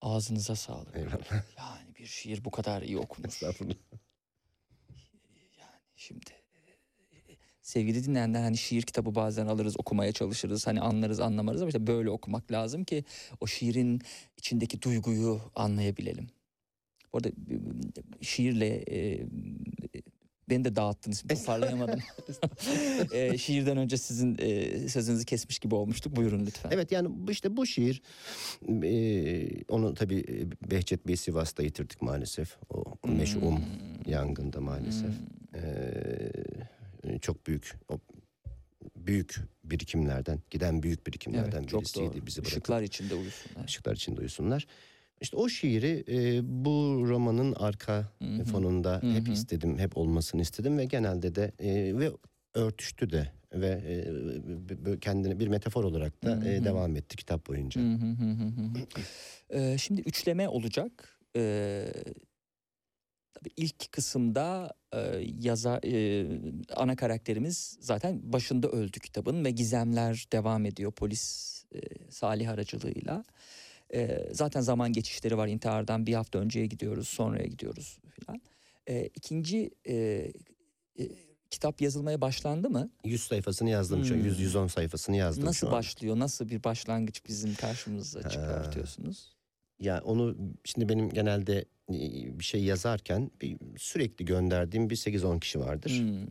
Ağzınıza 0.00 0.56
sağlık. 0.56 0.96
Eyvallah. 0.96 1.56
Yani 1.58 1.94
bir 1.94 2.06
şiir 2.06 2.44
bu 2.44 2.50
kadar 2.50 2.82
iyi 2.82 2.98
okunur. 2.98 3.28
Estağfurullah. 3.28 3.74
Yani 5.58 5.80
şimdi 5.96 6.41
sevgili 7.62 8.04
dinleyenler 8.04 8.40
hani 8.40 8.56
şiir 8.56 8.82
kitabı 8.82 9.14
bazen 9.14 9.46
alırız 9.46 9.74
okumaya 9.78 10.12
çalışırız 10.12 10.66
hani 10.66 10.80
anlarız 10.80 11.20
anlamarız 11.20 11.62
ama 11.62 11.68
işte 11.68 11.86
böyle 11.86 12.10
okumak 12.10 12.52
lazım 12.52 12.84
ki 12.84 13.04
o 13.40 13.46
şiirin 13.46 14.02
içindeki 14.36 14.82
duyguyu 14.82 15.40
anlayabilelim. 15.54 16.26
Bu 17.12 17.18
arada 17.18 17.28
e, 17.28 17.34
şiirle 18.24 18.84
e, 18.90 19.26
beni 20.50 20.64
de 20.64 20.76
dağıttınız 20.76 21.22
toparlayamadım. 21.22 22.00
e, 23.12 23.38
şiirden 23.38 23.76
önce 23.76 23.96
sizin 23.96 24.36
e, 24.38 24.88
sözünüzü 24.88 25.24
kesmiş 25.24 25.58
gibi 25.58 25.74
olmuştuk. 25.74 26.16
Buyurun 26.16 26.46
lütfen. 26.46 26.70
Evet 26.70 26.92
yani 26.92 27.08
işte 27.30 27.56
bu 27.56 27.66
şiir 27.66 28.02
e, 28.82 29.64
onu 29.68 29.94
tabii 29.94 30.24
e, 30.28 30.70
Behçet 30.70 31.06
Bey 31.06 31.16
Sivas'ta 31.16 31.62
yitirdik 31.62 32.02
maalesef. 32.02 32.56
O 32.70 33.08
meşhum 33.08 33.60
yangında 34.06 34.60
maalesef. 34.60 35.10
E, 35.54 35.62
çok 37.20 37.46
büyük 37.46 37.72
büyük 38.96 39.36
birikimlerden 39.64 40.38
giden 40.50 40.82
büyük 40.82 41.06
birikimlerden 41.06 41.60
Evet, 41.62 41.72
birisiydi 41.72 42.14
doğru. 42.14 42.26
bizi 42.26 42.36
bırakıp. 42.40 42.52
Işıklar 42.52 42.82
içinde 42.82 43.14
uyusunlar. 43.14 43.64
Işıklar 43.68 43.94
içinde 43.94 44.20
uyusunlar. 44.20 44.66
İşte 45.20 45.36
o 45.36 45.48
şiiri 45.48 46.04
e, 46.08 46.40
bu 46.64 47.04
romanın 47.08 47.52
arka 47.52 48.08
fonunda 48.52 49.00
hep 49.02 49.28
istedim, 49.28 49.78
hep 49.78 49.96
olmasını 49.96 50.42
istedim 50.42 50.78
ve 50.78 50.84
genelde 50.84 51.34
de 51.34 51.52
e, 51.58 51.98
ve 51.98 52.10
örtüştü 52.54 53.10
de 53.10 53.32
ve 53.54 53.68
e, 53.68 54.98
kendine 55.00 55.38
bir 55.38 55.48
metafor 55.48 55.84
olarak 55.84 56.24
da 56.24 56.48
e, 56.48 56.64
devam 56.64 56.96
etti 56.96 57.16
kitap 57.16 57.46
boyunca. 57.48 57.80
Ee, 59.50 59.78
şimdi 59.78 60.00
üçleme 60.00 60.48
olacak. 60.48 61.20
Ee, 61.36 61.92
tabii 63.34 63.50
ilk 63.56 63.92
kısımda 63.92 64.74
e, 64.92 64.98
yaza 65.40 65.80
e, 65.84 66.26
ana 66.76 66.96
karakterimiz 66.96 67.76
zaten 67.80 68.32
başında 68.32 68.68
öldü 68.68 69.00
kitabın 69.00 69.44
ve 69.44 69.50
gizemler 69.50 70.26
devam 70.32 70.66
ediyor 70.66 70.92
polis 70.92 71.52
e, 71.74 71.80
Salih 72.10 72.50
aracılığıyla. 72.50 73.24
E, 73.94 74.28
zaten 74.32 74.60
zaman 74.60 74.92
geçişleri 74.92 75.36
var 75.36 75.48
intihardan 75.48 76.06
bir 76.06 76.14
hafta 76.14 76.38
önceye 76.38 76.66
gidiyoruz 76.66 77.08
sonraya 77.08 77.46
gidiyoruz 77.46 77.98
filan. 78.10 78.40
E, 78.88 79.06
ikinci 79.06 79.70
e, 79.88 79.94
e, 79.94 81.08
kitap 81.50 81.80
yazılmaya 81.82 82.20
başlandı 82.20 82.70
mı? 82.70 82.90
100 83.04 83.22
sayfasını 83.22 83.70
yazdım 83.70 84.04
şu 84.04 84.14
an. 84.14 84.18
Hmm. 84.18 84.26
100-110 84.26 84.68
sayfasını 84.68 85.16
yazdım 85.16 85.44
Nasıl 85.44 85.58
şu 85.58 85.66
an. 85.66 85.72
başlıyor? 85.72 86.18
Nasıl 86.18 86.48
bir 86.48 86.64
başlangıç 86.64 87.26
bizim 87.28 87.54
karşımıza 87.54 88.28
çıkartıyorsunuz? 88.28 89.36
Ya 89.80 90.00
onu 90.04 90.36
şimdi 90.64 90.88
benim 90.88 91.10
genelde 91.10 91.58
e, 91.90 92.38
bir 92.38 92.44
şey 92.44 92.64
yazarken 92.64 93.30
bir, 93.42 93.56
sürekli 93.76 94.24
gönderdiğim 94.24 94.90
bir 94.90 94.96
8-10 94.96 95.40
kişi 95.40 95.60
vardır. 95.60 95.90
Hmm. 95.90 96.26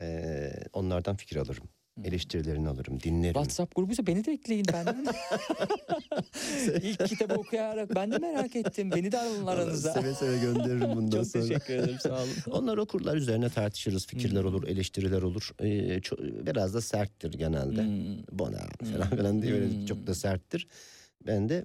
Ee, 0.00 0.52
onlardan 0.72 1.16
fikir 1.16 1.36
alırım. 1.36 1.64
Eleştirilerini 2.04 2.68
alırım, 2.68 3.00
dinlerim. 3.00 3.32
WhatsApp 3.34 3.76
grubuysa 3.76 4.06
beni 4.06 4.24
de 4.24 4.32
ekleyin 4.32 4.64
benden. 4.72 5.06
İlk 6.82 7.06
kitabı 7.06 7.34
okuyarak 7.34 7.94
ben 7.94 8.12
de 8.12 8.18
merak 8.18 8.56
ettim. 8.56 8.90
Beni 8.90 9.12
de 9.12 9.18
alın 9.20 9.46
aranıza. 9.46 9.92
Seve 9.92 10.14
seve 10.14 10.38
gönderirim 10.38 10.96
bundan 10.96 11.10
Çok 11.22 11.26
sonra. 11.26 11.42
teşekkür 11.44 11.74
ederim 11.74 11.96
sağ 12.02 12.22
olun. 12.22 12.32
Onlar 12.50 12.78
okurlar 12.78 13.16
üzerine 13.16 13.48
tartışırız. 13.48 14.06
Fikirler 14.06 14.40
Hmm. 14.42 14.48
olur, 14.48 14.68
eleştiriler 14.68 15.22
olur. 15.22 15.50
Ee, 15.60 15.66
ço- 15.98 16.46
biraz 16.46 16.74
da 16.74 16.80
serttir 16.80 17.32
genelde. 17.32 17.82
Hmm. 17.84 18.38
Bona 18.38 18.58
falan 18.92 19.08
falan 19.10 19.42
diye 19.42 19.52
böyle 19.52 19.66
Hmm. 19.70 19.86
çok 19.86 20.06
da 20.06 20.14
serttir. 20.14 20.66
Ben 21.26 21.48
de 21.48 21.64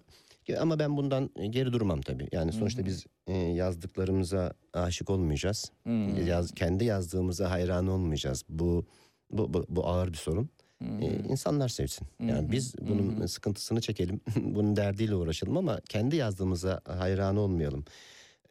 ama 0.59 0.79
ben 0.79 0.97
bundan 0.97 1.29
geri 1.49 1.73
durmam 1.73 2.01
tabii. 2.01 2.27
Yani 2.31 2.53
sonuçta 2.53 2.85
biz 2.85 3.05
e, 3.27 3.37
yazdıklarımıza 3.37 4.53
aşık 4.73 5.09
olmayacağız. 5.09 5.71
Hmm. 5.83 6.27
Yaz, 6.27 6.51
kendi 6.51 6.85
yazdığımıza 6.85 7.51
hayran 7.51 7.87
olmayacağız. 7.87 8.43
Bu 8.49 8.85
bu, 9.31 9.53
bu, 9.53 9.65
bu 9.69 9.87
ağır 9.87 10.13
bir 10.13 10.17
sorun. 10.17 10.49
Hmm. 10.77 11.01
Ee, 11.01 11.05
insanlar 11.29 11.69
sevsin. 11.69 12.07
Yani 12.27 12.51
biz 12.51 12.75
bunun 12.81 13.25
sıkıntısını 13.25 13.81
çekelim. 13.81 14.21
bunun 14.35 14.75
derdiyle 14.75 15.15
uğraşalım 15.15 15.57
ama 15.57 15.79
kendi 15.89 16.15
yazdığımıza 16.15 16.81
hayran 16.87 17.37
olmayalım. 17.37 17.85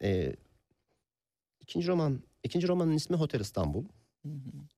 Ee, 0.03 0.35
ikinci 1.61 1.87
roman, 1.87 2.23
ikinci 2.43 2.67
romanın 2.67 2.93
ismi 2.93 3.15
Hotel 3.17 3.39
İstanbul. 3.39 3.85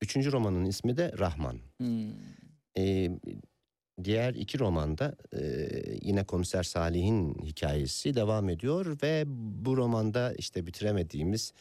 Üçüncü 0.01 0.31
romanın 0.31 0.65
ismi 0.65 0.97
de 0.97 1.13
Rahman. 1.19 1.59
Hmm. 1.77 2.11
Ee, 2.77 3.11
diğer 4.03 4.33
iki 4.33 4.59
romanda 4.59 5.15
e, 5.33 5.69
yine 6.01 6.23
komiser 6.23 6.63
Salih'in 6.63 7.35
hikayesi 7.45 8.15
devam 8.15 8.49
ediyor 8.49 8.97
ve 9.03 9.23
bu 9.65 9.77
romanda 9.77 10.33
işte 10.33 10.65
bitiremediğimiz 10.65 11.53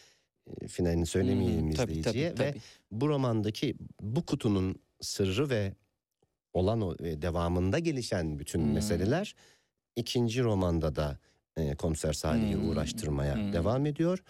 e, 0.61 0.69
finalini 0.69 1.07
söylemeyeyim 1.07 1.61
Hmm, 1.67 1.73
tabii, 1.73 1.93
izleyiciye 1.93 2.35
tabii, 2.35 2.41
ve 2.47 2.51
tabii. 2.51 2.61
bu 2.91 3.09
romandaki 3.09 3.75
bu 4.01 4.27
kutunun 4.27 4.77
sırrı 5.01 5.51
ve 5.51 5.73
olan 6.53 6.81
o 6.81 6.95
e, 7.05 7.23
devamında 7.23 7.79
gelişen 7.79 8.39
bütün 8.39 8.61
Hmm. 8.61 8.73
meseleler 8.73 9.35
ikinci 9.97 10.43
romanda 10.43 10.97
da 10.97 11.19
e, 11.57 11.75
komiser 11.75 12.13
Salih'i 12.13 12.55
Hmm, 12.55 12.69
uğraştırmaya 12.69 13.35
hmm. 13.35 13.53
devam 13.53 13.87
ediyor 13.87 14.23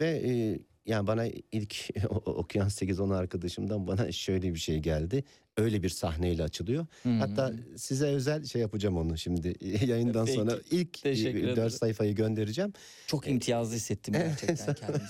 ve 0.00 0.22
e, 0.28 0.58
yani 0.86 1.06
bana 1.06 1.26
ilk 1.52 1.90
okuyan 2.26 2.68
8-10 2.68 3.14
arkadaşımdan 3.16 3.86
bana 3.86 4.12
şöyle 4.12 4.54
bir 4.54 4.58
şey 4.58 4.78
geldi. 4.78 5.24
Öyle 5.56 5.82
bir 5.82 5.88
sahneyle 5.88 6.42
açılıyor. 6.42 6.86
Hmm. 7.02 7.20
Hatta 7.20 7.52
size 7.76 8.06
özel 8.06 8.44
şey 8.44 8.62
yapacağım 8.62 8.96
onu 8.96 9.18
şimdi 9.18 9.54
yayından 9.86 10.26
Peki, 10.26 10.38
sonra 10.38 10.58
ilk. 10.70 11.04
4 11.04 11.72
sayfayı 11.72 12.14
göndereceğim. 12.14 12.72
Çok 13.06 13.28
imtiyazlı 13.28 13.76
hissettim 13.76 14.14
gerçekten 14.14 14.74
kendimi. 14.80 15.08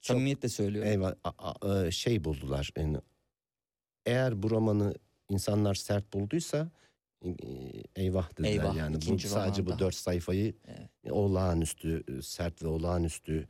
Samimiyetle 0.00 0.48
söylüyorum. 0.48 0.90
Eyvah 0.90 1.86
e, 1.86 1.90
şey 1.90 2.24
buldular. 2.24 2.70
Yani 2.78 2.98
eğer 4.06 4.42
bu 4.42 4.50
romanı 4.50 4.94
insanlar 5.28 5.74
sert 5.74 6.12
bulduysa 6.12 6.70
e, 7.24 7.30
eyvah 7.96 8.30
dediler 8.38 8.50
Eyvah, 8.50 8.76
yani 8.76 8.96
bu 8.96 9.18
sadece 9.18 9.62
romanda. 9.62 9.66
bu 9.66 9.78
dört 9.78 9.94
sayfayı 9.94 10.54
Evet. 10.66 11.12
olağanüstü 11.12 12.04
e, 12.18 12.22
sert 12.22 12.62
ve 12.62 12.68
olağanüstü 12.68 13.48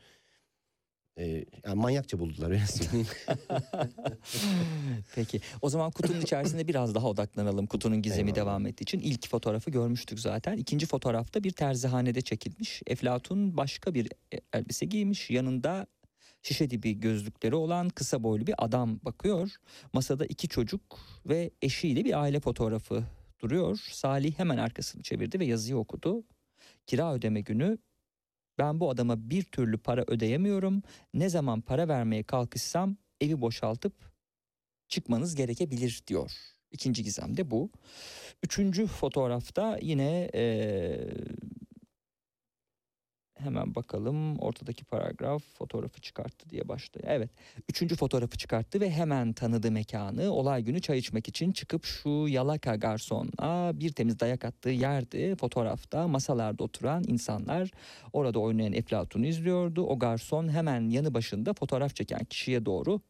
e, 1.18 1.44
yani 1.66 1.80
manyakça 1.80 2.18
buldular 2.18 2.50
öyle 2.50 2.66
söyleyeyim. 2.66 3.06
Peki 5.14 5.40
o 5.62 5.68
zaman 5.68 5.90
kutunun 5.90 6.20
içerisinde 6.20 6.68
biraz 6.68 6.94
daha 6.94 7.08
odaklanalım 7.08 7.66
kutunun 7.66 8.02
gizemi 8.02 8.30
Eyvallah. 8.30 8.36
devam 8.36 8.66
ettiği 8.66 8.82
için. 8.82 9.00
İlk 9.00 9.28
fotoğrafı 9.28 9.70
görmüştük 9.70 10.20
zaten. 10.20 10.56
İkinci 10.56 10.86
fotoğrafta 10.86 11.44
bir 11.44 11.50
terzihanede 11.50 12.20
çekilmiş. 12.20 12.82
Eflatun 12.86 13.56
başka 13.56 13.94
bir 13.94 14.08
e- 14.34 14.40
elbise 14.52 14.86
giymiş. 14.86 15.30
Yanında 15.30 15.86
şişe 16.42 16.70
dibi 16.70 17.00
gözlükleri 17.00 17.54
olan 17.54 17.88
kısa 17.88 18.22
boylu 18.22 18.46
bir 18.46 18.54
adam 18.58 19.00
bakıyor. 19.02 19.50
Masada 19.92 20.26
iki 20.26 20.48
çocuk 20.48 20.98
ve 21.26 21.50
eşiyle 21.62 22.04
bir 22.04 22.20
aile 22.22 22.40
fotoğrafı 22.40 23.04
duruyor. 23.40 23.78
Salih 23.92 24.38
hemen 24.38 24.56
arkasını 24.58 25.02
çevirdi 25.02 25.40
ve 25.40 25.44
yazıyı 25.44 25.76
okudu. 25.76 26.24
Kira 26.86 27.14
ödeme 27.14 27.40
günü 27.40 27.78
ben 28.58 28.80
bu 28.80 28.90
adama 28.90 29.30
bir 29.30 29.42
türlü 29.42 29.78
para 29.78 30.04
ödeyemiyorum. 30.06 30.82
Ne 31.14 31.28
zaman 31.28 31.60
para 31.60 31.88
vermeye 31.88 32.22
kalkışsam 32.22 32.96
evi 33.20 33.40
boşaltıp 33.40 34.12
çıkmanız 34.88 35.34
gerekebilir 35.34 36.02
diyor. 36.06 36.32
İkinci 36.72 37.04
gizem 37.04 37.36
de 37.36 37.50
bu. 37.50 37.70
Üçüncü 38.42 38.86
fotoğrafta 38.86 39.78
yine 39.82 40.30
eee, 40.34 41.08
hemen 43.42 43.74
bakalım 43.74 44.38
ortadaki 44.38 44.84
paragraf 44.84 45.42
fotoğrafı 45.58 46.00
çıkarttı 46.00 46.50
diye 46.50 46.68
başlıyor. 46.68 47.08
Evet 47.10 47.30
üçüncü 47.70 47.96
fotoğrafı 47.96 48.36
çıkarttı 48.38 48.80
ve 48.80 48.90
hemen 48.90 49.32
tanıdı 49.32 49.70
mekanı. 49.70 50.30
Olay 50.32 50.62
günü 50.62 50.80
çay 50.80 50.98
içmek 50.98 51.28
için 51.28 51.52
çıkıp 51.52 51.84
şu 51.84 52.08
yalaka 52.28 52.76
garsona 52.76 53.80
bir 53.80 53.92
temiz 53.92 54.20
dayak 54.20 54.44
attığı 54.44 54.70
yerdi. 54.70 55.36
Fotoğrafta 55.36 56.08
masalarda 56.08 56.64
oturan 56.64 57.04
insanlar 57.08 57.70
orada 58.12 58.38
oynayan 58.38 58.72
Eflatun'u 58.72 59.26
izliyordu. 59.26 59.86
O 59.86 59.98
garson 59.98 60.48
hemen 60.48 60.88
yanı 60.90 61.14
başında 61.14 61.52
fotoğraf 61.52 61.96
çeken 61.96 62.24
kişiye 62.24 62.66
doğru 62.66 63.00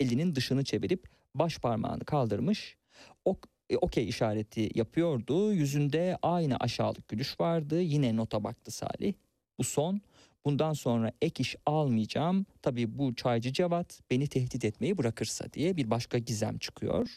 elinin 0.00 0.34
dışını 0.34 0.64
çevirip 0.64 1.08
baş 1.34 1.58
parmağını 1.58 2.04
kaldırmış. 2.04 2.76
O 3.24 3.36
e, 3.70 3.76
okey 3.76 4.08
işareti 4.08 4.70
yapıyordu. 4.74 5.52
Yüzünde 5.52 6.18
aynı 6.22 6.56
aşağılık 6.56 7.08
gülüş 7.08 7.40
vardı. 7.40 7.80
Yine 7.80 8.16
nota 8.16 8.44
baktı 8.44 8.70
Salih. 8.70 9.14
Bu 9.60 9.64
son. 9.64 10.00
Bundan 10.44 10.72
sonra 10.72 11.12
ek 11.22 11.42
iş 11.42 11.56
almayacağım. 11.66 12.46
Tabii 12.62 12.98
bu 12.98 13.14
çaycı 13.14 13.52
Cevat 13.52 14.00
beni 14.10 14.26
tehdit 14.28 14.64
etmeyi 14.64 14.98
bırakırsa 14.98 15.52
diye 15.52 15.76
bir 15.76 15.90
başka 15.90 16.18
gizem 16.18 16.58
çıkıyor. 16.58 17.08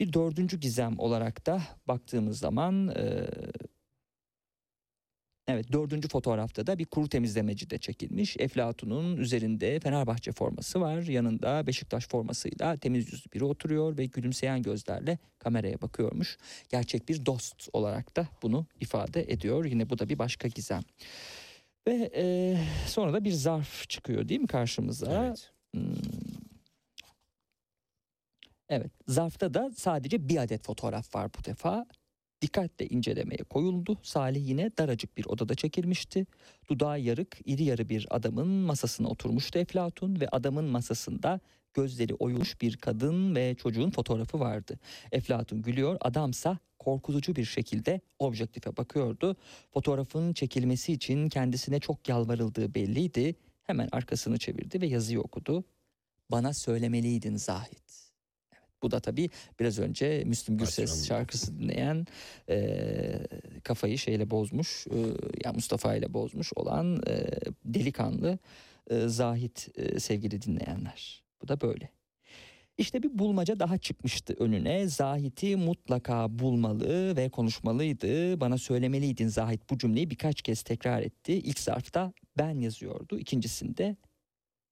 Bir 0.00 0.12
dördüncü 0.12 0.60
gizem 0.60 0.98
olarak 0.98 1.46
da 1.46 1.62
baktığımız 1.88 2.38
zaman 2.38 2.88
e, 2.88 3.26
Evet 5.48 5.72
dördüncü 5.72 6.08
fotoğrafta 6.08 6.66
da 6.66 6.78
bir 6.78 6.84
kuru 6.84 7.08
temizlemeci 7.08 7.70
de 7.70 7.78
çekilmiş. 7.78 8.36
Eflatun'un 8.38 9.16
üzerinde 9.16 9.80
Fenerbahçe 9.80 10.32
forması 10.32 10.80
var. 10.80 11.02
Yanında 11.02 11.66
Beşiktaş 11.66 12.08
formasıyla 12.08 12.76
temiz 12.76 13.12
yüzlü 13.12 13.32
biri 13.34 13.44
oturuyor 13.44 13.98
ve 13.98 14.06
gülümseyen 14.06 14.62
gözlerle 14.62 15.18
kameraya 15.38 15.80
bakıyormuş. 15.80 16.38
Gerçek 16.68 17.08
bir 17.08 17.26
dost 17.26 17.68
olarak 17.72 18.16
da 18.16 18.28
bunu 18.42 18.66
ifade 18.80 19.22
ediyor. 19.32 19.64
Yine 19.64 19.90
bu 19.90 19.98
da 19.98 20.08
bir 20.08 20.18
başka 20.18 20.48
gizem. 20.48 20.82
Ve 21.88 22.10
e, 22.14 22.56
sonra 22.86 23.12
da 23.12 23.24
bir 23.24 23.32
zarf 23.32 23.88
çıkıyor 23.88 24.28
değil 24.28 24.40
mi 24.40 24.46
karşımıza? 24.46 25.24
Evet. 25.26 25.52
Hmm. 25.74 25.82
Evet 28.68 28.92
zarfta 29.06 29.54
da 29.54 29.70
sadece 29.76 30.28
bir 30.28 30.36
adet 30.36 30.64
fotoğraf 30.64 31.14
var 31.14 31.30
bu 31.38 31.44
defa. 31.44 31.86
Dikkatle 32.42 32.86
incelemeye 32.86 33.44
koyuldu. 33.50 33.98
Salih 34.02 34.48
yine 34.48 34.70
daracık 34.78 35.16
bir 35.16 35.26
odada 35.26 35.54
çekilmişti. 35.54 36.26
Dudağı 36.68 37.00
yarık, 37.00 37.38
iri 37.44 37.64
yarı 37.64 37.88
bir 37.88 38.06
adamın 38.10 38.48
masasına 38.48 39.08
oturmuştu 39.08 39.58
Eflatun 39.58 40.20
ve 40.20 40.28
adamın 40.28 40.64
masasında 40.64 41.40
gözleri 41.74 42.14
oyulmuş 42.14 42.60
bir 42.60 42.76
kadın 42.76 43.34
ve 43.34 43.54
çocuğun 43.54 43.90
fotoğrafı 43.90 44.40
vardı. 44.40 44.78
Eflatun 45.12 45.62
gülüyor, 45.62 45.96
adamsa 46.00 46.58
korkutucu 46.78 47.36
bir 47.36 47.44
şekilde 47.44 48.00
objektife 48.18 48.76
bakıyordu. 48.76 49.36
Fotoğrafın 49.70 50.32
çekilmesi 50.32 50.92
için 50.92 51.28
kendisine 51.28 51.80
çok 51.80 52.08
yalvarıldığı 52.08 52.74
belliydi. 52.74 53.34
Hemen 53.62 53.88
arkasını 53.92 54.38
çevirdi 54.38 54.80
ve 54.80 54.86
yazıyı 54.86 55.20
okudu. 55.20 55.64
Bana 56.30 56.54
söylemeliydin 56.54 57.36
Zahit. 57.36 58.07
Bu 58.82 58.90
da 58.90 59.00
tabii 59.00 59.30
biraz 59.60 59.78
önce 59.78 60.22
Müslüm 60.26 60.58
Gürses 60.58 61.08
şarkısı 61.08 61.58
dinleyen 61.58 62.06
e, 62.48 62.78
kafayı 63.64 63.98
şeyle 63.98 64.30
bozmuş, 64.30 64.86
e, 64.86 64.96
ya 65.44 65.52
Mustafa 65.52 65.94
ile 65.94 66.14
bozmuş 66.14 66.52
olan 66.56 67.02
e, 67.06 67.26
delikanlı 67.64 68.38
e, 68.90 69.08
Zahit 69.08 69.68
e, 69.76 70.00
sevgili 70.00 70.42
dinleyenler. 70.42 71.22
Bu 71.42 71.48
da 71.48 71.60
böyle. 71.60 71.90
İşte 72.78 73.02
bir 73.02 73.18
bulmaca 73.18 73.60
daha 73.60 73.78
çıkmıştı 73.78 74.34
önüne. 74.38 74.88
Zahit'i 74.88 75.56
mutlaka 75.56 76.38
bulmalı 76.38 77.16
ve 77.16 77.28
konuşmalıydı. 77.28 78.40
Bana 78.40 78.58
söylemeliydin 78.58 79.28
Zahit 79.28 79.70
bu 79.70 79.78
cümleyi 79.78 80.10
birkaç 80.10 80.42
kez 80.42 80.62
tekrar 80.62 81.02
etti. 81.02 81.32
İlk 81.32 81.58
zarfta 81.58 82.12
ben 82.38 82.60
yazıyordu. 82.60 83.18
İkincisinde 83.18 83.96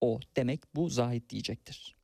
o. 0.01 0.19
Demek 0.35 0.75
bu 0.75 0.89
Zahit 0.89 1.29
diyecektir. 1.29 1.96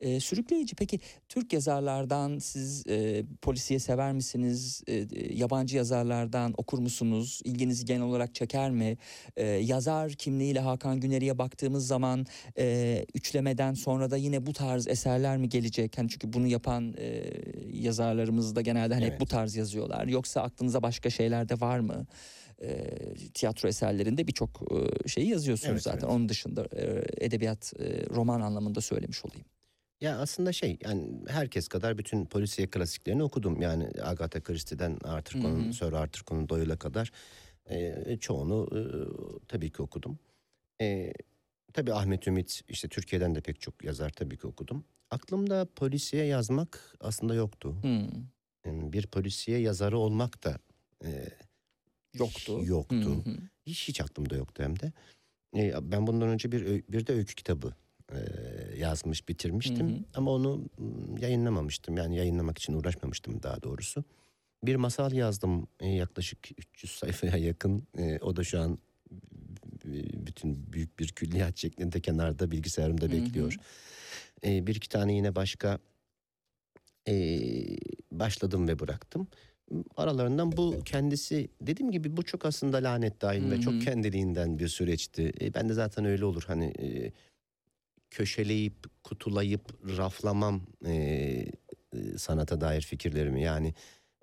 E, 0.00 0.20
sürükleyici. 0.20 0.76
Peki 0.76 1.00
Türk 1.28 1.52
yazarlardan 1.52 2.38
siz 2.38 2.86
e, 2.86 3.24
polisiye 3.42 3.78
sever 3.80 4.12
misiniz? 4.12 4.82
E, 4.88 5.06
yabancı 5.34 5.76
yazarlardan 5.76 6.54
okur 6.56 6.78
musunuz? 6.78 7.40
İlginizi 7.44 7.84
genel 7.84 8.02
olarak 8.02 8.34
çeker 8.34 8.70
mi? 8.70 8.98
E, 9.36 9.46
yazar 9.46 10.12
kimliğiyle 10.12 10.60
Hakan 10.60 11.00
Güneri'ye 11.00 11.38
baktığımız 11.38 11.86
zaman 11.86 12.26
e, 12.58 13.04
üçlemeden 13.14 13.74
sonra 13.74 14.10
da 14.10 14.16
yine 14.16 14.46
bu 14.46 14.52
tarz 14.52 14.88
eserler 14.88 15.36
mi 15.36 15.48
gelecek? 15.48 15.98
Hani 15.98 16.08
çünkü 16.08 16.32
bunu 16.32 16.46
yapan 16.46 16.94
e, 16.98 17.24
yazarlarımız 17.72 18.56
da 18.56 18.60
genelde 18.60 18.94
hani 18.94 19.04
hep 19.04 19.10
Evet. 19.10 19.20
bu 19.20 19.26
tarz 19.26 19.56
yazıyorlar. 19.56 20.06
Yoksa 20.06 20.42
aklınıza 20.42 20.82
başka 20.82 21.10
şeyler 21.10 21.48
de 21.48 21.60
var 21.60 21.78
mı? 21.78 22.06
E, 22.62 22.90
tiyatro 23.34 23.68
eserlerinde 23.68 24.26
birçok 24.26 24.62
e, 24.72 25.08
şeyi 25.08 25.28
yazıyorsunuz 25.28 25.72
Evet, 25.72 25.82
zaten. 25.82 25.98
evet. 25.98 26.10
Onun 26.16 26.28
dışında 26.28 26.68
e, 26.76 27.04
edebiyat, 27.26 27.72
e, 27.80 28.06
roman 28.14 28.40
anlamında 28.40 28.80
söylemiş 28.80 29.24
olayım. 29.24 29.44
Ya 30.00 30.18
aslında 30.18 30.52
şey 30.52 30.78
yani 30.84 31.22
herkes 31.28 31.68
kadar 31.68 31.98
bütün 31.98 32.26
polisiye 32.26 32.70
klasiklerini 32.70 33.22
okudum. 33.22 33.62
Yani 33.62 33.90
Agatha 34.02 34.40
Christie'den 34.40 34.98
Arthur 35.04 35.40
Conan. 35.40 35.70
Sir 35.70 35.92
Arthur 35.92 36.24
Conan 36.24 36.48
Doyle'a 36.48 36.76
kadar 36.76 37.12
e, 37.70 38.16
çoğunu 38.20 38.68
e, 38.72 38.80
tabii 39.48 39.70
ki 39.70 39.82
okudum. 39.82 40.18
E, 40.80 41.12
tabii 41.72 41.92
Ahmet 41.92 42.26
Ümit 42.26 42.60
işte 42.68 42.88
Türkiye'den 42.88 43.34
de 43.34 43.40
pek 43.40 43.60
çok 43.60 43.84
yazar 43.84 44.10
tabii 44.10 44.38
ki 44.38 44.46
okudum. 44.46 44.84
Aklımda 45.10 45.66
polisiye 45.76 46.24
yazmak 46.24 46.96
aslında 47.00 47.34
yoktu. 47.34 47.76
Hmm. 47.82 48.08
Yani 48.64 48.92
bir 48.92 49.06
polisiye 49.06 49.58
yazarı 49.58 49.98
olmak 49.98 50.44
da 50.44 50.58
e, 51.04 51.28
Yoktu. 52.14 52.60
Yoktu. 52.64 52.96
Hı 52.96 53.30
hı. 53.30 53.36
Hiç 53.66 53.88
hiç 53.88 54.00
aklımda 54.00 54.36
yoktu 54.36 54.62
hem 54.62 54.80
de. 54.80 54.92
E, 55.56 55.92
ben 55.92 56.06
bundan 56.06 56.28
önce 56.28 56.52
bir 56.52 56.82
bir 56.88 57.06
de 57.06 57.12
öykü 57.12 57.34
kitabı 57.34 57.74
e, 58.12 58.18
yazmış 58.78 59.28
bitirmiştim 59.28 59.88
Hı 59.88 59.92
hı. 59.92 60.04
ama 60.14 60.30
onu 60.30 60.64
yayınlamamıştım. 61.20 61.96
Yani 61.96 62.16
yayınlamak 62.16 62.58
için 62.58 62.72
uğraşmamıştım 62.72 63.42
daha 63.42 63.62
doğrusu. 63.62 64.04
Bir 64.64 64.76
masal 64.76 65.12
yazdım 65.12 65.66
e, 65.80 65.88
yaklaşık 65.88 66.38
300 66.58 66.92
sayfaya 66.92 67.36
yakın. 67.36 67.86
E, 67.98 68.18
o 68.18 68.36
da 68.36 68.44
şu 68.44 68.60
an 68.60 68.78
bütün 70.26 70.72
büyük 70.72 70.98
bir 70.98 71.08
külliyat 71.08 71.56
şeklinde 71.56 72.00
kenarda 72.00 72.50
bilgisayarımda 72.50 73.04
Hı 73.04 73.08
hı. 73.08 73.12
bekliyor. 73.12 73.56
E, 74.44 74.66
bir 74.66 74.74
iki 74.74 74.88
tane 74.88 75.14
yine 75.14 75.34
başka 75.34 75.78
e, 77.08 77.14
başladım 78.12 78.68
ve 78.68 78.78
bıraktım. 78.78 79.28
Aralarından 79.96 80.56
bu 80.56 80.82
kendisi 80.84 81.48
dediğim 81.60 81.92
gibi 81.92 82.16
bu 82.16 82.22
çok 82.22 82.46
aslında 82.46 82.76
lanet 82.76 83.22
dahil 83.22 83.42
Hı 83.42 83.50
ve 83.50 83.56
hı. 83.56 83.60
çok 83.60 83.82
kendiliğinden 83.82 84.58
bir 84.58 84.68
süreçti. 84.68 85.32
E, 85.40 85.54
ben 85.54 85.68
de 85.68 85.74
zaten 85.74 86.04
öyle 86.04 86.24
olur 86.24 86.44
hani 86.46 86.64
e, 86.64 87.12
köşeleyip 88.16 88.74
kutulayıp 89.04 89.62
raflamam 89.98 90.60
e, 90.86 91.46
sanata 92.16 92.60
dair 92.60 92.80
fikirlerimi 92.80 93.42
yani 93.42 93.74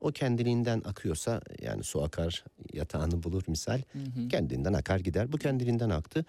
o 0.01 0.11
kendiliğinden 0.11 0.81
akıyorsa 0.85 1.41
yani 1.61 1.83
su 1.83 2.03
akar 2.03 2.43
yatağını 2.73 3.23
bulur 3.23 3.43
misal 3.47 3.81
Hı 3.93 3.99
hı. 3.99 4.27
kendinden 4.27 4.73
akar 4.73 4.99
gider 4.99 5.31
bu 5.31 5.37
kendiliğinden 5.37 5.89
aktı. 5.89 6.25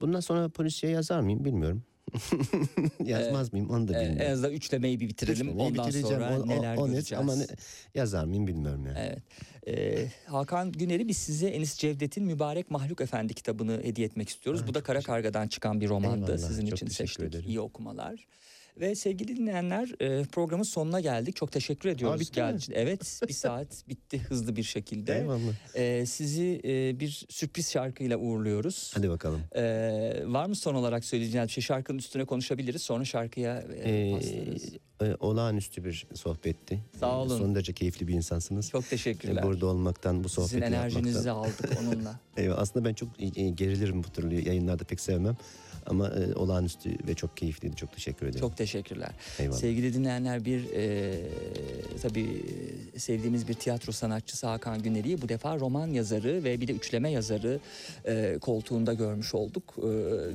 Bundan 0.00 0.20
sonra 0.20 0.48
polisiye 0.48 0.92
yazar 0.92 1.20
mıyım 1.20 1.44
bilmiyorum. 1.44 1.82
Yazmaz 3.04 3.52
mıyım 3.52 3.70
onu 3.70 3.88
da 3.88 3.92
Ee, 3.92 4.00
bilmiyorum. 4.00 4.26
en 4.26 4.30
azından 4.32 4.52
üçlemeyi 4.52 5.00
bir 5.00 5.08
bitirelim. 5.08 5.46
Üçlemeyi 5.48 5.68
Ondan 5.70 5.90
sonra 5.90 6.38
O- 6.38 6.42
o- 6.42 6.48
neler 6.48 6.76
o 6.76 6.86
net 6.88 6.92
göreceğiz. 6.94 7.22
ama 7.22 7.36
ne- 7.36 7.46
yazar 7.94 8.24
mıyım 8.24 8.46
bilmiyorum 8.46 8.86
yani. 8.86 8.98
Evet. 8.98 9.18
Ee, 9.66 10.06
Hakan 10.26 10.72
Güner'i 10.72 11.08
biz 11.08 11.16
size 11.16 11.46
Enis 11.48 11.74
Cevdet'in 11.78 12.24
Mübarek 12.24 12.70
Mahluk 12.70 13.00
Efendi 13.00 13.34
kitabını 13.34 13.80
hediye 13.82 14.06
etmek 14.06 14.28
istiyoruz. 14.28 14.62
Ha, 14.62 14.66
Bu 14.66 14.74
da 14.74 14.82
Kara 14.82 15.00
Karga'dan 15.00 15.48
çıkan 15.48 15.80
bir 15.80 15.88
romandı. 15.88 16.32
Eyvallah, 16.32 16.48
Sizin 16.48 16.66
için 16.66 16.86
seçtik. 16.86 17.24
ederim. 17.26 17.44
İyi 17.48 17.60
okumalar. 17.60 18.26
Ve 18.80 18.94
sevgili 18.94 19.36
dinleyenler 19.36 19.94
e, 20.00 20.24
programın 20.24 20.62
sonuna 20.62 21.00
geldik. 21.00 21.36
Çok 21.36 21.52
teşekkür 21.52 21.88
ediyoruz. 21.88 22.20
bitti 22.20 22.30
mi? 22.30 22.34
geldiğiniz 22.44 22.62
için. 22.62 22.72
Evet 22.76 23.20
bir 23.28 23.32
saat 23.32 23.88
bitti 23.88 24.18
hızlı 24.18 24.56
bir 24.56 24.62
şekilde. 24.62 25.18
Eyvallah. 25.18 25.52
Ee, 25.74 26.06
sizi 26.06 26.60
e, 26.64 27.00
bir 27.00 27.26
sürpriz 27.28 27.70
şarkıyla 27.72 28.16
uğurluyoruz. 28.18 28.92
Hadi 28.94 29.08
bakalım. 29.10 29.40
Ee, 29.56 30.22
var 30.26 30.46
mı 30.46 30.56
son 30.56 30.74
olarak 30.74 31.04
söyleyeceğiniz 31.04 31.48
bir 31.48 31.52
şey? 31.52 31.62
Şarkının 31.62 31.98
üstüne 31.98 32.24
konuşabiliriz. 32.24 32.82
Sonra 32.82 33.04
şarkıya 33.04 33.64
e, 33.74 33.90
Ee, 33.90 34.12
paslarız. 34.12 34.72
e, 35.02 35.16
olağanüstü 35.20 35.84
bir 35.84 36.06
sohbetti. 36.14 36.80
Sağ 37.00 37.06
Ee, 37.06 37.14
olun. 37.14 37.38
Son 37.38 37.54
derece 37.54 37.72
keyifli 37.72 38.08
bir 38.08 38.14
insansınız. 38.14 38.70
Çok 38.70 38.88
teşekkürler. 38.90 39.42
Ee, 39.42 39.46
Burada 39.46 39.66
olmaktan, 39.66 40.24
bu 40.24 40.28
Sizin 40.28 40.42
sohbeti 40.42 40.64
enerjinizi 40.64 41.28
yapmaktan. 41.28 41.66
aldık 41.70 41.78
onunla. 41.82 42.20
Eyvallah. 42.36 42.58
Aslında 42.58 42.84
ben 42.88 42.94
çok 42.94 43.08
e, 43.18 43.42
e, 43.42 43.48
gerilirim 43.50 44.04
bu 44.04 44.08
türlü 44.08 44.48
yayınlarda 44.48 44.84
pek 44.84 45.00
sevmem. 45.00 45.36
Ama 45.86 46.08
e, 46.08 46.34
olağanüstü 46.34 46.90
ve 47.08 47.14
çok 47.14 47.36
keyifliydi. 47.36 47.76
Çok 47.76 47.92
teşekkür 47.92 48.26
ederim. 48.26 48.40
Çok 48.40 48.56
teşekkürler. 48.56 49.10
Eyvallah. 49.38 49.58
Sevgili 49.58 49.94
dinleyenler 49.94 50.44
bir 50.44 50.72
e, 50.72 51.14
tabii 52.02 52.44
e, 52.94 52.98
sevdiğimiz 52.98 53.48
bir 53.48 53.54
tiyatro 53.54 53.92
sanatçısı 53.92 54.46
Hakan 54.46 54.82
Güneri'yi 54.82 55.22
bu 55.22 55.28
defa 55.28 55.58
roman 55.58 55.86
yazarı 55.86 56.44
ve 56.44 56.60
bir 56.60 56.68
de 56.68 56.72
üçleme 56.72 57.10
yazarı 57.10 57.60
e, 58.06 58.38
koltuğunda 58.40 58.94
görmüş 58.94 59.34
olduk. 59.34 59.74
E, 59.78 59.88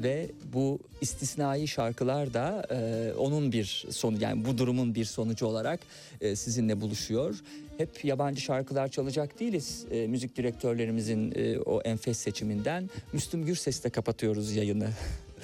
ve 0.04 0.32
bu 0.54 0.80
istisnai 1.02 1.68
şarkılar 1.68 2.34
da 2.34 2.68
e, 2.72 3.14
onun 3.14 3.52
bir 3.52 3.86
sonu 3.90 4.22
yani 4.22 4.46
bu 4.46 4.58
durumun 4.58 4.96
bir 4.96 5.06
sonucu 5.06 5.46
olarak 5.46 5.80
e, 6.22 6.36
sizinle 6.36 6.82
buluşuyor. 6.82 7.36
Hep 7.80 8.06
yabancı 8.06 8.41
şarkılar 8.41 8.88
çalacak 8.88 9.39
değiliz. 9.39 9.85
E, 9.91 10.07
müzik 10.07 10.35
direktörlerimizin 10.35 11.31
e, 11.35 11.60
o 11.60 11.81
enfes 11.81 12.18
seçiminden 12.18 12.89
Müslüm 13.14 13.45
Gürses'le 13.45 13.91
kapatıyoruz 13.93 14.56
yayını. 14.56 14.89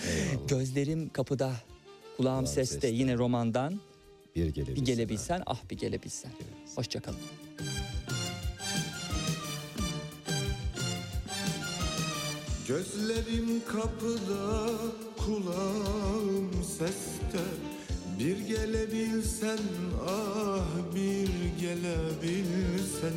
Eyvallah. 0.10 0.48
Gözlerim 0.48 1.10
kapıda, 1.10 1.46
kulağım 1.46 1.64
Kulağım 2.18 2.48
seste. 2.48 2.66
seste. 2.66 2.88
Yine 2.88 3.18
romandan 3.18 3.80
Bir 4.36 4.48
gelebilsin. 4.50 4.76
bir 4.76 4.86
gelebilsen, 4.86 5.44
ah 5.46 5.70
bir 5.70 5.78
gelebilsen. 5.78 6.32
Gelebilsin. 6.32 6.76
Hoşçakalın. 6.76 7.20
Gözlerim 12.68 13.62
kapıda, 13.68 14.70
kulağım 15.18 16.52
seste 16.78 17.40
Bir 18.20 18.38
gelebilsen, 18.38 19.60
ah 20.08 20.96
bir 20.96 21.30
gelebilsen. 21.62 23.14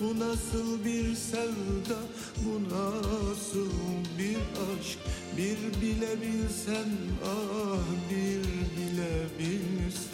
Bu 0.00 0.18
nasıl 0.20 0.84
bir 0.84 1.14
sevda, 1.14 1.98
bu 2.36 2.74
nasıl 2.74 3.70
bir 4.18 4.36
aşk? 4.36 4.98
Bir 5.36 5.58
bilebilsen, 5.82 6.88
ah 7.24 7.86
bir 8.10 8.42
bilebilsen. 8.76 10.12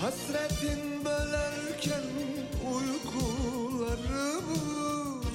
Hasretin 0.00 1.04
bölerken 1.04 2.02
uykularımı 2.74 4.62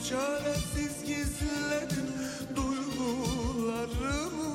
Çaresiz 0.10 0.96
gizledim 1.08 2.10
duygularımı 2.56 4.54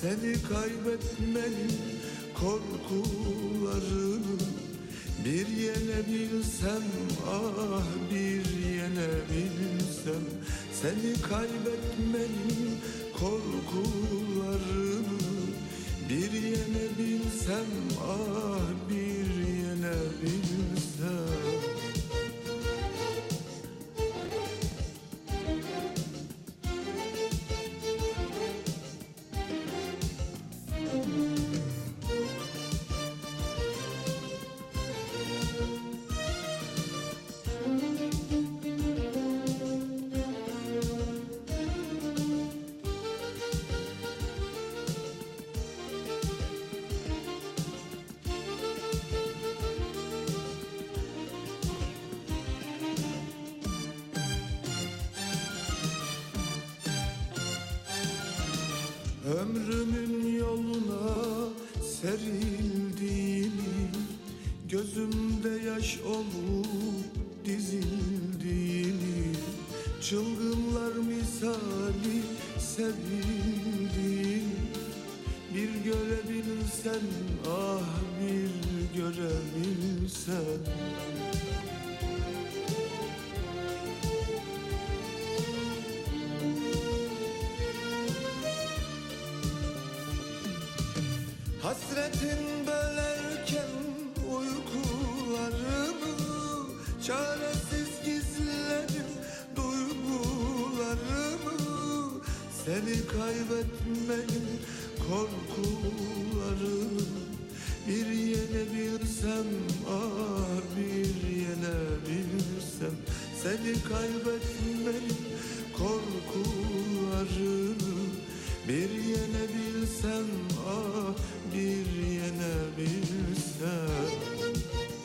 Seni 0.00 0.32
kaybetmenin 0.42 1.74
korkularını 2.34 4.38
Bir 5.24 5.48
yenebilsem 5.48 6.82
ah 7.28 7.86
bir 8.10 8.44
yenebilsem 8.76 10.24
Seni 10.82 11.12
kaybetmenin 11.22 12.78
korkularını 13.12 15.02
bir 16.08 16.32
yenebilsem 16.32 17.70
ah 18.02 18.68
bir 18.90 19.28
yenebilsem 19.62 21.51